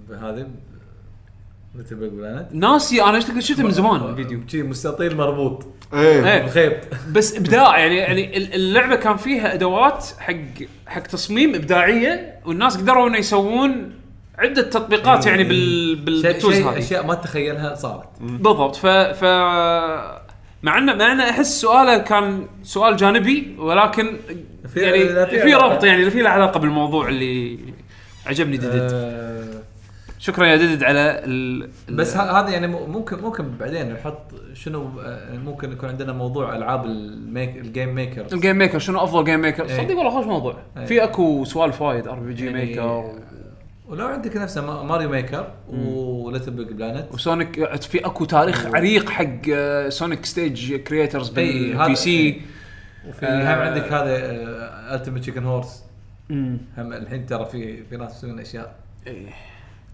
بهذه 0.09 0.47
Big 1.75 1.93
Planet 2.11 2.49
ناسي 2.53 3.03
أنا 3.03 3.21
شفت 3.21 3.39
شفته 3.39 3.63
من 3.63 3.71
زمان 3.71 4.01
الفيديو 4.11 4.41
شي 4.49 4.63
مستطيل 4.63 5.17
مربوط. 5.17 5.67
إيه. 5.95 6.33
إيه. 6.33 6.43
بالخيط 6.43 6.73
بس 7.13 7.37
إبداع 7.37 7.79
يعني 7.79 7.97
يعني 7.97 8.37
ال- 8.37 8.55
اللعبة 8.55 8.97
كان 8.97 9.17
فيها 9.17 9.55
أدوات 9.55 10.07
حق 10.19 10.35
حق 10.87 11.01
تصميم 11.03 11.55
إبداعية 11.55 12.35
والناس 12.47 12.77
قدروا 12.77 13.09
إنه 13.09 13.19
يسوون 13.19 13.93
عدة 14.39 14.63
تطبيقات 14.63 15.27
يعني 15.27 15.45
بال 15.45 15.57
شيء 15.97 16.05
بال 16.05 16.20
tools 16.20 16.57
شيء 16.57 16.71
هذه. 16.71 16.79
أشياء 16.79 17.07
ما 17.07 17.15
تتخيلها 17.15 17.75
صارت. 17.75 18.09
بالضبط. 18.21 18.77
ف 18.77 18.87
ف 18.87 19.25
مع 20.63 20.79
انه 20.79 20.95
مع 20.95 21.13
انه 21.13 21.31
أحس 21.31 21.61
سؤاله 21.61 21.99
كان 21.99 22.47
سؤال 22.63 22.97
جانبي 22.97 23.57
ولكن 23.59 24.17
في- 24.75 24.81
يعني 24.81 25.27
في. 25.43 25.55
ربط 25.55 25.85
يعني 25.85 26.11
في 26.11 26.23
له 26.23 26.31
علاقة 26.31 26.61
بالموضوع 26.61 27.09
اللي 27.09 27.59
عجبني 28.27 28.57
ديدد 28.57 28.89
آه، 28.93 29.63
شكرا 30.23 30.47
يا 30.47 30.57
ديدد 30.57 30.85
على 30.85 31.21
ال... 31.25 31.69
بس 31.91 32.17
ه- 32.17 32.41
هذا 32.41 32.51
يعني 32.51 32.67
ممكن 32.67 33.19
ممكن 33.23 33.51
بعدين 33.61 33.93
نحط 33.93 34.19
شنو 34.55 35.01
آه، 35.01 35.37
ممكن 35.39 35.73
يكون 35.73 35.89
عندنا 35.89 36.13
موضوع 36.13 36.57
ألعاب 36.57 36.85
ال 36.85 36.99
make 36.99 37.57
ال 37.57 37.64
game 37.64 37.95
maker 37.95 38.27
ال 38.33 38.38
game 38.38 38.59
maker 38.59 38.79
شنو 38.79 39.05
أفضل 39.05 39.25
game 39.25 39.41
maker 39.41 39.65
إيه. 39.69 39.77
صدق 39.79 39.97
والله 39.97 40.11
خوش 40.11 40.25
موضوع. 40.25 40.57
إيه. 40.77 40.85
في 40.85 41.05
أكو 41.05 41.45
سوالف 41.45 41.83
وايد 41.83 42.09
RPG 42.09 42.47
يعني- 42.47 42.65
Maker 42.67 43.13
ولو 43.89 44.07
عندك 44.07 44.37
نفسه 44.37 44.67
ما- 44.67 44.83
Mario 44.83 45.09
Maker 45.11 45.46
و 45.46 45.53
LittleBigPlanet 45.73 47.15
و 47.15 47.25
Sonic 47.25 47.75
في 47.81 48.07
أكو 48.07 48.25
تاريخ 48.25 48.67
عريق 48.67 49.11
حق 49.11 49.51
Sonic 49.89 50.25
stage 50.25 50.75
creators 50.77 51.29
بال 51.29 51.95
PC 51.95 52.43
وفي 53.09 53.27
آه. 53.27 53.55
هم 53.55 53.61
عندك 53.69 53.93
هذا 53.93 54.17
التيمت 54.95 55.19
تشيكن 55.21 55.45
هورس 55.45 55.85
هم 56.31 56.61
الحين 56.93 57.27
ترى 57.27 57.45
في 57.47 57.85
في 57.85 57.97
ناس 57.97 58.17
يسوون 58.17 58.39
أشياء. 58.41 58.75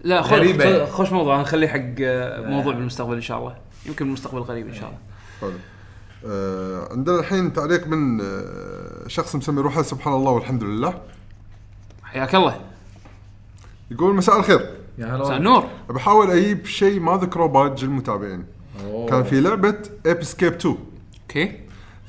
لا 0.03 0.21
خل 0.21 0.35
غريبة. 0.35 0.85
خوش 0.85 1.11
موضوع 1.11 1.41
نخليه 1.41 1.67
حق 1.67 1.95
آه، 2.01 2.49
موضوع 2.49 2.73
بالمستقبل 2.73 3.15
إن 3.15 3.21
شاء 3.21 3.37
الله. 3.39 3.55
يمكن 3.85 4.05
بالمستقبل 4.05 4.37
القريب 4.37 4.67
إن 4.67 4.73
شاء 4.73 4.89
الله. 4.89 4.99
حلو. 5.41 5.59
آه 6.25 6.87
عندنا 6.91 7.19
الحين 7.19 7.53
تعليق 7.53 7.87
من 7.87 8.21
آه 8.21 9.07
شخص 9.07 9.35
مسمي 9.35 9.61
روحه 9.61 9.81
سبحان 9.81 10.13
الله 10.13 10.31
والحمد 10.31 10.63
لله. 10.63 11.01
حياك 12.03 12.35
الله. 12.35 12.61
يقول 13.91 14.15
مساء 14.15 14.39
الخير. 14.39 14.69
يا 14.97 15.05
مساء 15.05 15.27
هلا 15.27 15.37
النور. 15.37 15.63
بحاول 15.89 16.31
أجيب 16.31 16.65
شيء 16.65 16.99
ما 16.99 17.17
ذكره 17.17 17.45
باج 17.45 17.83
المتابعين 17.83 18.45
كان 19.09 19.23
في 19.23 19.41
لعبة 19.41 19.77
Ape 20.05 20.21
Escape 20.21 20.53
2 20.53 20.77
أوكي. 21.21 21.59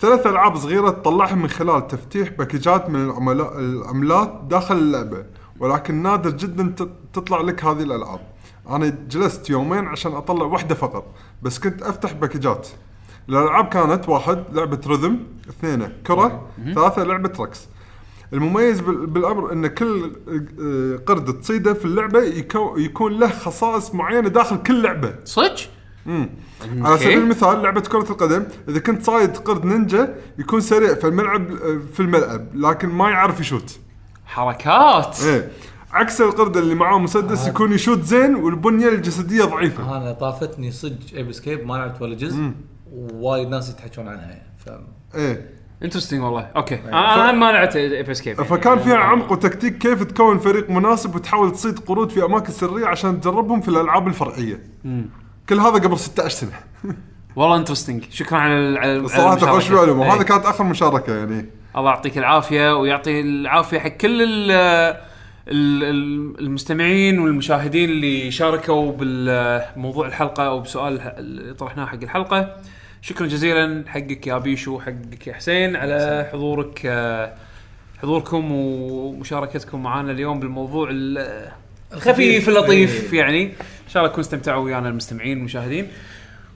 ثلاث 0.00 0.26
ألعاب 0.26 0.56
صغيرة 0.56 0.90
تطلعها 0.90 1.34
من 1.34 1.48
خلال 1.48 1.86
تفتيح 1.86 2.28
باكجات 2.28 2.90
من 2.90 3.04
العملاء 3.04 3.58
العملات 3.58 4.40
داخل 4.48 4.76
اللعبة. 4.76 5.24
ولكن 5.60 6.02
نادر 6.02 6.30
جدا 6.30 6.74
تطلع 7.12 7.40
لك 7.40 7.64
هذه 7.64 7.82
الألعاب. 7.82 8.20
أنا 8.70 8.88
جلست 9.10 9.50
يومين 9.50 9.84
عشان 9.86 10.12
أطلع 10.12 10.44
واحدة 10.46 10.74
فقط 10.74 11.04
بس 11.42 11.58
كنت 11.58 11.82
أفتح 11.82 12.12
باكجات. 12.12 12.68
الألعاب 13.28 13.68
كانت 13.68 14.08
واحد 14.08 14.44
لعبة 14.52 14.80
rhythm 14.86 15.18
اثنين 15.48 15.88
كرة 16.06 16.46
ثلاثة 16.74 17.02
لعبة 17.04 17.32
رقص. 17.40 17.68
المميز 18.32 18.80
بال- 18.80 19.06
بالأمر 19.06 19.52
إن 19.52 19.66
كل 19.66 20.12
آه، 20.62 20.96
قرد 21.06 21.40
تصيده 21.40 21.74
في 21.74 21.84
اللعبة 21.84 22.22
يكو 22.22 22.76
يكون 22.78 23.12
له 23.18 23.28
خصائص 23.28 23.94
معينة 23.94 24.28
داخل 24.28 24.62
كل 24.62 24.82
لعبة. 24.82 25.14
صدق؟ 25.24 25.56
على. 26.06 26.98
سبيل 26.98 27.18
المثال 27.18 27.62
لعبة 27.62 27.80
كرة 27.80 28.10
القدم 28.10 28.44
إذا 28.68 28.78
كنت 28.78 29.02
صايد 29.02 29.36
قرد 29.36 29.64
نينجا 29.64 30.14
يكون 30.38 30.60
سريع 30.60 30.94
في 30.94 31.06
الملعب 31.06 31.50
آه، 31.52 31.80
في 31.92 32.00
الملعب 32.00 32.46
لكن 32.54 32.88
ما 32.88 33.10
يعرف 33.10 33.40
يشوت. 33.40 33.78
حركات. 34.30 35.22
إيه. 35.24 35.50
عكس 35.92 36.20
القرد 36.20 36.56
اللي 36.56 36.74
معاه 36.74 36.98
مسدس 36.98 37.48
يكون 37.48 37.72
يشوت 37.72 38.02
زين 38.02 38.34
والبنية 38.34 38.88
الجسدية 38.88 39.44
ضعيفة. 39.44 39.96
أنا 39.96 40.12
طافتني 40.12 40.70
صدق 40.70 41.16
Ape 41.16 41.32
Escape 41.32 41.66
ما 41.66 41.74
لعبت 41.74 42.02
ولا 42.02 42.14
جزء. 42.14 42.50
ووايد 42.92 43.48
ناس 43.48 43.70
يتحكون 43.70 44.08
عنها 44.08 44.22
يعني 44.22 44.42
ف 44.58 44.70
إيه. 45.14 45.50
interesting 45.82 46.22
والله. 46.22 46.48
okay. 46.56 46.74
أنا 46.74 47.14
أنا 47.14 47.32
ما 47.32 47.52
لعبت 47.52 47.76
Ape 47.76 48.10
Escape 48.10 48.42
فكان 48.42 48.78
فيها 48.78 48.96
عمق 48.96 49.32
وتكتيك 49.32 49.78
كيف 49.78 50.02
تكون 50.02 50.38
فريق 50.38 50.70
مناسب 50.70 51.14
وتحاول 51.14 51.52
تصيد 51.52 51.78
قرود 51.78 52.10
في 52.10 52.24
أماكن 52.24 52.52
سرية 52.52 52.86
عشان 52.86 53.20
تجربهم 53.20 53.60
في 53.60 53.68
الألعاب 53.68 54.08
الفرعية. 54.08 54.62
كل 55.48 55.60
هذا 55.60 55.74
قبل 55.74 55.98
16 55.98 56.36
سنه 56.36 56.52
والله 57.36 57.56
انترستنج 57.56 58.04
شكرا 58.10 58.38
على 58.38 58.78
على 58.78 59.08
صراحة. 59.08 59.36
خوش 59.36 59.70
معلومة. 59.70 60.04
إيه. 60.04 60.10
وهذا 60.10 60.22
كانت 60.22 60.46
آخر 60.46 60.64
مشاركة 60.64 61.16
يعني. 61.16 61.46
الله 61.76 61.90
يعطيك 61.90 62.18
العافية 62.18 62.76
ويعطي 62.76 63.20
العافية 63.20 63.78
حق 63.78 63.88
كل 63.88 64.22
ال 64.22 64.50
ال- 65.48 65.84
ال- 65.84 66.40
المستمعين 66.40 67.18
والمشاهدين 67.18 67.90
اللي 67.90 68.30
شاركوا 68.30 68.92
بالموضوع 68.92 70.06
الحلقة 70.06 70.46
أو 70.46 70.60
بسؤال 70.60 71.00
اللي 71.00 71.54
طرحناه 71.54 71.86
حق 71.86 72.02
الحلقة. 72.02 72.56
شكرا 73.02 73.26
جزيلا 73.26 73.84
حقك 73.86 74.26
يا 74.26 74.38
بيشو 74.38 74.80
حقك 74.80 75.26
يا 75.26 75.32
حسين 75.34 75.76
على 75.76 76.28
حضورك 76.32 76.78
حضوركم 78.02 78.52
ومشاركتكم 78.52 79.82
معنا 79.82 80.12
اليوم 80.12 80.40
بالموضوع 80.40 80.88
ال- 80.92 81.50
الخفيف. 81.94 82.48
اللطيف 82.48 83.12
يعني. 83.12 83.42
إن 83.44 83.88
شاء 83.88 84.02
الله 84.02 84.08
تكونوا 84.12 84.26
استمتعوا 84.26 84.64
ويانا 84.64 84.88
المستمعين 84.88 85.36
والمشاهدين. 85.36 85.86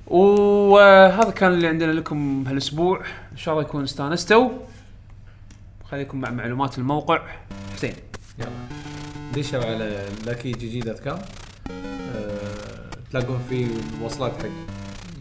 وهذا 0.06 1.30
كان 1.30 1.52
اللي 1.52 1.68
عندنا 1.68 1.92
لكم 1.92 2.44
هالاسبوع 2.48 3.00
إن 3.32 3.36
شاء 3.36 3.54
الله 3.54 3.66
يكون 3.68 3.82
استانستوا. 3.82 4.48
خليكم 5.94 6.20
مع 6.20 6.30
معلومات 6.30 6.78
الموقع. 6.78 7.22
حسين 7.74 7.94
يلا. 8.38 8.48
دشوا 9.34 9.64
على 9.64 10.08
Lagging 10.26 10.52
GG 10.52 10.80
dot 10.80 10.98
com 11.00 11.18
تلاقون 13.10 13.40
فيه 13.48 13.66
وصلات 14.02 14.32
حق 14.42 14.48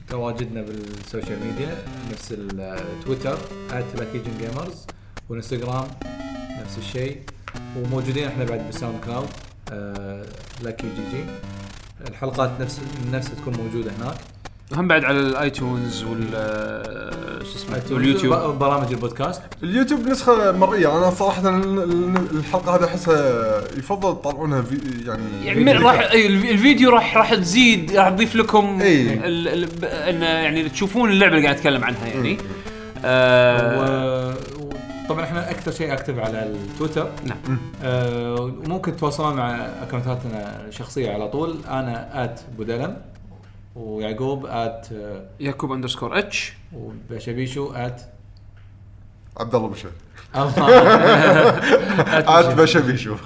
تواجدنا 0.09 0.61
بال 0.61 0.81
social 0.81 1.39
media. 1.45 1.77
نفس 2.11 2.31
التويتر 2.31 3.37
@Lagging 3.71 4.37
Gamers 4.39 4.87
والانستغرام 5.29 5.87
نفس 6.61 6.77
الشيء. 6.77 7.21
وموجودين 7.77 8.27
إحنا 8.27 8.43
بعد 8.43 8.59
بال 8.59 8.66
SoundCloud 8.66 8.99
Lagging 9.05 10.87
GG. 10.87 11.23
الحلقات 12.07 12.61
نفس 12.61 12.81
نفسها 13.11 13.35
تكون 13.35 13.53
موجودة 13.57 13.91
هناك. 13.91 14.17
وهم 14.73 14.87
بعد 14.87 15.03
على 15.05 15.19
ال 15.19 15.31
iTunes 15.31 16.03
وال 16.03 16.27
آه، 16.35 17.43
شو 17.43 17.55
اسمه 17.55 17.81
واليوتيوب. 17.95 18.59
برامج 18.59 18.91
البودكاست. 18.91 19.41
اليوتيوب 19.63 19.99
نسخة 20.07 20.51
مرئية. 20.51 20.97
أنا 20.97 21.09
صراحة 21.09 21.49
ال- 21.49 21.83
ال- 21.83 22.37
الحلقة 22.37 22.75
هذه 22.75 22.85
أحسها 22.85 23.61
يفضل 23.77 24.21
تطلعونها 24.21 24.61
في 24.61 24.77
يعني 25.07 25.45
يعني 25.45 25.71
راح 25.71 26.11
الفيديو 26.13 26.89
راح 26.89 27.17
راح 27.17 27.33
تزيد 27.35 27.91
راح 27.95 28.09
تضيف 28.09 28.35
لكم 28.35 28.81
إي. 28.81 29.13
ال- 29.13 29.47
ال- 29.47 29.85
إن 29.85 30.21
يعني 30.21 30.69
تشوفون 30.69 31.09
اللعبة 31.09 31.35
اللي 31.35 31.43
قاعد 31.47 31.57
أتكلم 31.57 31.83
عنها 31.83 32.07
يعني. 32.07 32.37
آه 33.05 34.29
و... 34.29 34.33
طبعا 35.09 35.23
إحنا 35.23 35.51
أكثر 35.51 35.71
شيء 35.71 35.93
active 35.93 36.19
على 36.19 36.43
التويتر. 36.43 37.09
نعم. 37.25 37.37
آه 37.83 38.35
وممكن 38.35 38.95
تتواصلون 38.95 39.35
مع 39.35 39.55
أكونتاتنا 39.83 40.65
الشخصية 40.67 41.11
على 41.13 41.27
طول. 41.27 41.55
أنا 41.69 42.23
at 42.23 42.39
بودلم 42.57 42.97
ويعقوب 43.75 44.45
at 44.45 44.87
آه، 44.93 45.25
يعقوب 45.39 45.71
underscore 45.71 46.19
H 46.19 46.53
وبشبيشو 46.73 47.71
at 47.73 48.01
عبد 49.37 49.55
الله 49.55 49.67
بشر 49.67 49.89
الله 50.35 50.69
عاد 52.31 52.61
بشبي 52.61 52.97
شوف 52.97 53.21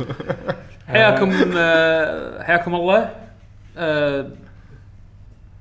حياكم 0.88 1.34
آه، 1.58 2.44
حياكم 2.44 2.76
الله. 2.76 3.10
آه، 3.78 4.28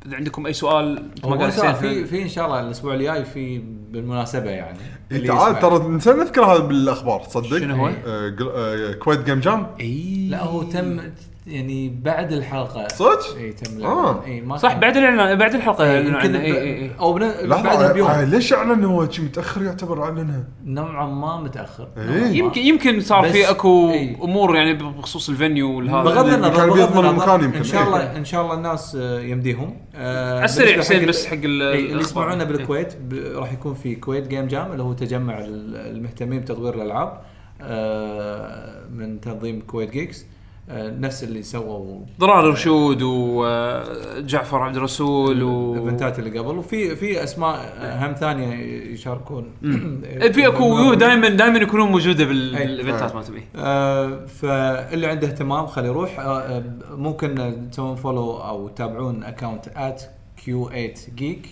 اذا 0.07 0.17
عندكم 0.17 0.47
أي 0.47 0.53
سؤال؟ 0.53 1.09
ما 1.25 1.37
قال 1.37 1.75
في 1.75 2.05
في 2.05 2.23
إن 2.23 2.29
شاء 2.29 2.47
الله 2.47 2.61
الأسبوع 2.61 2.95
الجاي 2.95 3.25
في 3.25 3.59
بالمناسبة 3.91 4.51
يعني. 4.51 4.79
إيه، 5.13 5.27
تعال. 5.29 5.59
ترى 5.61 5.89
نسينا 5.89 6.17
نذكر 6.17 6.45
هذا 6.45 6.59
بالأخبار 6.61 7.21
تصدق 7.25 7.59
شنو 7.59 7.75
هو؟ 7.77 7.87
آه، 7.89 8.31
قل- 8.31 8.53
آه، 8.55 8.93
Kuwait 8.93 9.21
Game 9.21 9.41
Jam؟ 9.41 9.67
اي 9.81 10.29
لا 10.31 10.43
هو 10.43 10.63
تم 10.63 11.01
يعني 11.47 11.89
بعد 12.05 12.33
الحلقة 12.33 12.89
صدق؟ 12.89 13.37
اي 13.37 13.53
تم 13.53 13.85
آه. 13.85 14.25
اي 14.25 14.41
ما 14.41 14.57
صح 14.57 14.71
كان- 14.73 14.81
بعد 14.81 14.97
الإعلان 14.97 15.39
بعد 15.39 15.55
الحلقة 15.55 15.85
إيه، 15.85 15.91
اعلنوا 15.97 16.21
يمكن 16.21 16.35
عنه 16.37 16.45
اي 16.45 16.53
اي 16.61 16.83
اي 16.83 16.91
أو 17.01 17.13
بن- 17.13 17.21
بعدها 17.49 17.73
لحظة 17.73 17.93
بيوم 17.93 18.09
آه، 18.09 18.25
ليش 18.25 18.53
أعلن 18.53 18.85
هو 18.85 19.11
شي 19.11 19.23
متأخر 19.23 19.63
يعتبر 19.63 20.03
اعلنها؟ 20.03 20.45
نوعا 20.65 21.07
ما 21.07 21.41
متأخر 21.41 21.89
إيه. 21.97 22.05
نوعاً 22.07 22.21
ما. 22.21 22.27
يمكن 22.29 22.61
يمكن 22.61 23.01
صار 23.01 23.25
بس- 23.25 23.33
في 23.33 23.51
أكو 23.51 23.91
إي. 23.91 24.17
أمور 24.23 24.57
يعني 24.57 24.75
بخصوص 24.75 25.29
ال 25.29 25.37
venue 25.37 25.77
والهذا 25.77 26.03
بغض 26.03 26.27
النظر 26.29 26.57
كان 26.57 26.67
بغض 26.69 26.77
بيضمن 26.77 27.09
النظر، 27.09 27.11
المكان 27.35 27.45
يمكن. 27.45 27.57
إن 27.59 27.65
شاء 27.65 27.81
إيه. 27.83 27.87
الله 27.89 28.17
إن 28.17 28.25
شاء 28.25 28.43
الله 28.43 28.55
الناس 28.55 28.97
آه، 29.01 29.21
يمديهم 29.21 29.77
آه، 29.95 30.37
على 30.37 30.45
السريع 30.45 30.79
حسين 30.79 31.07
بس 31.07 31.27
حق 31.27 31.33
ال- 31.35 31.63
إيه، 31.63 31.71
اللي 31.75 31.79
الأخبار. 31.81 32.01
يسمعونا 32.01 32.43
إيه. 32.45 32.49
بالكويت 32.51 32.97
ب- 32.97 33.37
راح 33.37 33.53
يكون 33.53 33.75
في 33.75 33.95
Kuwait 33.95 34.29
Game 34.29 34.47
Jam 34.47 34.73
اللي 34.73 34.83
هو 34.83 34.93
تجمع 34.93 35.39
ال- 35.39 35.77
المهتمين 35.77 36.41
بتطوير 36.41 36.75
الألعاب 36.75 37.21
آه، 37.61 38.87
من 38.91 39.21
تنظيم 39.21 39.61
Kuwait 39.61 39.91
Geeks 39.91 40.23
آه، 40.23 40.27
نفس 40.71 41.25
اللي 41.25 41.43
سووا 41.43 42.01
ضرار 42.21 42.51
رشود 42.51 43.03
وجعفر 43.03 44.63
عبد 44.63 44.77
الرسول 44.77 45.43
و 45.43 45.75
الإيفنتات 45.75 46.19
اللي 46.19 46.39
قبل. 46.39 46.59
وفي 46.59 46.97
في 46.97 47.25
أسماء 47.25 47.79
هم 47.81 48.13
ثانية 48.13 48.55
يشاركون. 48.93 49.51
في 50.35 50.47
أكو 50.47 50.95
دائما 50.95 51.29
دائما 51.29 51.59
يكونون 51.59 51.91
موجودة. 51.91 52.25
بالإيفنتات 52.25 53.31
إيه. 53.31 53.45
آه، 53.57 54.27
فاللي 54.27 55.07
عنده 55.07 55.27
اهتمام 55.27 55.67
خليه 55.67 55.89
يروح. 55.89 56.21
آه، 56.21 56.41
آه، 56.41 56.65
ممكن 56.91 57.57
تسوون 57.73 57.97
follow 57.97 58.37
أو 58.37 58.69
تتابعون 58.69 59.25
account 59.25 59.69
@q8 59.69 61.21
geek 61.21 61.47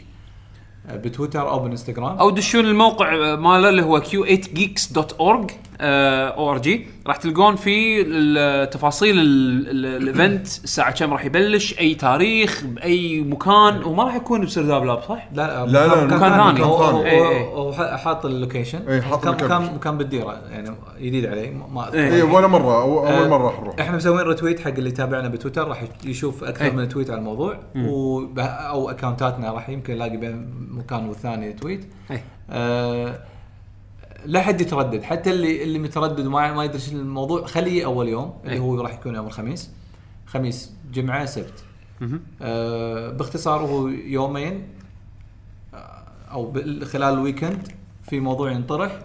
آه، 0.89 0.97
بتويتر 0.97 1.51
أو 1.51 1.59
بالانستغرام 1.59 2.19
أو 2.19 2.31
دشون 2.31 2.65
الموقع 2.65 3.35
ماله 3.35 3.69
اللي 3.69 3.83
هو 3.83 4.01
q8geeks.org 4.01 5.53
O 5.81 6.51
R 6.51 6.59
G 6.59 6.87
راح 7.07 7.17
تلقون 7.17 7.57
فيه 7.57 8.05
ال- 8.07 8.71
تفاصيل 8.71 9.19
ال- 9.19 9.69
ال- 9.71 9.87
ال 10.03 10.10
event 10.10 10.47
الساعة 10.47 10.91
كم 10.93 11.13
راح 11.13 11.25
يبلش 11.25 11.79
أي 11.81 11.95
تاريخ 11.95 12.65
باي 12.65 13.21
مكان 13.21 13.85
وما 13.85 14.05
راح 14.05 14.15
يكون 14.15 14.41
بسرداب 14.45 14.85
Lab 14.85 15.03
صح؟ 15.03 15.29
لا 15.33 15.67
لا، 15.67 15.87
لا، 15.87 16.05
مكان 16.05 16.19
ثاني. 16.55 16.65
هو- 16.65 17.03
إيه، 17.05 17.29
إيه. 17.29 18.25
ال 18.25 18.31
location 18.31 18.79
إيه، 18.89 19.01
حاط. 19.01 19.29
مكان 19.29 19.63
مكان 19.75 19.99
بالديرة 19.99 20.41
يعني 20.51 20.71
جديد 21.01 21.27
علي 21.27 21.51
ما- 21.51 21.67
ما 21.67 21.89
أذكر. 21.89 21.99
إيه. 21.99 22.15
اي 22.15 22.23
ولا 22.23 22.47
مرة 22.47 22.83
أو 22.83 22.99
أول 23.07 23.09
آه، 23.25 23.29
مرة 23.29 23.45
راح 23.47 23.61
نروح 23.61 23.81
إحنا 23.81 23.97
مسوين 23.97 24.27
retweet 24.27 24.61
حق 24.61 24.69
اللي 24.71 24.89
يتابعنا 24.89 25.29
بتويتر 25.29 25.69
راح 25.69 25.85
يشوف 26.05 26.45
أكثر. 26.45 26.73
من 26.73 26.89
tweet 26.89 27.11
على 27.11 27.19
الموضوع 27.19 27.59
وب- 27.77 28.39
أو 28.39 28.91
اكونتاتنا 28.91 29.53
راح 29.53 29.69
يمكن 29.69 29.93
يلاقي 29.93 30.17
بين 30.17 30.55
مكان 30.71 31.09
والثاني 31.09 31.53
tweet 31.53 31.85
إيه. 32.11 32.25
آه 34.25 34.27
لا 34.27 34.43
حد 34.43 34.61
يتردد. 34.61 35.03
حتى 35.03 35.31
اللي 35.31 35.63
اللي 35.65 35.79
متردد 35.79 36.27
وما 36.27 36.53
ما 36.53 36.65
يدري 36.65 36.83
الموضوع 36.93 37.47
خليه 37.47 37.85
أول 37.85 38.09
يوم 38.09 38.35
اللي 38.45 38.55
إيه. 38.55 38.61
هو 38.61 38.81
راح 38.81 38.93
يكون 38.95 39.15
يوم 39.15 39.27
الخميس. 39.27 39.71
خميس 40.27 40.73
جمعة 40.93 41.25
سبت. 41.25 41.65
آه 42.43 43.11
باختصار 43.11 43.61
هو 43.61 43.89
يومين 43.89 44.63
آه، 45.75 46.05
أو 46.33 46.53
خلال 46.85 47.15
الويكند 47.15 47.69
في 48.03 48.21
موضوع 48.21 48.53
ينطرح. 48.53 48.99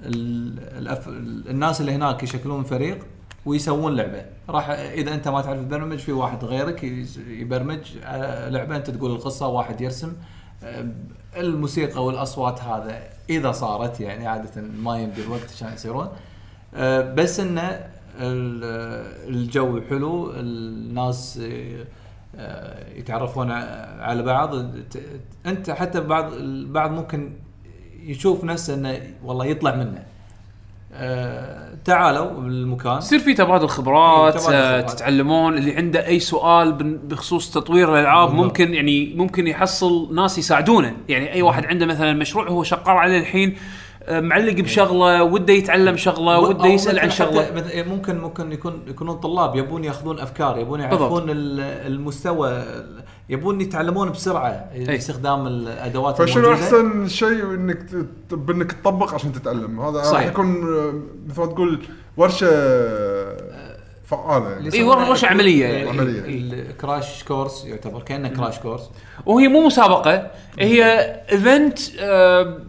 ال- 0.00 0.78
الأف... 0.78 1.08
الناس 1.50 1.80
اللي 1.80 1.92
هناك 1.92 2.22
يشكلون 2.22 2.62
فريق 2.64 3.06
ويسوون 3.46 3.96
لعبة. 3.96 4.24
راح 4.48 4.70
إذا 4.70 5.14
أنت 5.14 5.28
ما 5.28 5.40
تعرف 5.42 5.60
تبرمج 5.60 5.98
في 5.98 6.12
واحد 6.12 6.44
غيرك 6.44 6.84
يبرمج 7.28 7.80
على 8.02 8.48
لعبة 8.50 8.76
أنت 8.76 8.90
تقول 8.90 9.10
القصة 9.10 9.48
واحد 9.48 9.80
يرسم. 9.80 10.12
آه، 10.62 10.88
الموسيقى 11.36 12.04
والأصوات 12.04 12.60
هذا 12.62 13.02
إذا 13.30 13.52
صارت 13.52 14.00
يعني 14.00 14.26
عادة 14.26 14.60
ما 14.62 14.98
يمدي 14.98 15.22
الوقت 15.22 15.52
عشان 15.54 15.72
يصيرون. 15.72 16.08
آه، 16.74 17.14
بس 17.14 17.40
انه 17.40 17.60
ال- 18.18 19.28
الجو 19.34 19.80
حلو 19.80 20.30
الناس 20.30 21.40
آه، 22.36 22.88
يتعرفون 22.94 23.50
على 24.00 24.22
بعض. 24.22 24.54
أنت 25.46 25.70
حتى 25.70 26.00
بعض 26.00 26.32
البعض 26.32 26.90
ممكن 26.90 27.32
يشوف 28.02 28.44
نفسه 28.44 28.74
إنه 28.74 29.00
والله 29.24 29.44
يطلع 29.46 29.74
منه. 29.74 30.04
آه 30.94 31.72
تعالوا 31.84 32.30
بالمكان. 32.30 32.98
يصير 32.98 33.18
في 33.18 33.34
تبادل 33.34 33.68
خبرات 33.68 34.34
إيه، 34.34 34.40
تبادل 34.42 34.56
آه، 34.56 34.80
خبرات. 34.80 34.90
تتعلمون. 34.90 35.58
اللي 35.58 35.76
عنده 35.76 36.06
أي 36.06 36.20
سؤال 36.20 36.72
بخصوص 37.08 37.50
تطوير 37.50 37.94
الألعاب 37.94 38.34
ممكن 38.34 38.74
يعني 38.74 39.14
ممكن 39.16 39.46
يحصل 39.46 40.14
ناس 40.14 40.38
يساعدونه. 40.38 40.96
يعني 41.08 41.32
أي 41.32 41.42
واحد 41.42 41.66
عنده 41.66 41.86
مثلا 41.86 42.12
مشروع 42.12 42.48
هو 42.48 42.62
شغال 42.62 42.82
عليه 42.96 43.18
الحين 43.18 43.56
معلق 44.10 44.52
بشغلة 44.60 45.22
وده 45.22 45.52
يتعلم 45.52 45.96
شغلة 45.96 46.40
وده 46.40 46.66
يسأل 46.66 46.98
عن 46.98 47.10
شغلة 47.10 47.52
مثل- 47.54 47.88
ممكن 47.88 48.18
ممكن 48.20 48.52
يكون 48.52 48.82
يكونون 48.88 49.16
طلاب 49.16 49.56
يبون 49.56 49.84
ياخذون 49.84 50.18
أفكار 50.18 50.58
يبون. 50.58 50.80
يعرفون 50.80 51.30
ال- 51.30 51.60
المستوى 51.92 52.64
يبون 53.28 53.60
يتعلمون 53.60 54.10
بسرعة 54.10 54.70
باستخدام 54.86 55.46
الادوات 55.46 56.22
فشنو. 56.22 56.52
أحسن 56.52 57.08
شيء 57.08 57.44
إنك 57.54 57.78
بإنك 58.32 58.72
تطبق 58.72 59.14
عشان 59.14 59.32
تتعلم 59.32 59.80
هذا 59.80 59.96
راح 59.98 60.04
صحيح. 60.04 60.26
يكون 60.26 60.46
آه، 60.74 60.92
مثل 61.28 61.40
ما 61.40 61.46
تقول 61.46 61.78
ورشة 62.16 62.46
فعالة 64.16 64.50
يعني. 64.50 64.62
إي، 64.62 64.68
يسمونها 64.68 65.08
ورشة 65.08 65.26
عملية 65.26 65.66
يعني. 65.66 65.90
ال 66.30 66.46
crash 66.46 67.24
course 67.24 67.64
يعتبر 67.64 68.02
كأنه 68.02 68.28
crash 68.28 68.58
course 68.58 68.90
وهي 69.26 69.48
مو 69.48 69.66
مسابقة 69.66 70.30
هي 70.58 70.84
event 71.32 71.78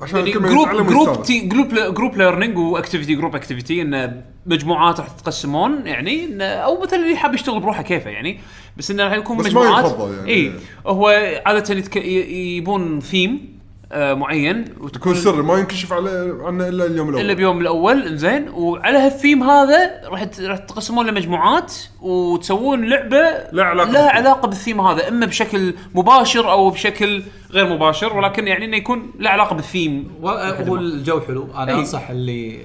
عشان 0.02 0.18
يعني 0.18 0.30
الكل 0.30 0.50
group 0.50 0.88
group. 0.88 1.24
تي 1.24 1.40
group 1.40 1.68
group 1.74 2.18
learning 2.18 2.58
و 2.58 2.64
activity 2.64 3.16
group 3.16 3.36
activity 3.36 3.82
انه 3.82 4.22
مجموعات 4.46 5.00
راح 5.00 5.08
تتقسمون 5.08 5.88
يعني 5.88 6.44
أو 6.44 6.82
مثلا 6.82 7.00
اللي 7.00 7.16
حاب 7.16 7.34
يشتغل 7.34 7.60
بروحه 7.60 7.84
كيفه 7.84 8.10
يعني. 8.10 8.40
بس 8.78 8.92
انه 8.92 9.04
راح 9.04 9.14
يكون 9.14 9.38
بس 9.38 9.46
ما 9.46 9.50
مجموعات. 9.50 9.86
يفضل 9.86 10.14
يعني. 10.18 10.30
اي 10.32 10.52
هو 10.88 11.08
عادة 11.46 11.76
يتك... 11.76 11.96
يبون 11.96 13.00
ثيم 13.00 13.32
آه 13.32 13.63
معين. 13.96 14.66
وتكون 14.80 15.12
يكون 15.12 15.16
سري 15.16 15.42
ما 15.44 15.58
ينكشف 15.58 15.94
عليه 15.94 16.38
عنه 16.44 16.68
إلا 16.68 16.86
اليوم 16.86 17.10
الأول. 17.10 17.22
إلا 17.26 17.34
بيوم 17.34 17.62
الأول. 17.62 18.18
زين 18.18 18.50
وعلى 18.50 18.98
هالثيم 18.98 19.44
هذا 19.44 20.02
راح 20.10 20.24
ت- 20.24 20.42
راح 20.42 20.58
تقسمون 20.58 21.08
لمجموعات 21.08 21.74
وتسوون 22.02 22.86
لعبة 22.90 23.22
لها 23.54 23.66
علاقة 23.66 23.92
لها 23.92 24.02
بالثيم. 24.02 24.18
علاقة 24.18 24.48
بالثيم 24.48 24.82
هذا 24.82 25.08
إما 25.08 25.26
بشكل 25.26 25.74
مباشر 25.96 26.52
أو 26.52 26.70
بشكل 26.70 27.24
غير 27.52 27.74
مباشر 27.74 28.18
ولكن 28.18 28.48
يعني 28.48 28.66
إنه 28.66 28.78
يكون 28.78 29.12
له 29.20 29.30
علاقة 29.30 29.56
بالثيم. 29.56 30.12
هو 30.24 30.76
الجو 30.76 31.20
حلو. 31.20 31.48
أنا 31.56 31.72
أي. 31.74 31.80
أنصح 31.80 32.10
اللي 32.10 32.60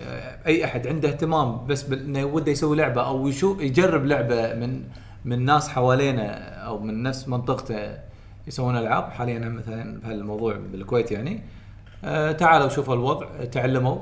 أي 0.47 0.65
أحد 0.65 0.87
عنده 0.87 1.09
اهتمام 1.09 1.67
بس 1.67 1.83
بال- 1.83 2.05
إنه 2.05 2.25
وده 2.25 2.53
يسوي 2.53 2.77
لعبة 2.77 3.03
أو 3.07 3.29
يشوف 3.29 3.61
يجرب 3.61 4.07
لعبة 4.07 4.55
من 4.55 4.83
من 5.25 5.45
ناس 5.45 5.69
حوالينا 5.69 6.31
أو 6.67 6.79
من 6.79 7.03
نفس 7.03 7.29
منطقته 7.29 8.09
يسوون 8.49 8.77
ألعاب. 8.77 9.05
حاليا 9.11 9.39
مثلا 9.39 10.01
بهالموضوع 10.01 10.57
بالكويت 10.73 11.13
يعني. 11.13 11.41
آه 12.05 12.33
تعالوا 12.33 12.69
شوفوا 12.69 12.95
الوضع 12.95 13.27
تعلموا. 13.45 13.99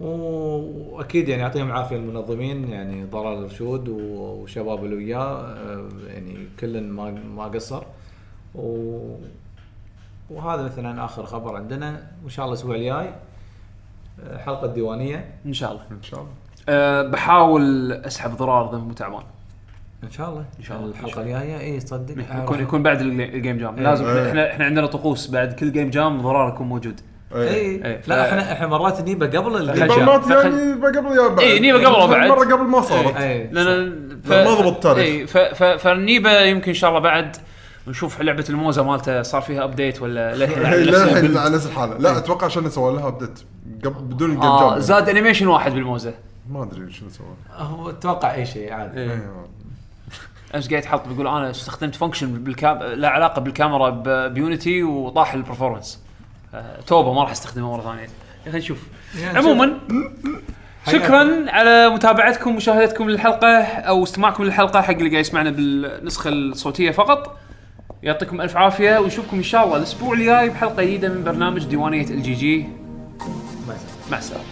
وأكيد 0.00 1.28
يعني 1.28 1.42
يعطيهم 1.42 1.66
العافية 1.66 1.96
المنظمين 1.96 2.68
يعني 2.68 3.04
ضلال 3.04 3.44
رشود 3.44 3.88
و- 3.88 4.42
وشباب 4.42 4.84
اللي 4.84 4.96
وياه. 4.96 5.40
آه، 5.42 5.88
يعني 6.06 6.48
كل 6.60 6.80
ما 6.80 7.10
ما 7.10 7.44
قصر. 7.44 7.82
و 8.54 8.98
وهذا 10.30 10.62
مثلا 10.62 11.04
آخر 11.04 11.26
خبر 11.26 11.56
عندنا. 11.56 12.06
وان 12.22 12.30
شاء 12.30 12.44
الله 12.44 12.54
الأسبوع 12.54 12.74
الجاي 12.76 13.14
آه، 14.24 14.36
حلقة 14.38 14.66
ديوانية. 14.66 15.34
إن 15.46 15.52
شاء 15.52 15.72
الله. 15.72 15.82
ان 15.90 16.02
شاء 16.02 16.20
الله 16.20 16.32
أه 16.68 17.02
بحاول 17.02 17.92
أسحب 17.92 18.36
ضرار 18.36 18.68
اذا 18.70 18.78
مو 18.78 18.92
تعبان 18.92 19.22
إن 20.04 20.10
شاء 20.10 20.28
الله. 20.28 20.44
إن 20.58 20.64
شاء 20.64 20.78
الله. 20.78 20.90
الحلقة 20.90 21.20
الجاية 21.20 21.60
اي 21.60 21.80
صدق 21.80 22.14
يكون 22.42 22.60
يكون 22.60 22.82
بعد 22.82 23.00
ال 23.00 23.06
ga- 23.06 23.24
ال 23.36 23.40
game 23.40 23.58
jam 23.58 23.76
لازم 23.76 24.04
إيه. 24.04 24.28
إحنا 24.28 24.50
إحنا 24.52 24.64
عندنا 24.64 24.86
طقوس 24.86 25.26
بعد 25.30 25.52
كل 25.52 25.72
game 25.72 25.90
jam 25.90 26.22
ضرار 26.22 26.48
يكون 26.48 26.66
موجود. 26.66 27.00
اي 27.34 27.48
اي 27.48 27.84
إيه، 27.84 28.00
ف- 28.00 28.08
لا 28.08 28.28
إحنا 28.28 28.52
إحنا 28.52 28.66
مرات 28.66 29.00
نجيبه 29.00 29.26
قبل 29.26 29.70
ال 29.70 29.76
game. 29.76 30.04
مرات 30.06 30.30
يعني 30.30 30.72
قبل 30.72 31.16
يا 31.16 31.28
بعد. 31.28 31.38
إي، 31.40 31.60
نيبة 31.60 31.78
قبل 31.78 32.02
وبعد. 32.04 32.28
مرة 32.28 32.54
قبل 32.54 32.64
ما 32.64 32.80
صارت. 32.80 33.16
اي 33.16 33.46
لأن 33.52 34.08
ف... 34.24 34.32
ما 34.32 34.54
ضبط 34.54 34.66
التاريخ. 34.66 35.04
اي 35.06 35.26
ف... 35.26 35.38
ف... 35.38 35.62
فنيبه 35.62 36.40
يمكن 36.40 36.68
إن 36.68 36.74
شاء 36.74 36.90
الله 36.90 37.00
بعد 37.00 37.36
نشوف 37.88 38.22
لعبة 38.22 38.44
الموزة 38.50 38.82
مالته 38.82 39.22
صار 39.22 39.40
فيها 39.40 39.64
update 39.64 40.02
ولا 40.02 40.34
للحين 40.34 41.36
على 41.36 41.54
نفس 41.54 41.66
الحالة. 41.66 41.98
لا 41.98 42.18
أتوقع 42.18 42.46
عشان 42.46 42.70
سوى 42.70 42.94
لها 42.94 43.08
update 43.08 43.38
قبل 43.84 44.02
بدون 44.04 44.30
ال 44.30 44.32
game 44.32 44.42
آه 44.42 44.70
jam 44.70 44.80
زاد 44.80 45.08
animation 45.08 45.46
واحد 45.46 45.72
بالموزة. 45.74 46.14
ما 46.50 46.62
أدري 46.62 46.92
شنو 46.92 47.08
سوى. 47.08 47.26
هو 47.56 47.90
أتوقع 47.90 48.34
أي 48.34 48.46
شيء 48.46 48.72
عادي. 48.72 49.00
إيه. 49.00 49.10
إيه. 49.10 49.30
أمس 50.54 50.70
قاعد 50.70 50.84
يحط 50.84 51.08
بيقول 51.08 51.26
أنا 51.26 51.50
استخدمت 51.50 51.94
function 51.94 52.32
بال 52.32 52.50
cam 52.50 52.78
لا 52.78 53.08
علاقة 53.08 53.40
بالكاميرا 53.40 53.90
ب... 53.90 54.34
ب 54.34 54.42
Unity 54.42 54.82
وطاح 54.82 55.34
ال 55.34 55.39
performance 55.39 56.00
آه، 56.54 56.80
توبة 56.86 57.12
ما 57.12 57.22
راح 57.22 57.30
أستخدمه 57.30 57.76
مرة 57.76 57.82
ثانية. 57.82 58.08
أخي 58.46 58.58
نشوف 58.58 58.78
عموما 59.34 59.78
شكرا 60.86 61.50
على 61.50 61.88
متابعتكم 61.88 62.50
ومشاهدتكم 62.50 63.10
للحلقة 63.10 63.62
أو 63.64 64.02
استماعكم 64.04 64.44
للحلقة 64.44 64.80
حق 64.80 64.90
اللي 64.90 65.10
قاعد 65.10 65.20
يسمعنا 65.20 65.50
بالنسخة 65.50 66.28
الصوتية 66.30 66.90
فقط. 66.90 67.36
يعطيكم 68.02 68.40
ألف 68.40 68.56
عافية 68.56 68.98
ونشوفكم 68.98 69.36
إن 69.36 69.42
شاء 69.42 69.64
الله 69.64 69.76
الأسبوع 69.76 70.14
الجاي 70.14 70.48
بحلقة 70.48 70.82
جديدة 70.82 71.08
من 71.08 71.24
برنامج 71.24 71.64
ديوانية 71.64 72.10
الجي 72.10 72.34
جي. 72.34 72.66
مع 74.10 74.18
السلامة. 74.18 74.44